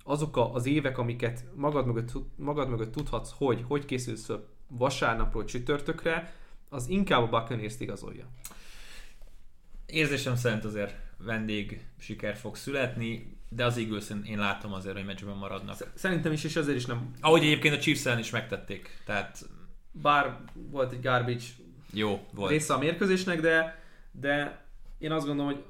azok 0.05 0.37
az 0.53 0.67
évek, 0.67 0.99
amiket 0.99 1.45
magad 1.55 1.87
mögött, 1.87 2.13
magad 2.37 2.69
mögött 2.69 2.93
tudhatsz, 2.93 3.33
hogy 3.37 3.65
hogy 3.69 3.85
készülsz 3.85 4.31
vasárnapról 4.69 5.45
csütörtökre, 5.45 6.35
az 6.69 6.89
inkább 6.89 7.23
a 7.23 7.29
buccaneers 7.29 7.75
igazolja. 7.79 8.27
Érzésem 9.87 10.37
szerint 10.37 10.65
azért 10.65 10.95
vendég 11.19 11.87
siker 11.99 12.37
fog 12.37 12.57
születni, 12.57 13.39
de 13.49 13.65
az 13.65 13.77
eagles 13.77 14.07
én 14.25 14.39
látom 14.39 14.73
azért, 14.73 14.97
hogy 14.97 15.05
meccsben 15.05 15.37
maradnak. 15.37 15.77
Szerintem 15.95 16.33
is, 16.33 16.45
és 16.45 16.57
ezért 16.57 16.77
is 16.77 16.87
nem... 16.87 17.11
Ahogy 17.21 17.43
egyébként 17.43 17.75
a 17.75 17.79
chiefs 17.79 18.19
is 18.19 18.31
megtették, 18.31 19.03
tehát... 19.05 19.49
Bár 20.03 20.41
volt 20.55 20.93
egy 20.93 21.03
garbage 21.03 21.45
jó, 21.93 22.27
volt. 22.35 22.51
része 22.51 22.75
a 22.75 22.79
mérkőzésnek, 22.79 23.41
de, 23.41 23.83
de 24.13 24.65
én 24.99 25.13
azt 25.13 25.27
gondolom, 25.27 25.53
hogy 25.53 25.65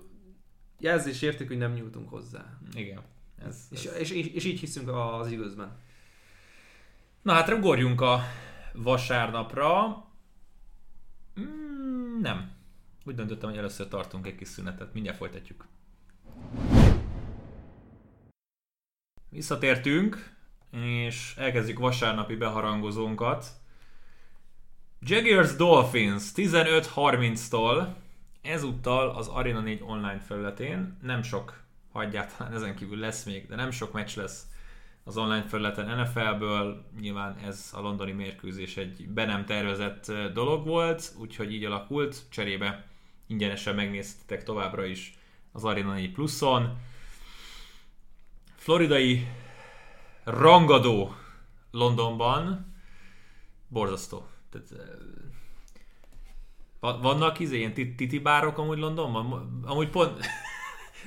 jelzés 0.78 1.22
érték, 1.22 1.49
hogy 1.49 1.59
nem 1.59 1.72
nyújtunk 1.72 2.09
hozzá. 2.09 2.59
Igen. 2.74 3.01
Ez, 3.47 3.57
és, 3.70 3.84
ez... 3.84 3.99
És, 3.99 4.11
és, 4.11 4.26
és, 4.26 4.44
így 4.44 4.61
hiszünk 4.61 4.88
az 4.88 5.30
igazban. 5.30 5.76
Na 7.22 7.32
hát 7.32 7.49
ugorjunk 7.49 8.01
a 8.01 8.20
vasárnapra. 8.72 10.05
Nem. 12.20 12.50
Úgy 13.04 13.14
döntöttem, 13.14 13.48
hogy 13.48 13.58
először 13.58 13.88
tartunk 13.88 14.26
egy 14.26 14.34
kis 14.34 14.48
szünetet. 14.48 14.92
Mindjárt 14.92 15.18
folytatjuk. 15.18 15.66
Visszatértünk, 19.28 20.36
és 20.70 21.34
elkezdjük 21.36 21.78
vasárnapi 21.78 22.36
beharangozónkat. 22.36 23.46
Jaguars 25.00 25.56
Dolphins 25.56 26.22
15-30-tól 26.34 27.86
ezúttal 28.42 29.10
az 29.10 29.28
Arena 29.28 29.60
4 29.60 29.82
online 29.82 30.20
felületén 30.20 30.98
nem 31.02 31.22
sok 31.22 31.60
hagyját, 31.92 32.40
ezen 32.52 32.76
kívül 32.76 32.98
lesz 32.98 33.24
még, 33.24 33.46
de 33.46 33.54
nem 33.56 33.70
sok 33.70 33.92
meccs 33.92 34.16
lesz 34.16 34.46
az 35.07 35.16
online 35.16 35.42
felületen 35.42 36.00
NFL-ből. 36.00 36.84
Nyilván 37.00 37.36
ez 37.36 37.70
a 37.72 37.80
londoni 37.80 38.12
mérkőzés 38.12 38.76
egy 38.76 39.09
be 39.09 39.24
nem 39.24 39.44
tervezett 39.44 40.12
dolog 40.32 40.66
volt, 40.66 41.14
úgyhogy 41.18 41.52
így 41.52 41.64
alakult. 41.64 42.22
Cserébe 42.28 42.86
ingyenesen 43.26 43.74
megnéztetek 43.74 44.42
továbbra 44.42 44.84
is 44.84 45.18
az 45.52 45.64
Arena 45.64 45.92
4 45.92 46.12
pluszon. 46.12 46.78
Floridai 48.57 49.26
rangadó 50.24 51.14
Londonban 51.70 52.74
borzasztó. 53.68 54.26
Tehát, 54.50 54.68
vannak 56.80 57.38
izé, 57.38 57.59
ilyen 57.59 57.74
titi 57.74 58.18
bárok 58.18 58.59
amúgy 58.59 58.78
Londonban? 58.78 59.62
Amúgy 59.64 59.90
pont 59.90 60.18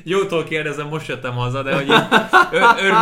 Jótól 0.03 0.43
kérdezem, 0.43 0.87
most 0.87 1.07
jöttem 1.07 1.33
haza, 1.33 1.63
de 1.63 1.75
hogy 1.75 1.89
ör, 2.51 2.61
ör, 2.83 2.93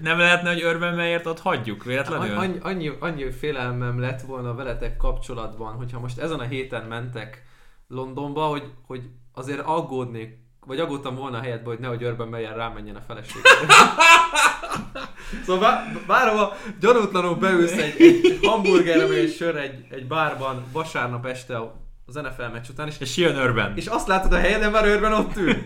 nem 0.00 0.18
lehetne, 0.18 0.52
hogy 0.52 0.64
Urban 0.64 0.94
Meyert 0.94 1.26
ott 1.26 1.40
hagyjuk 1.40 1.84
véletlenül? 1.84 2.36
Annyi, 2.36 2.58
annyi, 2.62 2.92
annyi 2.98 3.30
félelmem 3.30 4.00
lett 4.00 4.20
volna 4.20 4.54
veletek 4.54 4.96
kapcsolatban, 4.96 5.74
hogyha 5.74 6.00
most 6.00 6.18
ezen 6.18 6.38
a 6.38 6.44
héten 6.44 6.84
mentek 6.84 7.42
Londonba, 7.88 8.42
hogy, 8.42 8.64
hogy 8.86 9.02
azért 9.32 9.60
aggódnék, 9.60 10.42
vagy 10.66 10.80
aggódtam 10.80 11.14
volna 11.14 11.38
a 11.38 11.40
helyetben, 11.40 11.66
hogy 11.66 11.78
nehogy 11.78 12.04
Urban 12.04 12.28
Meyer 12.28 12.56
rámenjen 12.56 12.96
a 12.96 13.02
feleségre. 13.06 13.50
szóval 15.46 15.82
bárhova 16.06 16.56
gyanútlanul 16.80 17.34
beülsz 17.34 17.72
egy, 17.72 17.94
egy 17.98 18.38
hamburgerre 18.42 19.06
vagy 19.06 19.16
egy 19.16 19.34
sör 19.34 19.56
egy, 19.56 19.84
egy 19.90 20.06
bárban 20.06 20.64
vasárnap 20.72 21.26
este 21.26 21.58
az 22.06 22.14
NFL 22.14 22.52
meccs 22.52 22.68
után, 22.70 22.86
és, 22.86 22.94
és 22.98 23.16
jön 23.16 23.36
Urban. 23.36 23.72
És 23.76 23.86
azt 23.86 24.06
látod 24.06 24.32
a 24.32 24.38
helyeden, 24.38 24.70
már 24.70 24.86
Urban 24.86 25.12
ott 25.12 25.36
ül. 25.36 25.56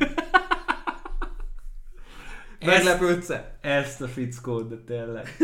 Meglepődsz 2.64 3.32
Ezt 3.60 4.00
a 4.00 4.08
fickót, 4.08 4.68
de 4.68 4.76
tényleg. 4.86 5.36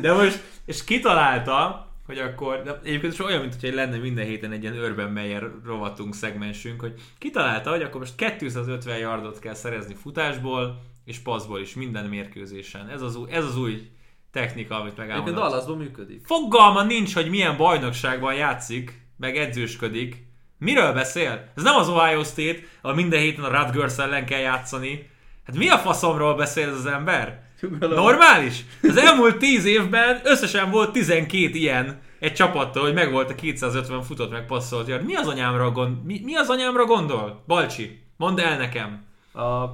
De 0.00 0.12
most, 0.12 0.42
és 0.64 0.84
kitalálta, 0.84 1.86
hogy 2.06 2.18
akkor, 2.18 2.62
de 2.62 2.80
egyébként 2.84 3.12
is 3.12 3.20
olyan, 3.20 3.40
mint 3.40 3.60
hogy 3.60 3.74
lenne 3.74 3.96
minden 3.96 4.24
héten 4.24 4.52
egy 4.52 4.62
ilyen 4.62 4.78
Urban 4.78 5.10
Meyer 5.10 5.50
rovatunk 5.64 6.14
szegmensünk, 6.14 6.80
hogy 6.80 6.94
kitalálta, 7.18 7.70
hogy 7.70 7.82
akkor 7.82 8.00
most 8.00 8.34
250 8.36 8.98
yardot 8.98 9.38
kell 9.38 9.54
szerezni 9.54 9.94
futásból, 9.94 10.82
és 11.04 11.18
passzból 11.18 11.60
is 11.60 11.74
minden 11.74 12.04
mérkőzésen. 12.04 12.88
Ez 12.88 13.02
az 13.02 13.16
új, 13.16 13.30
ez 13.30 13.44
az 13.44 13.58
új 13.58 13.90
technika, 14.32 14.80
amit 14.80 14.96
megállapodott. 14.96 15.34
Egyébként 15.34 15.50
Dallasban 15.50 15.76
működik. 15.76 16.26
Fogalma 16.26 16.82
nincs, 16.82 17.14
hogy 17.14 17.30
milyen 17.30 17.56
bajnokságban 17.56 18.34
játszik, 18.34 19.00
meg 19.16 19.36
edzősködik. 19.36 20.30
Miről 20.58 20.92
beszél? 20.92 21.52
Ez 21.56 21.62
nem 21.62 21.74
az 21.74 21.88
Ohio 21.88 22.24
State, 22.24 22.58
ahol 22.80 22.96
minden 22.96 23.20
héten 23.20 23.44
a 23.44 23.62
Rutgers 23.62 23.98
ellen 23.98 24.26
kell 24.26 24.40
játszani, 24.40 25.10
Hát 25.46 25.56
mi 25.56 25.68
a 25.68 25.76
faszomról 25.76 26.34
beszél 26.34 26.68
ez 26.68 26.76
az 26.76 26.86
ember? 26.86 27.42
Normális? 27.80 28.64
Az 28.82 28.96
elmúlt 28.96 29.38
10 29.38 29.64
évben 29.64 30.20
összesen 30.24 30.70
volt 30.70 30.92
12 30.92 31.36
ilyen 31.36 32.00
egy 32.18 32.32
csapattól, 32.32 32.82
hogy 32.82 32.94
megvolt 32.94 33.30
a 33.30 33.34
250 33.34 34.02
futott 34.02 34.30
meg 34.30 34.46
passzolt 34.46 35.04
Mi 35.06 35.14
az 35.14 35.26
anyámra, 35.26 35.70
gond, 35.70 36.04
mi, 36.04 36.20
mi 36.24 36.34
az 36.34 36.48
anyámra 36.48 36.84
gondol? 36.84 37.42
Balcsi, 37.46 38.02
mondd 38.16 38.40
el 38.40 38.58
nekem. 38.58 39.04
A 39.34 39.64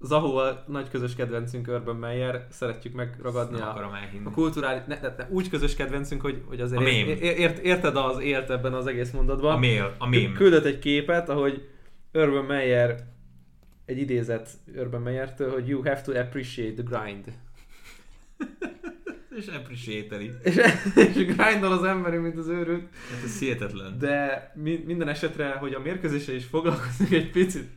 Zahó 0.00 0.36
a 0.36 0.64
nagy 0.66 0.88
közös 0.88 1.14
kedvencünk 1.14 1.68
Urban 1.68 1.96
Meyer, 1.96 2.46
szeretjük 2.50 2.94
megragadni 2.94 3.60
a, 3.60 3.90
a 4.24 4.30
kulturális, 4.30 4.82
ne, 4.86 4.98
ne, 5.00 5.08
ne, 5.16 5.26
úgy 5.28 5.48
közös 5.48 5.76
kedvencünk, 5.76 6.20
hogy, 6.20 6.42
hogy 6.48 6.60
azért 6.60 6.80
a 6.80 6.84
ért, 6.88 7.20
ért, 7.20 7.58
érted 7.58 7.96
az 7.96 8.20
élt 8.20 8.50
ebben 8.50 8.74
az 8.74 8.86
egész 8.86 9.10
mondatban. 9.10 9.54
A 9.54 9.58
mail, 9.58 9.94
a 9.98 10.08
mém. 10.08 10.32
Küldött 10.32 10.64
egy 10.64 10.78
képet, 10.78 11.28
ahogy 11.28 11.68
Urban 12.12 12.44
Meyer 12.44 13.11
egy 13.84 13.98
idézet 13.98 14.50
Urban 14.76 15.02
Meyertől, 15.02 15.52
hogy 15.52 15.68
you 15.68 15.82
have 15.82 16.00
to 16.00 16.12
appreciate 16.18 16.82
the 16.82 16.82
grind. 16.82 17.24
és 19.38 19.46
appreciate 19.46 20.20
és, 20.42 20.54
és 21.14 21.34
grindol 21.34 21.72
az 21.72 21.84
emberi, 21.84 22.16
mint 22.16 22.38
az 22.38 22.48
őrült. 22.48 22.88
Hát 23.10 23.24
ez 23.24 23.38
hihetetlen. 23.38 23.98
De 23.98 24.52
mi, 24.54 24.82
minden 24.86 25.08
esetre, 25.08 25.50
hogy 25.50 25.74
a 25.74 25.80
mérkőzésre 25.80 26.34
is 26.34 26.44
foglalkozunk 26.44 27.10
egy 27.10 27.30
picit 27.30 27.68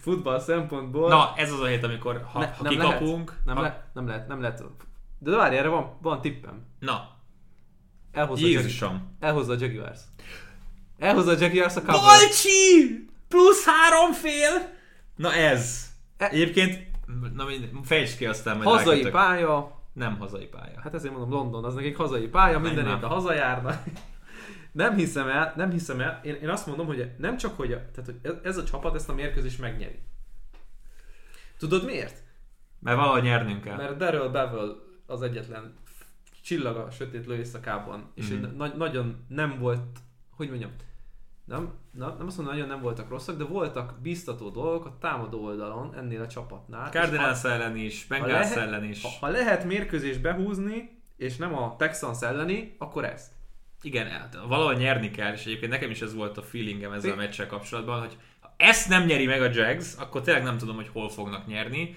futball 0.00 0.40
szempontból. 0.40 1.08
Na, 1.08 1.32
ez 1.36 1.52
az 1.52 1.60
a 1.60 1.66
hét, 1.66 1.84
amikor 1.84 2.22
ha, 2.32 2.38
ne, 2.38 2.46
ha 2.46 2.62
nem 2.62 2.72
kikapunk... 2.72 3.28
Lehet, 3.28 3.44
nem, 3.44 3.56
ha... 3.56 3.62
le, 3.62 3.90
nem 3.94 4.06
lehet, 4.06 4.28
nem 4.28 4.40
lehet. 4.40 4.62
De 5.18 5.36
várj, 5.36 5.56
erre 5.56 5.68
van, 5.68 5.98
van 6.00 6.20
tippem. 6.20 6.66
Na. 6.78 7.14
Elhozza 8.12 8.46
Jézusom. 8.46 9.16
A 9.20 9.24
elhozza 9.24 9.52
a 9.52 9.56
Jaguars. 9.60 10.00
Elhozza 10.98 11.30
a 11.30 11.36
Jaguars 11.38 11.76
a 11.76 11.80
cover. 11.80 12.00
Balcsi! 12.00 13.04
Plusz 13.28 13.64
három 13.64 14.12
fél! 14.12 14.75
Na 15.16 15.32
ez. 15.32 15.92
E- 16.16 16.28
Egyébként, 16.28 16.86
na 17.34 17.44
fejtsd 17.82 18.16
ki 18.16 18.26
aztán 18.26 18.56
majd 18.56 18.68
Hazai 18.68 18.88
rákötök. 18.88 19.12
pálya. 19.12 19.80
Nem 19.92 20.18
hazai 20.18 20.46
pálya. 20.46 20.80
Hát 20.80 20.94
ezért 20.94 21.12
mondom 21.16 21.30
London, 21.30 21.64
az 21.64 21.74
nekik 21.74 21.96
hazai 21.96 22.28
pálya, 22.28 22.58
minden 22.58 22.86
évben 22.86 23.10
hazajárna. 23.10 23.82
nem 24.72 24.94
hiszem 24.94 25.28
el, 25.28 25.52
nem 25.56 25.70
hiszem 25.70 26.00
el. 26.00 26.20
Én, 26.24 26.34
én 26.34 26.48
azt 26.48 26.66
mondom, 26.66 26.86
hogy 26.86 27.10
nem 27.18 27.36
csak, 27.36 27.56
hogy, 27.56 27.72
a, 27.72 27.90
tehát, 27.90 28.14
hogy 28.22 28.38
ez 28.42 28.56
a 28.56 28.64
csapat 28.64 28.94
ezt 28.94 29.08
a 29.08 29.14
mérkőzést 29.14 29.58
megnyeri. 29.58 29.98
Tudod 31.58 31.84
miért? 31.84 32.22
Mert 32.78 32.96
valahogy 32.96 33.22
nyernünk 33.22 33.62
kell. 33.62 33.76
Mert 33.76 33.96
Daryl 33.96 34.28
Bevel 34.28 34.76
az 35.06 35.22
egyetlen 35.22 35.74
csillag 36.42 36.76
a 36.76 36.90
sötét 36.90 37.26
éjszakában, 37.26 38.10
és 38.14 38.30
mm. 38.30 38.56
na- 38.56 38.76
nagyon 38.76 39.24
nem 39.28 39.58
volt, 39.58 39.98
hogy 40.30 40.48
mondjam, 40.48 40.70
nem, 41.46 41.74
na, 41.92 42.14
nem 42.18 42.26
azt 42.26 42.36
mondom, 42.36 42.54
nagyon 42.54 42.68
nem 42.68 42.80
voltak 42.80 43.08
rosszak, 43.08 43.36
de 43.36 43.44
voltak 43.44 43.98
biztató 44.02 44.48
dolgok 44.50 44.86
a 44.86 44.96
támadó 45.00 45.44
oldalon 45.44 45.94
ennél 45.94 46.22
a 46.22 46.26
csapatnál. 46.26 46.90
Cardinals 46.90 47.44
ellen 47.44 47.76
is, 47.76 48.06
Bengals 48.06 48.32
lehet- 48.32 48.56
ellen 48.56 48.84
is. 48.84 49.02
ha, 49.02 49.08
ha 49.20 49.28
lehet 49.28 49.64
mérkőzést 49.64 50.20
behúzni, 50.20 51.02
és 51.16 51.36
nem 51.36 51.54
a 51.54 51.76
Texans 51.76 52.22
elleni, 52.22 52.74
akkor 52.78 53.04
ez. 53.04 53.34
Igen, 53.82 54.06
hát 54.06 54.38
valahol 54.48 54.74
nyerni 54.74 55.10
kell, 55.10 55.32
és 55.32 55.44
egyébként 55.44 55.70
nekem 55.72 55.90
is 55.90 56.00
ez 56.00 56.14
volt 56.14 56.38
a 56.38 56.42
feelingem 56.42 56.92
ezzel 56.92 57.12
a 57.12 57.16
meccsel 57.16 57.46
kapcsolatban, 57.46 58.00
hogy 58.00 58.16
ha 58.40 58.54
ezt 58.56 58.88
nem 58.88 59.04
nyeri 59.04 59.26
meg 59.26 59.42
a 59.42 59.50
Jags, 59.52 59.94
akkor 59.98 60.20
tényleg 60.20 60.42
nem 60.42 60.58
tudom, 60.58 60.76
hogy 60.76 60.88
hol 60.88 61.08
fognak 61.08 61.46
nyerni. 61.46 61.94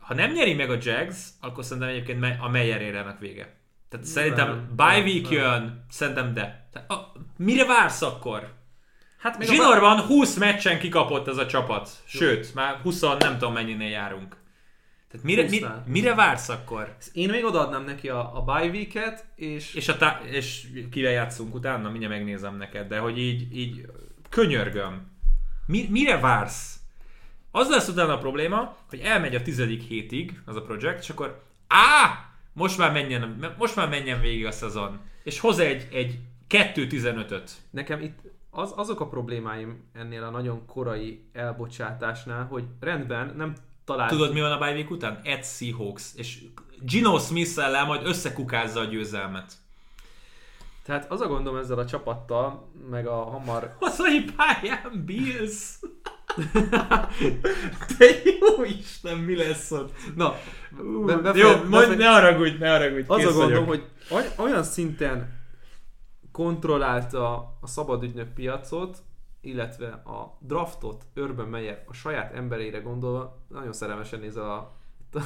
Ha 0.00 0.14
nem 0.14 0.32
nyeri 0.32 0.54
meg 0.54 0.70
a 0.70 0.76
Jags, 0.80 1.28
akkor 1.40 1.64
szerintem 1.64 1.88
egyébként 1.88 2.24
a 2.40 2.48
Meyer 2.48 3.16
vége. 3.20 3.57
Tehát 3.88 4.06
szerintem 4.06 4.48
Nem, 4.48 4.72
bye 4.76 4.96
nem, 4.96 5.04
week 5.04 5.22
nem. 5.22 5.32
jön, 5.32 5.84
szerintem 5.90 6.34
de. 6.34 6.68
Tehát, 6.72 6.90
a, 6.90 7.12
mire 7.36 7.66
vársz 7.66 8.02
akkor? 8.02 8.56
Hát 9.18 9.38
még 9.38 9.48
a 9.48 9.52
Zsinorban 9.52 10.00
20 10.00 10.36
meccsen 10.36 10.78
kikapott 10.78 11.28
ez 11.28 11.36
a 11.36 11.46
csapat. 11.46 11.90
Sőt, 12.04 12.54
már 12.54 12.80
20 12.82 13.00
nem 13.00 13.38
tudom 13.38 13.52
mennyinél 13.52 13.88
járunk. 13.88 14.36
Tehát 15.10 15.26
mire, 15.26 15.42
mi, 15.48 15.60
20-nál. 15.62 15.84
mire 15.86 16.14
vársz 16.14 16.48
akkor? 16.48 16.96
Én 17.12 17.30
még 17.30 17.44
odaadnám 17.44 17.84
neki 17.84 18.08
a, 18.08 18.36
a 18.36 18.42
bye 18.42 18.68
week-et, 18.70 19.24
és, 19.34 19.74
És, 19.74 19.88
a 19.88 19.96
tá- 19.96 20.24
és 20.24 20.66
kivel 20.90 21.12
játszunk 21.12 21.54
utána, 21.54 21.88
mindjárt 21.90 22.14
megnézem 22.14 22.56
neked, 22.56 22.88
de 22.88 22.98
hogy 22.98 23.18
így, 23.18 23.56
így 23.56 23.86
könyörgöm. 24.28 25.10
Mi, 25.66 25.86
mire 25.90 26.18
vársz? 26.18 26.76
Az 27.50 27.68
lesz 27.68 27.88
utána 27.88 28.12
a 28.12 28.18
probléma, 28.18 28.76
hogy 28.88 29.00
elmegy 29.00 29.34
a 29.34 29.42
tizedik 29.42 29.82
hétig 29.82 30.40
az 30.44 30.56
a 30.56 30.62
projekt, 30.62 31.02
és 31.02 31.10
akkor 31.10 31.42
á, 31.66 32.27
most 32.58 32.78
már 32.78 32.92
menjen, 32.92 33.54
most 33.58 33.76
már 33.76 33.88
menjen 33.88 34.20
végig 34.20 34.46
a 34.46 34.50
szezon. 34.50 35.00
És 35.22 35.40
hoz 35.40 35.58
egy, 35.58 35.88
egy 35.92 36.18
2-15-öt. 36.48 37.50
nekem 37.70 38.00
itt 38.00 38.18
az, 38.50 38.72
azok 38.76 39.00
a 39.00 39.08
problémáim 39.08 39.84
ennél 39.92 40.22
a 40.22 40.30
nagyon 40.30 40.66
korai 40.66 41.24
elbocsátásnál, 41.32 42.44
hogy 42.44 42.64
rendben 42.80 43.34
nem 43.36 43.54
talált... 43.84 44.10
Tudod, 44.10 44.32
mi 44.32 44.40
van 44.40 44.52
a 44.52 44.58
bye 44.58 44.72
week 44.72 44.90
után? 44.90 45.20
Ed 45.24 45.44
Seahawks. 45.44 46.10
És 46.14 46.44
Gino 46.80 47.18
smith 47.18 47.58
ellen 47.58 47.86
majd 47.86 48.06
összekukázza 48.06 48.80
a 48.80 48.84
győzelmet. 48.84 49.52
Tehát 50.82 51.10
az 51.10 51.20
a 51.20 51.26
gondom 51.26 51.56
ezzel 51.56 51.78
a 51.78 51.86
csapattal, 51.86 52.68
meg 52.90 53.06
a 53.06 53.24
hamar... 53.24 53.74
Hazai 53.80 54.24
pályán 54.36 55.02
Bills. 55.06 55.78
Te 57.98 58.06
jó 58.40 58.64
Isten, 58.64 59.18
mi 59.18 59.36
lesz 59.36 59.70
ott? 59.70 59.92
Na, 60.16 60.34
Be, 61.06 61.16
be- 61.16 61.38
jó, 61.38 61.48
befe- 61.48 61.68
mondj, 61.68 61.86
befe- 61.86 61.96
ne 61.96 62.08
haragudj, 62.08 62.58
ne 62.58 62.70
haragudj. 62.70 63.04
az 63.08 63.24
a 63.24 63.32
gondom, 63.32 63.66
hogy 63.66 63.84
oly- 64.10 64.32
olyan 64.36 64.62
szinten 64.62 65.36
kontrollálta 66.32 67.56
a 67.60 67.66
szabadügynök 67.66 68.28
piacot, 68.34 69.02
illetve 69.40 69.86
a 69.88 70.38
draftot 70.40 71.04
Urban 71.16 71.48
Meyer 71.48 71.84
a 71.86 71.92
saját 71.92 72.34
embereire 72.34 72.78
gondolva, 72.78 73.44
nagyon 73.48 73.72
szerelmesen 73.72 74.20
néz 74.20 74.36
a, 74.36 74.76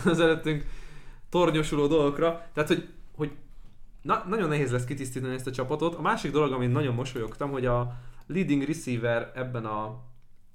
az 0.05 0.21
előttünk 0.21 0.65
tornyosuló 1.31 1.87
dolgokra. 1.87 2.47
Tehát, 2.53 2.69
hogy, 2.69 2.89
hogy 3.17 3.31
na, 4.03 4.25
nagyon 4.29 4.49
nehéz 4.49 4.71
lesz 4.71 4.85
kitisztítani 4.85 5.35
ezt 5.35 5.47
a 5.47 5.51
csapatot. 5.51 5.95
A 5.95 6.01
másik 6.01 6.31
dolog, 6.33 6.53
amin 6.53 6.71
nagyon 6.71 6.95
mosolyogtam, 6.95 7.51
hogy 7.51 7.67
a 7.67 7.95
leading 8.27 8.63
receiver 8.63 9.33
ebben 9.35 9.65
a 9.65 10.01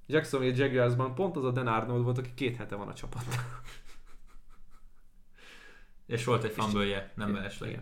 Jacksonville 0.08 0.56
Jaguarsban 0.56 1.16
pont 1.16 1.38
az 1.38 1.44
a 1.44 1.52
Dan 1.52 1.68
Arnold 1.68 2.04
volt, 2.04 2.18
aki 2.18 2.34
két 2.34 2.56
hete 2.56 2.76
van 2.76 2.88
a 2.88 2.94
csapatnál. 2.94 3.62
És 6.06 6.26
volt 6.26 6.44
egy 6.44 6.52
fumble 6.52 7.12
nem 7.16 7.30
mellesleg. 7.30 7.82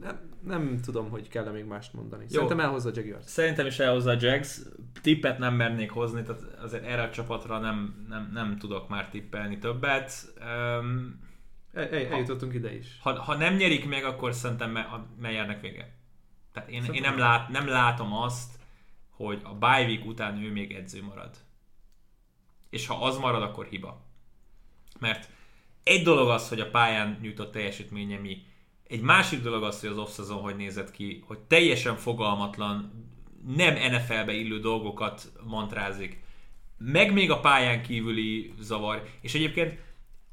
Nem, 0.00 0.38
nem 0.42 0.80
tudom, 0.80 1.10
hogy 1.10 1.28
kell 1.28 1.50
még 1.50 1.64
mást 1.64 1.92
mondani. 1.92 2.22
Jó. 2.22 2.28
Szerintem 2.28 2.60
elhozza 2.60 2.88
a 2.88 2.92
Jaguars. 2.94 3.24
Szerintem 3.26 3.66
is 3.66 3.78
elhozza 3.78 4.10
a 4.10 4.16
Jags. 4.20 4.60
Tippet 5.02 5.38
nem 5.38 5.54
mernék 5.54 5.90
hozni, 5.90 6.22
tehát 6.22 6.42
azért 6.42 6.84
erre 6.84 7.02
a 7.02 7.10
csapatra 7.10 7.58
nem, 7.58 8.06
nem, 8.08 8.30
nem 8.32 8.58
tudok 8.58 8.88
már 8.88 9.08
tippelni 9.08 9.58
többet. 9.58 10.34
Um, 10.40 11.20
El, 11.72 11.88
el, 11.88 12.06
eljutottunk 12.06 12.54
ide 12.54 12.74
is. 12.74 12.98
ha, 13.00 13.22
ha 13.22 13.36
nem 13.36 13.54
nyerik 13.54 13.88
meg, 13.88 14.04
akkor 14.04 14.34
szerintem 14.34 14.70
me, 14.70 14.80
a 14.80 15.06
Meyernek 15.20 15.60
vége. 15.60 15.92
Tehát 16.52 16.68
én, 16.68 16.74
én 16.74 16.82
Szerintem 16.82 17.10
nem, 17.10 17.20
lát, 17.20 17.48
nem 17.48 17.68
látom 17.68 18.12
azt, 18.12 18.58
hogy 19.24 19.40
a 19.42 19.54
bye 19.54 19.84
week 19.86 20.04
után 20.04 20.42
ő 20.42 20.50
még 20.50 20.72
edző 20.72 21.02
marad. 21.02 21.36
És 22.70 22.86
ha 22.86 23.04
az 23.04 23.16
marad, 23.16 23.42
akkor 23.42 23.66
hiba. 23.66 24.02
Mert 24.98 25.30
egy 25.82 26.02
dolog 26.02 26.28
az, 26.28 26.48
hogy 26.48 26.60
a 26.60 26.70
pályán 26.70 27.18
nyújtott 27.20 27.52
teljesítménye 27.52 28.18
mi. 28.18 28.42
Egy 28.86 29.00
másik 29.00 29.42
dolog 29.42 29.62
az, 29.62 29.80
hogy 29.80 29.88
az 29.88 29.98
off 29.98 30.28
hogy 30.28 30.56
nézett 30.56 30.90
ki, 30.90 31.24
hogy 31.26 31.38
teljesen 31.38 31.96
fogalmatlan, 31.96 33.08
nem 33.46 33.92
NFL-be 33.92 34.32
illő 34.32 34.60
dolgokat 34.60 35.32
mantrázik. 35.44 36.22
Meg 36.78 37.12
még 37.12 37.30
a 37.30 37.40
pályán 37.40 37.82
kívüli 37.82 38.54
zavar. 38.60 39.08
És 39.20 39.34
egyébként 39.34 39.78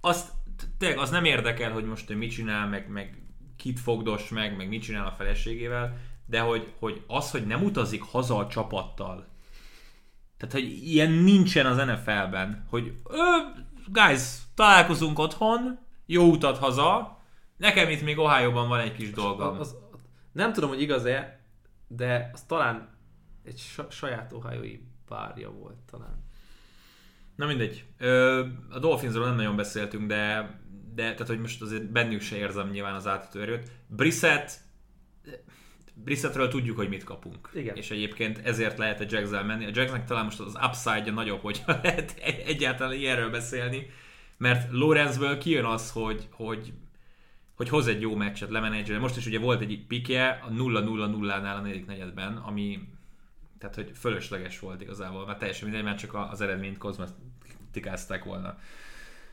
azt, 0.01 0.31
tényleg 0.77 0.97
az 0.97 1.09
nem 1.09 1.25
érdekel, 1.25 1.71
hogy 1.71 1.85
most 1.85 2.09
ő 2.09 2.15
mit 2.15 2.31
csinál, 2.31 2.67
meg, 2.67 2.89
meg 2.89 3.21
kit 3.55 3.79
fogdos 3.79 4.29
meg, 4.29 4.57
meg 4.57 4.67
mit 4.67 4.81
csinál 4.81 5.07
a 5.07 5.15
feleségével, 5.17 5.97
de 6.27 6.39
hogy, 6.39 6.73
hogy 6.79 7.03
az, 7.07 7.31
hogy 7.31 7.47
nem 7.47 7.63
utazik 7.63 8.01
haza 8.01 8.37
a 8.37 8.47
csapattal, 8.47 9.27
tehát, 10.37 10.53
hogy 10.53 10.87
ilyen 10.87 11.11
nincsen 11.11 11.65
az 11.65 11.77
NFL-ben, 11.77 12.65
hogy 12.69 12.93
guys, 13.87 14.21
találkozunk 14.55 15.19
otthon, 15.19 15.79
jó 16.05 16.31
utat 16.31 16.57
haza, 16.57 17.17
nekem 17.57 17.89
itt 17.89 18.01
még 18.01 18.17
Ohio-ban 18.17 18.67
van 18.67 18.79
egy 18.79 18.93
kis 18.93 19.11
dolgom. 19.11 19.59
Az, 19.59 19.75
nem 20.31 20.53
tudom, 20.53 20.69
hogy 20.69 20.81
igaz-e, 20.81 21.39
de 21.87 22.29
az 22.33 22.41
talán 22.41 22.97
egy 23.43 23.57
sa- 23.57 23.91
saját 23.91 24.33
ohio 24.33 24.77
párja 25.07 25.51
volt 25.51 25.77
talán. 25.91 26.25
Na 27.35 27.45
mindegy. 27.45 27.85
Ö, 27.97 28.45
a 28.69 28.79
Dolphinsról 28.79 29.25
nem 29.25 29.35
nagyon 29.35 29.55
beszéltünk, 29.55 30.07
de, 30.07 30.55
de 30.95 31.03
tehát, 31.03 31.27
hogy 31.27 31.39
most 31.39 31.61
azért 31.61 31.91
bennük 31.91 32.21
se 32.21 32.35
érzem 32.35 32.69
nyilván 32.69 32.95
az 32.95 33.07
átütő 33.07 33.41
erőt. 33.41 33.71
Brissett, 33.87 34.59
Brissettről 36.03 36.47
tudjuk, 36.47 36.77
hogy 36.77 36.89
mit 36.89 37.03
kapunk. 37.03 37.49
Igen. 37.53 37.75
És 37.75 37.91
egyébként 37.91 38.37
ezért 38.43 38.77
lehet 38.77 38.99
a 38.99 39.05
jags 39.07 39.29
menni. 39.29 39.65
A 39.65 39.71
Jacksnek 39.73 40.05
talán 40.05 40.23
most 40.23 40.39
az 40.39 40.57
upside-ja 40.67 41.13
nagyobb, 41.13 41.41
hogy 41.41 41.63
lehet 41.83 42.21
egyáltalán 42.45 42.93
ilyenről 42.93 43.29
beszélni, 43.29 43.89
mert 44.37 44.71
Lorenzből 44.71 45.37
kijön 45.37 45.65
az, 45.65 45.91
hogy, 45.91 46.27
hogy 46.31 46.73
hogy 47.55 47.69
hoz 47.69 47.87
egy 47.87 48.01
jó 48.01 48.15
meccset, 48.15 48.49
lemenedzselni. 48.49 49.01
Most 49.01 49.17
is 49.17 49.25
ugye 49.25 49.39
volt 49.39 49.61
egy 49.61 49.85
pikje 49.87 50.29
a 50.29 50.49
0-0-0-nál 50.49 51.55
a 51.55 51.61
negyedik 51.61 51.85
negyedben, 51.85 52.35
ami 52.37 52.79
tehát, 53.59 53.75
hogy 53.75 53.91
fölösleges 53.95 54.59
volt 54.59 54.81
igazából, 54.81 55.25
mert 55.25 55.39
teljesen 55.39 55.67
mindegy, 55.67 55.85
mert 55.85 55.97
csak 55.97 56.13
az 56.31 56.41
eredményt 56.41 56.77
kozmetikázták 56.77 58.23
volna. 58.23 58.57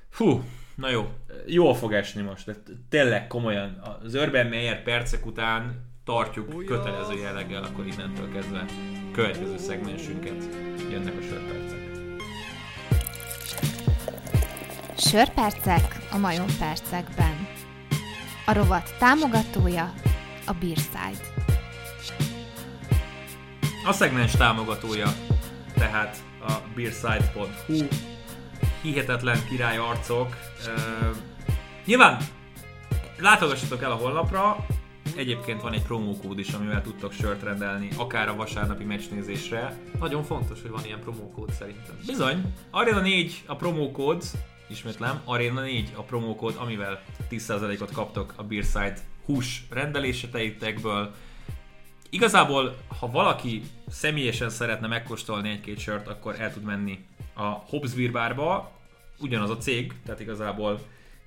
Fú, 0.09 0.43
na 0.75 0.91
jó, 0.91 1.15
jól 1.47 1.75
fog 1.75 1.93
esni 1.93 2.23
most, 2.23 2.47
de 2.47 2.55
tényleg 2.89 3.27
komolyan, 3.27 3.81
az 4.03 4.15
Urban 4.15 4.47
Meyer 4.47 4.83
percek 4.83 5.27
után 5.27 5.93
tartjuk 6.05 6.65
kötelező 6.65 7.19
jelleggel, 7.19 7.63
akkor 7.63 7.87
innentől 7.87 8.33
kezdve 8.33 8.65
következő 9.13 9.59
szegmensünket 9.59 10.45
jönnek 10.91 11.15
a 11.19 11.23
sörpercek. 11.23 11.83
Sörpercek 14.97 15.99
a 16.13 16.17
majompercekben. 16.17 17.47
A 18.47 18.53
rovat 18.53 18.95
támogatója 18.99 19.93
a 20.47 20.53
Beerside. 20.53 21.25
A 23.87 23.93
szegmens 23.93 24.33
támogatója 24.33 25.09
tehát 25.75 26.17
a 26.49 26.53
beerside.hu 26.75 27.87
hihetetlen 28.83 29.39
király 29.49 29.77
arcok. 29.77 30.37
Uh, 30.67 31.17
nyilván 31.85 32.19
látogassatok 33.19 33.83
el 33.83 33.91
a 33.91 33.95
honlapra, 33.95 34.67
egyébként 35.17 35.61
van 35.61 35.73
egy 35.73 35.83
promókód 35.83 36.39
is, 36.39 36.53
amivel 36.53 36.83
tudtok 36.83 37.13
sört 37.13 37.43
rendelni, 37.43 37.89
akár 37.97 38.29
a 38.29 38.35
vasárnapi 38.35 38.85
meccsnézésre. 38.85 39.79
Nagyon 39.99 40.23
fontos, 40.23 40.63
hogy 40.63 40.71
van 40.71 40.85
ilyen 40.85 41.01
promókód 41.01 41.51
szerintem. 41.51 41.99
Bizony, 42.07 42.55
Arena 42.71 43.01
4 43.01 43.43
a 43.47 43.57
promókód, 43.57 44.23
ismétlem, 44.69 45.21
Arena 45.25 45.61
4 45.61 45.93
a 45.97 46.03
promókód, 46.03 46.55
amivel 46.59 47.03
10%-ot 47.31 47.93
kaptok 47.93 48.33
a 48.37 48.43
Beerside 48.43 48.97
hús 49.25 49.65
rendeléseteitekből. 49.71 51.15
Igazából, 52.11 52.77
ha 52.99 53.11
valaki 53.11 53.63
személyesen 53.89 54.51
szeretne 54.51 54.87
megkóstolni 54.87 55.51
egy-két 55.51 55.79
sört, 55.79 56.09
akkor 56.09 56.41
el 56.41 56.53
tud 56.53 56.63
menni 56.63 57.05
a 57.35 57.43
Hobbs 57.43 57.93
Beer 57.93 58.13
Barba, 58.13 58.73
ugyanaz 59.19 59.51
a 59.51 59.57
cég, 59.57 59.93
tehát 60.05 60.21
igazából 60.21 60.81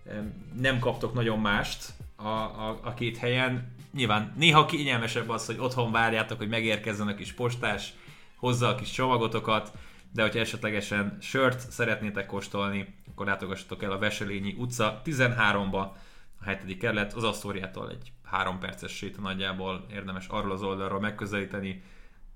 em, 0.10 0.34
nem 0.60 0.80
kaptok 0.80 1.14
nagyon 1.14 1.40
mást 1.40 1.94
a, 2.18 2.28
a, 2.28 2.80
a 2.84 2.94
két 2.94 3.18
helyen. 3.18 3.76
Nyilván 3.94 4.34
néha 4.38 4.66
kényelmesebb 4.66 5.30
az, 5.30 5.46
hogy 5.46 5.58
otthon 5.60 5.92
várjátok, 5.92 6.38
hogy 6.38 6.50
megérkezzen 6.50 7.08
a 7.08 7.16
kis 7.16 7.34
postás, 7.34 7.94
hozza 8.36 8.68
a 8.68 8.76
kis 8.76 8.92
csomagotokat, 8.92 9.72
de 10.14 10.22
hogyha 10.22 10.40
esetlegesen 10.40 11.18
sört 11.22 11.72
szeretnétek 11.72 12.26
kóstolni, 12.26 12.96
akkor 13.12 13.26
látogassatok 13.26 13.84
el 13.84 13.92
a 13.92 13.98
Veselényi 13.98 14.56
utca 14.58 15.02
13-ba, 15.06 15.88
a 16.40 16.44
hetedik 16.44 16.80
kerület, 16.80 17.14
az 17.14 17.24
Asztóriától 17.24 17.90
egy 17.90 18.12
három 18.24 18.60
perces 18.60 18.92
séta 18.92 19.22
nagyjából 19.22 19.86
érdemes 19.92 20.28
arról 20.28 20.52
az 20.52 20.62
oldalról 20.62 21.00
megközelíteni. 21.00 21.84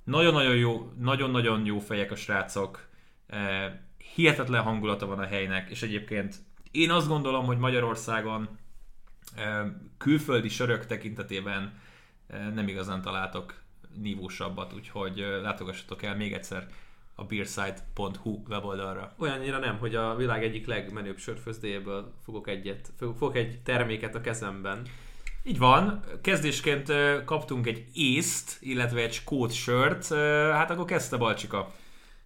Nagyon-nagyon 0.03 0.55
jó, 0.55 0.91
nagyon-nagyon 0.99 1.65
jó 1.65 1.79
fejek 1.79 2.11
a 2.11 2.15
srácok, 2.15 2.87
eh, 3.27 3.73
hihetetlen 4.15 4.61
hangulata 4.61 5.05
van 5.05 5.19
a 5.19 5.25
helynek, 5.25 5.69
és 5.69 5.81
egyébként 5.81 6.35
én 6.71 6.91
azt 6.91 7.07
gondolom, 7.07 7.45
hogy 7.45 7.57
Magyarországon 7.57 8.49
külföldi 9.97 10.49
sörök 10.49 10.85
tekintetében 10.85 11.79
nem 12.53 12.67
igazán 12.67 13.01
találtok 13.01 13.61
nívósabbat, 14.01 14.73
úgyhogy 14.73 15.25
látogassatok 15.41 16.03
el 16.03 16.15
még 16.15 16.33
egyszer 16.33 16.67
a 17.15 17.23
beerside.hu 17.23 18.43
weboldalra. 18.49 19.13
Olyannyira 19.17 19.59
nem, 19.59 19.77
hogy 19.77 19.95
a 19.95 20.15
világ 20.15 20.43
egyik 20.43 20.67
legmenőbb 20.67 21.17
sörfőzdéjéből 21.17 22.13
fogok 22.23 22.47
egyet, 22.47 22.91
fogok 22.97 23.35
egy 23.35 23.59
terméket 23.63 24.15
a 24.15 24.21
kezemben. 24.21 24.81
Így 25.43 25.57
van, 25.57 26.03
kezdésként 26.21 26.91
kaptunk 27.25 27.67
egy 27.67 27.85
észt, 27.93 28.57
illetve 28.61 29.01
egy 29.01 29.13
skót 29.13 29.51
sört, 29.53 30.07
hát 30.53 30.71
akkor 30.71 30.85
kezdte 30.85 31.17
Balcsika. 31.17 31.71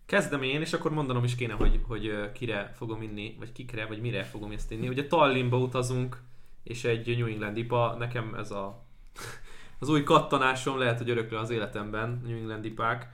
Kezdem 0.05 0.43
én, 0.43 0.61
és 0.61 0.73
akkor 0.73 0.91
mondanom 0.91 1.23
is 1.23 1.35
kéne, 1.35 1.53
hogy, 1.53 1.79
hogy 1.87 2.31
kire 2.31 2.71
fogom 2.75 3.01
inni, 3.01 3.35
vagy 3.39 3.51
kikre, 3.51 3.85
vagy 3.85 4.01
mire 4.01 4.23
fogom 4.23 4.51
ezt 4.51 4.71
inni. 4.71 4.87
Ugye 4.87 5.07
Tallinnba 5.07 5.57
utazunk, 5.57 6.21
és 6.65 6.83
egy 6.83 7.17
New 7.17 7.27
England 7.27 7.57
IPA, 7.57 7.95
nekem 7.99 8.33
ez 8.33 8.51
a 8.51 8.85
az 9.79 9.89
új 9.89 10.03
kattanásom, 10.03 10.77
lehet, 10.77 10.97
hogy 10.97 11.09
örökre 11.09 11.39
az 11.39 11.49
életemben, 11.49 12.21
New 12.23 12.37
England 12.37 12.65
IPák. 12.65 13.09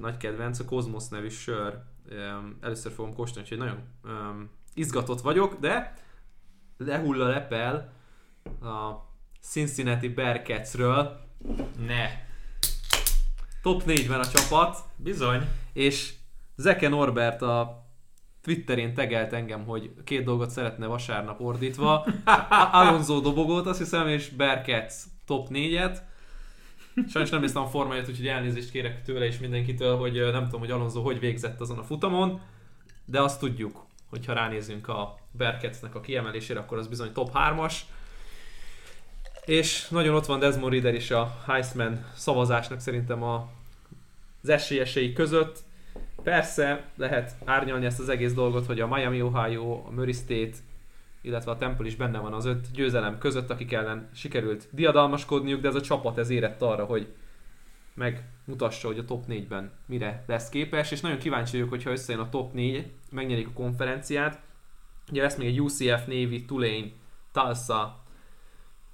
Nagy 0.00 0.16
kedvenc, 0.16 0.58
a 0.58 0.64
Cosmos 0.64 1.08
nevű 1.08 1.28
sör. 1.28 1.78
Először 2.60 2.92
fogom 2.92 3.14
kóstolni, 3.14 3.48
úgyhogy 3.48 3.66
nagyon 3.66 3.82
izgatott 4.74 5.20
vagyok, 5.20 5.58
de 5.60 5.94
lehull 6.76 7.22
a 7.22 7.28
lepel 7.28 7.92
a 8.60 8.92
Cincinnati 9.40 10.08
Bearcatsről. 10.08 11.20
Ne. 11.86 12.08
Top 13.62 13.82
4-ben 13.86 14.20
a 14.20 14.26
csapat, 14.26 14.78
Bizony. 14.96 15.48
és 15.72 16.14
Zeke 16.56 16.88
Norbert 16.88 17.42
a 17.42 17.83
Twitterén 18.44 18.94
tegelt 18.94 19.32
engem, 19.32 19.64
hogy 19.64 19.90
két 20.04 20.24
dolgot 20.24 20.50
szeretne 20.50 20.86
vasárnap 20.86 21.40
ordítva. 21.40 22.06
Alonso 22.72 23.20
dobogót, 23.20 23.66
azt 23.66 23.78
hiszem, 23.78 24.08
és 24.08 24.28
Bearcats 24.28 24.94
top 25.26 25.48
4-et. 25.50 25.98
Sajnos 27.08 27.30
nem 27.30 27.40
néztem 27.40 27.62
a 27.62 27.66
formáját, 27.66 28.08
úgyhogy 28.08 28.26
elnézést 28.26 28.70
kérek 28.70 29.02
tőle 29.02 29.24
és 29.24 29.38
mindenkitől, 29.38 29.96
hogy 29.96 30.12
nem 30.32 30.44
tudom, 30.44 30.60
hogy 30.60 30.70
Alonso 30.70 31.02
hogy 31.02 31.18
végzett 31.18 31.60
azon 31.60 31.78
a 31.78 31.82
futamon, 31.82 32.40
de 33.04 33.20
azt 33.20 33.40
tudjuk, 33.40 33.86
hogy 34.08 34.26
ha 34.26 34.32
ránézünk 34.32 34.88
a 34.88 35.18
Bearcatsnek 35.30 35.94
a 35.94 36.00
kiemelésére, 36.00 36.60
akkor 36.60 36.78
az 36.78 36.86
bizony 36.86 37.12
top 37.12 37.30
3-as. 37.34 37.74
És 39.44 39.88
nagyon 39.88 40.14
ott 40.14 40.26
van 40.26 40.38
Desmond 40.38 40.72
Reader 40.72 40.94
is 40.94 41.10
a 41.10 41.42
Heisman 41.46 42.04
szavazásnak 42.14 42.80
szerintem 42.80 43.22
a, 43.22 43.48
az 44.42 44.48
esélyesei 44.48 45.12
között. 45.12 45.58
Persze 46.24 46.84
lehet 46.96 47.34
árnyalni 47.44 47.84
ezt 47.84 48.00
az 48.00 48.08
egész 48.08 48.34
dolgot, 48.34 48.66
hogy 48.66 48.80
a 48.80 48.86
Miami, 48.86 49.22
Ohio, 49.22 49.82
a 49.86 49.90
Murray 49.90 50.12
State, 50.12 50.56
illetve 51.20 51.50
a 51.50 51.56
Temple 51.56 51.86
is 51.86 51.96
benne 51.96 52.18
van 52.18 52.32
az 52.32 52.44
öt 52.44 52.70
győzelem 52.72 53.18
között, 53.18 53.50
akik 53.50 53.72
ellen 53.72 54.08
sikerült 54.14 54.68
diadalmaskodniuk, 54.70 55.60
de 55.60 55.68
ez 55.68 55.74
a 55.74 55.80
csapat 55.80 56.18
ez 56.18 56.30
érett 56.30 56.62
arra, 56.62 56.84
hogy 56.84 57.14
megmutassa, 57.94 58.86
hogy 58.86 58.98
a 58.98 59.04
top 59.04 59.24
4-ben 59.28 59.70
mire 59.86 60.24
lesz 60.26 60.48
képes, 60.48 60.90
és 60.90 61.00
nagyon 61.00 61.18
kíváncsi 61.18 61.52
vagyok, 61.52 61.68
hogyha 61.68 61.90
összejön 61.90 62.22
a 62.22 62.28
top 62.28 62.52
4, 62.52 62.90
megnyerik 63.10 63.46
a 63.46 63.52
konferenciát. 63.52 64.40
Ugye 65.10 65.22
lesz 65.22 65.36
még 65.36 65.46
egy 65.46 65.60
UCF, 65.60 66.06
Navy, 66.06 66.44
Tulane, 66.44 66.86
Tulsa, 67.32 68.02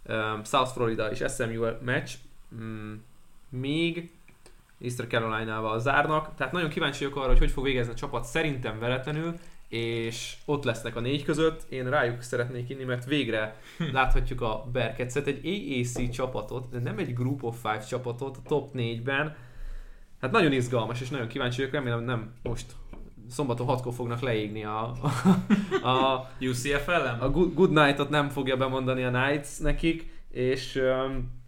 um, 0.08 0.44
South 0.44 0.72
Florida 0.72 1.10
és 1.10 1.24
SMU 1.28 1.66
meccs, 1.82 2.10
mm, 2.54 2.94
még 3.48 4.10
Easter 4.80 5.06
Carolina-val 5.06 5.80
zárnak, 5.80 6.34
tehát 6.36 6.52
nagyon 6.52 6.68
kíváncsi 6.68 7.04
vagyok 7.04 7.18
arra, 7.18 7.28
hogy 7.28 7.38
hogy 7.38 7.50
fog 7.50 7.64
végezni 7.64 7.92
a 7.92 7.96
csapat, 7.96 8.24
szerintem 8.24 8.78
veretlenül, 8.78 9.34
és 9.68 10.36
ott 10.44 10.64
lesznek 10.64 10.96
a 10.96 11.00
négy 11.00 11.24
között, 11.24 11.66
én 11.68 11.90
rájuk 11.90 12.22
szeretnék 12.22 12.68
inni, 12.68 12.84
mert 12.84 13.04
végre 13.04 13.56
láthatjuk 13.92 14.40
a 14.40 14.68
Berketszet, 14.72 15.26
egy 15.26 15.46
AAC 15.46 16.10
csapatot, 16.10 16.68
de 16.70 16.78
nem 16.78 16.98
egy 16.98 17.14
Group 17.14 17.42
of 17.42 17.56
Five 17.62 17.84
csapatot 17.88 18.36
a 18.36 18.48
top 18.48 18.74
4-ben, 18.74 19.36
hát 20.20 20.30
nagyon 20.30 20.52
izgalmas, 20.52 21.00
és 21.00 21.08
nagyon 21.08 21.28
kíváncsi 21.28 21.56
vagyok, 21.56 21.72
remélem 21.72 22.04
nem 22.04 22.32
most 22.42 22.66
szombaton 23.28 23.66
6 23.66 23.94
fognak 23.94 24.20
leégni 24.20 24.64
a, 24.64 24.92
a, 25.82 25.88
a 25.88 26.30
UCF 26.40 26.88
ellen? 26.88 27.18
a 27.18 27.30
Good, 27.30 27.54
Good 27.54 27.72
Night-ot 27.72 28.10
nem 28.10 28.28
fogja 28.28 28.56
bemondani 28.56 29.02
a 29.02 29.10
Knights 29.10 29.58
nekik, 29.58 30.10
és 30.30 30.74
um, 30.76 31.39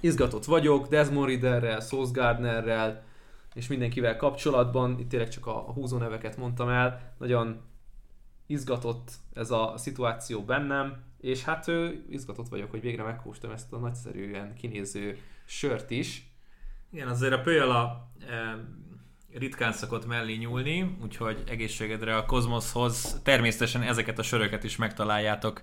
izgatott 0.00 0.44
vagyok 0.44 0.88
Desmond 0.88 1.26
Ridderrel, 1.28 1.80
Sauce 1.80 2.10
Gardnerrel, 2.12 3.02
és 3.54 3.66
mindenkivel 3.66 4.16
kapcsolatban, 4.16 4.98
itt 4.98 5.08
tényleg 5.08 5.28
csak 5.28 5.46
a, 5.46 5.52
húzó 5.52 5.98
neveket 5.98 6.36
mondtam 6.36 6.68
el, 6.68 7.14
nagyon 7.18 7.60
izgatott 8.46 9.10
ez 9.34 9.50
a 9.50 9.74
szituáció 9.76 10.42
bennem, 10.42 11.02
és 11.20 11.44
hát 11.44 11.68
ő, 11.68 12.04
izgatott 12.10 12.48
vagyok, 12.48 12.70
hogy 12.70 12.80
végre 12.80 13.02
megkóstom 13.02 13.50
ezt 13.50 13.72
a 13.72 13.78
nagyszerűen 13.78 14.54
kinéző 14.54 15.18
sört 15.44 15.90
is. 15.90 16.32
Igen, 16.92 17.08
azért 17.08 17.32
a 17.32 17.40
Pöjala 17.40 18.10
e, 18.28 18.58
ritkán 19.38 19.72
szokott 19.72 20.06
mellé 20.06 20.34
nyúlni, 20.34 20.96
úgyhogy 21.02 21.42
egészségedre 21.48 22.16
a 22.16 22.24
Kozmoszhoz 22.24 23.20
természetesen 23.22 23.82
ezeket 23.82 24.18
a 24.18 24.22
söröket 24.22 24.64
is 24.64 24.76
megtaláljátok 24.76 25.62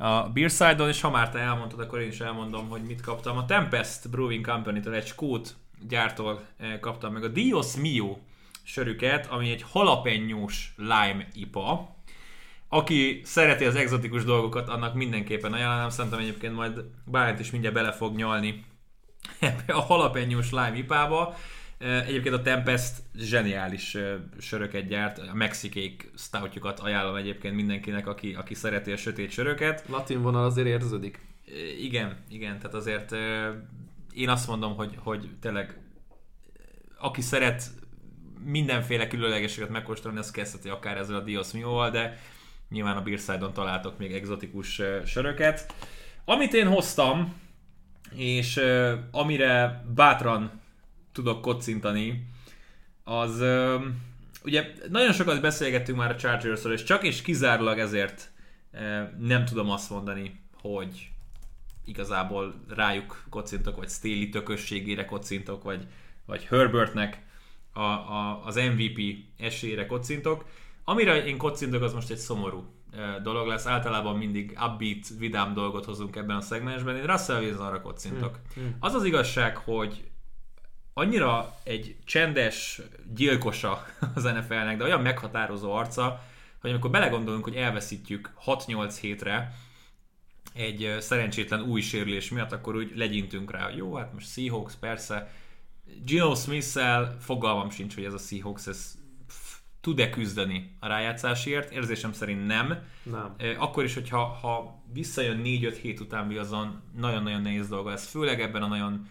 a 0.00 0.28
Beerside-on, 0.28 0.88
és 0.88 1.00
ha 1.00 1.10
már 1.10 1.30
te 1.30 1.38
elmondtad, 1.38 1.80
akkor 1.80 2.00
én 2.00 2.08
is 2.08 2.20
elmondom, 2.20 2.68
hogy 2.68 2.82
mit 2.82 3.00
kaptam. 3.00 3.36
A 3.36 3.44
Tempest 3.44 4.10
Brewing 4.10 4.46
Company-től 4.46 4.94
egy 4.94 5.06
skót 5.06 5.56
gyártól 5.88 6.42
eh, 6.56 6.78
kaptam 6.80 7.12
meg 7.12 7.24
a 7.24 7.28
Dios 7.28 7.76
Mio 7.76 8.18
sörüket, 8.62 9.26
ami 9.26 9.50
egy 9.50 9.64
halapenyós 9.70 10.74
lime 10.76 11.28
IPA. 11.32 11.96
Aki 12.68 13.20
szereti 13.24 13.64
az 13.64 13.74
egzotikus 13.74 14.24
dolgokat, 14.24 14.68
annak 14.68 14.94
mindenképpen 14.94 15.52
ajánlom, 15.52 15.90
szerintem 15.90 16.20
egyébként 16.20 16.54
majd 16.54 16.84
Bálint 17.04 17.40
is 17.40 17.50
mindjárt 17.50 17.74
bele 17.74 17.92
fog 17.92 18.16
nyalni 18.16 18.64
ebbe 19.38 19.72
a 19.72 19.80
halapenyós 19.80 20.50
lime 20.50 20.76
ipába. 20.76 21.34
Eh, 21.80 22.06
Egyébként 22.06 22.34
a 22.34 22.42
Tempest 22.42 23.02
zseniális 23.18 23.94
eh, 23.94 24.14
söröket 24.38 24.86
gyárt, 24.86 25.18
a 25.18 25.34
mexikék 25.34 26.10
stoutjukat 26.16 26.80
ajánlom 26.80 27.14
egyébként 27.14 27.54
mindenkinek, 27.54 28.06
aki, 28.06 28.34
aki 28.34 28.54
szereti 28.54 28.92
a 28.92 28.96
sötét 28.96 29.30
söröket. 29.30 29.84
Latin 29.88 30.22
vonal 30.22 30.44
azért 30.44 30.66
érződik. 30.66 31.20
Eh, 31.46 31.82
Igen, 31.84 32.16
igen, 32.30 32.58
tehát 32.58 32.74
azért 32.74 33.12
én 34.14 34.28
azt 34.28 34.46
mondom, 34.48 34.76
hogy, 34.76 34.94
hogy 34.98 35.28
tényleg 35.40 35.78
aki 36.98 37.20
szeret 37.20 37.62
mindenféle 38.44 39.06
különlegességet 39.06 39.70
megkóstolni, 39.70 40.18
az 40.18 40.30
kezdheti 40.30 40.68
akár 40.68 40.96
ezzel 40.96 41.16
a 41.16 41.20
Dios 41.20 41.52
Mio-val, 41.52 41.90
de 41.90 42.18
nyilván 42.68 42.96
a 42.96 43.02
Beerside-on 43.02 43.52
találtok 43.52 43.98
még 43.98 44.12
egzotikus 44.12 44.80
söröket. 45.06 45.74
Amit 46.24 46.54
én 46.54 46.66
hoztam, 46.66 47.34
és 48.14 48.60
amire 49.10 49.84
bátran 49.94 50.59
tudok 51.12 51.40
kocintani, 51.40 52.26
az 53.04 53.42
ugye 54.44 54.72
nagyon 54.88 55.12
sokat 55.12 55.40
beszélgettünk 55.40 55.98
már 55.98 56.10
a 56.10 56.16
Chargersről, 56.16 56.72
és 56.72 56.82
csak 56.82 57.04
és 57.04 57.22
kizárólag 57.22 57.78
ezért 57.78 58.30
nem 59.18 59.44
tudom 59.44 59.70
azt 59.70 59.90
mondani, 59.90 60.40
hogy 60.60 61.10
igazából 61.84 62.54
rájuk 62.68 63.24
kocintok, 63.30 63.76
vagy 63.76 63.88
Staley 63.88 64.28
tökösségére 64.28 65.04
kocintok, 65.04 65.62
vagy, 65.62 65.86
vagy 66.26 66.44
Herbertnek 66.44 67.22
a, 67.72 67.80
a, 67.80 68.42
az 68.44 68.56
MVP 68.56 69.00
esélyére 69.38 69.86
kocintok. 69.86 70.44
Amire 70.84 71.24
én 71.24 71.36
kocintok, 71.36 71.82
az 71.82 71.92
most 71.92 72.10
egy 72.10 72.16
szomorú 72.16 72.64
dolog 73.22 73.46
lesz. 73.46 73.66
Általában 73.66 74.16
mindig 74.16 74.50
upbeat, 74.50 75.08
vidám 75.18 75.54
dolgot 75.54 75.84
hozunk 75.84 76.16
ebben 76.16 76.36
a 76.36 76.40
szegmensben. 76.40 76.96
Én 76.96 77.06
Russell 77.06 77.42
Wilsonra 77.42 77.80
kocintok. 77.80 78.38
Hmm. 78.54 78.76
Az 78.80 78.94
az 78.94 79.04
igazság, 79.04 79.56
hogy 79.56 80.09
annyira 80.94 81.58
egy 81.62 81.96
csendes 82.04 82.80
gyilkosa 83.14 83.86
az 84.14 84.22
NFL-nek, 84.22 84.76
de 84.76 84.84
olyan 84.84 85.02
meghatározó 85.02 85.72
arca, 85.72 86.22
hogy 86.60 86.70
amikor 86.70 86.90
belegondolunk, 86.90 87.44
hogy 87.44 87.54
elveszítjük 87.54 88.30
6-8 88.46 88.96
hétre 89.00 89.54
egy 90.54 90.96
szerencsétlen 90.98 91.62
új 91.62 91.80
sérülés 91.80 92.30
miatt, 92.30 92.52
akkor 92.52 92.76
úgy 92.76 92.92
legyintünk 92.94 93.50
rá, 93.50 93.64
hogy 93.64 93.76
jó, 93.76 93.94
hát 93.94 94.12
most 94.12 94.32
Seahawks 94.32 94.74
persze. 94.74 95.30
Gino 96.04 96.34
Smith-szel 96.34 97.16
fogalmam 97.20 97.70
sincs, 97.70 97.94
hogy 97.94 98.04
ez 98.04 98.12
a 98.12 98.18
Seahawks 98.18 98.66
ez 98.66 98.98
tud-e 99.80 100.10
küzdeni 100.10 100.76
a 100.80 100.86
rájátszásért, 100.86 101.70
érzésem 101.70 102.12
szerint 102.12 102.46
nem. 102.46 102.78
Nem. 103.02 103.34
Akkor 103.58 103.84
is, 103.84 103.94
hogyha 103.94 104.24
ha 104.24 104.82
visszajön 104.92 105.40
4-5 105.44 105.78
hét 105.82 106.00
után 106.00 106.28
Wilson, 106.28 106.82
nagyon-nagyon 106.96 107.42
nehéz 107.42 107.68
dolga 107.68 107.90
lesz, 107.90 108.10
főleg 108.10 108.40
ebben 108.40 108.62
a 108.62 108.66
nagyon 108.66 109.08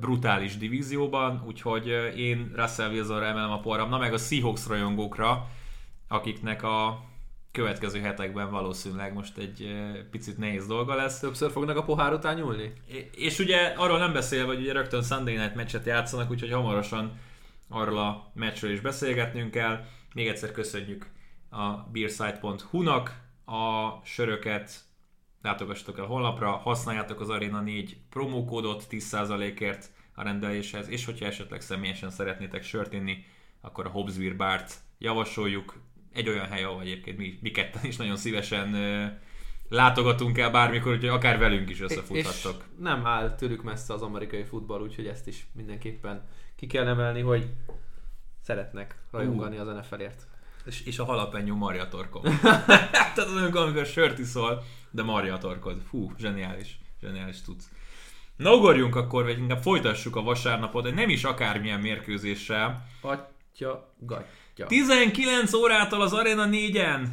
brutális 0.00 0.56
divízióban, 0.56 1.42
úgyhogy 1.46 1.86
én 2.16 2.52
Russell 2.54 2.90
Wilsonra 2.90 3.24
emelem 3.24 3.50
a 3.50 3.60
porram, 3.60 3.88
na 3.88 3.98
meg 3.98 4.12
a 4.12 4.18
Seahawks 4.18 4.66
rajongókra, 4.66 5.48
akiknek 6.08 6.62
a 6.62 7.04
következő 7.52 8.00
hetekben 8.00 8.50
valószínűleg 8.50 9.12
most 9.12 9.38
egy 9.38 9.74
picit 10.10 10.38
nehéz 10.38 10.66
dolga 10.66 10.94
lesz. 10.94 11.18
Többször 11.18 11.50
fognak 11.50 11.76
a 11.76 11.84
pohár 11.84 12.12
után 12.12 12.36
nyúlni? 12.36 12.72
És 13.16 13.38
ugye 13.38 13.66
arról 13.76 13.98
nem 13.98 14.12
beszélve, 14.12 14.46
hogy 14.46 14.60
ugye 14.60 14.72
rögtön 14.72 15.02
Sunday 15.02 15.36
Night 15.36 15.54
meccset 15.54 15.86
játszanak, 15.86 16.30
úgyhogy 16.30 16.52
hamarosan 16.52 17.18
arról 17.68 17.98
a 17.98 18.30
meccsről 18.34 18.70
is 18.70 18.80
beszélgetnünk 18.80 19.50
kell. 19.50 19.84
Még 20.14 20.26
egyszer 20.26 20.52
köszönjük 20.52 21.06
a 21.50 21.72
beersite.hu-nak 21.92 23.20
a 23.44 23.88
söröket, 24.04 24.80
látogassatok 25.44 25.98
el 25.98 26.04
honlapra, 26.04 26.50
használjátok 26.50 27.20
az 27.20 27.28
Arena 27.28 27.60
4 27.60 27.96
promókódot 28.10 28.86
10%-ért 28.90 29.90
a 30.14 30.22
rendeléshez, 30.22 30.88
és 30.88 31.04
hogyha 31.04 31.26
esetleg 31.26 31.60
személyesen 31.60 32.10
szeretnétek 32.10 32.62
sört 32.62 32.92
inni, 32.92 33.24
akkor 33.60 33.86
a 33.86 33.88
Hobbs 33.88 34.16
Beer 34.16 34.36
Bart 34.36 34.74
javasoljuk. 34.98 35.80
Egy 36.12 36.28
olyan 36.28 36.46
hely, 36.46 36.64
ahol 36.64 36.80
egyébként 36.80 37.18
mi, 37.18 37.38
mi 37.40 37.50
ketten 37.50 37.84
is 37.84 37.96
nagyon 37.96 38.16
szívesen 38.16 38.74
uh, 38.74 39.12
látogatunk 39.68 40.38
el 40.38 40.50
bármikor, 40.50 40.92
úgyhogy 40.92 41.08
akár 41.08 41.38
velünk 41.38 41.70
is 41.70 41.80
összefuthattok. 41.80 42.64
És 42.68 42.82
nem 42.82 43.06
áll 43.06 43.34
tőlük 43.34 43.62
messze 43.62 43.92
az 43.92 44.02
amerikai 44.02 44.44
futball, 44.44 44.80
úgyhogy 44.80 45.06
ezt 45.06 45.26
is 45.26 45.46
mindenképpen 45.52 46.28
ki 46.56 46.66
kell 46.66 46.86
emelni, 46.86 47.20
hogy 47.20 47.50
szeretnek 48.40 49.02
rajongani 49.10 49.56
az 49.56 49.66
NFL-ért. 49.66 50.26
És, 50.64 50.82
és 50.86 50.98
a 50.98 51.04
halapenyó 51.04 51.56
Maria 51.56 51.88
torkom. 51.88 52.22
Tehát 53.14 53.18
amikor, 53.18 53.60
amikor 53.60 53.86
sört 53.86 54.18
iszol, 54.18 54.62
de 54.94 55.02
Maria 55.02 55.38
torkod. 55.38 55.82
Fú, 55.88 56.12
zseniális. 56.18 56.78
Zseniális 57.00 57.42
tudsz. 57.42 57.70
Na 58.36 58.54
ugorjunk 58.54 58.96
akkor, 58.96 59.24
vagy 59.24 59.38
inkább 59.38 59.62
folytassuk 59.62 60.16
a 60.16 60.22
vasárnapot, 60.22 60.86
egy 60.86 60.94
nem 60.94 61.08
is 61.08 61.24
akármilyen 61.24 61.80
mérkőzéssel. 61.80 62.86
Atya, 63.00 63.94
gatya. 63.98 64.66
19 64.66 65.52
órától 65.52 66.02
az 66.02 66.12
Arena 66.12 66.46
4-en 66.50 67.08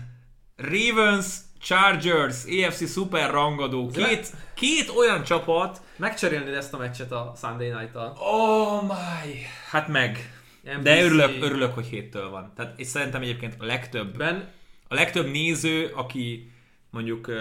Ravens, 0.56 1.26
Chargers, 1.62 2.44
AFC 2.46 2.92
Super 2.92 3.32
rangadó. 3.32 3.88
Két, 3.88 4.30
két 4.54 4.90
olyan 4.90 5.24
csapat. 5.24 5.82
Megcserélni 5.98 6.52
ezt 6.52 6.74
a 6.74 6.78
meccset 6.78 7.12
a 7.12 7.34
Sunday 7.42 7.70
Night-tal. 7.70 8.18
Oh 8.20 8.84
my! 8.84 9.42
Hát 9.70 9.88
meg. 9.88 10.34
NBC. 10.64 10.84
De 10.84 11.04
örülök, 11.04 11.44
örülök, 11.44 11.74
hogy 11.74 11.86
héttől 11.86 12.30
van. 12.30 12.54
Tehát, 12.56 12.80
és 12.80 12.88
szerintem 12.88 13.22
egyébként 13.22 13.56
a 13.58 13.66
legtöbb, 13.66 14.18
Ben, 14.18 14.50
a 14.88 14.94
legtöbb 14.94 15.32
néző, 15.32 15.92
aki 15.96 16.51
mondjuk 16.92 17.32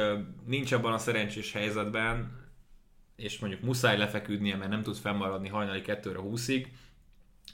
nincs 0.46 0.72
abban 0.72 0.92
a 0.92 0.98
szerencsés 0.98 1.52
helyzetben, 1.52 2.38
és 3.16 3.38
mondjuk 3.38 3.62
muszáj 3.62 3.98
lefeküdnie, 3.98 4.56
mert 4.56 4.70
nem 4.70 4.82
tud 4.82 4.96
fennmaradni 4.96 5.48
hajnali 5.48 5.82
2-re 5.86 6.18
20-ig, 6.22 6.66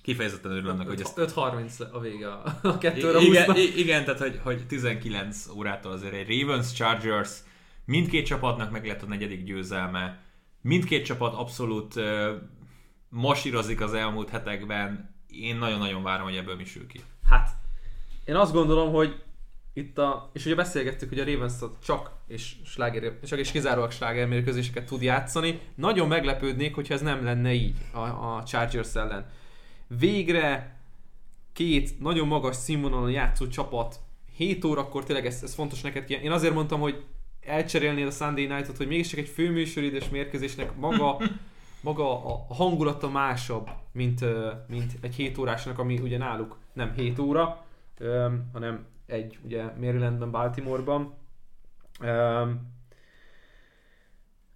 kifejezetten 0.03 0.51
örül 0.51 0.68
annak, 0.70 0.86
hogy 0.88 1.01
ezt 1.01 1.18
5.30 1.18 1.90
a 1.90 2.01
vége 2.01 2.32
a 2.32 2.59
a 2.62 2.78
kettőre 2.78 3.18
igen, 3.20 3.44
húsznak. 3.44 3.59
i- 3.59 3.78
igen, 3.80 4.05
tehát 4.05 4.20
hogy, 4.20 4.40
hogy 4.42 4.66
19 4.66 5.47
órától 5.49 5.92
azért 5.92 6.12
egy 6.14 6.40
Ravens, 6.40 6.72
Chargers, 6.72 7.30
mindkét 7.84 8.26
csapatnak 8.26 8.70
meg 8.70 8.86
lett 8.86 9.03
a 9.03 9.07
negyedik 9.07 9.44
győzelme, 9.44 10.20
mindkét 10.61 11.05
csapat 11.05 11.34
abszolút 11.34 11.97
uh, 11.97 12.28
masírozik 13.09 13.80
az 13.80 13.94
elmúlt 13.94 14.28
hetekben, 14.28 15.14
én 15.28 15.57
nagyon-nagyon 15.57 16.03
várom, 16.03 16.26
hogy 16.26 16.36
ebből 16.36 16.57
mi 16.57 16.64
sül 16.64 16.86
ki. 16.86 17.01
Hát, 17.28 17.49
én 18.24 18.34
azt 18.36 18.53
gondolom, 18.53 18.92
hogy 18.92 19.22
itt 19.76 19.98
a, 19.98 20.30
és 20.32 20.44
ugye 20.44 20.54
beszélgettük, 20.54 21.08
hogy 21.08 21.18
a 21.18 21.24
Ravens 21.24 21.54
csak 21.82 22.10
és, 22.26 22.56
sláger, 22.64 23.18
csak 23.26 23.38
és 23.38 23.50
kizárólag 23.50 23.90
sláger 23.90 24.28
mérkőzéseket 24.28 24.86
tud 24.86 25.02
játszani. 25.02 25.60
Nagyon 25.74 26.08
meglepődnék, 26.08 26.74
hogyha 26.74 26.94
ez 26.94 27.00
nem 27.00 27.24
lenne 27.24 27.52
így 27.52 27.76
a, 27.92 27.98
a 27.98 28.42
Chargers 28.46 28.94
ellen. 28.94 29.26
Végre 29.98 30.76
két 31.52 32.00
nagyon 32.00 32.26
magas 32.26 32.56
színvonalon 32.56 33.10
játszó 33.10 33.48
csapat 33.48 34.00
7 34.36 34.64
órakor, 34.64 35.04
tényleg 35.04 35.26
ez, 35.26 35.42
ez 35.42 35.54
fontos 35.54 35.80
neked 35.80 36.04
ki. 36.04 36.14
Én 36.14 36.32
azért 36.32 36.54
mondtam, 36.54 36.80
hogy 36.80 37.04
elcserélnél 37.40 38.06
a 38.06 38.10
Sunday 38.10 38.46
Night-ot, 38.46 38.76
hogy 38.76 38.88
mégiscsak 38.88 39.18
egy 39.18 39.28
főműsoridős 39.28 40.08
mérkőzésnek 40.08 40.76
maga, 40.76 41.20
maga 41.80 42.24
a 42.24 42.54
hangulata 42.54 43.10
másabb, 43.10 43.68
mint, 43.92 44.24
mint 44.68 44.92
egy 45.00 45.14
7 45.14 45.38
órásnak, 45.38 45.78
ami 45.78 45.98
ugye 45.98 46.18
náluk 46.18 46.56
nem 46.72 46.92
7 46.92 47.18
óra, 47.18 47.64
hanem 48.52 48.86
egy 49.07 49.38
ugye 49.44 49.64
Marylandben, 49.64 50.30
Baltimoreban. 50.30 51.14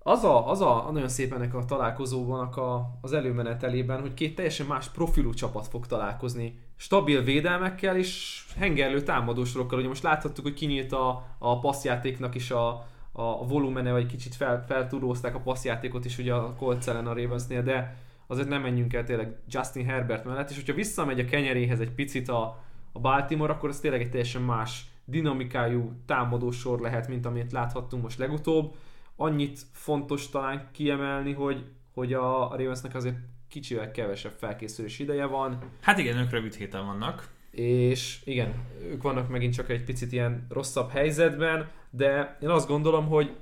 Az 0.03 0.25
a, 0.25 0.51
az 0.51 0.61
a, 0.61 0.89
a 0.89 0.91
nagyon 0.91 1.09
szép 1.09 1.33
ennek 1.33 1.55
a 1.55 1.65
találkozónak 1.65 2.57
a, 2.57 2.99
az 3.01 3.13
előmenetelében, 3.13 4.01
hogy 4.01 4.15
két 4.15 4.35
teljesen 4.35 4.67
más 4.67 4.89
profilú 4.89 5.35
csapat 5.35 5.67
fog 5.67 5.87
találkozni. 5.87 6.59
Stabil 6.77 7.23
védelmekkel 7.23 7.97
és 7.97 8.45
hengerlő 8.57 9.03
támadósorokkal. 9.03 9.79
Ugye 9.79 9.89
most 9.89 10.03
láthattuk, 10.03 10.45
hogy 10.45 10.55
kinyílt 10.55 10.93
a, 10.93 11.27
a 11.39 11.59
passzjátéknak 11.59 12.35
is 12.35 12.51
a, 12.51 12.69
a 13.13 13.47
volumene, 13.47 13.93
vagy 13.93 14.07
kicsit 14.07 14.35
fel, 14.35 14.65
feltúrózták 14.67 15.35
a 15.35 15.41
passzjátékot 15.41 16.05
is 16.05 16.19
ugye 16.19 16.35
a 16.35 16.55
Colts 16.55 16.89
ellen 16.89 17.07
a 17.07 17.15
Ravensnél, 17.15 17.63
de 17.63 17.97
azért 18.27 18.49
nem 18.49 18.63
menjünk 18.63 18.95
el 18.95 19.05
tényleg 19.05 19.37
Justin 19.49 19.87
Herbert 19.87 20.25
mellett, 20.25 20.51
és 20.51 20.57
hogyha 20.57 20.75
visszamegy 20.75 21.21
a 21.21 21.25
kenyeréhez 21.25 21.81
egy 21.81 21.95
picit 21.95 22.29
a, 22.29 22.63
a 22.93 22.99
Baltimore, 22.99 23.53
akkor 23.53 23.69
ez 23.69 23.81
tényleg 23.81 24.01
egy 24.01 24.11
teljesen 24.11 24.43
más 24.43 24.85
dinamikájú 25.05 25.93
támadósor 26.07 26.81
lehet, 26.81 27.09
mint 27.09 27.27
amit 27.27 27.53
láthattunk 27.53 28.03
most 28.03 28.19
legutóbb. 28.19 28.75
Annyit 29.17 29.61
fontos 29.73 30.29
talán 30.29 30.69
kiemelni, 30.73 31.33
hogy, 31.33 31.65
hogy 31.95 32.13
a 32.13 32.57
Ravensnek 32.57 32.95
azért 32.95 33.17
kicsivel 33.49 33.91
kevesebb 33.91 34.33
felkészülés 34.39 34.99
ideje 34.99 35.27
van, 35.27 35.59
Hát 35.81 35.99
igen, 35.99 36.19
ők 36.19 36.31
rövid 36.31 36.55
héten 36.55 36.87
vannak. 36.87 37.29
és 37.51 38.21
igen, 38.25 38.55
ők 38.83 39.03
vannak 39.03 39.29
megint 39.29 39.55
csak 39.55 39.69
egy 39.71 39.85
picit 39.85 40.13
ilyen 40.13 40.47
rosszabb 40.49 40.91
helyzetben, 40.91 41.69
de 41.91 42.37
én 42.41 42.49
azt 42.49 42.69
gondolom, 42.69 43.07
hogy, 43.07 43.37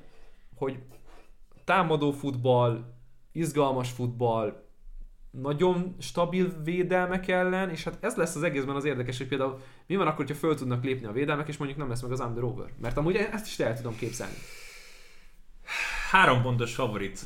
hogy 0.54 0.78
támadó 1.64 2.10
futball, 2.10 2.84
izgalmas 3.32 3.90
futball, 3.90 4.67
nagyon 5.30 5.96
stabil 6.00 6.62
védelmek 6.64 7.28
ellen, 7.28 7.70
és 7.70 7.84
hát 7.84 7.98
ez 8.00 8.16
lesz 8.16 8.34
az 8.34 8.42
egészben 8.42 8.76
az 8.76 8.84
érdekes, 8.84 9.18
hogy 9.18 9.28
például 9.28 9.60
mi 9.86 9.96
van 9.96 10.06
akkor, 10.06 10.24
hogyha 10.24 10.40
föl 10.40 10.54
tudnak 10.54 10.84
lépni 10.84 11.06
a 11.06 11.12
védelmek, 11.12 11.48
és 11.48 11.56
mondjuk 11.56 11.78
nem 11.78 11.88
lesz 11.88 12.02
meg 12.02 12.12
az 12.12 12.20
under-over. 12.20 12.66
Mert 12.80 12.96
amúgy 12.96 13.16
ezt 13.16 13.46
is 13.46 13.58
el 13.58 13.76
tudom 13.76 13.96
képzelni. 13.96 14.36
Három 16.10 16.42
pontos 16.42 16.74
favorit 16.74 17.20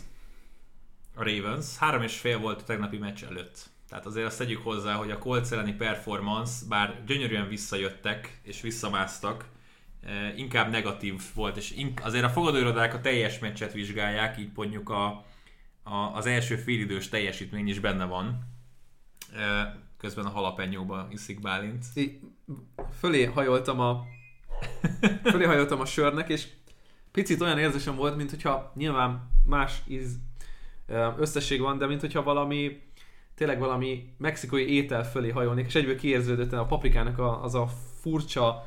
a 1.15 1.23
Ravens, 1.25 1.77
három 1.77 2.03
és 2.03 2.19
fél 2.19 2.39
volt 2.39 2.61
a 2.61 2.65
tegnapi 2.65 2.99
meccs 2.99 3.25
előtt. 3.25 3.71
Tehát 3.89 4.07
azért 4.07 4.27
azt 4.27 4.39
tegyük 4.39 4.63
hozzá, 4.63 4.95
hogy 4.95 5.11
a 5.11 5.19
Colts 5.19 5.51
elleni 5.51 5.73
performance, 5.73 6.67
bár 6.69 7.03
gyönyörűen 7.07 7.49
visszajöttek 7.49 8.41
és 8.43 8.61
visszamásztak, 8.61 9.45
eh, 10.05 10.39
inkább 10.39 10.71
negatív 10.71 11.23
volt, 11.35 11.57
és 11.57 11.75
azért 12.03 12.25
a 12.25 12.29
fogadóirodák 12.29 12.95
a 12.95 13.01
teljes 13.01 13.39
meccset 13.39 13.73
vizsgálják, 13.73 14.39
így 14.39 14.51
mondjuk 14.55 14.89
a, 14.89 15.25
a, 15.83 15.95
az 15.95 16.27
első 16.27 16.57
félidős 16.57 17.09
teljesítmény 17.09 17.69
is 17.69 17.81
benne 17.81 18.05
van. 18.05 18.39
Közben 19.97 20.25
a 20.25 20.31
halapenyóba 20.31 21.09
iszik 21.11 21.41
Bálint. 21.41 21.85
Így 21.95 22.19
fölé 22.99 23.25
hajoltam 23.25 23.81
a 23.81 24.05
fölé 25.25 25.45
hajoltam 25.45 25.81
a 25.81 25.85
sörnek, 25.85 26.29
és 26.29 26.49
picit 27.11 27.41
olyan 27.41 27.59
érzésem 27.59 27.97
volt, 27.97 28.17
mint 28.17 28.31
hogyha 28.31 28.73
nyilván 28.75 29.31
más 29.45 29.83
íz 29.87 30.19
összesség 31.19 31.61
van, 31.61 31.79
de 31.79 31.87
mint 31.87 32.01
hogyha 32.01 32.23
valami 32.23 32.81
tényleg 33.35 33.59
valami 33.59 34.15
mexikai 34.19 34.75
étel 34.75 35.05
fölé 35.05 35.31
hajolnék, 35.31 35.67
és 35.67 35.75
egyből 35.75 35.97
kiérződött 35.97 36.53
a 36.53 36.67
paprikának 36.67 37.19
a, 37.19 37.43
az 37.43 37.55
a 37.55 37.67
furcsa, 38.01 38.67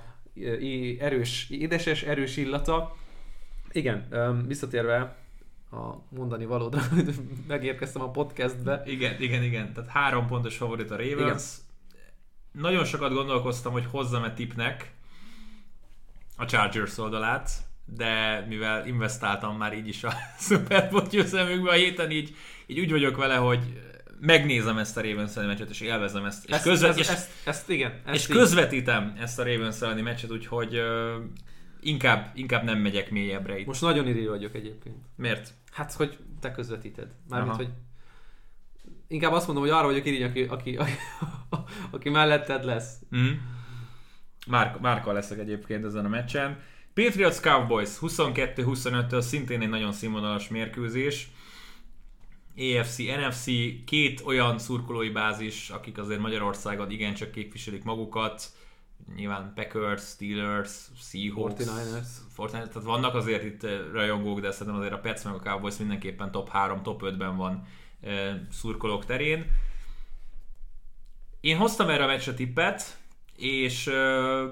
erős, 0.99 1.49
édeses, 1.49 2.03
erős 2.03 2.38
illata. 2.38 2.95
Igen, 3.72 4.07
visszatérve 4.47 5.24
a 5.76 6.05
mondani 6.09 6.45
valódra, 6.45 6.82
megérkeztem 7.47 8.01
a 8.01 8.11
podcastbe. 8.11 8.84
Igen, 8.86 9.21
igen, 9.21 9.43
igen. 9.43 9.73
Tehát 9.73 9.89
három 9.89 10.28
pontos 10.28 10.57
favorit 10.57 10.91
a 10.91 10.95
Ravens. 10.95 11.17
Igen. 11.19 11.34
Nagyon 12.51 12.86
sokat 12.86 13.13
gondolkoztam, 13.13 13.71
hogy 13.71 13.86
hozzam-e 13.91 14.34
tipnek 14.34 14.91
a 16.38 16.45
Chargers 16.45 16.97
oldalát, 16.97 17.49
de 17.86 18.45
mivel 18.47 18.88
investáltam 18.88 19.57
már 19.57 19.73
így 19.73 19.88
is 19.88 20.03
a 20.03 20.13
Super 20.47 20.89
Bowl 20.89 21.07
győzelmükbe 21.07 21.69
a 21.69 21.73
héten, 21.73 22.11
így, 22.11 22.36
így 22.65 22.80
úgy 22.80 22.91
vagyok 22.91 23.17
vele, 23.17 23.36
hogy 23.36 23.82
megnézem 24.19 24.78
ezt 24.78 24.97
a 24.97 25.01
Ravens 25.01 25.36
elleni 25.36 25.51
meccset, 25.51 25.69
és 25.69 25.82
élvezem 25.82 26.26
ezt. 26.26 26.45
És, 26.45 26.51
Ezt, 26.51 26.63
közvet, 26.63 26.89
ezt, 26.89 26.99
és, 26.99 27.07
ezt, 27.07 27.30
ezt, 27.45 27.69
igen. 27.69 28.01
Ezt 28.05 28.15
és 28.15 28.30
így. 28.30 28.36
közvetítem 28.36 29.15
ezt 29.19 29.39
a 29.39 29.43
Ravens 29.43 29.82
elleni 29.82 30.01
meccset, 30.01 30.32
úgyhogy 30.32 30.82
inkább, 31.82 32.32
inkább 32.34 32.63
nem 32.63 32.78
megyek 32.80 33.11
mélyebbre 33.11 33.59
itt. 33.59 33.65
Most 33.65 33.82
nagyon 33.82 34.07
iri 34.07 34.26
vagyok 34.26 34.55
egyébként. 34.55 34.95
Miért? 35.15 35.53
Hát, 35.76 35.93
hogy 35.93 36.17
te 36.39 36.51
közvetíted. 36.51 37.07
Mármint, 37.30 37.53
Aha. 37.53 37.63
hogy 37.63 37.73
inkább 39.07 39.32
azt 39.32 39.45
mondom, 39.45 39.63
hogy 39.63 39.73
arra 39.73 39.86
vagyok 39.86 40.05
irigy, 40.05 40.21
aki, 40.21 40.43
aki, 40.43 40.78
aki, 40.78 40.91
aki 41.91 42.09
melletted 42.09 42.63
lesz. 42.63 42.99
Mm. 43.15 43.32
Márka, 44.47 44.80
Márka 44.80 45.11
leszek 45.11 45.39
egyébként 45.39 45.86
ezen 45.86 46.05
a 46.05 46.09
meccsen. 46.09 46.59
Patriots 46.93 47.39
Cowboys 47.39 47.89
22-25-től 48.01 49.21
szintén 49.21 49.61
egy 49.61 49.69
nagyon 49.69 49.91
színvonalas 49.91 50.47
mérkőzés. 50.47 51.28
AFC, 52.57 52.97
NFC, 52.97 53.45
két 53.86 54.21
olyan 54.26 54.59
szurkolói 54.59 55.09
bázis, 55.09 55.69
akik 55.69 55.97
azért 55.97 56.19
Magyarországon 56.19 56.91
igencsak 56.91 57.32
képviselik 57.32 57.84
magukat. 57.84 58.43
Nyilván 59.16 59.52
Packers, 59.56 60.02
Steelers, 60.02 60.88
Seahawks, 61.00 61.66
49ers. 61.66 62.08
49ers, 62.38 62.52
tehát 62.52 62.84
vannak 62.84 63.16
azért 63.16 63.43
itt 63.43 63.64
eh, 63.64 63.80
rajongók, 63.91 64.39
de 64.39 64.52
szerintem 64.52 64.76
azért 64.76 64.93
a 64.93 65.00
Pets 65.00 65.24
meg 65.24 65.34
a 65.34 65.39
Cowboys 65.39 65.78
mindenképpen 65.78 66.32
top 66.32 66.50
3, 66.50 66.84
top 66.84 67.02
5-ben 67.06 67.38
van 67.38 67.68
eh, 68.02 68.36
szurkolók 68.52 69.06
terén. 69.06 69.52
Én 71.39 71.58
hoztam 71.58 71.89
erre 71.89 72.04
a 72.04 72.08
meccsre 72.08 72.34
tippet, 72.34 72.98
és, 73.36 73.88
eh, 73.88 74.50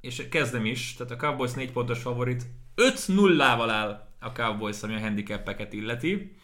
és 0.00 0.28
kezdem 0.28 0.64
is, 0.64 0.94
tehát 0.94 1.12
a 1.12 1.16
Cowboys 1.16 1.52
4 1.52 1.72
pontos 1.72 2.02
favorit 2.02 2.46
5-0-ával 2.76 3.70
áll 3.70 4.08
a 4.20 4.32
Cowboys, 4.32 4.82
ami 4.82 4.94
a 4.94 5.00
handicapeket 5.00 5.72
illeti. 5.72 6.36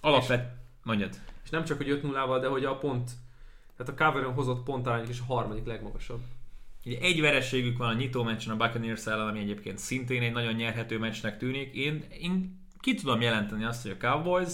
Alapvet... 0.00 0.56
Mondjad. 0.82 1.20
És 1.44 1.50
nem 1.50 1.64
csak, 1.64 1.76
hogy 1.76 1.90
5 1.90 2.02
0 2.02 2.26
val 2.26 2.40
de 2.40 2.46
hogy 2.46 2.64
a 2.64 2.78
pont, 2.78 3.10
tehát 3.78 4.00
a 4.00 4.04
coveron 4.04 4.34
hozott 4.34 4.62
pontarányok 4.62 5.08
is 5.08 5.20
a 5.20 5.24
harmadik 5.24 5.66
legmagasabb. 5.66 6.20
Ugye 6.84 6.98
egy 6.98 7.20
vereségük 7.20 7.78
van 7.78 7.88
a 7.88 7.92
nyitó 7.92 8.22
meccsen 8.22 8.52
a 8.52 8.56
Buccaneers 8.56 9.06
ellen, 9.06 9.28
ami 9.28 9.38
egyébként 9.38 9.78
szintén 9.78 10.22
egy 10.22 10.32
nagyon 10.32 10.52
nyerhető 10.52 10.98
meccsnek 10.98 11.38
tűnik. 11.38 11.74
Én, 11.74 12.04
én 12.20 12.66
ki 12.80 12.94
tudom 12.94 13.20
jelenteni 13.20 13.64
azt, 13.64 13.82
hogy 13.82 13.90
a 13.90 14.06
Cowboys 14.06 14.52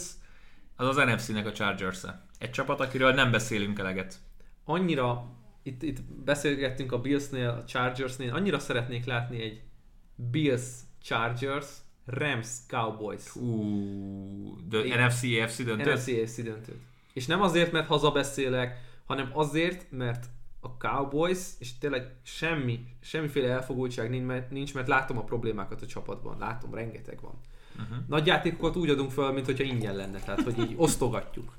az 0.77 0.87
az 0.87 0.97
NFC-nek 0.97 1.47
a 1.47 1.53
Chargers-e. 1.53 2.27
Egy 2.39 2.51
csapat, 2.51 2.81
akiről 2.81 3.13
nem 3.13 3.31
beszélünk 3.31 3.79
eleget. 3.79 4.17
Annyira, 4.65 5.31
itt, 5.63 5.83
itt 5.83 6.03
beszélgettünk 6.03 6.93
a 6.93 7.01
Billsnél, 7.01 7.49
a 7.49 7.65
Chargersnél, 7.65 8.35
annyira 8.35 8.59
szeretnék 8.59 9.05
látni 9.05 9.43
egy 9.43 9.63
Bills 10.15 10.71
Chargers, 11.03 11.67
Rams 12.07 12.49
Cowboys. 12.69 13.37
Ú, 13.37 14.69
de 14.69 14.85
Igen. 14.85 15.07
NFC, 15.07 15.23
AFC 15.43 15.65
döntő? 15.65 15.93
NFC 15.93 16.09
AFC 16.09 16.43
döntőt. 16.43 16.81
És 17.13 17.27
nem 17.27 17.43
azért, 17.43 17.73
mert 17.73 17.87
hazabeszélek, 17.87 18.81
hanem 19.05 19.31
azért, 19.33 19.87
mert 19.91 20.27
a 20.61 20.77
Cowboys, 20.77 21.39
és 21.59 21.79
tényleg 21.79 22.15
semmi, 22.23 22.87
semmiféle 23.01 23.49
elfogultság 23.49 24.11
nincs, 24.11 24.25
mert, 24.27 24.51
nincs, 24.51 24.75
mert 24.75 24.89
látom 24.89 25.19
a 25.19 25.25
problémákat 25.25 25.83
a 25.83 25.87
csapatban, 25.87 26.39
látom, 26.39 26.75
rengeteg 26.75 27.21
van. 27.21 27.39
Uh-huh. 27.79 27.97
Nagy 28.09 28.27
játékokat 28.27 28.77
úgy 28.77 28.91
adunk 28.91 29.11
fel, 29.11 29.33
mint 29.33 29.47
hogyha 29.47 29.65
ingyen 29.65 29.97
lenne, 29.97 30.19
tehát 30.19 30.43
hogy 30.43 30.59
így 30.59 30.75
osztogatjuk. 30.87 31.57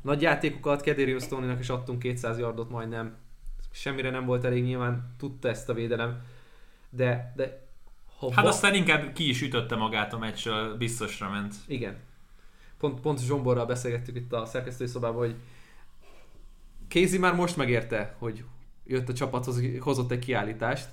Nagy 0.00 0.22
játékokat 0.22 0.80
Kedérius 0.80 1.22
Stoney-nak 1.22 1.60
is 1.60 1.68
adtunk 1.68 1.98
200 1.98 2.38
yardot 2.38 2.70
majdnem, 2.70 3.16
semmire 3.70 4.10
nem 4.10 4.24
volt 4.24 4.44
elég, 4.44 4.64
nyilván 4.64 5.14
tudta 5.18 5.48
ezt 5.48 5.68
a 5.68 5.74
védelem, 5.74 6.22
de, 6.90 7.32
de 7.36 7.66
ha 8.18 8.32
Hát 8.32 8.44
va- 8.44 8.52
aztán 8.52 8.74
inkább 8.74 9.12
ki 9.12 9.28
is 9.28 9.42
ütötte 9.42 9.76
magát 9.76 10.12
a 10.12 10.18
meccsről, 10.18 10.76
biztosra 10.76 11.30
ment. 11.30 11.54
Igen. 11.66 11.96
Pont, 12.78 13.00
pont 13.00 13.20
Zsomborral 13.20 13.66
beszélgettük 13.66 14.16
itt 14.16 14.32
a 14.32 14.46
szerkesztői 14.46 14.86
szobában, 14.86 15.18
hogy 15.18 15.34
Kézi 16.88 17.18
már 17.18 17.34
most 17.34 17.56
megérte, 17.56 18.16
hogy 18.18 18.44
jött 18.84 19.08
a 19.08 19.12
csapathoz, 19.12 19.62
hozott 19.80 20.10
egy 20.10 20.18
kiállítást. 20.18 20.88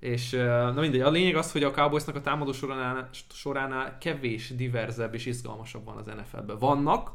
és 0.00 0.30
na 0.74 0.80
mindegy, 0.80 1.00
a 1.00 1.10
lényeg 1.10 1.36
az, 1.36 1.52
hogy 1.52 1.62
a 1.62 1.70
Cowboysnak 1.70 2.16
a 2.16 2.20
támadó 2.20 2.52
soránál, 2.52 3.08
soránál 3.32 3.98
kevés 3.98 4.54
diverzebb 4.54 5.14
és 5.14 5.26
izgalmasabb 5.26 5.84
van 5.84 5.96
az 5.96 6.06
NFL-ben. 6.06 6.58
Vannak, 6.58 7.12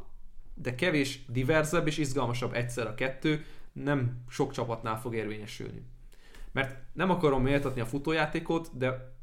de 0.54 0.76
kevés 0.76 1.26
diverzebb 1.28 1.88
és 1.88 1.98
izgalmasabb 1.98 2.54
egyszer 2.54 2.88
a 2.88 2.96
kettő, 2.96 3.46
nem 3.72 4.24
sok 4.30 4.52
csapatnál 4.52 5.00
fog 5.00 5.16
érvényesülni. 5.16 5.86
Mert 6.52 6.76
nem 6.94 7.10
akarom 7.10 7.42
méltatni 7.42 7.82
a 7.82 7.86
futójátékot, 7.86 8.78
de, 8.78 9.16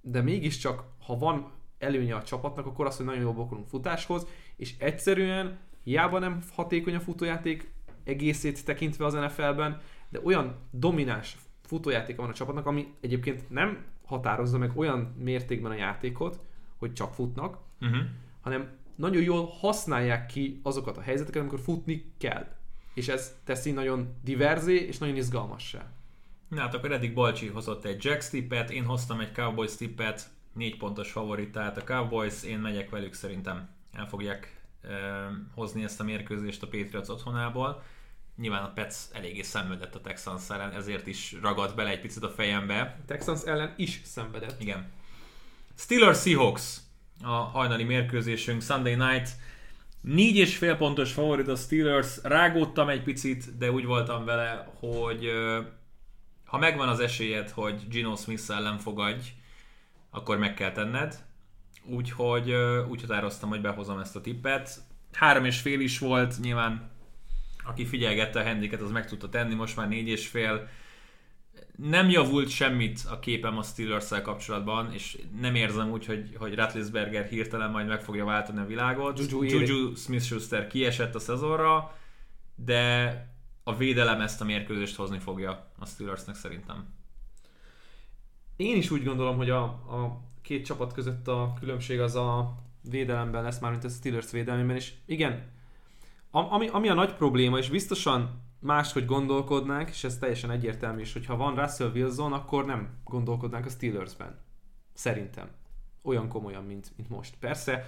de 0.00 0.22
mégiscsak, 0.22 0.84
ha 1.06 1.16
van 1.16 1.52
előnye 1.78 2.14
a 2.14 2.22
csapatnak, 2.22 2.66
akkor 2.66 2.86
az, 2.86 2.96
hogy 2.96 3.06
nagyon 3.06 3.22
jól 3.22 3.32
bokolunk 3.32 3.68
futáshoz, 3.68 4.26
és 4.56 4.74
egyszerűen 4.78 5.58
hiába 5.84 6.18
nem 6.18 6.42
hatékony 6.54 6.94
a 6.94 7.00
futójáték 7.00 7.72
egészét 8.08 8.64
tekintve 8.64 9.04
az 9.04 9.12
NFL-ben, 9.14 9.80
de 10.08 10.20
olyan 10.24 10.56
domináns 10.70 11.36
futójáték 11.62 12.16
van 12.16 12.28
a 12.28 12.32
csapatnak, 12.32 12.66
ami 12.66 12.94
egyébként 13.00 13.50
nem 13.50 13.84
határozza 14.06 14.58
meg 14.58 14.72
olyan 14.76 15.14
mértékben 15.18 15.70
a 15.70 15.74
játékot, 15.74 16.40
hogy 16.78 16.92
csak 16.92 17.14
futnak, 17.14 17.66
Uh-huh. 17.80 18.00
hanem 18.40 18.68
nagyon 18.94 19.22
jól 19.22 19.46
használják 19.46 20.26
ki 20.26 20.60
azokat 20.62 20.96
a 20.96 21.00
helyzeteket, 21.00 21.40
amikor 21.40 21.60
futni 21.60 22.12
kell. 22.18 22.46
És 22.94 23.08
ez 23.08 23.36
teszi 23.44 23.70
nagyon 23.70 24.14
diverzé 24.24 24.74
és 24.74 24.98
nagyon 24.98 25.16
izgalmassá. 25.16 25.90
Na 26.48 26.60
hát 26.60 26.74
akkor 26.74 26.92
eddig 26.92 27.14
Balcsi 27.14 27.46
hozott 27.46 27.84
egy 27.84 28.04
Jacks 28.04 28.28
tippet, 28.28 28.70
én 28.70 28.84
hoztam 28.84 29.20
egy 29.20 29.32
Cowboys 29.32 29.76
tippet, 29.76 30.28
négy 30.52 30.76
pontos 30.76 31.10
favorit, 31.12 31.52
tehát 31.52 31.76
a 31.76 31.84
Cowboys, 31.84 32.42
én 32.42 32.58
megyek 32.58 32.90
velük 32.90 33.12
szerintem. 33.12 33.68
El 33.92 34.06
fogják 34.08 34.60
eh, 34.82 34.90
hozni 35.54 35.84
ezt 35.84 36.00
a 36.00 36.04
mérkőzést 36.04 36.62
a 36.62 36.68
Patriots 36.68 37.08
otthonából. 37.08 37.82
Nyilván 38.40 38.62
a 38.62 38.72
Pets 38.72 38.94
eléggé 39.12 39.42
szenvedett 39.42 39.94
a 39.94 40.00
Texans 40.00 40.50
ellen, 40.50 40.72
ezért 40.72 41.06
is 41.06 41.36
ragadt 41.42 41.74
bele 41.74 41.90
egy 41.90 42.00
picit 42.00 42.22
a 42.22 42.28
fejembe. 42.28 42.80
A 42.80 43.04
Texans 43.06 43.42
ellen 43.42 43.74
is 43.76 44.00
szenvedett. 44.04 44.60
Igen. 44.60 44.90
Steelers 45.74 46.20
Seahawks 46.20 46.76
a 47.22 47.32
hajnali 47.32 47.84
mérkőzésünk 47.84 48.62
Sunday 48.62 48.94
Night. 48.94 49.28
Négy 50.00 50.36
és 50.36 50.56
fél 50.56 50.76
pontos 50.76 51.12
favorit 51.12 51.48
a 51.48 51.56
Steelers. 51.56 52.18
Rágódtam 52.22 52.88
egy 52.88 53.02
picit, 53.02 53.56
de 53.56 53.70
úgy 53.70 53.84
voltam 53.84 54.24
vele, 54.24 54.72
hogy 54.80 55.30
ha 56.44 56.58
megvan 56.58 56.88
az 56.88 57.00
esélyed, 57.00 57.50
hogy 57.50 57.88
Gino 57.88 58.16
Smith 58.16 58.50
ellen 58.50 58.78
fogadj, 58.78 59.28
akkor 60.10 60.38
meg 60.38 60.54
kell 60.54 60.72
tenned. 60.72 61.24
Úgyhogy 61.84 62.52
úgy 62.88 63.00
határoztam, 63.00 63.48
hogy 63.48 63.60
behozom 63.60 63.98
ezt 63.98 64.16
a 64.16 64.20
tippet. 64.20 64.80
Három 65.12 65.44
és 65.44 65.60
fél 65.60 65.80
is 65.80 65.98
volt, 65.98 66.38
nyilván 66.40 66.90
aki 67.68 67.86
figyelgette 67.86 68.40
a 68.40 68.44
handiket, 68.44 68.80
az 68.80 68.90
meg 68.90 69.06
tudta 69.06 69.28
tenni, 69.28 69.54
most 69.54 69.76
már 69.76 69.88
négy 69.88 70.08
és 70.08 70.26
fél 70.26 70.68
nem 71.76 72.10
javult 72.10 72.48
semmit 72.48 73.00
a 73.10 73.18
képem 73.18 73.58
a 73.58 73.62
steelers 73.62 74.08
kapcsolatban, 74.22 74.92
és 74.92 75.18
nem 75.40 75.54
érzem 75.54 75.90
úgy, 75.90 76.06
hogy, 76.06 76.36
hogy 76.38 76.54
Ratlisberger 76.54 77.26
hirtelen 77.26 77.70
majd 77.70 77.86
meg 77.86 78.02
fogja 78.02 78.24
váltani 78.24 78.58
a 78.58 78.66
világot. 78.66 79.30
Juju. 79.30 79.58
Juju 79.58 79.94
Smith-Schuster 79.94 80.66
kiesett 80.66 81.14
a 81.14 81.18
szezonra, 81.18 81.96
de 82.54 83.12
a 83.62 83.76
védelem 83.76 84.20
ezt 84.20 84.40
a 84.40 84.44
mérkőzést 84.44 84.96
hozni 84.96 85.18
fogja 85.18 85.70
a 85.78 85.86
Steelersnek 85.86 86.34
szerintem. 86.34 86.86
Én 88.56 88.76
is 88.76 88.90
úgy 88.90 89.04
gondolom, 89.04 89.36
hogy 89.36 89.50
a, 89.50 89.62
a 89.62 90.20
két 90.42 90.64
csapat 90.64 90.92
között 90.92 91.28
a 91.28 91.54
különbség 91.60 92.00
az 92.00 92.14
a 92.14 92.54
védelemben 92.90 93.42
lesz, 93.42 93.58
mármint 93.58 93.84
a 93.84 93.88
Steelers 93.88 94.30
védelmében, 94.30 94.76
és 94.76 94.92
igen, 95.06 95.56
ami, 96.30 96.68
ami 96.68 96.88
a 96.88 96.94
nagy 96.94 97.14
probléma, 97.14 97.58
és 97.58 97.70
biztosan 97.70 98.42
máshogy 98.60 99.04
gondolkodnánk, 99.04 99.88
és 99.88 100.04
ez 100.04 100.18
teljesen 100.18 100.50
egyértelmű 100.50 101.00
is, 101.00 101.12
hogy 101.12 101.26
ha 101.26 101.36
van 101.36 101.54
Russell 101.54 101.90
Wilson, 101.94 102.32
akkor 102.32 102.66
nem 102.66 102.88
gondolkodnánk 103.04 103.66
a 103.66 103.70
Steelersben. 103.70 104.38
Szerintem. 104.92 105.48
Olyan 106.02 106.28
komolyan, 106.28 106.64
mint, 106.64 106.92
mint 106.96 107.08
most. 107.08 107.34
Persze, 107.40 107.86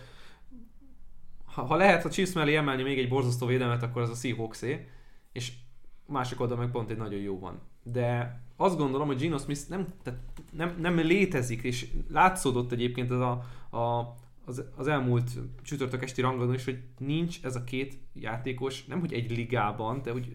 ha, 1.44 1.62
ha 1.62 1.76
lehet 1.76 2.04
a 2.04 2.08
Chiefs 2.08 2.32
mellé 2.32 2.56
emelni 2.56 2.82
még 2.82 2.98
egy 2.98 3.08
borzasztó 3.08 3.46
védelmet, 3.46 3.82
akkor 3.82 4.02
az 4.02 4.10
a 4.10 4.14
Seahawksé, 4.14 4.88
és 5.32 5.52
másik 6.06 6.40
oldalon 6.40 6.62
meg 6.64 6.72
pont 6.72 6.90
egy 6.90 6.96
nagyon 6.96 7.20
jó 7.20 7.38
van. 7.38 7.60
De 7.82 8.40
azt 8.56 8.76
gondolom, 8.76 9.06
hogy 9.06 9.16
Gino 9.16 9.38
Smith 9.38 9.68
nem, 9.68 9.86
tehát 10.02 10.20
nem, 10.52 10.76
nem 10.80 10.96
létezik, 10.96 11.62
és 11.62 11.90
látszódott 12.08 12.72
egyébként 12.72 13.10
az, 13.10 13.20
a, 13.20 13.30
a, 13.76 14.14
az, 14.50 14.64
az 14.76 14.86
elmúlt 14.86 15.30
csütörtök 15.62 16.02
esti 16.02 16.20
rangadón 16.20 16.54
is, 16.54 16.64
hogy 16.64 16.82
nincs 16.98 17.38
ez 17.42 17.56
a 17.56 17.64
két 17.64 17.98
játékos, 18.14 18.84
nem 18.84 19.00
hogy 19.00 19.12
egy 19.12 19.30
ligában, 19.30 20.02
de 20.02 20.10
hogy 20.10 20.32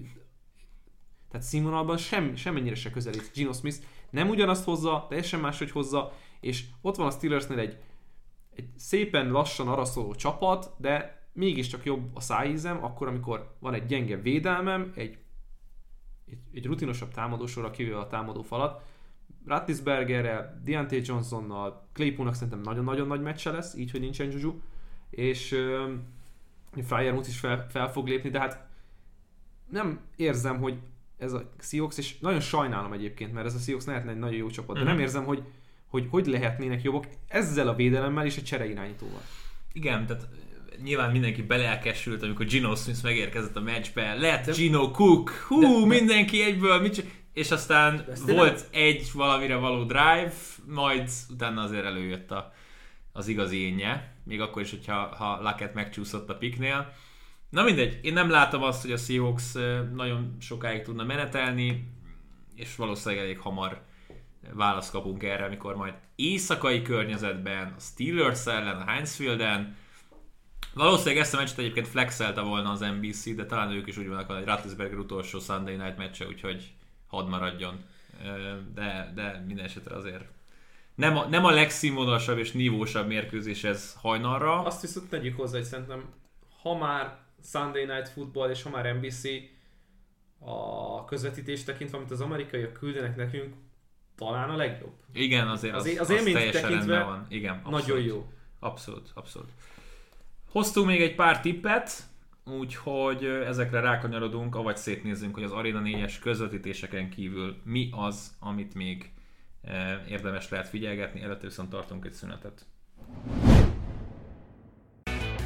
tehát 1.30 1.46
színvonalban 1.46 1.98
sem, 1.98 2.36
semmennyire 2.36 2.76
se 2.76 2.90
közelít 2.90 3.32
Gino 3.34 3.54
Smith. 3.54 3.78
Nem 4.10 4.30
ugyanazt 4.30 4.64
hozza, 4.64 5.06
teljesen 5.10 5.40
máshogy 5.40 5.72
hozza, 5.72 6.14
és 6.40 6.66
ott 6.82 6.96
van 6.96 7.08
a 7.08 7.12
Steelersnél 7.12 7.60
egy, 7.60 7.78
egy 8.56 8.70
szépen 8.76 9.32
lassan 9.32 9.68
araszoló 9.68 10.16
csapat, 10.16 10.72
de 10.78 11.24
mégiscsak 11.34 11.86
jobb 11.86 12.16
a 12.16 12.20
szájízem, 12.20 12.84
akkor, 12.84 13.08
amikor 13.08 13.56
van 13.60 13.74
egy 13.74 13.86
gyenge 13.86 14.18
védelmem, 14.18 14.92
egy, 14.96 15.18
egy, 16.26 16.40
egy 16.54 16.66
rutinosabb 16.66 17.12
támadósorra 17.12 17.72
kivéve 17.72 18.00
a 18.00 18.08
támadó 18.08 18.42
falat. 18.42 18.82
Rattisbergerrel, 19.48 20.62
Deontay 20.66 21.02
Johnsonnal, 21.06 21.88
Claypoolnak 21.94 22.34
szerintem 22.36 22.62
nagyon-nagyon 22.62 23.08
nagy 23.08 23.22
meccse 23.22 23.52
lesz, 23.52 23.76
így, 23.76 23.92
hogy 23.92 24.00
nincsen 24.00 24.32
Juju, 24.32 24.54
és 25.10 25.52
uh, 25.52 26.84
Fryermuth 26.86 27.30
is 27.30 27.40
fel, 27.40 27.66
fel 27.70 27.92
fog 27.92 28.08
lépni, 28.08 28.30
de 28.30 28.40
hát 28.40 28.68
nem 29.70 30.00
érzem, 30.16 30.58
hogy 30.60 30.78
ez 31.18 31.34
a 31.34 31.50
Seahawks, 31.60 31.98
és 31.98 32.20
nagyon 32.20 32.40
sajnálom 32.40 32.94
egyébként, 32.94 33.34
mert 33.34 33.46
ez 33.46 33.56
a 33.56 33.60
Seahawks 33.60 33.86
lehetne 33.86 34.12
egy 34.12 34.18
nagyon 34.20 34.36
jó 34.38 34.50
csapat, 34.50 34.76
de 34.76 34.82
Mhm. 34.82 34.90
nem 34.92 35.00
érzem, 35.00 35.24
hogy, 35.24 35.44
hogy 35.88 36.08
hogy 36.10 36.26
lehetnének 36.26 36.82
jobbak 36.84 37.06
ezzel 37.28 37.68
a 37.68 37.76
védelemmel 37.76 38.26
és 38.26 38.38
a 38.38 38.42
csereirányítóval. 38.42 39.22
Igen, 39.74 40.06
tehát 40.06 40.28
nyilván 40.84 41.12
mindenki 41.12 41.42
belelkesült, 41.42 42.24
amikor 42.24 42.46
Gino 42.46 42.76
Smith 42.76 43.04
megérkezett 43.04 43.56
a 43.56 43.62
meccsbe. 43.62 44.14
Lett 44.14 44.46
De- 44.46 44.52
Gino 44.52 44.92
Cook, 44.92 45.30
hú, 45.30 45.60
de- 45.60 45.86
mindenki 45.86 46.44
egyből, 46.44 46.82
mit 46.82 46.94
csin- 46.94 47.12
és 47.36 47.52
aztán 47.52 48.06
ezt 48.12 48.32
volt 48.32 48.68
egy 48.72 49.10
valamire 49.14 49.56
való 49.56 49.84
drive, 49.84 50.34
majd 50.68 51.10
utána 51.30 51.62
azért 51.62 51.86
előjött 51.86 52.32
a, 52.32 52.54
az 53.14 53.28
igazi 53.28 53.58
énje, 53.58 54.16
még 54.24 54.42
akkor 54.42 54.62
is, 54.62 54.70
hogyha 54.70 54.94
ha 54.94 55.42
Luckett 55.42 55.74
megcsúszott 55.74 56.30
a 56.30 56.38
piknél. 56.38 56.94
Na 57.50 57.64
mindegy, 57.64 58.00
én 58.02 58.14
nem 58.14 58.30
látom 58.30 58.64
azt, 58.64 58.82
hogy 58.82 58.92
a 58.92 58.98
Seahawks 58.98 59.54
nagyon 59.94 60.36
sokáig 60.40 60.82
tudna 60.82 61.04
menetelni. 61.04 61.92
és 62.56 62.76
valószínűleg 62.76 63.24
elég 63.24 63.40
hamar 63.40 63.82
választ 64.54 64.92
kapunk 64.92 65.24
erre, 65.24 65.46
amikor 65.46 65.76
majd 65.76 65.94
éjszakai 66.16 66.82
környezetben, 66.82 67.74
a 67.78 67.80
Steelers 67.80 68.46
ellen, 68.46 68.82
a 68.82 68.92
Heinzfielden, 68.92 69.76
Valószínűleg 70.74 71.18
ezt 71.18 71.34
a 71.34 71.38
meccset 71.38 71.58
egyébként 71.58 71.88
flexelte 71.88 72.42
volna 72.42 72.72
az 72.72 72.80
NBC, 72.80 73.36
de 73.36 73.46
talán 73.46 73.72
ők 73.72 73.88
is 73.88 73.98
úgy 73.98 74.08
vannak, 74.08 74.32
hogy 74.32 74.44
Rattlesberger 74.44 74.98
utolsó 74.98 75.40
Sunday 75.40 75.76
Night 75.76 75.98
meccse, 75.98 76.28
úgyhogy 76.28 76.74
hadd 77.08 77.28
maradjon. 77.28 77.86
De, 78.74 79.12
de 79.16 79.44
minden 79.48 79.66
esetre 79.66 79.96
azért 79.96 80.24
nem 80.96 81.18
a, 81.18 81.26
nem 81.26 81.46
a 81.46 81.52
legszínvonalasabb 81.52 82.38
és 82.38 82.52
nívósabb 82.52 83.08
mérkőzés 83.08 83.64
ez 83.64 83.96
hajnalra. 84.02 84.64
Azt 84.64 84.82
viszont 84.82 85.10
tegyük 85.10 85.36
hozzá, 85.36 85.58
hogy 85.58 85.66
szerintem 85.66 86.04
ha 86.62 86.78
már 86.78 87.18
Sunday 87.44 87.86
Night 87.86 88.10
Football 88.10 88.50
és 88.50 88.64
ha 88.64 88.70
már 88.70 88.96
NBC 88.96 89.24
a 90.40 91.06
közvetítés 91.06 91.64
tekintve, 91.64 91.98
amit 91.98 92.12
az 92.12 92.22
amerikaiak 92.22 92.74
küldenek 92.74 93.16
nekünk, 93.16 93.54
talán 94.16 94.50
a 94.50 94.56
legjobb. 94.56 94.94
Igen, 95.14 95.48
azért 95.48 95.76
az, 95.76 95.86
az, 95.86 95.92
az, 96.00 96.10
az 96.10 96.10
élményt 96.10 96.52
tekintve 96.52 97.04
van. 97.04 97.26
Igen, 97.30 97.54
abszolút. 97.64 97.88
nagyon 97.88 98.02
jó. 98.02 98.32
Abszolút, 98.60 99.12
abszolút. 99.14 99.50
Hoztunk 100.52 100.88
még 100.88 101.02
egy 101.02 101.16
pár 101.16 101.42
tippet, 101.42 102.04
úgyhogy 102.46 103.26
ezekre 103.26 103.80
rákanyarodunk, 103.80 104.56
avagy 104.56 104.78
szétnézzünk, 104.78 105.34
hogy 105.34 105.44
az 105.44 105.52
Arena 105.52 105.82
4-es 105.84 106.14
közvetítéseken 106.22 107.10
kívül 107.10 107.56
mi 107.64 107.90
az, 107.92 108.36
amit 108.40 108.74
még 108.74 109.12
érdemes 110.08 110.50
lehet 110.50 110.68
figyelgetni, 110.68 111.22
előtte 111.22 111.48
viszont 111.48 111.70
tartunk 111.70 112.06
egy 112.06 112.14
szünetet. 112.14 112.66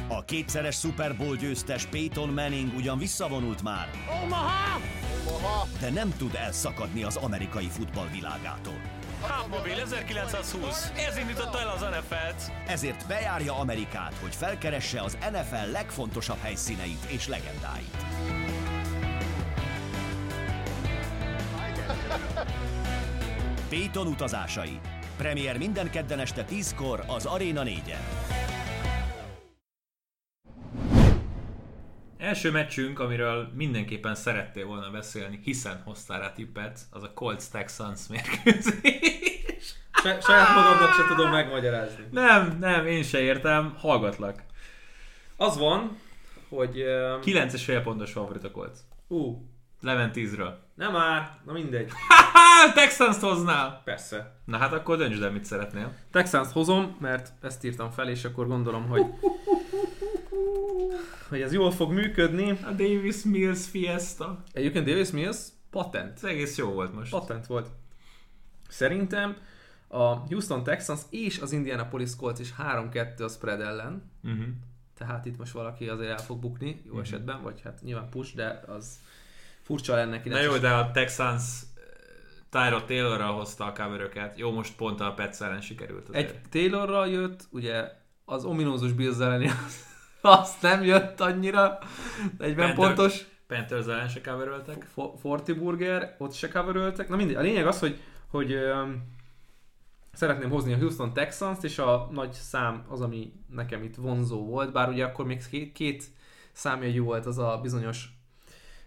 A 0.08 0.24
kétszeres 0.24 0.76
Super 0.76 1.16
Bowl 1.16 1.36
győztes 1.36 1.86
Peyton 1.86 2.28
Manning 2.28 2.74
ugyan 2.76 2.98
visszavonult 2.98 3.62
már, 3.62 3.88
Omaha! 4.24 4.80
Omaha! 5.36 5.66
de 5.80 5.90
nem 5.90 6.12
tud 6.18 6.34
elszakadni 6.34 7.02
az 7.02 7.16
amerikai 7.16 7.68
futball 7.68 8.08
világától. 8.12 8.99
Hubmobil 9.20 9.80
1920. 9.80 10.92
Ez 11.08 11.16
indította 11.16 11.60
el 11.60 11.68
az 11.68 11.80
NFL-t. 11.80 12.52
Ezért 12.66 13.06
bejárja 13.06 13.58
Amerikát, 13.58 14.14
hogy 14.20 14.34
felkeresse 14.34 15.00
az 15.00 15.18
NFL 15.30 15.70
legfontosabb 15.72 16.38
helyszíneit 16.42 17.04
és 17.06 17.28
legendáit. 17.28 17.96
Peyton 23.68 24.06
utazásai. 24.06 24.80
Premier 25.16 25.58
minden 25.58 25.90
kedden 25.90 26.18
este 26.18 26.44
10-kor 26.50 27.04
az 27.06 27.26
Arena 27.26 27.62
4-en. 27.64 28.49
Első 32.20 32.50
meccsünk, 32.50 32.98
amiről 32.98 33.50
mindenképpen 33.54 34.14
szerettél 34.14 34.66
volna 34.66 34.90
beszélni, 34.90 35.40
hiszen 35.42 35.82
hoztál 35.84 36.20
rá 36.20 36.32
tippet, 36.32 36.80
az 36.90 37.02
a 37.02 37.12
Colts 37.12 37.44
Texans 37.50 38.00
mérkőzés. 38.08 39.74
saját 40.02 40.54
magamnak 40.54 40.94
se 40.94 41.06
tudom 41.08 41.30
megmagyarázni. 41.30 42.04
Nem, 42.10 42.56
nem, 42.58 42.86
én 42.86 43.02
se 43.02 43.20
értem, 43.20 43.74
hallgatlak. 43.78 44.42
Az 45.36 45.58
van, 45.58 45.98
hogy... 46.48 46.82
Uh... 46.82 47.20
9 47.20 47.52
és 47.52 47.64
fél 47.64 47.82
pontos 47.82 48.12
favorit 48.12 48.44
a 48.44 48.50
Colts. 48.50 48.78
Uh. 49.06 49.36
Lement 49.80 50.14
10-ről. 50.16 50.52
Nem 50.74 50.92
már, 50.92 51.30
na 51.44 51.52
mindegy. 51.52 51.90
texans 52.74 53.18
hoznál? 53.18 53.80
Persze. 53.84 54.40
Na 54.44 54.56
hát 54.56 54.72
akkor 54.72 54.96
döntsd 54.96 55.22
el, 55.22 55.30
mit 55.30 55.44
szeretnél. 55.44 55.92
texans 56.10 56.52
hozom, 56.52 56.96
mert 57.00 57.32
ezt 57.42 57.64
írtam 57.64 57.90
fel, 57.90 58.08
és 58.08 58.24
akkor 58.24 58.46
gondolom, 58.46 58.88
hogy 58.88 59.02
hogy 61.28 61.40
ez 61.40 61.52
jól 61.52 61.70
fog 61.70 61.92
működni. 61.92 62.50
A 62.50 62.70
Davis 62.70 63.22
Mills 63.22 63.68
Fiesta. 63.68 64.42
Egyébként 64.52 64.86
Davis 64.86 65.10
Mills 65.10 65.38
patent. 65.70 66.16
Ez 66.16 66.24
egész 66.24 66.56
jó 66.56 66.70
volt 66.70 66.94
most. 66.94 67.10
Patent 67.10 67.46
volt. 67.46 67.68
Szerintem 68.68 69.36
a 69.88 70.14
Houston 70.14 70.62
Texans 70.62 71.00
és 71.10 71.38
az 71.38 71.52
Indianapolis 71.52 72.16
Colts 72.16 72.38
is 72.38 72.54
3-2 72.58 73.24
a 73.24 73.28
spread 73.28 73.60
ellen. 73.60 74.10
Uh-huh. 74.24 74.44
Tehát 74.98 75.26
itt 75.26 75.38
most 75.38 75.52
valaki 75.52 75.88
azért 75.88 76.10
el 76.10 76.24
fog 76.24 76.38
bukni, 76.38 76.80
jó 76.84 76.90
uh-huh. 76.90 77.00
esetben, 77.00 77.42
vagy 77.42 77.60
hát 77.64 77.82
nyilván 77.82 78.08
push, 78.08 78.34
de 78.34 78.62
az 78.66 78.98
furcsa 79.62 79.94
lenne. 79.94 80.20
Na 80.24 80.40
jó, 80.40 80.56
de 80.56 80.70
a 80.70 80.90
Texans 80.90 81.44
Tyra 82.50 82.84
Taylorral 82.84 83.32
hozta 83.32 83.64
a 83.64 83.72
cover 83.72 84.32
Jó, 84.36 84.52
most 84.52 84.76
pont 84.76 85.00
a 85.00 85.12
Pets 85.12 85.40
ellen 85.40 85.60
sikerült 85.60 86.08
azért. 86.08 86.30
Egy 86.30 86.40
Taylorral 86.48 87.08
jött, 87.08 87.46
ugye 87.50 87.92
az 88.24 88.44
ominózus 88.44 88.92
Bills 88.92 89.18
elleni 89.18 89.46
az, 89.66 89.89
azt 90.40 90.62
nem 90.62 90.84
jött 90.84 91.20
annyira. 91.20 91.78
40 92.38 92.56
Panther, 92.56 92.74
pontos. 92.74 93.24
Panthers 93.46 93.86
ellen 93.86 94.08
se 94.08 94.20
coveröltek. 94.20 94.86
Forty 95.20 95.52
Burger, 95.52 96.14
ott 96.18 96.32
se 96.32 96.48
coveröltek. 96.48 97.08
Na 97.08 97.16
mindegy, 97.16 97.36
a 97.36 97.40
lényeg 97.40 97.66
az, 97.66 97.78
hogy, 97.78 98.00
hogy 98.26 98.54
um, 98.54 99.18
szeretném 100.12 100.50
hozni 100.50 100.72
a 100.72 100.76
Houston 100.76 101.12
Texans-t, 101.12 101.64
és 101.64 101.78
a 101.78 102.08
nagy 102.12 102.32
szám 102.32 102.84
az, 102.88 103.00
ami 103.00 103.32
nekem 103.46 103.82
itt 103.82 103.94
vonzó 103.94 104.46
volt, 104.46 104.72
bár 104.72 104.88
ugye 104.88 105.04
akkor 105.04 105.26
még 105.26 105.48
két, 105.48 105.72
két 105.72 106.04
számjegyű 106.52 107.00
volt 107.00 107.26
az 107.26 107.38
a 107.38 107.58
bizonyos 107.62 108.08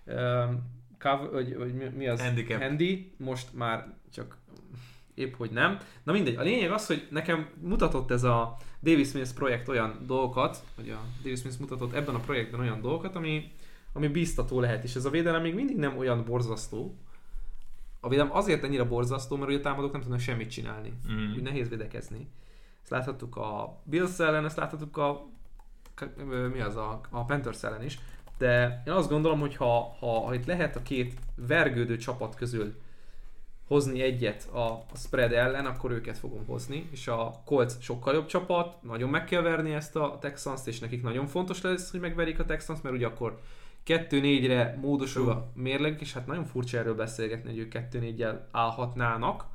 um, 0.05 0.71
cover, 0.99 1.29
hogy, 1.31 1.55
hogy 1.57 1.73
mi 1.95 2.07
az? 2.07 2.21
Handicap. 2.21 2.61
Handy, 2.61 3.15
most 3.17 3.53
már 3.53 3.93
csak 4.13 4.37
épp 5.13 5.35
hogy 5.35 5.51
nem. 5.51 5.77
Na 6.03 6.11
mindegy, 6.11 6.35
a 6.35 6.41
lényeg 6.41 6.71
az, 6.71 6.85
hogy 6.85 7.07
nekem 7.11 7.49
mutatott 7.61 8.11
ez 8.11 8.23
a 8.23 8.57
Davis 8.83 9.07
Smith 9.07 9.33
projekt 9.33 9.67
olyan 9.67 9.99
dolgokat, 10.05 10.63
vagy 10.75 10.89
a 10.89 10.99
Davis 11.23 11.39
Smith 11.39 11.59
mutatott 11.59 11.93
ebben 11.93 12.15
a 12.15 12.19
projektben 12.19 12.59
olyan 12.59 12.81
dolgokat, 12.81 13.15
ami, 13.15 13.51
ami 13.93 14.07
bíztató 14.07 14.59
lehet, 14.59 14.83
és 14.83 14.95
ez 14.95 15.05
a 15.05 15.09
védelem 15.09 15.41
még 15.41 15.53
mindig 15.53 15.77
nem 15.77 15.97
olyan 15.97 16.23
borzasztó. 16.25 16.95
A 17.99 18.09
védelem 18.09 18.35
azért 18.35 18.63
ennyire 18.63 18.83
borzasztó, 18.83 19.35
mert 19.35 19.49
ugye 19.49 19.57
a 19.59 19.61
támadók 19.61 19.91
nem 19.91 20.01
tudnak 20.01 20.19
semmit 20.19 20.49
csinálni. 20.49 20.93
Mm. 21.11 21.33
Úgy 21.33 21.41
nehéz 21.41 21.69
védekezni. 21.69 22.27
Ezt 22.81 22.91
láthattuk 22.91 23.35
a 23.35 23.79
Bills 23.83 24.19
ellen, 24.19 24.45
ezt 24.45 24.57
láthattuk 24.57 24.97
a 24.97 25.25
mi 26.53 26.59
az 26.59 26.75
a, 26.75 27.01
a 27.09 27.23
Panthers 27.25 27.63
ellen 27.63 27.83
is. 27.83 27.99
De 28.37 28.83
én 28.87 28.93
azt 28.93 29.09
gondolom, 29.09 29.39
hogy 29.39 29.55
ha, 29.55 29.95
ha, 29.99 30.19
ha 30.25 30.33
itt 30.33 30.45
lehet 30.45 30.75
a 30.75 30.81
két 30.81 31.19
vergődő 31.35 31.97
csapat 31.97 32.35
közül 32.35 32.75
hozni 33.67 34.01
egyet 34.01 34.49
a, 34.53 34.85
spread 34.95 35.31
ellen, 35.31 35.65
akkor 35.65 35.91
őket 35.91 36.17
fogom 36.17 36.45
hozni, 36.45 36.89
és 36.91 37.07
a 37.07 37.41
Colts 37.45 37.73
sokkal 37.79 38.13
jobb 38.13 38.25
csapat, 38.25 38.83
nagyon 38.83 39.09
meg 39.09 39.25
kell 39.25 39.41
verni 39.41 39.73
ezt 39.73 39.95
a 39.95 40.17
Texans-t, 40.21 40.67
és 40.67 40.79
nekik 40.79 41.03
nagyon 41.03 41.27
fontos 41.27 41.61
lesz, 41.61 41.91
hogy 41.91 41.99
megverik 41.99 42.39
a 42.39 42.45
Texans, 42.45 42.81
mert 42.81 42.95
ugye 42.95 43.05
akkor 43.05 43.41
2-4-re 43.85 44.77
módosul 44.81 45.29
a 45.29 45.51
mérleg, 45.53 46.01
és 46.01 46.13
hát 46.13 46.27
nagyon 46.27 46.45
furcsa 46.45 46.77
erről 46.77 46.95
beszélgetni, 46.95 47.49
hogy 47.49 47.59
ők 47.59 47.73
2-4-jel 47.75 48.39
állhatnának, 48.51 49.45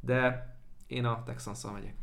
de 0.00 0.48
én 0.86 1.04
a 1.04 1.22
texans 1.22 1.64
megyek. 1.72 1.94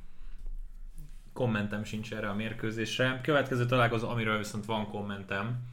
Kommentem 1.34 1.84
sincs 1.84 2.14
erre 2.14 2.30
a 2.30 2.34
mérkőzésre. 2.34 3.20
Következő 3.24 3.66
találkozó, 3.66 4.10
amiről 4.10 4.38
viszont 4.38 4.66
van 4.66 4.90
kommentem, 4.90 5.64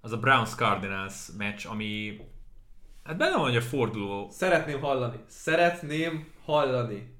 az 0.00 0.12
a 0.12 0.18
Browns 0.18 0.54
Cardinals 0.54 1.28
meccs, 1.38 1.66
ami 1.66 2.20
hát 3.04 3.16
benne 3.16 3.36
van, 3.36 3.44
hogy 3.44 3.56
a 3.56 3.60
forduló. 3.60 4.28
Szeretném 4.30 4.80
hallani. 4.80 5.16
Szeretném 5.28 6.32
hallani. 6.44 7.16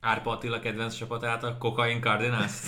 Árpa 0.00 0.30
Attila 0.30 0.60
kedvenc 0.60 0.94
csapatát, 0.94 1.42
a 1.42 1.58
Cocaine 1.58 2.00
Cardinals. 2.00 2.52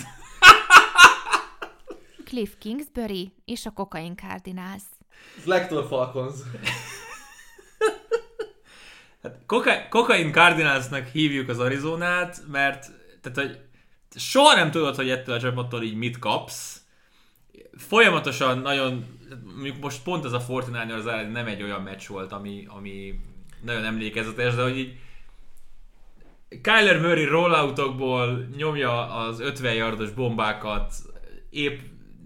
Cliff 2.25 2.53
Kingsbury 2.59 3.33
és 3.45 3.65
a 3.65 3.71
Cocaine 3.71 4.15
Cardinals. 4.15 4.83
Flector 5.37 5.87
Falcons. 5.87 6.33
hát, 9.23 9.43
Cocaine 9.89 10.31
Cardinalsnak 10.31 11.07
hívjuk 11.07 11.49
az 11.49 11.59
Arizonát, 11.59 12.41
mert 12.47 12.91
tehát, 13.21 13.37
hogy 13.37 13.59
soha 14.15 14.55
nem 14.55 14.71
tudod, 14.71 14.95
hogy 14.95 15.09
ettől 15.09 15.35
a 15.35 15.39
csapattól 15.39 15.83
így 15.83 15.95
mit 15.95 16.19
kapsz. 16.19 16.81
Folyamatosan 17.77 18.57
nagyon 18.57 19.16
mondjuk 19.55 19.79
most 19.79 20.03
pont 20.03 20.25
ez 20.25 20.33
a 20.33 20.39
Fortnite 20.39 20.93
az 20.93 21.07
ellen 21.07 21.31
nem 21.31 21.47
egy 21.47 21.63
olyan 21.63 21.81
meccs 21.81 22.07
volt, 22.07 22.31
ami, 22.31 22.65
ami 22.67 23.19
nagyon 23.61 23.83
emlékezetes, 23.83 24.55
de 24.55 24.61
hogy 24.61 24.77
így 24.77 24.97
Kyler 26.61 26.99
Murray 26.99 27.25
rolloutokból 27.25 28.47
nyomja 28.57 29.15
az 29.15 29.39
50 29.39 29.73
yardos 29.73 30.11
bombákat, 30.11 30.93
épp 31.49 31.79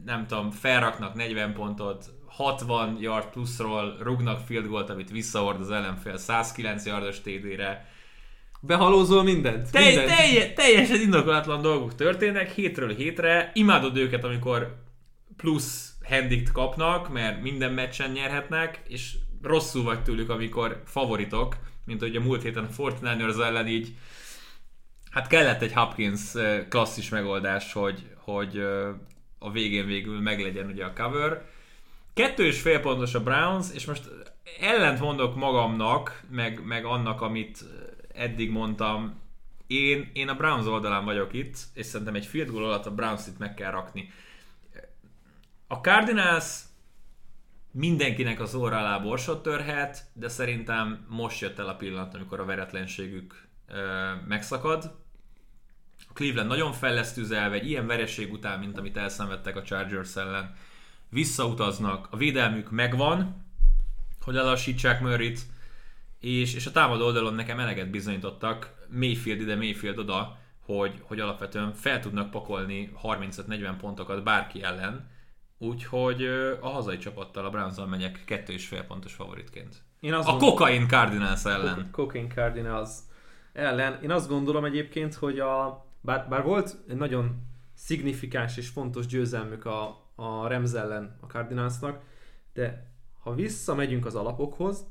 nem 0.05 0.27
tudom, 0.27 0.51
felraknak 0.51 1.13
40 1.13 1.53
pontot, 1.53 2.05
60 2.25 2.97
yard 2.99 3.29
pluszról 3.29 3.97
rugnak 4.01 4.39
field 4.45 4.67
goalt, 4.67 4.89
amit 4.89 5.11
visszahord 5.11 5.59
az 5.59 5.71
ellenfél 5.71 6.17
109 6.17 6.85
yardos 6.85 7.21
TD-re. 7.21 7.89
Behalózol 8.61 9.23
mindent? 9.23 9.71
Te- 9.71 9.85
mindent. 9.85 10.07
Telje, 10.07 10.53
teljesen 10.53 11.01
indokolatlan 11.01 11.61
dolgok 11.61 11.95
történnek 11.95 12.51
hétről 12.51 12.95
hétre. 12.95 13.51
Imádod 13.53 13.97
őket, 13.97 14.23
amikor 14.23 14.75
plusz 15.37 15.90
hendikt 16.03 16.51
kapnak, 16.51 17.09
mert 17.09 17.41
minden 17.41 17.73
meccsen 17.73 18.11
nyerhetnek, 18.11 18.81
és 18.87 19.15
rosszul 19.41 19.83
vagy 19.83 20.03
tőlük, 20.03 20.29
amikor 20.29 20.81
favoritok, 20.85 21.55
mint 21.85 22.01
hogy 22.01 22.15
a 22.15 22.21
múlt 22.21 22.41
héten 22.41 22.63
a 22.63 22.69
Fortnite 22.69 23.43
ellen 23.43 23.67
így 23.67 23.95
hát 25.11 25.27
kellett 25.27 25.61
egy 25.61 25.73
Hopkins 25.73 26.31
klasszis 26.69 27.09
megoldás, 27.09 27.73
hogy, 27.73 28.09
hogy 28.17 28.57
a 29.39 29.51
végén 29.51 29.85
végül 29.85 30.21
meglegyen 30.21 30.67
ugye 30.67 30.85
a 30.85 30.93
cover. 30.93 31.45
Kettő 32.13 32.45
és 32.45 32.61
fél 32.61 32.79
pontos 32.79 33.13
a 33.13 33.23
Browns, 33.23 33.67
és 33.73 33.85
most 33.85 34.09
ellent 34.59 34.99
mondok 34.99 35.35
magamnak, 35.35 36.23
meg, 36.29 36.65
meg 36.65 36.85
annak, 36.85 37.21
amit 37.21 37.65
eddig 38.13 38.51
mondtam. 38.51 39.19
Én, 39.67 40.09
én 40.13 40.27
a 40.27 40.35
Browns 40.35 40.65
oldalán 40.65 41.05
vagyok 41.05 41.33
itt, 41.33 41.57
és 41.73 41.85
szerintem 41.85 42.15
egy 42.15 42.25
field 42.25 42.49
goal 42.49 42.63
alatt 42.63 42.85
a 42.85 42.93
Browns 42.93 43.27
itt 43.27 43.37
meg 43.37 43.53
kell 43.53 43.71
rakni. 43.71 44.11
A 45.71 45.75
Cardinals 45.75 46.61
mindenkinek 47.71 48.39
az 48.39 48.55
óra 48.55 48.77
alá 48.77 48.97
borsot 48.97 49.43
törhet, 49.43 50.03
de 50.13 50.27
szerintem 50.27 51.05
most 51.09 51.39
jött 51.39 51.59
el 51.59 51.67
a 51.67 51.75
pillanat, 51.75 52.13
amikor 52.13 52.39
a 52.39 52.45
veretlenségük 52.45 53.47
ö, 53.67 54.11
megszakad. 54.27 54.95
A 56.09 56.13
Cleveland 56.13 56.49
nagyon 56.49 56.73
fel 56.73 56.93
lesz 56.93 57.13
tüzelve, 57.13 57.55
egy 57.55 57.69
ilyen 57.69 57.87
vereség 57.87 58.31
után, 58.31 58.59
mint 58.59 58.77
amit 58.77 58.97
elszenvedtek 58.97 59.55
a 59.55 59.61
Chargers 59.61 60.15
ellen. 60.15 60.55
Visszautaznak, 61.09 62.07
a 62.09 62.17
védelmük 62.17 62.71
megvan, 62.71 63.45
hogy 64.21 64.33
lelassítsák 64.33 65.01
Murrayt, 65.01 65.39
és, 66.19 66.53
és 66.53 66.65
a 66.65 66.71
támadó 66.71 67.05
oldalon 67.05 67.33
nekem 67.33 67.59
eleget 67.59 67.89
bizonyítottak, 67.89 68.85
Mayfield 68.89 69.41
ide, 69.41 69.55
Mayfield 69.55 69.97
oda, 69.97 70.37
hogy, 70.65 70.99
hogy 71.01 71.19
alapvetően 71.19 71.73
fel 71.73 71.99
tudnak 71.99 72.31
pakolni 72.31 72.91
35-40 73.03 73.73
pontokat 73.79 74.23
bárki 74.23 74.63
ellen, 74.63 75.10
úgyhogy 75.61 76.25
a 76.59 76.67
hazai 76.67 76.97
csapattal, 76.97 77.45
a 77.45 77.49
browns 77.49 77.75
megyek 77.89 78.23
kettő 78.25 78.53
és 78.53 78.67
fél 78.67 78.83
pontos 78.83 79.13
favoritként. 79.13 79.83
Én 79.99 80.13
azt 80.13 80.27
a 80.27 80.31
gond... 80.31 80.41
Cocaine 80.41 80.85
Cardinals 80.85 81.45
ellen. 81.45 81.89
Cocaine 81.91 82.27
Cardinals 82.27 82.89
ellen. 83.53 84.01
Én 84.03 84.11
azt 84.11 84.29
gondolom 84.29 84.65
egyébként, 84.65 85.13
hogy 85.13 85.39
a, 85.39 85.85
bár, 86.01 86.27
bár 86.29 86.43
volt 86.43 86.77
egy 86.87 86.95
nagyon 86.95 87.47
szignifikáns 87.73 88.57
és 88.57 88.67
fontos 88.67 89.05
győzelmük 89.05 89.65
a, 89.65 89.87
a 90.15 90.47
Rams 90.47 90.73
ellen 90.73 91.17
a 91.21 91.25
Cardinalsnak, 91.25 92.01
de 92.53 92.91
ha 93.19 93.33
visszamegyünk 93.33 94.05
az 94.05 94.15
alapokhoz, 94.15 94.85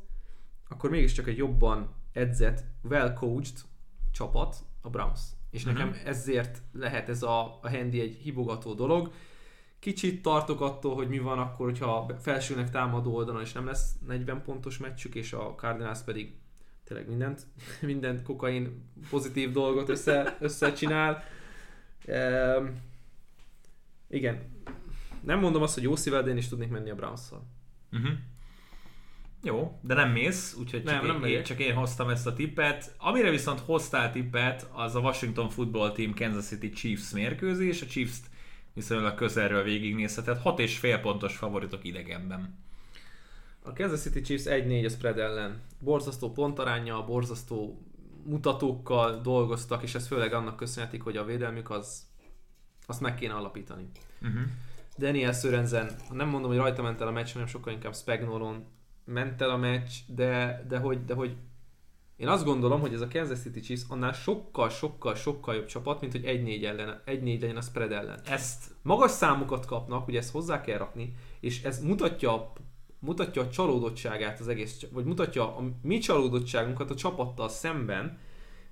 akkor 0.69 0.91
mégiscsak 0.91 1.27
egy 1.27 1.37
jobban 1.37 1.95
edzett, 2.13 2.65
well-coached 2.83 3.59
csapat 4.13 4.57
a 4.81 4.91
Browns. 4.91 5.21
És 5.51 5.65
uh-huh. 5.65 5.79
nekem 5.79 6.01
ezért 6.05 6.63
lehet 6.73 7.09
ez 7.09 7.23
a, 7.23 7.59
a 7.63 7.71
handy 7.71 8.01
egy 8.01 8.15
hibogató 8.15 8.75
dolog. 8.75 9.13
Kicsit 9.81 10.23
tartok 10.23 10.61
attól, 10.61 10.95
hogy 10.95 11.09
mi 11.09 11.19
van 11.19 11.39
akkor, 11.39 11.67
hogyha 11.67 12.17
felsőnek 12.21 12.71
támadó 12.71 13.15
oldalon, 13.15 13.41
és 13.41 13.53
nem 13.53 13.67
lesz 13.67 13.95
40 14.07 14.43
pontos 14.43 14.79
meccsük, 14.79 15.15
és 15.15 15.33
a 15.33 15.55
Cardinals 15.57 16.03
pedig 16.03 16.33
tényleg 16.85 17.09
mindent, 17.09 17.47
mindent 17.81 18.23
kokain 18.23 18.91
pozitív 19.11 19.53
dolgot 19.53 19.89
össze, 19.89 20.37
összecsinál. 20.41 21.25
Ehm, 22.05 22.67
igen. 24.09 24.43
Nem 25.21 25.39
mondom 25.39 25.63
azt, 25.63 25.75
hogy 25.75 25.83
jó 25.83 25.97
szívvel, 25.97 26.23
de 26.23 26.31
én 26.31 26.37
is 26.37 26.49
tudnék 26.49 26.69
menni 26.69 26.91
a 26.91 26.95
Browns-szal. 26.95 27.47
Uh-huh. 27.93 28.13
Jó, 29.43 29.79
de 29.83 29.95
nem 29.95 30.11
mész, 30.11 30.55
úgyhogy 30.59 30.85
csak, 30.85 31.03
nem, 31.03 31.25
én, 31.25 31.33
nem 31.35 31.43
csak 31.43 31.59
én 31.59 31.75
hoztam 31.75 32.09
ezt 32.09 32.27
a 32.27 32.33
tippet. 32.33 32.95
Amire 32.99 33.31
viszont 33.31 33.61
hoztál 33.61 34.13
tippet, 34.13 34.69
az 34.73 34.95
a 34.95 35.01
Washington 35.01 35.49
Football 35.49 35.93
Team 35.93 36.15
Kansas 36.15 36.45
City 36.45 36.71
Chiefs 36.71 37.13
mérkőzés. 37.13 37.83
A 37.83 37.87
Chiefs-t 37.87 38.31
viszonylag 38.75 39.15
közelről 39.15 39.63
végignézheted. 39.63 40.39
6 40.39 40.59
és 40.59 40.79
fél 40.79 40.99
pontos 40.99 41.37
favoritok 41.37 41.85
idegenben. 41.85 42.59
A 43.63 43.73
Kansas 43.73 44.01
City 44.01 44.21
Chiefs 44.21 44.45
1-4 44.47 44.87
a 44.87 44.89
spread 44.89 45.19
ellen. 45.19 45.61
Borzasztó 45.79 46.33
pontaránya, 46.33 47.05
borzasztó 47.05 47.83
mutatókkal 48.25 49.21
dolgoztak, 49.21 49.83
és 49.83 49.95
ez 49.95 50.07
főleg 50.07 50.33
annak 50.33 50.57
köszönhetik, 50.57 51.03
hogy 51.03 51.17
a 51.17 51.25
védelmük 51.25 51.71
az 51.71 52.09
azt 52.87 53.01
meg 53.01 53.15
kéne 53.15 53.35
alapítani. 53.35 53.89
Uh-huh. 54.23 54.41
Daniel 54.99 55.33
Sörensen, 55.33 55.91
nem 56.13 56.29
mondom, 56.29 56.51
hogy 56.51 56.59
rajta 56.59 56.83
ment 56.83 57.01
el 57.01 57.07
a 57.07 57.11
meccs, 57.11 57.33
hanem 57.33 57.47
sokkal 57.47 57.73
inkább 57.73 57.95
Spagnolon 57.95 58.65
ment 59.05 59.41
el 59.41 59.51
a 59.51 59.57
meccs, 59.57 59.91
de, 60.07 60.65
de, 60.69 60.79
hogy, 60.79 61.05
de 61.05 61.15
hogy 61.15 61.37
én 62.21 62.29
azt 62.29 62.45
gondolom, 62.45 62.81
hogy 62.81 62.93
ez 62.93 63.01
a 63.01 63.09
Kansas 63.09 63.39
City 63.39 63.61
Chiefs 63.61 63.83
annál 63.89 64.13
sokkal, 64.13 64.69
sokkal, 64.69 65.15
sokkal 65.15 65.55
jobb 65.55 65.67
csapat, 65.67 66.01
mint 66.01 66.13
hogy 66.13 66.25
1-4 66.25 66.65
ellen, 66.65 67.03
1-4 67.07 67.41
legyen 67.41 67.57
a 67.57 67.61
spread 67.61 67.93
ellen. 67.93 68.21
Ezt 68.27 68.65
magas 68.83 69.11
számokat 69.11 69.67
kapnak, 69.67 70.09
ugye 70.09 70.19
ezt 70.19 70.33
hozzá 70.33 70.61
kell 70.61 70.79
rakni, 70.79 71.15
és 71.41 71.63
ez 71.63 71.83
mutatja 71.83 72.53
mutatja 72.99 73.43
a 73.43 73.49
csalódottságát 73.49 74.41
az 74.41 74.49
egész, 74.49 74.87
vagy 74.93 75.05
mutatja 75.05 75.57
a 75.57 75.71
mi 75.83 75.99
csalódottságunkat 75.99 76.91
a 76.91 76.95
csapattal 76.95 77.49
szemben, 77.49 78.19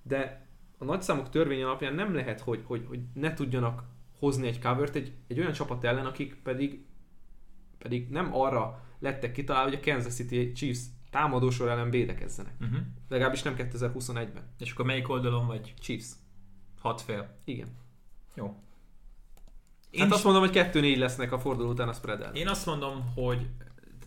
de 0.03 0.49
a 0.79 0.85
nagyszámok 0.85 1.31
törvény 1.31 1.63
alapján 1.63 1.95
nem 1.95 2.15
lehet, 2.15 2.41
hogy, 2.41 2.63
hogy, 2.65 2.85
hogy 2.89 3.01
ne 3.15 3.35
tudjanak 3.35 3.85
hozni 4.19 4.47
egy 4.47 4.61
covert 4.61 4.95
egy, 4.95 5.13
egy 5.29 5.39
olyan 5.39 5.53
csapat 5.53 5.85
ellen, 5.85 6.07
akik 6.07 6.41
pedig, 6.43 6.85
pedig 7.79 8.09
nem 8.09 8.35
arra 8.35 8.85
lettek 8.99 9.33
kitalálva, 9.33 9.69
hogy 9.69 9.79
a 9.83 9.93
Kansas 9.93 10.15
City 10.15 10.53
Chiefs 10.53 10.81
támadósor 11.11 11.69
ellen 11.69 11.91
védekezzenek. 11.91 12.55
Uh-huh. 12.61 12.79
Legalábbis 13.09 13.43
nem 13.43 13.55
2021-ben. 13.59 14.55
És 14.59 14.73
akkor 14.73 14.85
melyik 14.85 15.09
oldalon 15.09 15.47
vagy? 15.47 15.75
Chiefs. 15.81 16.07
Hat 16.81 17.01
fél. 17.01 17.37
Igen. 17.45 17.69
Jó. 18.35 18.57
Én 19.91 20.01
hát 20.01 20.13
azt 20.13 20.25
mondom, 20.25 20.43
hogy 20.43 20.71
2-4 20.73 20.99
lesznek 20.99 21.33
a 21.33 21.39
forduló 21.39 21.71
után 21.71 21.89
a 21.89 21.93
spread 21.93 22.21
ellen. 22.21 22.35
Én 22.35 22.49
azt 22.49 22.67
mondom, 22.67 23.13
hogy 23.15 23.47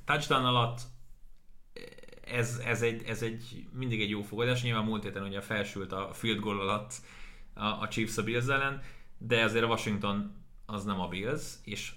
touchdown 0.06 0.46
alatt 0.46 0.82
ez, 2.32 2.62
ez, 2.66 2.82
egy, 2.82 3.04
ez 3.04 3.22
egy 3.22 3.66
mindig 3.74 4.02
egy 4.02 4.10
jó 4.10 4.22
fogadás. 4.22 4.64
Nyilván 4.64 4.84
múlt 4.84 5.04
héten 5.04 5.24
ugye 5.24 5.42
felsült 5.42 5.92
a 5.92 6.10
field 6.14 6.40
goal 6.40 6.60
alatt 6.60 6.94
a, 7.54 7.66
a 7.66 7.88
Chiefs 7.90 8.18
a 8.18 8.24
Bills 8.24 8.48
ellen, 8.48 8.82
de 9.18 9.44
azért 9.44 9.64
a 9.64 9.68
Washington 9.68 10.36
az 10.66 10.84
nem 10.84 11.00
a 11.00 11.08
Bills, 11.08 11.44
és 11.64 11.92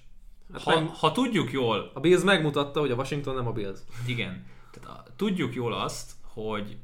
hát 0.52 0.62
ha, 0.62 0.80
meg, 0.80 0.88
ha 0.88 1.12
tudjuk 1.12 1.52
jól... 1.52 1.90
A 1.94 2.00
Bills 2.00 2.22
megmutatta, 2.22 2.80
hogy 2.80 2.90
a 2.90 2.94
Washington 2.94 3.34
nem 3.34 3.46
a 3.46 3.52
Bills. 3.52 3.78
Igen. 4.06 4.44
Tehát 4.80 5.08
a, 5.08 5.12
tudjuk 5.16 5.54
jól 5.54 5.72
azt, 5.72 6.12
hogy 6.22 6.78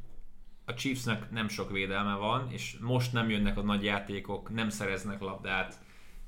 a 0.65 0.75
Chiefsnek 0.75 1.31
nem 1.31 1.49
sok 1.49 1.71
védelme 1.71 2.15
van, 2.15 2.51
és 2.51 2.77
most 2.81 3.13
nem 3.13 3.31
jönnek 3.31 3.57
a 3.57 3.63
nagy 3.63 3.85
játékok, 3.85 4.51
nem 4.51 4.69
szereznek 4.69 5.21
labdát, 5.21 5.79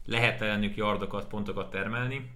lehet 0.06 0.40
ellenük 0.40 0.76
yardokat, 0.76 1.28
pontokat 1.28 1.70
termelni, 1.70 2.30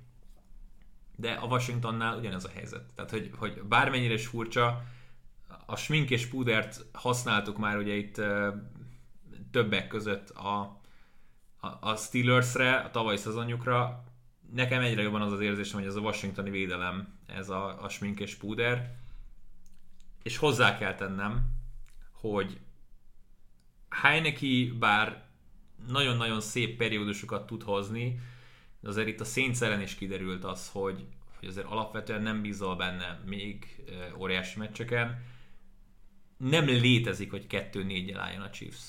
de 1.16 1.32
a 1.32 1.46
Washingtonnál 1.46 2.18
ugyanez 2.18 2.44
a 2.44 2.50
helyzet. 2.54 2.92
Tehát, 2.94 3.10
hogy, 3.10 3.30
hogy 3.38 3.62
bármennyire 3.62 4.14
is 4.14 4.26
furcsa, 4.26 4.84
a 5.66 5.76
smink 5.76 6.10
és 6.10 6.26
pudert 6.26 6.84
használtuk 6.92 7.58
már 7.58 7.76
ugye 7.76 7.94
itt 7.94 8.20
többek 9.50 9.88
között 9.88 10.30
a, 10.30 10.80
a, 11.60 11.66
a 11.80 11.96
Steelersre, 11.96 12.76
a 12.76 12.90
tavalyi 12.90 13.16
szezonjukra. 13.16 14.04
Nekem 14.52 14.82
egyre 14.82 15.02
jobban 15.02 15.22
az 15.22 15.32
az 15.32 15.40
érzésem, 15.40 15.78
hogy 15.78 15.88
ez 15.88 15.94
a 15.94 16.00
washingtoni 16.00 16.50
védelem, 16.50 17.18
ez 17.26 17.48
a, 17.48 17.82
a 17.82 17.88
smink 17.88 18.20
és 18.20 18.34
púder. 18.34 18.94
És 20.26 20.36
hozzá 20.36 20.78
kell 20.78 20.94
tennem, 20.94 21.50
hogy 22.12 22.60
Heineke 23.88 24.74
bár 24.78 25.24
nagyon-nagyon 25.88 26.40
szép 26.40 26.76
periódusokat 26.76 27.46
tud 27.46 27.62
hozni, 27.62 28.20
de 28.80 28.88
azért 28.88 29.08
itt 29.08 29.20
a 29.20 29.64
ellen 29.64 29.80
is 29.80 29.94
kiderült 29.94 30.44
az, 30.44 30.68
hogy, 30.72 31.04
hogy 31.38 31.48
azért 31.48 31.66
alapvetően 31.66 32.22
nem 32.22 32.42
bízol 32.42 32.76
benne 32.76 33.20
még 33.26 33.84
óriási 34.18 34.58
meccseken. 34.58 35.22
Nem 36.36 36.66
létezik, 36.66 37.30
hogy 37.30 37.46
2-4-jel 37.48 38.18
álljon 38.18 38.42
a 38.42 38.50
Chiefs. 38.50 38.84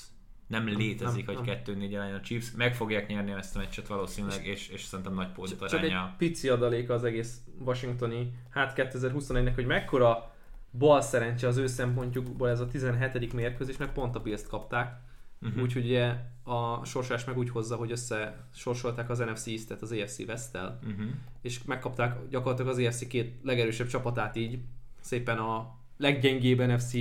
Nem 0.46 0.66
létezik, 0.66 1.26
nem, 1.26 1.36
hogy 1.36 1.60
2-4 1.66 1.96
álljon 1.98 2.18
a 2.18 2.20
Chiefs. 2.20 2.50
Meg 2.56 2.74
fogják 2.74 3.08
nyerni 3.08 3.32
ezt 3.32 3.56
a 3.56 3.58
meccset 3.58 3.86
valószínűleg, 3.86 4.46
és, 4.46 4.68
és 4.68 4.82
szerintem 4.82 5.14
nagy 5.14 5.32
pózit 5.32 5.66
Csak 5.68 5.82
egy 5.82 5.96
pici 6.16 6.48
adalék 6.48 6.90
az 6.90 7.04
egész 7.04 7.40
washingtoni, 7.58 8.32
hát 8.50 8.72
2021-nek, 8.76 9.52
hogy 9.54 9.66
mekkora 9.66 10.36
bal 10.70 11.00
szerencse 11.00 11.46
az 11.46 11.56
ő 11.56 11.66
szempontjukból 11.66 12.48
ez 12.48 12.60
a 12.60 12.66
17. 12.66 13.32
mérkőzés, 13.32 13.76
mert 13.76 13.92
pont 13.92 14.14
a 14.14 14.20
Bills-t 14.20 14.48
kapták 14.48 15.06
Uh-huh. 15.42 15.62
Úgyhogy 15.62 15.84
ugye 15.84 16.14
a 16.42 16.84
sorsás 16.84 17.24
meg 17.24 17.38
úgy 17.38 17.50
hozza, 17.50 17.76
hogy 17.76 17.90
összesorsolták 17.90 19.10
az 19.10 19.18
NFC 19.18 19.46
East-et 19.46 19.82
az 19.82 19.92
AFC 19.92 20.18
West-tel, 20.18 20.78
uh-huh. 20.82 21.06
és 21.42 21.62
megkapták 21.64 22.28
gyakorlatilag 22.28 22.70
az 22.70 22.78
AFC 22.78 23.06
két 23.06 23.34
legerősebb 23.42 23.86
csapatát 23.86 24.36
így, 24.36 24.58
szépen 25.00 25.38
a 25.38 25.76
leggyengébb 25.96 26.60
NFC 26.60 26.92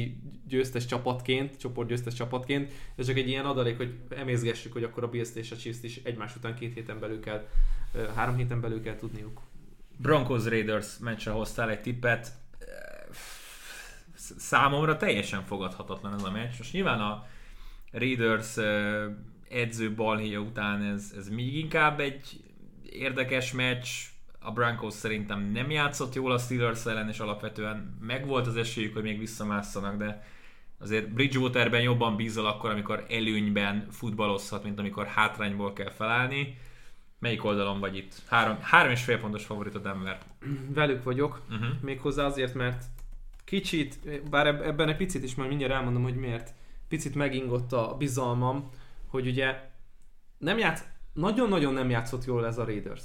győztes 0.48 0.85
csapatként, 0.85 1.57
csoportgyőztes 1.57 2.14
csapatként, 2.14 2.72
ez 2.95 3.06
csak 3.06 3.18
egy 3.18 3.27
ilyen 3.27 3.45
adalék, 3.45 3.77
hogy 3.77 3.99
emészgessük, 4.10 4.73
hogy 4.73 4.84
akkor 4.84 5.03
a 5.03 5.10
Bills 5.10 5.35
és 5.35 5.52
a 5.52 5.56
Chiefs 5.56 5.84
is 5.84 6.02
egymás 6.03 6.35
után 6.35 6.56
két 6.56 6.73
héten 6.73 6.99
belül 6.99 7.19
kell, 7.19 7.48
három 8.15 8.35
héten 8.35 8.61
belül 8.61 8.81
kell 8.81 8.95
tudniuk. 8.95 9.41
Broncos 9.98 10.45
Raiders 10.45 10.98
meccsre 10.98 11.31
hoztál 11.31 11.69
egy 11.69 11.81
tippet, 11.81 12.31
számomra 14.38 14.98
teljesen 14.98 15.44
fogadhatatlan 15.44 16.14
ez 16.14 16.24
a 16.24 16.32
meccs. 16.32 16.58
Most 16.58 16.74
nyilván 16.74 16.99
a 16.99 17.26
Raiders 17.91 18.58
edző 19.49 19.94
balhéja 19.94 20.40
után 20.40 20.84
ez, 20.84 21.14
ez 21.18 21.30
még 21.30 21.58
inkább 21.58 21.99
egy 21.99 22.44
érdekes 22.90 23.52
meccs. 23.52 23.88
A 24.40 24.52
Broncos 24.52 24.94
szerintem 24.94 25.52
nem 25.52 25.72
játszott 25.72 26.14
jól 26.14 26.32
a 26.32 26.38
Steelers 26.38 26.86
ellen, 26.86 27.10
és 27.10 27.20
alapvetően 27.20 27.98
megvolt 28.02 28.48
az 28.48 28.56
esélyük, 28.56 28.94
hogy 28.94 29.04
még 29.04 29.20
visszamásszanak, 29.20 29.98
de 29.98 30.26
azért 30.80 31.14
Bridgewaterben 31.14 31.82
jobban 31.82 32.16
bízol 32.16 32.45
akkor, 32.45 32.70
amikor 32.70 33.06
előnyben 33.10 33.88
futballozhat, 33.91 34.64
mint 34.64 34.80
amikor 34.80 35.06
hátrányból 35.06 35.74
kell 35.74 35.91
felállni. 35.91 36.58
Melyik 37.20 37.45
oldalon 37.45 37.80
vagy 37.80 37.98
itt? 37.98 38.22
Három, 38.28 38.58
három 38.62 38.91
és 38.91 39.04
fél 39.04 39.20
pontos 39.20 39.45
favorit 39.45 39.76
a 39.76 39.80
Denver. 39.80 40.20
Velük 40.74 41.04
vagyok, 41.04 41.41
uh-huh. 41.49 41.68
méghozzá 41.82 42.26
azért, 42.26 42.54
mert 42.54 42.84
kicsit, 43.48 44.22
bár 44.30 44.48
eb- 44.48 44.61
ebben 44.61 44.90
egy 44.90 44.95
picit 44.95 45.24
is 45.24 45.36
majd 45.36 45.49
mindjárt 45.49 45.74
elmondom, 45.74 46.03
hogy 46.03 46.15
miért, 46.15 46.53
picit 46.88 47.15
megingott 47.15 47.72
a 47.74 47.95
bizalmam, 47.98 48.69
hogy 49.07 49.28
ugye 49.28 49.69
nem 50.38 50.57
játsz, 50.57 50.84
nagyon-nagyon 51.14 51.74
nem 51.74 51.90
játszott 51.90 52.26
jól 52.26 52.45
ez 52.45 52.57
a 52.57 52.65
Raiders. 52.65 53.03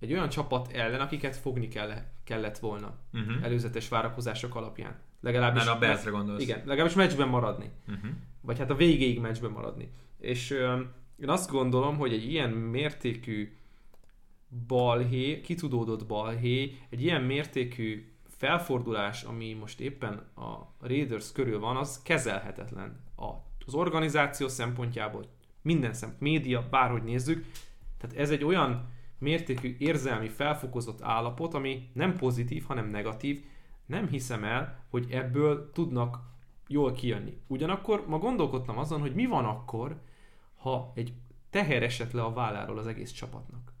Egy 0.00 0.12
olyan 0.12 0.28
csapat 0.28 0.72
ellen, 0.72 1.00
akiket 1.00 1.36
fogni 1.36 1.68
kell, 1.68 1.92
kellett 2.24 2.58
volna 2.58 2.98
Uh-huh. 3.12 3.44
előzetes 3.44 3.88
várakozások 3.88 4.54
alapján. 4.54 5.00
Legalábbis 5.20 5.64
Már 5.64 5.76
a 5.76 5.78
Bearsre 5.78 6.10
gondolsz. 6.10 6.42
Igen, 6.42 6.62
legalábbis 6.64 6.94
meccsben 6.96 7.28
maradni. 7.28 7.70
Uh-huh. 7.88 8.10
Vagy 8.40 8.58
hát 8.58 8.70
a 8.70 8.74
végéig 8.74 9.20
meccsben 9.20 9.50
maradni. 9.50 9.90
És 10.18 10.50
ö, 10.50 10.80
én 11.16 11.28
azt 11.28 11.50
gondolom, 11.50 11.96
hogy 11.96 12.12
egy 12.12 12.30
ilyen 12.30 12.50
mértékű 12.50 13.56
balhé, 14.66 15.40
kitudódott 15.40 16.06
balhé, 16.06 16.78
egy 16.90 17.02
ilyen 17.02 17.22
mértékű 17.22 18.11
felfordulás, 18.42 19.22
ami 19.22 19.52
most 19.52 19.80
éppen 19.80 20.12
a 20.36 20.74
Raiders 20.80 21.32
körül 21.32 21.58
van, 21.58 21.76
az 21.76 22.02
kezelhetetlen. 22.02 23.00
A, 23.16 23.28
az 23.66 23.74
organizáció 23.74 24.48
szempontjából, 24.48 25.24
minden 25.60 25.92
szempont, 25.92 26.20
média, 26.20 26.66
bárhogy 26.70 27.02
nézzük. 27.02 27.46
Tehát 27.98 28.16
ez 28.16 28.30
egy 28.30 28.44
olyan 28.44 28.88
mértékű 29.18 29.76
érzelmi 29.78 30.28
felfokozott 30.28 31.02
állapot, 31.02 31.54
ami 31.54 31.90
nem 31.92 32.16
pozitív, 32.16 32.64
hanem 32.64 32.88
negatív. 32.88 33.44
Nem 33.86 34.08
hiszem 34.08 34.44
el, 34.44 34.84
hogy 34.90 35.06
ebből 35.10 35.70
tudnak 35.72 36.18
jól 36.68 36.92
kijönni. 36.92 37.40
Ugyanakkor 37.46 38.06
ma 38.06 38.18
gondolkodtam 38.18 38.78
azon, 38.78 39.00
hogy 39.00 39.14
mi 39.14 39.26
van 39.26 39.44
akkor, 39.44 40.00
ha 40.56 40.92
egy 40.94 41.12
teher 41.50 41.82
esett 41.82 42.12
le 42.12 42.22
a 42.22 42.32
válláról 42.32 42.78
az 42.78 42.86
egész 42.86 43.12
csapatnak. 43.12 43.72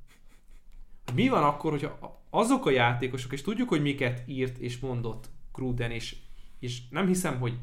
Mi 1.14 1.28
van 1.28 1.44
akkor, 1.44 1.70
hogyha 1.70 2.21
azok 2.34 2.66
a 2.66 2.70
játékosok, 2.70 3.32
és 3.32 3.42
tudjuk, 3.42 3.68
hogy 3.68 3.82
miket 3.82 4.22
írt 4.26 4.58
és 4.58 4.78
mondott 4.78 5.30
Gruden, 5.52 5.90
és, 5.90 6.16
és 6.58 6.88
nem 6.90 7.06
hiszem, 7.06 7.38
hogy 7.38 7.58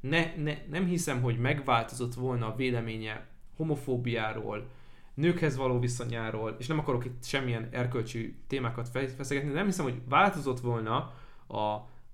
ne, 0.00 0.34
ne, 0.36 0.56
nem 0.70 0.86
hiszem, 0.86 1.22
hogy 1.22 1.38
megváltozott 1.38 2.14
volna 2.14 2.52
a 2.52 2.56
véleménye 2.56 3.26
homofóbiáról, 3.56 4.68
nőkhez 5.14 5.56
való 5.56 5.78
viszonyáról, 5.78 6.56
és 6.58 6.66
nem 6.66 6.78
akarok 6.78 7.04
itt 7.04 7.24
semmilyen 7.24 7.68
erkölcsű 7.70 8.36
témákat 8.46 8.88
fe- 8.88 9.12
feszegetni, 9.12 9.48
de 9.48 9.54
nem 9.54 9.66
hiszem, 9.66 9.84
hogy 9.84 10.00
változott 10.08 10.60
volna 10.60 11.12
a, 11.46 11.58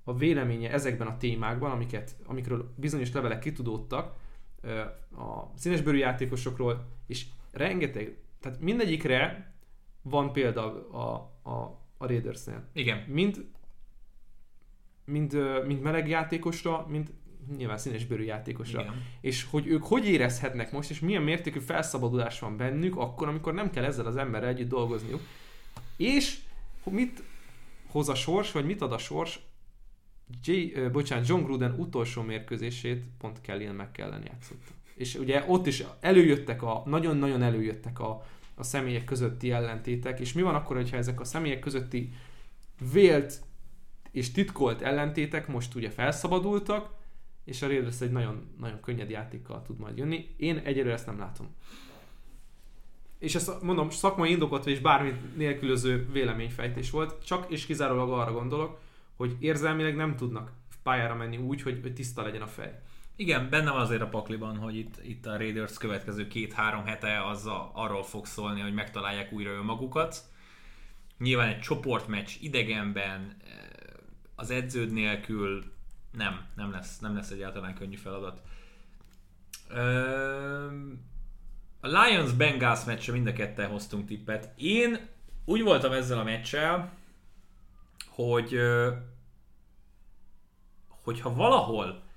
a 0.05 0.15
véleménye 0.19 0.71
ezekben 0.71 1.07
a 1.07 1.17
témákban, 1.17 1.71
amiket, 1.71 2.17
amikről 2.27 2.75
bizonyos 2.77 3.13
levelek 3.13 3.39
kitudódtak, 3.39 4.19
a 5.17 5.53
színesbőrű 5.55 5.97
játékosokról, 5.97 6.87
és 7.07 7.27
rengeteg, 7.51 8.19
tehát 8.41 8.61
mindegyikre 8.61 9.53
van 10.03 10.33
példa 10.33 10.89
a, 10.91 11.33
a, 11.51 11.80
a 12.03 12.07
Raidersnél. 12.07 12.65
Igen. 12.73 12.99
Mind, 12.99 13.45
mind, 15.05 15.37
mind 15.67 15.81
meleg 15.81 16.09
játékosra, 16.09 16.87
mind 16.89 17.11
nyilván 17.57 17.79
színesbőrű 17.79 18.23
játékosra. 18.23 18.81
Igen. 18.81 19.03
És 19.21 19.45
hogy 19.45 19.67
ők 19.67 19.85
hogy 19.85 20.07
érezhetnek 20.07 20.73
most, 20.73 20.91
és 20.91 21.01
milyen 21.01 21.23
mértékű 21.23 21.59
felszabadulás 21.59 22.41
van 22.41 22.57
bennük, 22.57 22.97
akkor, 22.97 23.29
amikor 23.29 23.55
nem 23.55 23.71
kell 23.71 23.85
ezzel 23.85 24.07
az 24.07 24.17
emberrel 24.17 24.49
együtt 24.49 24.69
dolgozniuk. 24.69 25.21
És 25.97 26.39
mit 26.85 27.23
hoz 27.87 28.09
a 28.09 28.15
sors, 28.15 28.53
vagy 28.53 28.65
mit 28.65 28.81
ad 28.81 28.93
a 28.93 28.99
sors? 28.99 29.41
J, 30.45 30.53
bocsánat, 30.93 31.29
John 31.29 31.43
Gruden 31.43 31.75
utolsó 31.79 32.23
mérkőzését 32.23 33.03
pont 33.19 33.41
Kellyan 33.41 33.75
meg 33.75 33.93
kellene 33.93 34.25
játszotta. 34.27 34.73
És 34.95 35.15
ugye 35.15 35.45
ott 35.49 35.67
is 35.67 35.85
előjöttek 36.01 36.63
a, 36.63 36.83
nagyon-nagyon 36.87 37.43
előjöttek 37.43 38.01
a, 38.01 38.27
a 38.61 38.63
személyek 38.63 39.05
közötti 39.05 39.51
ellentétek, 39.51 40.21
és 40.21 40.33
mi 40.33 40.43
van 40.43 40.55
akkor, 40.55 40.77
hogyha 40.77 40.97
ezek 40.97 41.21
a 41.21 41.25
személyek 41.25 41.59
közötti 41.59 42.13
vélt 42.93 43.41
és 44.11 44.33
titkolt 44.33 44.83
ellentétek 44.83 45.49
most 45.49 45.75
ugye 45.75 45.91
felszabadultak, 45.91 46.91
és 47.45 47.63
a 47.63 47.67
Raiders 47.67 48.01
egy 48.01 48.11
nagyon, 48.11 48.49
nagyon 48.59 48.81
könnyed 48.81 49.11
játékkal 49.11 49.63
tud 49.63 49.79
majd 49.79 49.97
jönni. 49.97 50.35
Én 50.37 50.59
egyelőre 50.59 50.95
ezt 50.95 51.07
nem 51.07 51.19
látom. 51.19 51.55
És 53.19 53.35
ezt 53.35 53.63
mondom, 53.63 53.91
szakmai 53.91 54.31
indokot 54.31 54.67
és 54.67 54.81
bármi 54.81 55.13
nélkülöző 55.37 56.09
véleményfejtés 56.13 56.91
volt, 56.91 57.25
csak 57.25 57.51
és 57.51 57.67
kizárólag 57.67 58.11
arra 58.11 58.33
gondolok, 58.33 58.81
hogy 59.17 59.37
érzelmileg 59.39 59.97
nem 59.97 60.17
tudnak 60.17 60.53
pályára 60.83 61.15
menni 61.15 61.37
úgy, 61.37 61.63
hogy, 61.63 61.79
hogy 61.83 61.95
tiszta 61.95 62.23
legyen 62.23 62.43
a 62.43 62.47
fej. 62.47 62.81
Igen, 63.21 63.51
benne 63.51 63.71
van 63.71 63.81
azért 63.81 64.01
a 64.01 64.09
pakliban, 64.09 64.57
hogy 64.57 64.77
itt, 64.77 65.05
itt 65.05 65.27
a 65.27 65.37
Raiders 65.37 65.79
következő 65.79 66.29
két-három 66.29 66.85
hete 66.85 67.27
az 67.27 67.47
a, 67.47 67.71
arról 67.75 68.03
fog 68.03 68.27
szólni, 68.27 68.61
hogy 68.61 68.75
megtalálják 68.75 69.33
újra 69.33 69.51
önmagukat. 69.51 70.17
Nyilván 71.19 71.49
egy 71.49 71.59
csoportmeccs 71.59 72.31
idegenben, 72.41 73.37
eh, 73.45 73.57
az 74.35 74.51
edződ 74.51 74.93
nélkül 74.93 75.73
nem, 76.13 76.47
nem 76.57 76.71
lesz, 76.71 76.99
nem 76.99 77.15
lesz 77.15 77.31
egyáltalán 77.31 77.75
könnyű 77.75 77.97
feladat. 77.97 78.43
Öm, 79.69 81.05
A 81.81 81.87
Lions 81.87 82.33
Bengals 82.33 82.85
meccsre 82.85 83.13
mind 83.13 83.27
a 83.27 83.33
ketten 83.33 83.71
hoztunk 83.71 84.07
tippet. 84.07 84.53
Én 84.57 85.09
úgy 85.45 85.63
voltam 85.63 85.93
ezzel 85.93 86.19
a 86.19 86.25
meccsel, 86.25 86.93
hogy 88.09 88.55
ö, 88.55 88.91
hogyha 91.03 91.35
valahol 91.35 92.09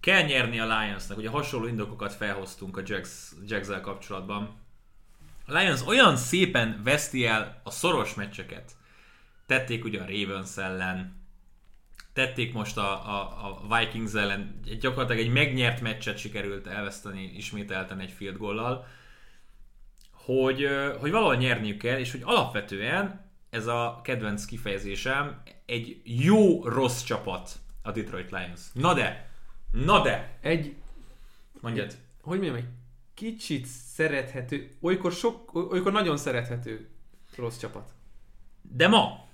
kell 0.00 0.22
nyerni 0.22 0.60
a 0.60 0.78
Lionsnak, 0.78 1.18
ugye 1.18 1.28
hasonló 1.28 1.66
indokokat 1.66 2.12
felhoztunk 2.12 2.76
a 2.76 2.82
Jags, 2.84 3.32
Jags-el 3.46 3.80
kapcsolatban. 3.80 4.56
A 5.46 5.58
Lions 5.58 5.86
olyan 5.86 6.16
szépen 6.16 6.80
veszti 6.84 7.26
el 7.26 7.60
a 7.64 7.70
szoros 7.70 8.14
meccseket. 8.14 8.72
Tették 9.46 9.84
ugye 9.84 10.00
a 10.00 10.06
Ravens 10.06 10.56
ellen, 10.56 11.24
tették 12.12 12.52
most 12.52 12.76
a, 12.76 12.92
a, 12.92 13.20
a 13.44 13.76
Vikings 13.78 14.14
ellen, 14.14 14.60
gyakorlatilag 14.80 15.22
egy 15.22 15.32
megnyert 15.32 15.80
meccset 15.80 16.18
sikerült 16.18 16.66
elveszteni 16.66 17.32
ismételten 17.36 18.00
egy 18.00 18.10
field 18.10 18.36
goal 18.36 18.86
hogy, 20.26 20.68
hogy 21.00 21.10
valahol 21.10 21.36
nyerniük 21.36 21.78
kell, 21.78 21.98
és 21.98 22.10
hogy 22.10 22.22
alapvetően 22.24 23.30
ez 23.50 23.66
a 23.66 24.00
kedvenc 24.02 24.44
kifejezésem 24.44 25.42
egy 25.66 26.00
jó 26.04 26.68
rossz 26.68 27.02
csapat 27.02 27.50
a 27.82 27.90
Detroit 27.90 28.30
Lions. 28.30 28.60
Na 28.72 28.94
de, 28.94 29.25
na 29.70 30.02
de, 30.02 30.38
Egy, 30.40 30.76
mondjad. 31.60 31.96
hogy 32.22 32.38
mondjam, 32.38 32.56
egy 32.56 32.68
kicsit 33.14 33.66
szerethető, 33.66 34.76
olykor, 34.80 35.12
sok, 35.12 35.54
olykor 35.54 35.92
nagyon 35.92 36.16
szerethető 36.16 36.88
rossz 37.36 37.58
csapat. 37.58 37.94
De 38.62 38.88
ma 38.88 39.26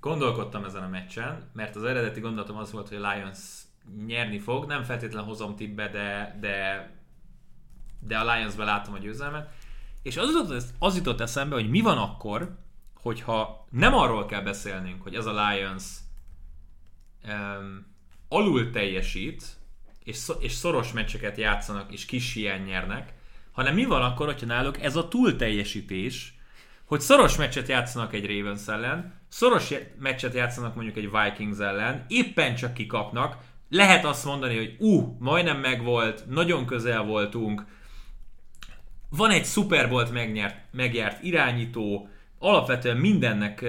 gondolkodtam 0.00 0.64
ezen 0.64 0.82
a 0.82 0.88
meccsen, 0.88 1.50
mert 1.52 1.76
az 1.76 1.84
eredeti 1.84 2.20
gondolatom 2.20 2.56
az 2.56 2.72
volt, 2.72 2.88
hogy 2.88 2.96
a 2.96 3.12
Lions 3.12 3.38
nyerni 4.06 4.38
fog. 4.38 4.66
Nem 4.66 4.82
feltétlenül 4.82 5.28
hozom 5.28 5.56
tippbe, 5.56 5.88
de, 5.88 6.36
de, 6.40 6.90
de 7.98 8.18
a 8.18 8.34
Lionsbe 8.34 8.64
látom 8.64 8.94
a 8.94 8.98
győzelmet. 8.98 9.52
És 10.02 10.16
az 10.16 10.30
jutott, 10.30 10.64
az 10.78 10.96
jutott 10.96 11.20
eszembe, 11.20 11.54
hogy 11.54 11.70
mi 11.70 11.80
van 11.80 11.98
akkor, 11.98 12.58
hogyha 12.94 13.66
nem 13.70 13.94
arról 13.94 14.26
kell 14.26 14.42
beszélnünk, 14.42 15.02
hogy 15.02 15.14
ez 15.14 15.26
a 15.26 15.48
Lions 15.48 15.84
um, 17.24 17.86
alul 18.32 18.70
teljesít, 18.70 19.42
és, 20.04 20.16
szo- 20.16 20.42
és 20.42 20.52
szoros 20.52 20.92
meccseket 20.92 21.36
játszanak, 21.36 21.92
és 21.92 22.04
kis 22.04 22.32
hiány 22.32 22.64
nyernek, 22.64 23.12
hanem 23.52 23.74
mi 23.74 23.84
van 23.84 24.02
akkor, 24.02 24.26
hogyha 24.26 24.46
náluk 24.46 24.82
ez 24.82 24.96
a 24.96 25.08
túl 25.08 25.36
teljesítés, 25.36 26.34
hogy 26.84 27.00
szoros 27.00 27.36
meccset 27.36 27.68
játszanak 27.68 28.14
egy 28.14 28.26
Ravens 28.26 28.68
ellen, 28.68 29.14
szoros 29.28 29.74
meccset 29.98 30.34
játszanak 30.34 30.74
mondjuk 30.74 30.96
egy 30.96 31.10
Vikings 31.10 31.58
ellen, 31.58 32.04
éppen 32.08 32.54
csak 32.54 32.74
kikapnak, 32.74 33.36
lehet 33.68 34.04
azt 34.04 34.24
mondani, 34.24 34.56
hogy 34.56 34.76
uh, 34.78 35.18
majdnem 35.18 35.58
megvolt, 35.58 36.24
nagyon 36.28 36.66
közel 36.66 37.02
voltunk, 37.02 37.64
van 39.08 39.30
egy 39.30 39.44
Super 39.44 39.88
Bowl-t 39.88 40.12
megnyert, 40.12 40.56
megjárt 40.70 41.22
irányító, 41.22 42.08
alapvetően 42.38 42.96
mindennek 42.96 43.64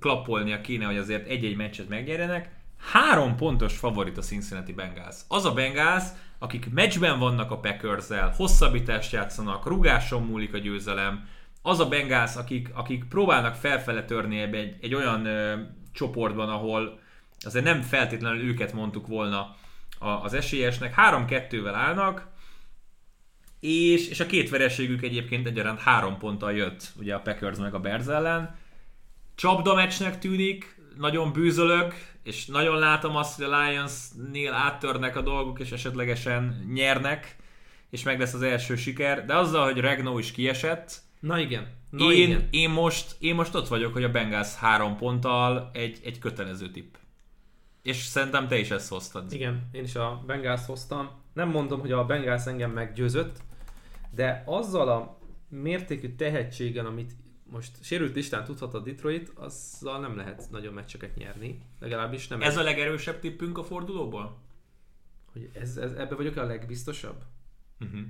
klappolnia 0.00 0.60
kéne, 0.60 0.84
hogy 0.84 0.96
azért 0.96 1.28
egy-egy 1.28 1.56
meccset 1.56 1.88
megnyerjenek. 1.88 2.57
Három 2.78 3.36
pontos 3.36 3.76
favorit 3.76 4.18
a 4.18 4.22
Cincinnati 4.22 4.72
Bengals. 4.72 5.16
Az 5.28 5.44
a 5.44 5.52
Bengals, 5.52 6.04
akik 6.38 6.70
meccsben 6.72 7.18
vannak 7.18 7.50
a 7.50 7.58
packers 7.58 8.06
hosszabbítást 8.36 9.12
játszanak, 9.12 9.66
rugáson 9.66 10.22
múlik 10.22 10.54
a 10.54 10.58
győzelem. 10.58 11.28
Az 11.62 11.80
a 11.80 11.88
Bengals, 11.88 12.36
akik, 12.36 12.70
akik 12.74 13.04
próbálnak 13.04 13.54
felfele 13.54 14.04
törni 14.04 14.40
egy, 14.40 14.76
egy 14.80 14.94
olyan 14.94 15.26
ö, 15.26 15.60
csoportban, 15.92 16.48
ahol 16.48 16.98
azért 17.40 17.64
nem 17.64 17.82
feltétlenül 17.82 18.48
őket 18.48 18.72
mondtuk 18.72 19.06
volna 19.06 19.56
a, 19.98 20.08
az 20.08 20.34
esélyesnek. 20.34 20.94
3-2-vel 20.96 21.72
állnak, 21.74 22.26
és, 23.60 24.08
és 24.08 24.20
a 24.20 24.26
két 24.26 24.50
vereségük 24.50 25.02
egyébként 25.02 25.46
egyaránt 25.46 25.80
három 25.80 26.18
ponttal 26.18 26.52
jött, 26.52 26.92
ugye 26.98 27.14
a 27.14 27.20
Packers 27.20 27.58
meg 27.58 27.74
a 27.74 27.80
Bears 27.80 28.06
ellen. 28.06 28.56
Csapda 29.34 29.74
meccsnek 29.74 30.18
tűnik, 30.18 30.80
nagyon 30.96 31.32
bűzölök, 31.32 31.94
és 32.28 32.46
nagyon 32.46 32.78
látom 32.78 33.16
azt, 33.16 33.36
hogy 33.36 33.52
a 33.52 33.60
Lions-nél 33.60 34.52
áttörnek 34.52 35.16
a 35.16 35.22
dolgok, 35.22 35.60
és 35.60 35.72
esetlegesen 35.72 36.70
nyernek, 36.74 37.36
és 37.90 38.02
meg 38.02 38.18
lesz 38.18 38.34
az 38.34 38.42
első 38.42 38.76
siker, 38.76 39.24
de 39.24 39.36
azzal, 39.36 39.64
hogy 39.64 39.80
Regno 39.80 40.18
is 40.18 40.30
kiesett, 40.30 41.06
Na 41.20 41.38
igen. 41.38 41.66
Na 41.90 42.12
én, 42.12 42.28
igen. 42.28 42.48
én, 42.50 42.70
most, 42.70 43.16
én 43.18 43.34
most 43.34 43.54
ott 43.54 43.68
vagyok, 43.68 43.92
hogy 43.92 44.04
a 44.04 44.10
Bengals 44.10 44.54
három 44.54 44.96
ponttal 44.96 45.70
egy, 45.72 46.00
egy 46.04 46.18
kötelező 46.18 46.70
tipp. 46.70 46.94
És 47.82 47.96
szerintem 47.96 48.48
te 48.48 48.58
is 48.58 48.70
ezt 48.70 48.88
hoztad. 48.88 49.32
Igen, 49.32 49.68
én 49.72 49.82
is 49.82 49.94
a 49.94 50.22
Bengals 50.26 50.66
hoztam. 50.66 51.10
Nem 51.32 51.48
mondom, 51.48 51.80
hogy 51.80 51.92
a 51.92 52.04
Bengals 52.04 52.46
engem 52.46 52.70
meggyőzött, 52.70 53.36
de 54.10 54.42
azzal 54.46 54.88
a 54.88 55.18
mértékű 55.48 56.14
tehetséggel, 56.14 56.86
amit 56.86 57.12
most 57.50 57.84
sérült 57.84 58.14
listán 58.14 58.44
tudhat 58.44 58.74
a 58.74 58.80
Detroit, 58.80 59.32
azzal 59.34 60.00
nem 60.00 60.16
lehet 60.16 60.50
nagyon 60.50 60.74
meccseket 60.74 61.16
nyerni. 61.16 61.62
Legalábbis 61.80 62.28
nem. 62.28 62.42
Ez 62.42 62.56
a 62.56 62.62
legerősebb 62.62 63.20
tippünk 63.20 63.58
a 63.58 63.64
fordulóból? 63.64 64.38
Hogy 65.32 65.50
ez, 65.52 65.76
ez, 65.76 65.92
ebbe 65.92 66.14
vagyok 66.14 66.36
a 66.36 66.44
legbiztosabb? 66.44 67.24
Uh-huh. 67.80 68.00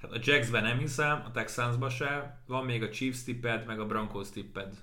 Hát 0.00 0.12
a 0.12 0.18
Jacksben 0.22 0.62
nem 0.62 0.78
hiszem, 0.78 1.22
a 1.24 1.30
Texansba 1.30 1.88
se. 1.88 2.42
Van 2.46 2.64
még 2.64 2.82
a 2.82 2.88
Chiefs 2.88 3.22
tipped, 3.22 3.66
meg 3.66 3.80
a 3.80 3.86
Broncos 3.86 4.30
tipped. 4.30 4.76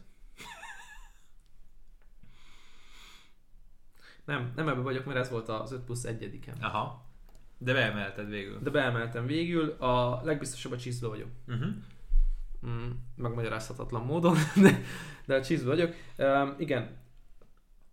Nem, 4.26 4.52
nem 4.56 4.68
ebbe 4.68 4.82
vagyok, 4.82 5.06
mert 5.06 5.20
ez 5.20 5.30
volt 5.30 5.50
az 5.50 5.72
5 5.72 5.82
plusz 5.82 6.04
1 6.04 6.40
Aha. 6.60 7.06
De 7.58 7.74
beemelted 7.74 8.30
végül. 8.30 8.60
De 8.60 8.70
beemeltem 8.70 9.26
végül, 9.26 9.70
a 9.70 10.22
legbiztosabb 10.24 10.72
a 10.72 10.78
Chiefsbe 10.78 11.08
vagyok. 11.08 11.30
Uh-huh. 11.48 11.70
Mm, 12.68 12.90
megmagyarázhatatlan 13.16 14.06
módon, 14.06 14.36
de, 14.64 14.82
de 15.26 15.36
a 15.36 15.42
Chiefsbe 15.42 15.70
vagyok. 15.70 15.94
Um, 16.18 16.56
igen, 16.58 16.98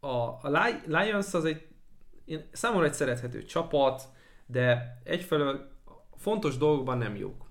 a, 0.00 0.16
a 0.26 0.70
Lions 0.86 1.34
az 1.34 1.44
egy 1.44 1.66
én, 2.24 2.48
számomra 2.52 2.86
egy 2.86 2.94
szerethető 2.94 3.44
csapat, 3.44 4.02
de 4.46 4.98
egyfelől 5.04 5.70
fontos 6.16 6.56
dolgokban 6.56 6.98
nem 6.98 7.16
jók. 7.16 7.46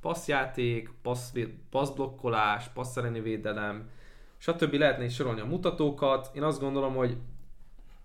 Passzjáték, 0.00 0.90
passz, 1.02 1.32
passzblokkolás, 1.70 2.68
passzereni 2.68 3.20
védelem, 3.20 3.90
stb. 4.36 4.72
lehetne 4.72 5.04
is 5.04 5.14
sorolni 5.14 5.40
a 5.40 5.46
mutatókat. 5.46 6.30
Én 6.34 6.42
azt 6.42 6.60
gondolom, 6.60 6.94
hogy 6.94 7.16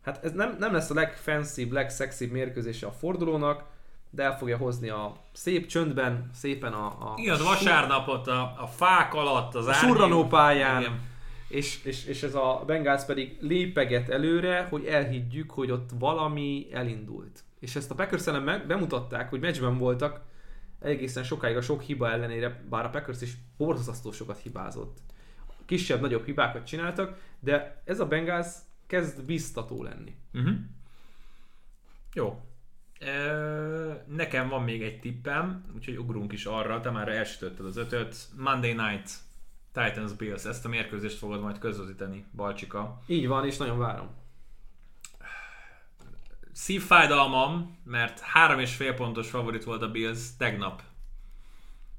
hát 0.02 0.24
ez 0.24 0.32
nem, 0.32 0.56
nem 0.60 0.74
lesz 0.74 0.90
a 0.90 0.94
legfancybb, 0.94 1.72
legszexibb 1.72 2.32
mérkőzése 2.32 2.88
a 2.88 2.92
fordulónak, 2.92 3.66
de 4.16 4.24
el 4.24 4.38
fogja 4.38 4.58
hozni 4.58 4.90
a 4.90 5.16
szép 5.32 5.68
csöndben, 5.68 6.30
szépen 6.34 6.74
a... 6.74 6.86
a 6.86 7.14
Igen, 7.16 7.40
a 7.40 7.44
vasárnapot 7.44 8.28
a, 8.28 8.42
a 8.58 8.68
fák 8.68 9.14
alatt, 9.14 9.56
az 9.56 9.68
a 9.68 9.74
surranó 9.74 10.28
pályán. 10.28 10.82
Igen. 10.82 11.00
És, 11.48 11.84
és, 11.84 12.06
és 12.06 12.24
ez 12.24 12.36
a 12.36 12.64
Bengals 12.66 13.06
pedig 13.06 13.38
lépeget 13.40 14.10
előre, 14.10 14.68
hogy 14.70 14.86
elhiggyük, 14.86 15.52
hogy 15.52 15.72
ott 15.72 15.90
valami 16.00 16.68
elindult. 16.72 17.44
És 17.60 17.76
ezt 17.76 17.92
a 17.92 17.96
Packers 17.96 18.28
ellen 18.28 18.68
bemutatták, 18.68 19.30
hogy 19.30 19.40
meccsben 19.40 19.78
voltak, 19.78 20.22
egészen 20.80 21.24
sokáig 21.24 21.58
a 21.58 21.62
sok 21.62 21.82
hiba 21.82 22.12
ellenére, 22.12 22.64
bár 22.70 22.86
a 22.86 22.90
Packers 22.90 23.22
is 23.22 23.34
borzasztó 23.58 24.12
sokat 24.12 24.38
hibázott. 24.38 24.98
Kisebb-nagyobb 25.66 26.26
hibákat 26.26 26.66
csináltak, 26.66 27.18
de 27.40 27.82
ez 27.86 28.00
a 28.00 28.06
Bengals 28.06 28.48
kezd 28.88 29.26
biztató 29.26 29.84
lenni. 29.84 30.16
Uh-huh. 30.34 30.56
Jó. 32.14 32.42
Nekem 34.08 34.50
van 34.50 34.64
még 34.64 34.82
egy 34.82 35.00
tippem, 35.00 35.66
úgyhogy 35.76 35.98
ugrunk 35.98 36.32
is 36.32 36.46
arra, 36.46 36.80
te 36.80 36.90
már 36.90 37.08
elsütötted 37.08 37.66
az 37.66 37.78
ötöt. 37.78 38.16
Monday 38.38 38.74
Night 38.74 39.10
Titans 39.74 40.14
Bills, 40.14 40.46
ezt 40.46 40.66
a 40.66 40.70
mérkőzést 40.70 41.18
fogod 41.18 41.42
majd 41.42 41.60
közvetíteni, 41.60 42.26
Balcsika. 42.36 43.02
Így 43.08 43.28
van, 43.28 43.46
és 43.46 43.58
nagyon 43.58 43.78
várom. 43.78 44.10
Szívfájdalmam, 46.52 47.78
mert 47.84 48.20
három 48.20 48.60
és 48.60 48.76
fél 48.76 48.94
pontos 48.94 49.30
favorit 49.30 49.64
volt 49.64 49.82
a 49.82 49.92
Bills 49.92 50.36
tegnap. 50.38 50.82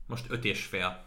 Most 0.07 0.27
öt 0.29 0.45
és 0.45 0.65
fél. 0.65 1.05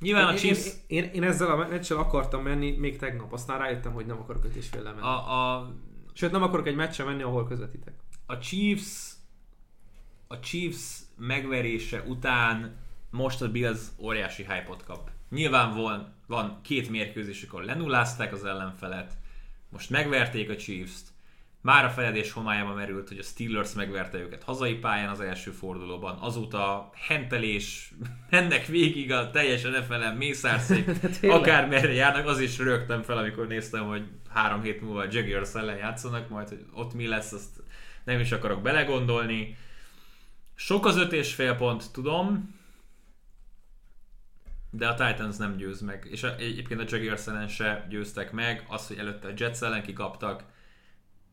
Nyilván 0.00 0.28
én, 0.28 0.34
a 0.34 0.38
Chiefs... 0.38 0.66
Én, 0.86 1.04
én, 1.04 1.10
én, 1.10 1.22
ezzel 1.22 1.50
a 1.50 1.56
meccsel 1.56 1.96
akartam 1.96 2.42
menni 2.42 2.76
még 2.76 2.98
tegnap, 2.98 3.32
aztán 3.32 3.58
rájöttem, 3.58 3.92
hogy 3.92 4.06
nem 4.06 4.18
akarok 4.18 4.44
öt 4.44 4.54
és 4.54 4.68
fél 4.68 4.82
menni. 4.82 5.00
A, 5.00 5.56
a... 5.56 5.70
Sőt, 6.12 6.30
nem 6.30 6.42
akarok 6.42 6.66
egy 6.66 6.76
meccse 6.76 7.04
menni, 7.04 7.22
ahol 7.22 7.46
közvetítek. 7.46 7.94
A 8.26 8.38
Chiefs 8.38 9.16
a 10.28 10.40
Chiefs 10.40 10.98
megverése 11.16 12.02
után 12.02 12.76
most 13.10 13.42
a 13.42 13.50
Bills 13.50 13.80
óriási 13.98 14.42
hype 14.42 14.76
kap. 14.86 15.10
Nyilván 15.30 15.74
van, 15.74 16.14
van 16.26 16.60
két 16.62 16.90
mérkőzés, 16.90 17.42
akkor 17.42 17.64
lenullázták 17.64 18.32
az 18.32 18.44
ellenfelet, 18.44 19.12
most 19.68 19.90
megverték 19.90 20.50
a 20.50 20.56
Chiefs-t, 20.56 21.14
már 21.60 21.84
a 21.84 21.90
feledés 21.90 22.32
homályába 22.32 22.74
merült, 22.74 23.08
hogy 23.08 23.18
a 23.18 23.22
Steelers 23.22 23.72
megverte 23.72 24.18
őket 24.18 24.42
hazai 24.42 24.74
pályán 24.74 25.08
az 25.08 25.20
első 25.20 25.50
fordulóban, 25.50 26.18
azóta 26.20 26.90
hentelés, 27.08 27.92
mennek 28.30 28.66
végig 28.66 29.12
a 29.12 29.30
teljesen 29.30 29.70
NFL-en 29.70 30.16
mészárszék, 30.16 30.88
akármerre 31.22 31.92
járnak, 31.92 32.26
az 32.26 32.40
is 32.40 32.58
rögtem 32.58 33.02
fel, 33.02 33.18
amikor 33.18 33.46
néztem, 33.46 33.86
hogy 33.86 34.02
három 34.28 34.62
hét 34.62 34.80
múlva 34.80 35.00
a 35.00 35.06
Jaguars 35.10 35.54
ellen 35.54 35.76
játszanak, 35.76 36.28
majd 36.28 36.48
hogy 36.48 36.64
ott 36.72 36.94
mi 36.94 37.06
lesz, 37.06 37.32
azt 37.32 37.62
nem 38.06 38.20
is 38.20 38.32
akarok 38.32 38.62
belegondolni. 38.62 39.56
Sok 40.54 40.86
az 40.86 40.96
öt 40.96 41.12
és 41.12 41.34
fél 41.34 41.54
pont, 41.54 41.92
tudom, 41.92 42.54
de 44.70 44.88
a 44.88 44.94
Titans 44.94 45.36
nem 45.36 45.56
győz 45.56 45.80
meg. 45.80 46.06
És 46.10 46.22
egyébként 46.22 46.80
a 46.80 46.96
Jaguars 46.96 47.26
ellen 47.26 47.48
se 47.48 47.86
győztek 47.88 48.32
meg, 48.32 48.64
az, 48.68 48.86
hogy 48.86 48.98
előtte 48.98 49.28
a 49.28 49.32
Jets 49.36 49.62
ellen 49.62 49.82
kikaptak, 49.82 50.44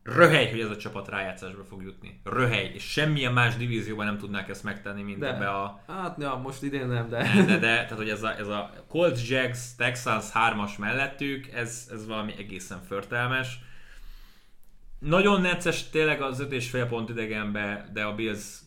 röhely, 0.02 0.50
hogy 0.50 0.60
ez 0.60 0.70
a 0.70 0.76
csapat 0.76 1.08
rájátszásba 1.08 1.64
fog 1.64 1.82
jutni. 1.82 2.20
Röhely, 2.24 2.70
és 2.74 2.82
semmilyen 2.82 3.32
más 3.32 3.56
divízióban 3.56 4.06
nem 4.06 4.18
tudnák 4.18 4.48
ezt 4.48 4.62
megtenni, 4.62 5.02
mint 5.02 5.18
de. 5.18 5.34
ebbe 5.34 5.48
a... 5.48 5.82
Hát, 5.86 6.16
ja, 6.18 6.34
most 6.34 6.62
idén 6.62 6.86
nem, 6.86 7.08
de... 7.08 7.16
De, 7.34 7.42
de, 7.44 7.58
de 7.58 7.58
tehát, 7.58 7.90
hogy 7.90 8.08
ez 8.08 8.22
a, 8.22 8.38
ez 8.38 8.48
a 8.48 8.72
Colts, 8.88 9.28
Jags, 9.28 9.74
Texans 9.76 10.24
3-as 10.34 10.78
mellettük, 10.78 11.46
ez, 11.46 11.88
ez 11.92 12.06
valami 12.06 12.34
egészen 12.38 12.82
förtelmes. 12.82 13.58
Nagyon 15.04 15.40
necces 15.40 15.90
tényleg 15.90 16.22
az 16.22 16.46
5,5 16.50 16.86
pont 16.88 17.08
idegenbe, 17.08 17.88
de 17.92 18.04
a 18.04 18.14
Bills 18.14 18.58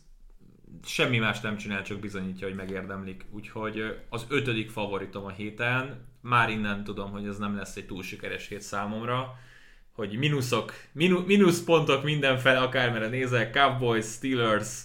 semmi 0.85 1.17
más 1.17 1.39
nem 1.39 1.57
csinál, 1.57 1.83
csak 1.83 1.99
bizonyítja, 1.99 2.47
hogy 2.47 2.55
megérdemlik. 2.55 3.25
Úgyhogy 3.31 3.97
az 4.09 4.25
ötödik 4.29 4.69
favoritom 4.69 5.25
a 5.25 5.29
héten. 5.29 6.05
Már 6.21 6.49
innen 6.49 6.83
tudom, 6.83 7.11
hogy 7.11 7.27
ez 7.27 7.37
nem 7.37 7.55
lesz 7.55 7.75
egy 7.75 7.85
túl 7.85 8.03
sikeres 8.03 8.47
hét 8.47 8.61
számomra. 8.61 9.39
Hogy 9.91 10.17
mínuszok, 10.17 10.73
mínusz, 10.91 11.25
mínusz 11.25 11.63
pontok 11.63 12.03
mindenfele, 12.03 12.59
akármere 12.59 13.07
nézek, 13.07 13.53
Cowboys, 13.53 14.05
Steelers, 14.05 14.83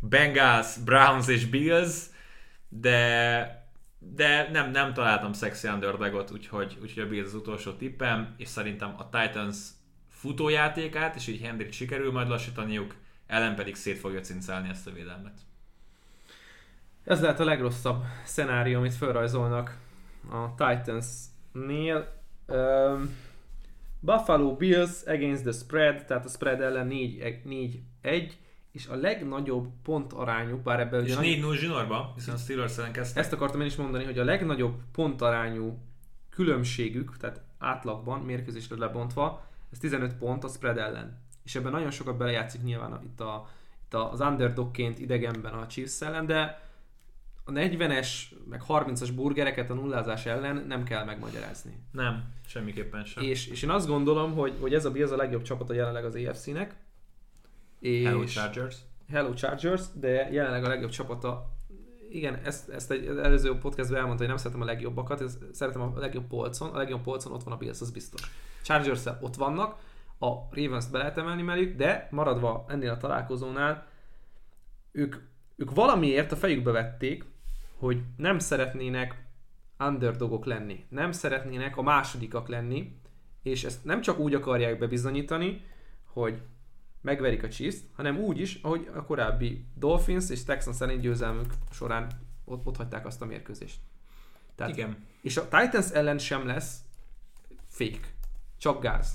Bengals, 0.00 0.76
Browns 0.84 1.28
és 1.28 1.46
Bills, 1.46 1.96
de 2.68 3.64
de 3.98 4.48
nem, 4.52 4.70
nem 4.70 4.92
találtam 4.92 5.32
sexy 5.32 5.68
underdogot, 5.68 6.30
úgyhogy, 6.30 6.78
úgyhogy 6.82 7.02
a 7.02 7.08
Bills 7.08 7.26
az 7.26 7.34
utolsó 7.34 7.72
tippem, 7.72 8.34
és 8.36 8.48
szerintem 8.48 8.94
a 8.98 9.08
Titans 9.08 9.56
futójátékát, 10.26 11.16
és 11.16 11.26
így 11.26 11.40
Hendrik 11.40 11.72
sikerül 11.72 12.12
majd 12.12 12.28
lassítaniuk, 12.28 12.94
ellen 13.26 13.54
pedig 13.54 13.74
szét 13.74 13.98
fogja 13.98 14.20
cincálni 14.20 14.68
ezt 14.68 14.86
a 14.86 14.92
védelmet. 14.92 15.38
Ez 17.04 17.20
lehet 17.20 17.40
a 17.40 17.44
legrosszabb 17.44 18.04
szenárió, 18.24 18.78
amit 18.78 18.94
felrajzolnak 18.94 19.78
a 20.30 20.54
Titans-nél. 20.54 22.12
Um, 22.46 23.16
Buffalo 24.00 24.56
Bills 24.56 25.02
against 25.06 25.42
the 25.42 25.52
spread, 25.52 26.04
tehát 26.06 26.24
a 26.24 26.28
spread 26.28 26.60
ellen 26.60 26.88
4-1, 26.90 28.32
és 28.72 28.86
a 28.86 28.94
legnagyobb 28.94 29.68
pont 29.82 30.12
arányú, 30.12 30.56
bár 30.56 30.80
ebben 30.80 31.04
És 31.04 31.16
4 31.16 31.40
0 31.40 31.56
zsinórba, 31.56 32.12
hiszen 32.14 32.34
a 32.34 32.38
Steelers 32.38 32.78
ellen 32.78 32.92
kezdtek. 32.92 33.22
Ezt 33.22 33.32
akartam 33.32 33.60
én 33.60 33.66
is 33.66 33.76
mondani, 33.76 34.04
hogy 34.04 34.18
a 34.18 34.24
legnagyobb 34.24 34.74
pont 34.92 35.22
arányú 35.22 35.78
különbségük, 36.30 37.16
tehát 37.16 37.40
átlagban, 37.58 38.20
mérkőzésre 38.20 38.76
lebontva, 38.76 39.46
ez 39.76 39.82
15 39.82 40.14
pont 40.14 40.44
a 40.44 40.48
spread 40.48 40.78
ellen 40.78 41.24
és 41.46 41.54
ebben 41.54 41.72
nagyon 41.72 41.90
sokat 41.90 42.16
belejátszik 42.16 42.62
nyilván 42.62 42.92
a, 42.92 43.00
itt, 43.04 43.20
a, 43.20 43.48
itt 43.84 43.94
az 43.94 44.20
underdogként 44.20 44.98
idegenben 44.98 45.52
a 45.52 45.66
Chiefs 45.66 46.00
ellen, 46.00 46.26
de 46.26 46.64
a 47.44 47.52
40-es, 47.52 48.08
meg 48.48 48.62
30-as 48.68 49.10
burgereket 49.14 49.70
a 49.70 49.74
nullázás 49.74 50.26
ellen 50.26 50.64
nem 50.68 50.84
kell 50.84 51.04
megmagyarázni. 51.04 51.78
Nem, 51.92 52.32
semmiképpen 52.46 53.04
sem. 53.04 53.22
És, 53.22 53.46
és 53.46 53.62
én 53.62 53.70
azt 53.70 53.86
gondolom, 53.86 54.34
hogy, 54.34 54.56
hogy 54.60 54.74
ez 54.74 54.84
a 54.84 54.90
Bills 54.90 55.10
a 55.10 55.16
legjobb 55.16 55.42
csapat 55.42 55.70
a 55.70 55.74
jelenleg 55.74 56.04
az 56.04 56.14
AFC-nek. 56.14 56.76
És 57.80 58.04
Hello 58.06 58.24
Chargers. 58.24 58.76
Hello 59.08 59.34
Chargers, 59.34 59.82
de 59.94 60.30
jelenleg 60.30 60.64
a 60.64 60.68
legjobb 60.68 60.90
csapata 60.90 61.55
igen, 62.16 62.40
ezt, 62.44 62.68
ezt 62.68 62.90
egy 62.90 63.06
előző 63.06 63.58
podcastban 63.58 63.98
elmondta, 63.98 64.22
hogy 64.24 64.32
nem 64.32 64.42
szeretem 64.42 64.62
a 64.62 64.64
legjobbakat, 64.64 65.24
szeretem 65.52 65.82
a 65.82 65.98
legjobb 65.98 66.26
polcon, 66.26 66.70
a 66.70 66.76
legjobb 66.76 67.02
polcon 67.02 67.32
ott 67.32 67.42
van 67.42 67.54
a 67.54 67.56
Bills, 67.56 67.80
az 67.80 67.90
biztos. 67.90 68.20
chargers 68.62 69.04
ott 69.20 69.34
vannak, 69.34 69.78
a 70.18 70.32
Ravens-t 70.50 70.90
be 70.90 70.98
lehet 70.98 71.18
emelni 71.18 71.42
melük, 71.42 71.76
de 71.76 72.08
maradva 72.10 72.64
ennél 72.68 72.90
a 72.90 72.96
találkozónál, 72.96 73.86
ők, 74.92 75.16
ők 75.56 75.74
valamiért 75.74 76.32
a 76.32 76.36
fejükbe 76.36 76.70
vették, 76.70 77.24
hogy 77.78 78.02
nem 78.16 78.38
szeretnének 78.38 79.24
underdogok 79.78 80.44
lenni, 80.44 80.84
nem 80.88 81.12
szeretnének 81.12 81.76
a 81.76 81.82
másodikak 81.82 82.48
lenni, 82.48 83.00
és 83.42 83.64
ezt 83.64 83.84
nem 83.84 84.00
csak 84.00 84.18
úgy 84.18 84.34
akarják 84.34 84.78
bebizonyítani, 84.78 85.64
hogy 86.04 86.42
megverik 87.06 87.42
a 87.42 87.48
chiefs 87.48 87.76
hanem 87.94 88.18
úgy 88.18 88.40
is, 88.40 88.58
ahogy 88.62 88.88
a 88.94 89.04
korábbi 89.04 89.64
Dolphins 89.74 90.30
és 90.30 90.44
Texans 90.44 90.76
szerint 90.76 91.00
győzelmük 91.00 91.52
során 91.70 92.10
ott, 92.44 92.66
ott 92.66 92.76
hagyták 92.76 93.06
azt 93.06 93.22
a 93.22 93.24
mérkőzést. 93.24 93.78
Tehát, 94.54 94.72
Igen. 94.72 94.96
És 95.22 95.36
a 95.36 95.48
Titans 95.48 95.90
ellen 95.90 96.18
sem 96.18 96.46
lesz 96.46 96.78
fake 97.68 98.08
csak 98.58 98.82
gáz. 98.82 99.14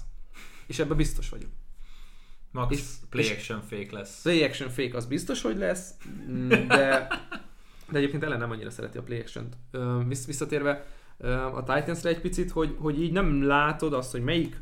És 0.67 0.79
ebben 0.79 0.97
biztos 0.97 1.29
vagyok. 1.29 1.49
Max 2.51 2.71
És- 2.77 2.85
play 3.09 3.29
action 3.31 3.61
fake 3.61 3.91
lesz. 3.91 4.21
Play 4.21 4.43
action 4.43 4.69
fake 4.69 4.97
az 4.97 5.05
biztos, 5.05 5.41
hogy 5.41 5.57
lesz, 5.57 5.93
mm, 6.29 6.47
de, 6.47 7.07
de 7.89 7.97
egyébként 7.97 8.23
ellen 8.23 8.39
nem 8.39 8.51
annyira 8.51 8.69
szereti 8.69 8.97
a 8.97 9.03
play 9.03 9.19
action-t. 9.19 9.57
Visszatérve 10.25 10.85
a 11.53 11.63
Titansre 11.63 12.09
egy 12.09 12.21
picit, 12.21 12.51
hogy, 12.51 12.75
hogy 12.79 13.01
így 13.01 13.11
nem 13.11 13.43
látod 13.43 13.93
azt, 13.93 14.11
hogy 14.11 14.23
melyik, 14.23 14.61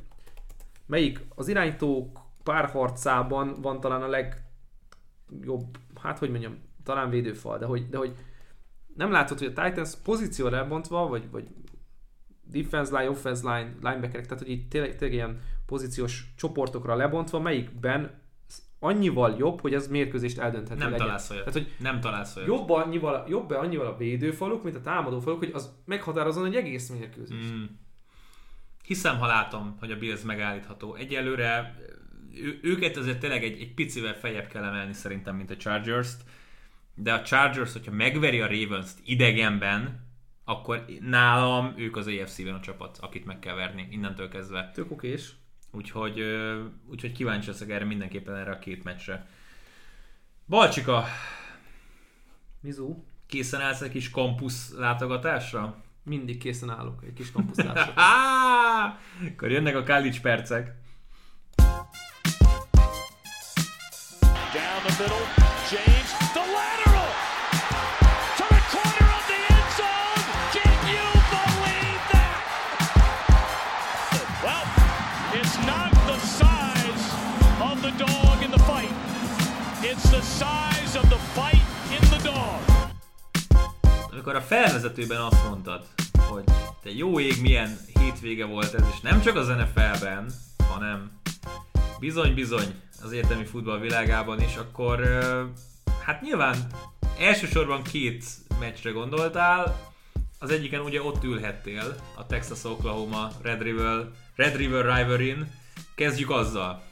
melyik 0.86 1.20
az 1.36 1.48
irányítók 1.48 2.19
párharcában 2.44 3.62
van 3.62 3.80
talán 3.80 4.02
a 4.02 4.08
legjobb, 4.08 5.78
hát 6.02 6.20
hogy 6.20 6.30
mondjam, 6.30 6.58
talán 6.84 7.10
védőfal, 7.10 7.58
de 7.58 7.66
hogy, 7.66 7.90
de 7.90 7.98
hogy 7.98 8.16
nem 8.96 9.12
látod, 9.12 9.38
hogy 9.38 9.54
a 9.56 9.64
Titans 9.64 9.96
pozícióra 10.04 10.58
elbontva, 10.58 11.08
vagy, 11.08 11.30
vagy 11.32 11.48
defense 12.44 12.98
line, 12.98 13.10
offense 13.10 13.42
line, 13.56 13.76
linebackerek, 13.82 14.26
tehát 14.26 14.44
hogy 14.44 14.52
így 14.52 14.68
tényleg, 14.68 14.96
tényleg 14.96 15.14
ilyen 15.14 15.40
pozíciós 15.66 16.34
csoportokra 16.38 16.96
lebontva, 16.96 17.40
melyikben 17.40 18.22
annyival 18.80 19.36
jobb, 19.38 19.62
hogy 19.62 19.74
ez 19.74 19.88
mérkőzést 19.88 20.38
eldönthető 20.38 20.80
Nem 20.80 20.90
legyen. 20.90 21.06
találsz 21.06 21.30
olyat. 21.30 21.44
Tehát, 21.44 21.60
hogy 21.60 21.76
Nem 21.80 22.00
találsz 22.00 22.36
olyat. 22.36 22.48
jobb 22.48 22.70
annyival, 22.70 23.26
jobb 23.30 23.50
annyival 23.50 23.86
a 23.86 23.98
védőfaluk, 23.98 24.64
mint 24.64 24.76
a 24.76 24.82
támadófaluk, 24.82 25.40
hogy 25.40 25.52
az 25.54 25.74
meghatározon 25.86 26.46
egy 26.46 26.56
egész 26.56 26.90
mérkőzést. 26.90 27.54
Mm. 27.54 27.64
Hiszem, 28.84 29.18
ha 29.18 29.26
látom, 29.26 29.76
hogy 29.80 29.92
a 29.92 29.98
Bills 29.98 30.22
megállítható. 30.22 30.96
Egyelőre 30.96 31.76
ő, 32.36 32.60
őket 32.62 32.98
azért 32.98 33.20
tényleg 33.20 33.44
egy, 33.44 33.62
egy 33.62 33.74
picivel 33.74 34.14
feljebb 34.14 34.48
kell 34.48 34.64
emelni 34.64 34.94
szerintem, 34.94 35.36
mint 35.36 35.52
a 35.52 35.58
Chargers-t. 35.58 36.22
De 36.96 37.14
a 37.14 37.22
Chargers, 37.22 37.74
hogyha 37.74 37.92
megveri 37.92 38.42
a 38.42 38.48
Ravens-t 38.48 39.00
idegenben, 39.04 40.08
akkor 40.44 40.86
nálam 41.00 41.74
ők 41.78 41.96
az 41.96 42.08
AFC-ben 42.08 42.54
a 42.54 42.60
csapat, 42.60 42.98
akit 43.02 43.26
meg 43.26 43.40
kell 43.40 43.56
verni 43.56 43.88
innentől 43.92 44.30
kezdve. 44.30 44.72
Tök 44.74 44.92
okés. 44.92 45.32
Úgyhogy, 45.72 46.24
úgyhogy 46.90 47.12
kíváncsi 47.12 47.48
leszek 47.48 47.70
erre 47.70 47.86
mindenképpen 47.86 48.36
erre 48.36 48.52
a 48.52 48.60
két 48.60 48.84
meccsre. 48.84 49.28
Balcsika, 50.48 51.06
Mizu, 52.62 53.04
készen 53.28 53.62
állsz 53.62 53.82
egy 53.82 53.92
kis 53.92 54.10
kampusz 54.10 54.74
látogatásra? 54.78 55.84
mindig 56.10 56.38
készen 56.38 56.70
állok 56.70 57.04
egy 57.04 57.14
kis 57.14 57.32
kampusztásra. 57.32 57.94
Á, 58.02 59.00
Akkor 59.28 59.52
jönnek 59.52 59.76
a 59.76 59.84
college 59.84 60.20
percek. 60.22 60.74
Down 64.80 64.88
the 64.98 65.04
middle, 65.04 65.26
James, 65.70 66.10
the 66.34 66.40
lateral 66.40 67.12
to 68.38 68.46
the 68.56 68.62
corner 68.72 69.08
of 69.18 69.24
the 69.28 69.40
end 69.56 69.70
zone. 69.80 70.24
Can 70.56 70.78
you 70.94 71.08
believe 71.36 72.02
that? 72.14 72.38
Well, 74.44 74.66
it's 75.34 75.58
not 75.66 75.92
the 76.08 76.18
size 76.40 77.06
of 77.60 77.82
the 77.82 77.92
dog 77.98 78.44
in 78.44 78.52
the 78.52 78.60
fight. 78.60 78.94
It's 79.84 80.10
the 80.10 80.22
size 80.22 80.96
of 80.96 81.10
the 81.10 81.20
fight 81.36 81.66
in 81.92 82.02
the 82.10 82.22
dog. 82.24 82.60
Amikor 84.12 84.36
a 84.36 84.42
felvezetőben 84.42 85.22
azt 85.22 85.44
mondtad, 85.50 85.86
hogy 86.28 86.44
te 86.84 86.92
jó 86.92 87.20
ég 87.20 87.42
milyen 87.42 87.78
hétvége 88.00 88.46
volt 88.46 88.74
ez, 88.74 88.84
és 88.94 89.00
nem 89.00 89.22
csak 89.22 89.36
az 89.36 89.48
NFL-ben, 89.48 90.32
hanem 90.70 91.12
bizony-bizony 92.00 92.76
az 93.04 93.12
értelmi 93.12 93.46
futball 93.46 93.80
világában 93.80 94.42
is, 94.42 94.56
akkor 94.56 95.00
hát 96.04 96.22
nyilván 96.22 96.68
elsősorban 97.20 97.84
két 97.84 98.24
meccsre 98.60 98.92
gondoltál, 98.92 99.90
az 100.40 100.52
egyiken 100.52 100.82
ugye 100.82 101.02
ott 101.02 101.24
ülhettél, 101.24 101.96
a 102.16 102.26
Texas-Oklahoma 102.26 103.28
Red 103.42 103.62
River, 103.62 104.12
Red 104.36 104.56
River 104.56 104.86
Rivalry-n. 104.86 105.52
Kezdjük 105.96 106.30
azzal. 106.30 106.84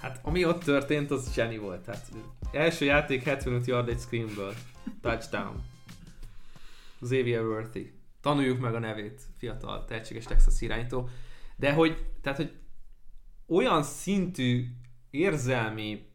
Hát 0.00 0.20
ami 0.22 0.44
ott 0.44 0.62
történt, 0.62 1.10
az 1.10 1.32
zseni 1.34 1.58
volt. 1.58 1.86
Hát, 1.86 2.08
első 2.52 2.84
játék 2.84 3.22
75 3.22 3.66
yard 3.66 3.88
egy 3.88 3.98
screenből. 3.98 4.54
Touchdown. 5.00 5.62
Xavier 7.00 7.42
Worthy. 7.42 7.92
Tanuljuk 8.20 8.60
meg 8.60 8.74
a 8.74 8.78
nevét, 8.78 9.20
fiatal, 9.38 9.84
tehetséges 9.84 10.24
Texas 10.24 10.60
irányító. 10.60 11.08
De 11.56 11.72
hogy, 11.72 12.06
tehát, 12.22 12.38
hogy 12.38 12.52
olyan 13.48 13.82
szintű 13.82 14.66
érzelmi 15.10 16.08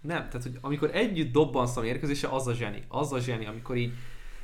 nem, 0.00 0.28
tehát 0.28 0.42
hogy 0.42 0.58
amikor 0.60 0.90
együtt 0.92 1.32
dobbansz 1.32 1.76
a 1.76 1.80
mérkőzése, 1.80 2.28
az 2.28 2.46
a 2.46 2.54
zseni. 2.54 2.82
Az 2.88 3.12
a 3.12 3.20
zseni, 3.20 3.46
amikor 3.46 3.76
így 3.76 3.92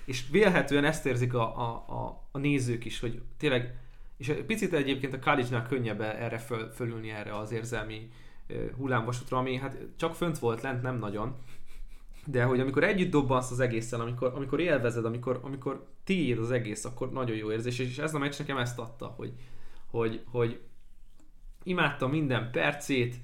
és 0.04 0.24
vélhetően 0.30 0.84
ezt 0.84 1.06
érzik 1.06 1.34
a, 1.34 1.58
a, 1.58 1.84
a, 1.88 2.28
a 2.30 2.38
nézők 2.38 2.84
is, 2.84 3.00
hogy 3.00 3.22
tényleg 3.36 3.74
és 4.16 4.34
picit 4.46 4.72
egyébként 4.72 5.14
a 5.14 5.18
college-nál 5.18 5.66
könnyebb 5.66 6.00
erre 6.00 6.38
föl, 6.38 6.70
fölülni 6.70 7.10
erre 7.10 7.36
az 7.36 7.52
érzelmi 7.52 8.10
hullámvasútra, 8.76 9.38
ami 9.38 9.56
hát 9.56 9.78
csak 9.96 10.14
fönt 10.14 10.38
volt 10.38 10.60
lent, 10.60 10.82
nem 10.82 10.98
nagyon. 10.98 11.36
De 12.26 12.44
hogy 12.44 12.60
amikor 12.60 12.84
együtt 12.84 13.10
dobbansz 13.10 13.50
az 13.50 13.60
egészen, 13.60 14.00
amikor, 14.00 14.32
amikor 14.34 14.60
élvezed, 14.60 15.04
amikor, 15.04 15.40
amikor 15.42 15.86
tiéd 16.04 16.38
az 16.38 16.50
egész, 16.50 16.84
akkor 16.84 17.12
nagyon 17.12 17.36
jó 17.36 17.52
érzés, 17.52 17.78
és 17.78 17.98
ez 17.98 18.14
a 18.14 18.18
meccs 18.18 18.38
nekem 18.38 18.56
ezt 18.56 18.78
adta, 18.78 19.06
hogy, 19.06 19.32
hogy, 19.86 20.24
hogy 20.30 20.60
imádtam 21.62 22.10
minden 22.10 22.50
percét, 22.50 23.16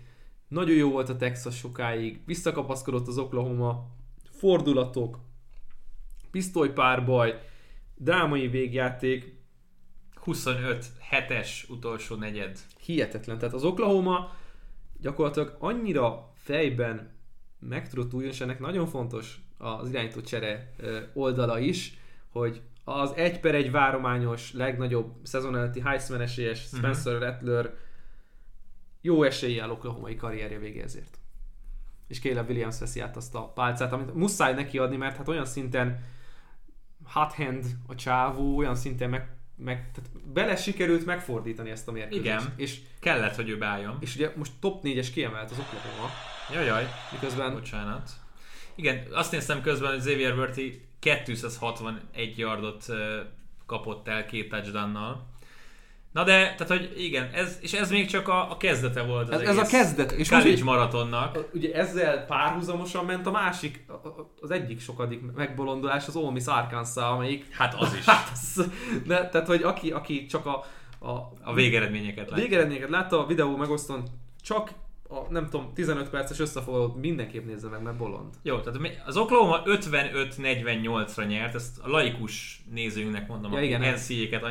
nagyon 0.48 0.76
jó 0.76 0.90
volt 0.90 1.08
a 1.08 1.16
Texas 1.16 1.56
sokáig, 1.56 2.20
visszakapaszkodott 2.26 3.06
az 3.06 3.18
Oklahoma, 3.18 3.86
fordulatok, 4.30 5.18
pisztolypárbaj, 6.30 7.42
drámai 7.96 8.48
végjáték, 8.48 9.36
25-7-es 10.24 11.70
utolsó 11.70 12.14
negyed. 12.16 12.58
hihetetlen. 12.80 13.38
Tehát 13.38 13.54
az 13.54 13.64
Oklahoma 13.64 14.36
gyakorlatilag 15.00 15.56
annyira 15.58 16.32
fejben 16.34 17.16
meg 17.58 17.88
tudott 17.88 18.12
újulni, 18.12 18.32
és 18.32 18.40
ennek 18.40 18.58
nagyon 18.58 18.86
fontos 18.86 19.40
az 19.58 19.88
irányító 19.88 20.20
csere 20.20 20.74
oldala 21.14 21.58
is, 21.58 21.98
hogy 22.28 22.62
az 22.84 23.12
egy 23.16 23.40
per 23.40 23.54
egy 23.54 23.70
várományos, 23.70 24.52
legnagyobb 24.52 25.14
szezon 25.22 25.56
előtti 25.56 25.80
Heisman 25.80 26.20
esélyes 26.20 26.60
Spencer 26.60 27.14
uh-huh. 27.14 27.28
Rattler 27.28 27.74
jó 29.00 29.22
eséllyel 29.22 29.70
Oklahomai 29.70 30.16
karrierje 30.16 30.58
végézért. 30.58 31.18
És 32.08 32.20
Caleb 32.20 32.48
Williams 32.48 32.78
veszi 32.78 33.00
át 33.00 33.16
azt 33.16 33.34
a 33.34 33.52
pálcát, 33.52 33.92
amit 33.92 34.14
muszáj 34.14 34.54
neki 34.54 34.78
adni, 34.78 34.96
mert 34.96 35.16
hát 35.16 35.28
olyan 35.28 35.44
szinten 35.44 36.04
hot 37.04 37.32
hand 37.32 37.66
a 37.86 37.94
csávó, 37.94 38.56
olyan 38.56 38.74
szinten 38.74 39.10
meg, 39.10 39.36
meg 39.56 39.90
tehát 39.92 40.26
bele 40.32 40.56
sikerült 40.56 41.06
megfordítani 41.06 41.70
ezt 41.70 41.88
a 41.88 41.92
mérkőzést. 41.92 42.24
Igen. 42.24 42.52
És, 42.56 42.80
Kellett, 43.00 43.34
hogy 43.34 43.48
ő 43.48 43.58
beálljon. 43.58 43.96
és 44.00 44.14
ugye 44.14 44.32
most 44.36 44.52
top 44.60 44.80
4-es 44.84 45.08
kiemelt 45.12 45.50
az 45.50 45.58
Oklahoma, 45.58 46.10
Jajjaj, 46.52 46.88
miközben 47.12 47.52
bocsánat. 47.52 48.10
Igen, 48.74 49.06
azt 49.12 49.32
néztem 49.32 49.62
közben, 49.62 49.90
hogy 49.90 49.98
Xavier 49.98 50.36
Worthy 50.36 50.88
261 50.98 52.38
yardot 52.38 52.86
kapott 53.66 54.08
el 54.08 54.26
két 54.26 54.48
touchdownnal. 54.48 55.26
Na 56.12 56.24
de, 56.24 56.32
tehát 56.32 56.68
hogy 56.68 56.92
igen, 56.96 57.30
ez, 57.32 57.58
és 57.60 57.72
ez 57.72 57.90
még 57.90 58.06
csak 58.06 58.28
a, 58.28 58.50
a 58.50 58.56
kezdete 58.56 59.02
volt 59.02 59.28
az 59.28 59.40
Ez- 59.40 59.48
ez 59.48 59.56
a 59.56 59.66
kezdet, 59.66 60.10
és 60.12 60.18
most 60.18 60.30
college 60.30 60.48
így- 60.50 60.64
maratonnak. 60.64 61.48
ugye 61.54 61.74
ezzel 61.74 62.24
párhuzamosan 62.26 63.04
ment 63.04 63.26
a 63.26 63.30
másik, 63.30 63.84
a- 63.88 63.92
a- 63.92 64.32
az 64.40 64.50
egyik 64.50 64.80
sokadik 64.80 65.20
megbolondulás 65.34 66.06
az 66.06 66.16
Ole 66.16 66.30
Miss 66.30 66.46
Arkansas, 66.46 67.04
amelyik 67.04 67.54
Hát 67.54 67.74
az 67.74 67.94
is. 67.94 68.04
Hát, 68.14 68.30
az, 68.32 68.70
ne, 69.06 69.28
tehát, 69.28 69.46
hogy 69.46 69.62
aki, 69.62 69.90
aki 69.90 70.26
csak 70.26 70.46
a, 70.46 70.64
a, 70.98 71.10
A 71.42 71.54
végeredményeket 71.54 72.30
lát. 72.30 72.38
végeredményeket 72.40 72.88
látta, 72.90 73.22
a 73.22 73.26
videó 73.26 73.56
megosztón 73.56 74.02
csak 74.42 74.70
a, 75.10 75.32
nem 75.32 75.44
tudom, 75.44 75.72
15 75.74 76.08
perces 76.08 76.38
összefoglalót 76.38 76.96
mindenképp 76.96 77.46
nézze 77.46 77.68
meg, 77.68 77.82
mert 77.82 77.96
bolond. 77.96 78.34
Jó, 78.42 78.58
tehát 78.60 78.80
az 79.06 79.16
Oklahoma 79.16 79.62
55-48-ra 79.64 81.26
nyert, 81.26 81.54
ezt 81.54 81.78
a 81.82 81.88
laikus 81.88 82.60
nézőinknek 82.70 83.28
mondom, 83.28 83.52
Ja, 83.52 83.62
igen. 83.62 83.80
NCA-ket, 83.80 84.42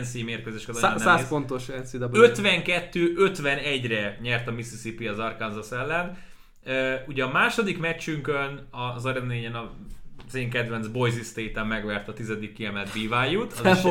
NCA 0.00 0.24
mérkőzéseket 0.24 0.74
Szá- 0.74 0.82
nagyon 0.82 0.96
nem 1.06 1.16
100 1.16 1.20
néz. 1.20 1.28
pontos 1.28 1.66
NCAA. 1.66 2.08
52-51-re 2.12 4.18
nyert 4.22 4.48
a 4.48 4.52
Mississippi 4.52 5.06
az 5.06 5.18
Arkansas 5.18 5.70
ellen. 5.70 6.18
Ugye 7.06 7.24
a 7.24 7.30
második 7.30 7.78
meccsünkön 7.78 8.68
az 8.94 9.06
arenényen 9.06 9.54
a 9.54 9.70
az 10.26 10.34
én 10.34 10.50
kedvenc 10.50 10.86
Boise 10.86 11.22
State-en 11.22 11.66
megvert 11.66 12.08
a 12.08 12.12
tizedik 12.12 12.52
kiemelt 12.52 12.92
BYU-t. 12.92 13.52
Az 13.52 13.78
is, 13.78 13.84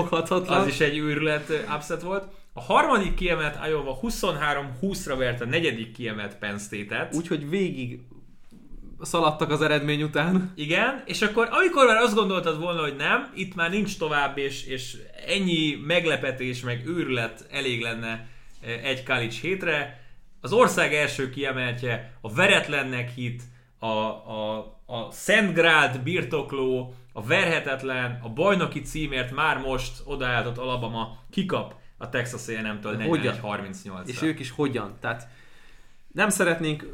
az 0.48 0.68
is 0.68 0.80
egy 0.80 0.98
őrület 0.98 1.66
upset 1.76 2.02
volt. 2.02 2.24
A 2.54 2.62
harmadik 2.62 3.14
kiemelt 3.14 3.68
Iowa 3.68 4.00
23-20-ra 4.02 5.16
vert 5.18 5.42
a 5.42 5.46
negyedik 5.46 5.92
kiemelt 5.92 6.36
Penn 6.36 6.58
State-et. 6.58 7.16
Úgyhogy 7.16 7.50
végig 7.50 8.00
szaladtak 9.02 9.50
az 9.50 9.62
eredmény 9.62 10.04
után. 10.04 10.52
Igen, 10.56 11.04
és 11.06 11.22
akkor 11.22 11.48
amikor 11.52 11.86
már 11.86 11.98
azt 11.98 12.16
gondoltad 12.16 12.60
volna, 12.60 12.82
hogy 12.82 12.96
nem, 12.96 13.32
itt 13.36 13.56
már 13.56 13.70
nincs 13.70 13.98
tovább, 13.98 14.38
és, 14.38 14.66
és 14.66 14.98
ennyi 15.28 15.76
meglepetés, 15.86 16.62
meg 16.62 16.88
őrület 16.88 17.48
elég 17.52 17.82
lenne 17.82 18.28
eh, 18.62 18.84
egy 18.84 19.04
college 19.04 19.36
hétre, 19.42 20.02
az 20.42 20.54
ország 20.54 20.94
első 20.94 21.30
kiemeltje, 21.30 22.18
a 22.22 22.34
veretlennek 22.34 23.10
hit, 23.16 23.42
a, 23.80 23.88
a, 23.88 24.58
a 24.86 25.12
Szent 25.12 26.04
birtokló, 26.04 26.94
a 27.14 27.24
verhetetlen, 27.24 28.20
a 28.24 28.30
bajnoki 28.30 28.82
címért 28.82 29.32
már 29.32 29.58
most 29.58 30.02
odaálltott 30.06 30.58
Alabama 30.58 31.18
kikap 31.30 31.82
a 32.04 32.10
Texas 32.10 32.48
A&M-től 32.48 33.02
Hogyan? 33.02 33.36
41-38 33.44 34.08
És 34.08 34.22
ők 34.22 34.40
is 34.40 34.52
hogyan. 34.52 34.98
Tehát 35.00 35.28
nem 36.12 36.30
szeretnénk, 36.30 36.86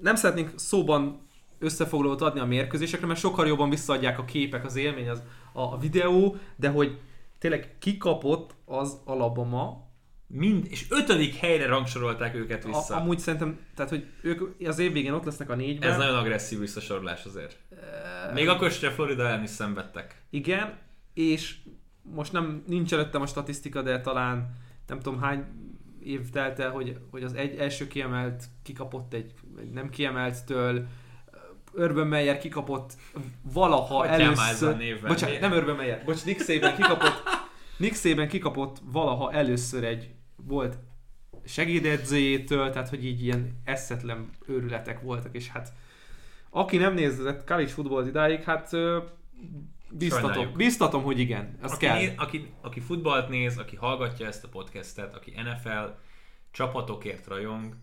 nem 0.00 0.14
szeretnénk 0.14 0.52
szóban 0.56 1.26
összefoglalót 1.58 2.20
adni 2.20 2.40
a 2.40 2.44
mérkőzésekre, 2.44 3.06
mert 3.06 3.18
sokkal 3.18 3.46
jobban 3.46 3.70
visszaadják 3.70 4.18
a 4.18 4.24
képek, 4.24 4.64
az 4.64 4.76
élmény, 4.76 5.08
az, 5.08 5.22
a, 5.52 5.60
a 5.60 5.78
videó, 5.78 6.36
de 6.56 6.68
hogy 6.68 6.98
tényleg 7.38 7.76
kikapott 7.78 8.54
az 8.64 8.96
Alabama, 9.04 9.82
Mind, 10.26 10.66
és 10.70 10.86
ötödik 10.88 11.34
helyre 11.34 11.66
rangsorolták 11.66 12.34
őket 12.34 12.64
vissza. 12.64 12.94
A, 12.94 13.00
amúgy 13.00 13.18
szerintem, 13.18 13.58
tehát 13.74 13.90
hogy 13.90 14.06
ők 14.22 14.66
az 14.66 14.78
év 14.78 14.92
végén 14.92 15.12
ott 15.12 15.24
lesznek 15.24 15.50
a 15.50 15.54
négyben. 15.54 15.90
Ez 15.90 15.96
nagyon 15.96 16.16
agresszív 16.16 16.58
visszasorolás 16.58 17.24
azért. 17.24 17.58
Még 18.32 18.48
akkor 18.48 18.66
a 18.66 18.90
Florida 18.90 19.26
ellen 19.26 19.42
is 19.42 19.50
szenvedtek. 19.50 20.22
Igen, 20.30 20.78
és 21.14 21.56
most 22.12 22.32
nem 22.32 22.62
nincs 22.66 22.92
előttem 22.92 23.22
a 23.22 23.26
statisztika, 23.26 23.82
de 23.82 24.00
talán 24.00 24.52
nem 24.86 25.00
tudom 25.00 25.20
hány 25.20 25.44
év 26.02 26.30
telt 26.30 26.58
el, 26.58 26.70
hogy, 26.70 26.98
hogy 27.10 27.22
az 27.22 27.34
egy 27.34 27.58
első 27.58 27.86
kiemelt 27.86 28.44
kikapott 28.62 29.12
egy, 29.12 29.32
egy 29.58 29.70
nem 29.70 29.90
kiemeltől, 29.90 30.86
Urban 31.76 32.06
Meyer 32.06 32.38
kikapott 32.38 32.92
valaha 33.42 34.06
ezzel 34.06 34.20
először... 34.20 34.72
a 34.72 34.76
névvel. 34.76 35.08
Bocsánat, 35.08 35.40
nem 35.40 35.52
Urban 35.52 35.76
Meyer, 35.76 36.02
bocs, 36.04 36.24
Nick 36.24 36.44
Saban 36.44 36.74
kikapott, 36.74 37.22
Nick 37.76 37.96
Saban 37.96 38.28
kikapott 38.28 38.76
valaha 38.84 39.32
először 39.32 39.84
egy 39.84 40.10
volt 40.36 40.78
segédedzőjétől, 41.44 42.70
tehát 42.70 42.88
hogy 42.88 43.04
így 43.04 43.22
ilyen 43.22 43.60
eszetlen 43.64 44.30
őrületek 44.46 45.00
voltak, 45.00 45.34
és 45.34 45.48
hát 45.48 45.72
aki 46.50 46.76
nem 46.76 46.94
nézett 46.94 47.46
college 47.46 47.70
futballt 47.70 48.06
idáig, 48.06 48.42
hát 48.42 48.70
biztatom, 49.98 50.52
biztatom, 50.56 51.02
hogy 51.02 51.18
igen, 51.18 51.58
az 51.62 51.72
Aki, 51.72 51.86
kell. 51.86 51.96
néz, 51.98 52.12
aki, 52.16 52.52
aki 52.60 52.80
futballt 52.80 53.28
néz, 53.28 53.58
aki 53.58 53.76
hallgatja 53.76 54.26
ezt 54.26 54.44
a 54.44 54.48
podcastet, 54.48 55.14
aki 55.14 55.30
NFL 55.30 55.88
csapatokért 56.50 57.26
rajong, 57.26 57.76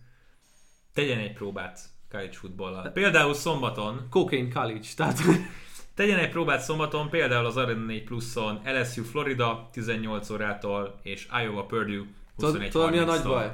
tegyen 0.94 1.20
egy 1.20 1.34
próbát 1.34 1.80
college 2.10 2.34
futballal. 2.34 2.90
Például 2.90 3.34
szombaton, 3.34 4.08
Cocaine 4.10 4.54
College, 4.54 4.88
tehát 4.96 5.20
tegyen 5.96 6.20
egy 6.20 6.30
próbát 6.30 6.62
szombaton, 6.62 7.10
például 7.10 7.46
az 7.46 7.58
Arena 7.58 7.86
4 7.86 8.04
pluszon, 8.04 8.62
LSU 8.66 9.04
Florida 9.04 9.70
18 9.72 10.30
órától, 10.30 11.00
és 11.04 11.28
Iowa 11.44 11.66
Purdue 11.66 12.06
tudod, 12.38 12.70
tudod 12.70 12.92
mi 12.92 12.98
a 12.98 13.06
nagy 13.06 13.20
21-30-tól. 13.20 13.28
baj? 13.28 13.52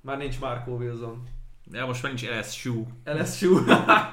Már 0.00 0.18
nincs 0.18 0.40
Marco 0.40 0.70
Wilson. 0.70 1.28
De 1.64 1.84
most 1.84 2.02
már 2.02 2.12
nincs 2.12 2.30
LSU. 2.30 2.84
LSU. 3.04 3.58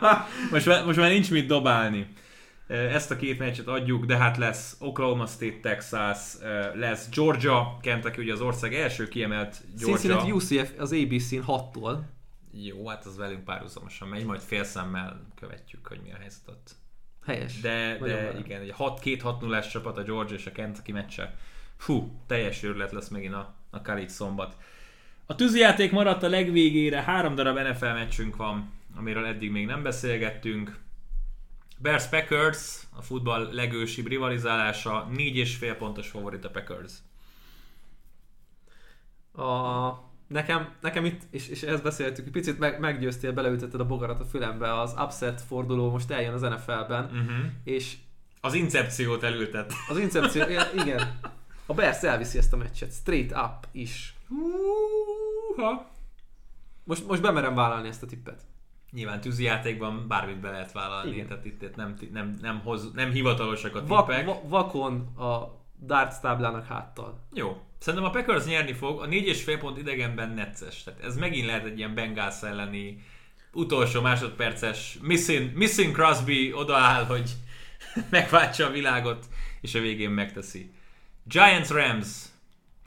Most 0.51 0.65
már, 0.65 0.85
most 0.85 0.97
már 0.97 1.09
nincs 1.09 1.31
mit 1.31 1.47
dobálni. 1.47 2.13
Ezt 2.69 3.11
a 3.11 3.15
két 3.15 3.39
meccset 3.39 3.67
adjuk, 3.67 4.05
de 4.05 4.17
hát 4.17 4.37
lesz 4.37 4.75
Oklahoma 4.79 5.25
State, 5.25 5.59
Texas, 5.61 6.37
lesz 6.73 7.09
Georgia, 7.09 7.77
Kentucky, 7.81 8.21
ugye 8.21 8.33
az 8.33 8.41
ország 8.41 8.73
első 8.73 9.07
kiemelt 9.07 9.61
Georgia. 9.77 9.97
Cincinnati 9.97 10.31
UCF 10.31 10.71
az 10.79 10.91
ABC-n 10.91 11.41
6-tól. 11.47 11.99
Jó, 12.51 12.87
hát 12.87 13.05
az 13.05 13.17
velünk 13.17 13.43
párhuzamosan 13.43 14.07
megy, 14.07 14.25
majd 14.25 14.41
félszemmel 14.41 15.27
követjük, 15.35 15.87
hogy 15.87 15.99
mi 16.03 16.11
a 16.11 16.15
helyzet 16.19 16.47
ott. 16.47 16.75
Helyes. 17.25 17.59
De, 17.59 17.97
de 18.01 18.15
velem. 18.15 18.37
igen, 18.37 18.61
egy 18.61 18.71
6 18.71 18.99
2 18.99 19.17
6 19.21 19.41
0 19.41 19.59
csapat 19.59 19.97
a 19.97 20.03
Georgia 20.03 20.35
és 20.35 20.45
a 20.45 20.51
Kentucky 20.51 20.91
meccse. 20.91 21.35
Fú, 21.77 22.11
teljes 22.27 22.63
őrület 22.63 22.91
lesz 22.91 23.07
megint 23.07 23.33
a, 23.33 23.55
a 23.69 23.81
college 23.81 24.07
szombat. 24.07 24.57
A 25.25 25.35
tűzijáték 25.35 25.91
maradt 25.91 26.23
a 26.23 26.29
legvégére, 26.29 27.01
három 27.01 27.35
darab 27.35 27.57
NFL 27.57 27.85
meccsünk 27.85 28.35
van, 28.35 28.73
amiről 28.95 29.25
eddig 29.25 29.51
még 29.51 29.65
nem 29.65 29.83
beszélgettünk. 29.83 30.77
Bears 31.81 32.07
Packers, 32.07 32.83
a 32.95 33.01
futball 33.01 33.49
legősibb 33.53 34.07
rivalizálása, 34.07 35.07
négy 35.11 35.35
és 35.35 35.55
fél 35.55 35.75
pontos 35.75 36.07
favorit 36.09 36.45
a 36.45 36.49
Packers. 36.49 36.91
A, 39.33 39.89
nekem, 40.27 40.73
nekem 40.81 41.05
itt, 41.05 41.21
és, 41.31 41.47
és 41.47 41.61
ezt 41.61 41.83
beszéltük, 41.83 42.25
egy 42.25 42.31
picit 42.31 42.59
meg, 42.59 42.79
meggyőztél, 42.79 43.31
beleütötted 43.33 43.79
a 43.79 43.85
bogarat 43.85 44.19
a 44.19 44.25
fülembe, 44.25 44.79
az 44.79 44.93
upset 44.97 45.41
forduló 45.41 45.89
most 45.91 46.11
eljön 46.11 46.33
az 46.33 46.41
NFL-ben, 46.41 47.03
Uh-huh. 47.03 47.45
és 47.63 47.95
Az 48.41 48.53
incepciót 48.53 49.23
elültet. 49.23 49.73
az 49.89 49.97
incepció, 49.97 50.43
igen, 50.83 51.19
a 51.65 51.73
Bears 51.73 52.01
elviszi 52.03 52.37
ezt 52.37 52.53
a 52.53 52.57
meccset, 52.57 52.91
straight 52.91 53.31
up 53.31 53.67
is. 53.71 54.13
Húha. 54.27 55.91
Most, 56.83 57.07
most 57.07 57.21
bemerem 57.21 57.55
vállalni 57.55 57.87
ezt 57.87 58.03
a 58.03 58.05
tippet. 58.05 58.41
Nyilván 58.91 59.21
tűzijátékban 59.21 60.07
bármit 60.07 60.39
be 60.39 60.49
lehet 60.49 60.71
vállalni, 60.71 61.11
Igen. 61.11 61.27
tehát 61.27 61.45
itt, 61.45 61.61
itt 61.61 61.75
nem, 61.75 61.95
nem, 62.11 62.37
nem, 62.41 62.59
hoz, 62.59 62.91
nem 62.91 63.11
hivatalosak 63.11 63.75
a 63.75 63.85
Vak, 63.85 64.07
tippek. 64.07 64.25
va, 64.25 64.41
vakon 64.47 65.15
a 65.17 65.57
darts 65.85 66.15
táblának 66.21 66.65
háttal. 66.65 67.19
Jó. 67.33 67.61
Szerintem 67.77 68.09
a 68.09 68.13
Packers 68.13 68.45
nyerni 68.45 68.73
fog, 68.73 69.01
a 69.01 69.07
4,5 69.07 69.57
pont 69.59 69.77
idegenben 69.77 70.29
necces. 70.29 70.83
Tehát 70.83 71.03
ez 71.03 71.17
megint 71.17 71.45
lehet 71.45 71.65
egy 71.65 71.77
ilyen 71.77 71.93
Bengals 71.93 72.41
elleni 72.41 73.03
utolsó 73.53 74.01
másodperces 74.01 74.97
missing, 75.01 75.53
missing 75.53 75.93
Crosby 75.95 76.53
odaáll, 76.53 77.05
hogy 77.05 77.31
megváltsa 78.09 78.65
a 78.65 78.71
világot, 78.71 79.25
és 79.61 79.75
a 79.75 79.79
végén 79.79 80.09
megteszi. 80.09 80.71
Giants 81.23 81.69
Rams. 81.69 82.07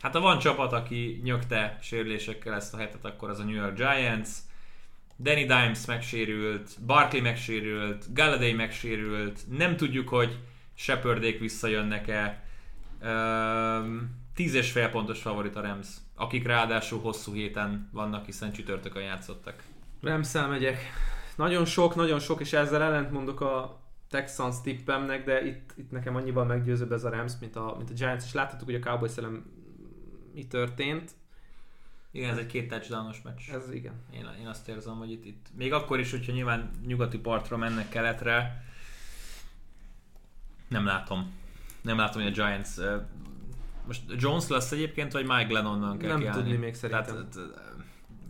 Hát 0.03 0.13
ha 0.13 0.21
van 0.21 0.39
csapat, 0.39 0.73
aki 0.73 1.21
nyögte 1.25 1.79
sérülésekkel 1.83 2.55
ezt 2.55 2.75
a 2.75 2.77
hetet, 2.77 3.05
akkor 3.05 3.31
az 3.31 3.39
a 3.39 3.45
New 3.45 3.55
York 3.55 3.77
Giants. 3.77 4.29
Danny 5.19 5.47
Dimes 5.47 5.87
megsérült, 5.87 6.71
Barkley 6.87 7.23
megsérült, 7.23 8.13
Galladay 8.15 8.53
megsérült, 8.53 9.41
nem 9.51 9.77
tudjuk, 9.77 10.09
hogy 10.09 10.39
Shepardék 10.75 11.41
visszajönnek-e. 11.41 12.45
Üm, 13.05 14.21
10 14.35 14.55
és 14.55 14.73
fél 14.73 14.89
pontos 14.89 15.21
favorit 15.21 15.57
a 15.57 15.61
Rams, 15.61 15.89
akik 16.17 16.47
ráadásul 16.47 17.01
hosszú 17.01 17.33
héten 17.33 17.89
vannak, 17.93 18.25
hiszen 18.25 18.53
csütörtökön 18.53 19.03
játszottak. 19.03 19.63
Remszel 20.01 20.49
megyek. 20.49 20.79
Nagyon 21.37 21.65
sok, 21.65 21.95
nagyon 21.95 22.19
sok, 22.19 22.41
és 22.41 22.53
ezzel 22.53 22.83
ellent 22.83 23.11
mondok 23.11 23.41
a 23.41 23.81
Texans 24.11 24.61
tippemnek, 24.63 25.25
de 25.25 25.47
itt, 25.47 25.73
itt 25.77 25.91
nekem 25.91 26.17
annyival 26.17 26.45
meggyőzőbb 26.45 26.93
ez 26.93 27.05
a 27.05 27.11
Rams, 27.11 27.33
mint 27.41 27.57
a, 27.57 27.75
mint 27.77 27.91
a 27.91 27.93
Giants, 27.93 28.25
és 28.25 28.33
láthatjuk, 28.33 28.71
hogy 28.71 28.81
a 28.83 28.91
Cowboys 28.91 29.17
ellen 29.17 29.45
mi 30.35 30.47
történt. 30.47 31.11
Igen, 32.13 32.31
ez 32.31 32.37
egy 32.37 32.47
két 32.47 32.69
touchdownos 32.69 33.23
meccs. 33.23 33.49
Ez 33.53 33.73
igen. 33.73 33.95
Én, 34.15 34.29
én 34.41 34.47
azt 34.47 34.69
érzem, 34.69 34.95
hogy 34.95 35.11
itt, 35.11 35.25
itt 35.25 35.47
még 35.57 35.73
akkor 35.73 36.01
is, 36.01 36.11
hogyha 36.11 36.33
nyilván 36.33 36.71
nyugati 36.87 37.19
partra 37.19 37.57
mennek 37.57 37.89
keletre, 37.89 38.65
nem 40.69 40.85
látom. 40.85 41.33
Nem 41.83 41.97
látom, 41.97 42.23
hogy 42.23 42.31
a 42.31 42.35
Giants... 42.35 42.69
Most 43.87 44.03
Jones 44.17 44.49
lesz 44.49 44.73
egyébként, 44.73 45.13
vagy 45.13 45.27
Mike 45.27 45.45
Glennonnan 45.45 45.99
kell 45.99 46.09
Nem 46.09 46.21
kiállni? 46.21 46.43
tudni 46.43 46.57
még 46.57 46.75
szerintem. 46.75 47.05
Tehát, 47.05 47.39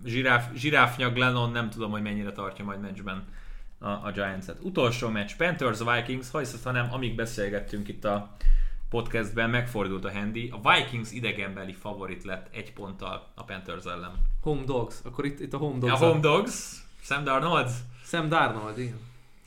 zsiráf, 0.04 0.54
zsiráfnya 0.54 1.10
Glennon 1.10 1.50
nem 1.50 1.70
tudom, 1.70 1.90
hogy 1.90 2.02
mennyire 2.02 2.32
tartja 2.32 2.64
majd 2.64 2.80
meccsben 2.80 3.24
a, 3.78 3.88
a 3.88 4.10
Giants-et. 4.14 4.59
Utolsó 4.60 5.09
meccs, 5.09 5.36
Panthers-Vikings, 5.36 6.30
ha 6.30 6.38
hiszed, 6.38 6.62
hanem 6.62 6.92
amíg 6.92 7.14
beszélgettünk 7.14 7.88
itt 7.88 8.04
a 8.04 8.36
podcastben, 8.93 9.51
megfordult 9.51 10.05
a 10.05 10.12
handy. 10.12 10.52
A 10.52 10.73
Vikings 10.73 11.12
idegenbeli 11.12 11.73
favorit 11.73 12.24
lett 12.24 12.55
egy 12.55 12.73
ponttal 12.73 13.32
a 13.35 13.44
Panthers 13.44 13.85
ellen. 13.85 14.12
Home 14.40 14.64
Dogs. 14.64 15.01
Akkor 15.05 15.24
itt, 15.24 15.40
itt 15.40 15.52
a 15.52 15.56
Home 15.56 15.77
A 15.77 15.78
Dogs. 15.78 15.98
Home 16.01 16.20
Dogs, 16.20 16.85
Sam 17.02 17.24
Darnold, 17.24 17.70
Sam 18.05 18.28
Darnold, 18.28 18.78
igen. 18.78 18.98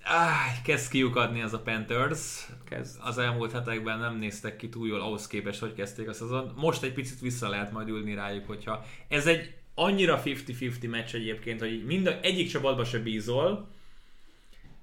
áh, 0.04 0.62
kezd 0.64 0.92
kiukadni 0.92 1.42
az 1.42 1.54
a 1.54 1.60
Panthers. 1.60 2.48
Kezd. 2.70 3.00
Az 3.04 3.18
elmúlt 3.18 3.52
hetekben 3.52 4.00
nem 4.00 4.18
néztek 4.18 4.56
ki 4.56 4.70
túl 4.70 4.88
jól 4.88 5.02
ahhoz 5.02 5.28
képest, 5.28 5.60
hogy 5.60 5.74
kezdték 5.74 6.08
a 6.10 6.14
szezon. 6.14 6.54
Most 6.56 6.84
egy 6.84 6.94
picit 6.94 7.20
vissza 7.20 7.50
lehet 7.50 7.72
majd 7.72 7.90
ülni 7.90 8.14
rájuk, 8.14 8.48
hogyha 8.48 8.84
ez 9.08 9.28
egy 9.28 9.54
annyira 9.76 10.22
50-50 10.26 10.90
meccs 10.90 11.16
egyébként, 11.16 11.60
hogy 11.60 11.86
mind 11.86 12.08
a, 12.08 12.20
egyik 12.22 12.50
csapatba 12.50 12.86
se 12.86 13.00
bízol, 13.00 13.68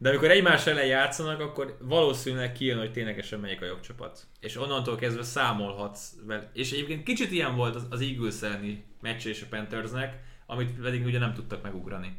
de 0.02 0.08
amikor 0.08 0.30
egymás 0.30 0.66
ellen 0.66 0.86
játszanak, 0.86 1.40
akkor 1.40 1.76
valószínűleg 1.80 2.52
kijön, 2.52 2.78
hogy 2.78 2.92
ténylegesen 2.92 3.40
melyik 3.40 3.62
a 3.62 3.64
jobb 3.64 3.80
csapat. 3.80 4.26
És 4.40 4.56
onnantól 4.56 4.96
kezdve 4.96 5.22
számolhatsz 5.22 6.12
vele. 6.26 6.50
És 6.52 6.72
egyébként 6.72 7.02
kicsit 7.02 7.30
ilyen 7.30 7.56
volt 7.56 7.74
az, 7.74 7.86
az 7.90 8.00
Eagles 8.00 8.42
elleni 8.42 8.84
meccs 9.00 9.26
és 9.26 9.42
a 9.42 9.46
Panthersnek, 9.50 10.22
amit 10.46 10.80
pedig 10.80 11.04
ugye 11.04 11.18
nem 11.18 11.34
tudtak 11.34 11.62
megugrani. 11.62 12.16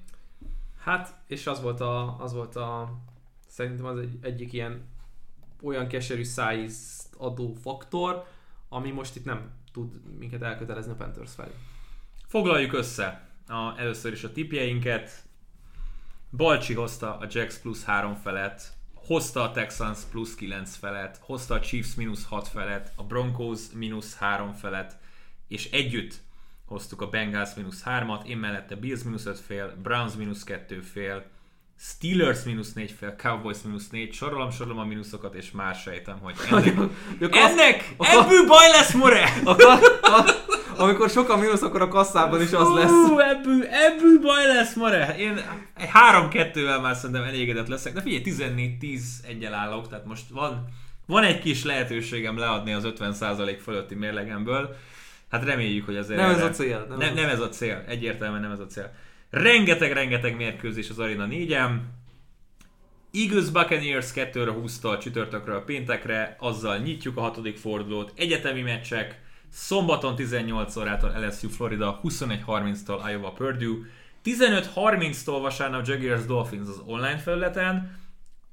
Hát, 0.79 1.15
és 1.27 1.47
az 1.47 1.61
volt 1.61 1.79
a, 1.79 2.19
az 2.19 2.33
volt 2.33 2.55
a 2.55 2.97
szerintem 3.47 3.85
az 3.85 3.97
egy, 3.97 4.17
egyik 4.21 4.53
ilyen 4.53 4.85
olyan 5.61 5.87
keserű 5.87 6.23
szájízt 6.23 7.15
adó 7.17 7.53
faktor, 7.61 8.25
ami 8.69 8.91
most 8.91 9.15
itt 9.15 9.25
nem 9.25 9.51
tud 9.71 10.17
minket 10.19 10.41
elkötelezni 10.41 10.91
a 10.91 10.95
Panthers 10.95 11.33
felé. 11.33 11.53
Foglaljuk 12.27 12.73
össze 12.73 13.29
a, 13.47 13.79
először 13.79 14.11
is 14.11 14.23
a 14.23 14.31
tipjeinket. 14.31 15.23
Balcsi 16.37 16.73
hozta 16.73 17.17
a 17.17 17.27
Jacks 17.29 17.57
plusz 17.57 17.83
3 17.83 18.15
felet, 18.15 18.61
hozta 18.93 19.41
a 19.41 19.51
Texans 19.51 19.99
plusz 20.11 20.35
9 20.35 20.75
felet, 20.75 21.19
hozta 21.21 21.53
a 21.53 21.59
Chiefs 21.59 21.95
mínusz 21.95 22.25
6 22.25 22.47
felet, 22.47 22.91
a 22.95 23.03
Broncos 23.03 23.59
mínusz 23.73 24.15
3 24.15 24.53
felet, 24.53 24.97
és 25.47 25.71
együtt 25.71 26.15
hoztuk 26.65 27.01
a 27.01 27.09
Bengals 27.09 27.53
mínusz 27.55 27.83
3-at, 27.85 28.25
én 28.25 28.37
mellette 28.37 28.75
Bills 28.75 29.03
mínusz 29.03 29.25
5 29.25 29.39
fél, 29.39 29.75
Browns 29.83 30.13
mínusz 30.15 30.43
2 30.43 30.81
fél, 30.81 31.25
Steelers 31.79 32.43
mínusz 32.43 32.73
4 32.73 32.91
fél, 32.91 33.15
Cowboys 33.15 33.61
mínusz 33.61 33.89
4, 33.89 34.13
sorolom, 34.13 34.51
sorolom 34.51 34.79
a 34.79 34.85
mínuszokat, 34.85 35.33
és 35.33 35.51
már 35.51 35.75
sejtem, 35.75 36.19
hogy 36.19 36.35
ennek, 36.49 36.77
ennek 37.31 37.95
ebből 37.97 38.47
baj 38.47 38.69
lesz, 38.69 38.93
more! 38.93 39.33
A, 39.43 39.55
ka, 39.55 39.73
a, 40.01 40.25
amikor 40.83 41.09
sok 41.09 41.29
a 41.29 41.37
mínusz, 41.37 41.61
akkor 41.61 41.81
a 41.81 41.87
kasszában 41.87 42.41
is 42.41 42.51
az 42.51 42.73
lesz. 42.73 42.91
Ú, 42.91 43.19
ebből, 43.19 43.63
ebből 43.63 44.19
baj 44.21 44.45
lesz, 44.45 44.73
more! 44.73 45.15
Én 45.17 45.41
egy 45.77 45.89
3-2-vel 46.11 46.81
már 46.81 46.95
szerintem 46.95 47.23
elégedett 47.23 47.67
leszek, 47.67 47.93
de 47.93 48.01
figyelj, 48.01 48.23
14-10 48.79 49.01
egyel 49.27 49.53
állok, 49.53 49.87
tehát 49.87 50.05
most 50.05 50.23
van, 50.29 50.67
van 51.05 51.23
egy 51.23 51.39
kis 51.39 51.63
lehetőségem 51.63 52.37
leadni 52.37 52.73
az 52.73 52.83
50% 52.99 53.57
fölötti 53.63 53.95
mérlegemből. 53.95 54.75
Hát 55.31 55.43
reméljük, 55.43 55.85
hogy 55.85 55.95
azért... 55.95 56.19
Nem 56.19 56.29
ez 56.29 56.37
erre- 56.37 56.49
a 56.49 56.51
cél, 56.51 56.85
nem 56.89 56.97
Nem, 56.97 57.09
ez 57.09 57.15
nem, 57.15 57.25
a 57.25 57.31
ez 57.31 57.39
a 57.39 57.49
cél. 57.49 57.83
Egyértelműen 57.87 58.41
nem 58.41 58.51
ez 58.51 58.59
a 58.59 58.65
cél. 58.65 58.91
Rengeteg-rengeteg 59.29 60.35
mérkőzés 60.35 60.89
az 60.89 60.99
Arena 60.99 61.27
4-en. 61.29 61.71
Eagles 63.13 63.49
Buccaneers 63.49 64.11
2-re 64.15 64.51
húzta 64.51 64.97
csütörtökről 64.97 65.63
péntekre, 65.63 66.35
azzal 66.39 66.77
nyitjuk 66.77 67.17
a 67.17 67.21
hatodik 67.21 67.57
fordulót. 67.57 68.11
Egyetemi 68.15 68.61
meccsek, 68.61 69.21
szombaton 69.53 70.15
18 70.15 70.75
órától 70.75 71.13
LSU 71.27 71.49
Florida, 71.49 71.99
21.30-tól 72.03 73.09
Iowa 73.09 73.31
Purdue, 73.31 73.77
15.30-tól 74.25 75.37
vasárnap 75.41 75.87
Jaguars 75.87 76.25
Dolphins 76.25 76.67
az 76.67 76.81
online 76.85 77.17
felületen, 77.17 78.02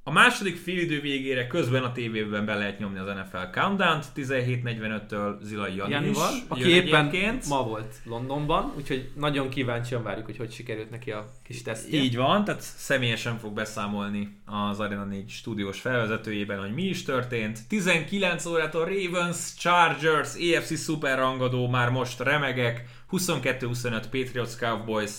a 0.03 0.13
második 0.13 0.57
félidő 0.57 1.01
végére 1.01 1.47
közben 1.47 1.83
a 1.83 1.93
tévében 1.93 2.45
be 2.45 2.55
lehet 2.55 2.79
nyomni 2.79 2.99
az 2.99 3.07
NFL 3.07 3.61
Countdown-t, 3.61 4.05
17.45-től 4.17 5.43
Zilai 5.43 5.77
Jani 5.77 5.93
Janival, 5.93 6.33
is 6.35 6.43
aki 6.49 6.69
éppen 6.69 7.07
egyébként. 7.07 7.49
ma 7.49 7.63
volt 7.63 7.95
Londonban, 8.05 8.73
úgyhogy 8.77 9.11
nagyon 9.15 9.49
kíváncsian 9.49 10.03
várjuk, 10.03 10.27
hogy 10.27 10.37
hogy 10.37 10.53
sikerült 10.53 10.91
neki 10.91 11.11
a 11.11 11.31
kis 11.45 11.63
tesztje. 11.63 12.01
Így 12.01 12.17
van, 12.17 12.45
tehát 12.45 12.61
személyesen 12.61 13.39
fog 13.39 13.53
beszámolni 13.53 14.41
az 14.45 14.81
Arena 14.81 15.05
4 15.05 15.29
stúdiós 15.29 15.81
felvezetőjében, 15.81 16.59
hogy 16.59 16.75
mi 16.75 16.83
is 16.83 17.03
történt. 17.03 17.59
19 17.69 18.47
órától 18.47 18.85
Ravens, 18.85 19.55
Chargers, 19.59 20.35
AFC 20.35 20.83
Super 20.83 21.19
rangadó, 21.19 21.69
már 21.69 21.91
most 21.91 22.21
remegek. 22.21 22.85
22-25 23.11 24.05
Patriots 24.11 24.57
Cowboys, 24.57 25.11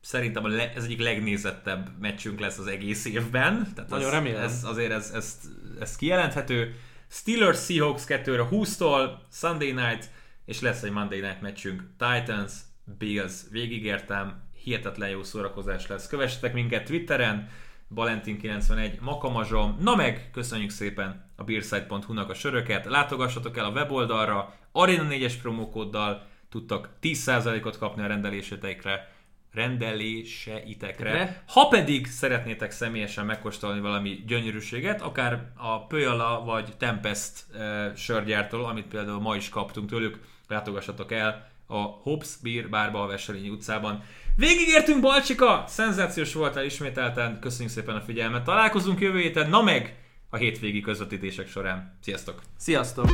szerintem 0.00 0.44
ez 0.44 0.84
egyik 0.84 1.00
legnézettebb 1.00 1.88
meccsünk 2.00 2.40
lesz 2.40 2.58
az 2.58 2.66
egész 2.66 3.04
évben. 3.04 3.72
Tehát 3.74 3.90
Nagyon 3.90 4.06
ez, 4.06 4.12
remélem. 4.12 4.42
Ez, 4.42 4.64
azért 4.64 4.92
ez, 4.92 5.10
ez, 5.14 5.40
ez 5.80 5.96
kijelenthető. 5.96 6.74
Steelers 7.08 7.64
Seahawks 7.64 8.04
2-re 8.06 8.48
20-tól, 8.50 9.10
Sunday 9.32 9.72
Night, 9.72 10.10
és 10.44 10.60
lesz 10.60 10.82
egy 10.82 10.90
Monday 10.90 11.20
Night 11.20 11.40
meccsünk. 11.40 11.82
Titans, 11.98 12.52
Bills, 12.98 13.32
végigértem, 13.50 14.42
hihetetlen 14.62 15.08
jó 15.08 15.22
szórakozás 15.22 15.86
lesz. 15.86 16.06
Kövessetek 16.06 16.52
minket 16.52 16.84
Twitteren, 16.84 17.48
Valentin91, 17.94 19.00
Makamazsom, 19.00 19.76
na 19.80 19.94
meg, 19.94 20.30
köszönjük 20.32 20.70
szépen 20.70 21.30
a 21.36 21.44
beerside.hu-nak 21.44 22.30
a 22.30 22.34
söröket, 22.34 22.84
látogassatok 22.84 23.56
el 23.56 23.64
a 23.64 23.70
weboldalra, 23.70 24.54
Arena 24.72 25.06
4-es 25.10 25.34
promókóddal 25.42 26.26
tudtok 26.48 26.88
10%-ot 27.02 27.78
kapni 27.78 28.02
a 28.02 28.06
rendelésetekre, 28.06 29.12
rendeléseitekre. 29.54 31.12
Re? 31.12 31.42
Ha 31.46 31.68
pedig 31.68 32.06
szeretnétek 32.06 32.70
személyesen 32.70 33.26
megkóstolni 33.26 33.80
valami 33.80 34.24
gyönyörűséget, 34.26 35.02
akár 35.02 35.50
a 35.56 35.86
Pöjala 35.86 36.42
vagy 36.44 36.76
Tempest 36.76 37.54
e, 37.54 37.92
sörgyártól, 37.96 38.64
amit 38.64 38.86
például 38.86 39.20
ma 39.20 39.36
is 39.36 39.48
kaptunk 39.48 39.90
tőlük, 39.90 40.18
látogassatok 40.48 41.12
el 41.12 41.48
a 41.66 41.78
Hobbs 41.78 42.36
Beer 42.42 42.68
Bárba 42.68 43.02
a 43.02 43.06
Veselényi 43.06 43.48
utcában. 43.48 44.02
Végigértünk 44.36 45.00
Balcsika, 45.00 45.64
szenzációs 45.66 46.34
voltál 46.34 46.64
ismételten, 46.64 47.38
köszönjük 47.40 47.72
szépen 47.72 47.96
a 47.96 48.00
figyelmet, 48.00 48.44
találkozunk 48.44 49.00
jövő 49.00 49.18
héten, 49.18 49.50
na 49.50 49.62
meg 49.62 49.94
a 50.30 50.36
hétvégi 50.36 50.80
közvetítések 50.80 51.48
során. 51.48 51.98
Sziasztok! 52.02 52.40
Sziasztok! 52.56 53.10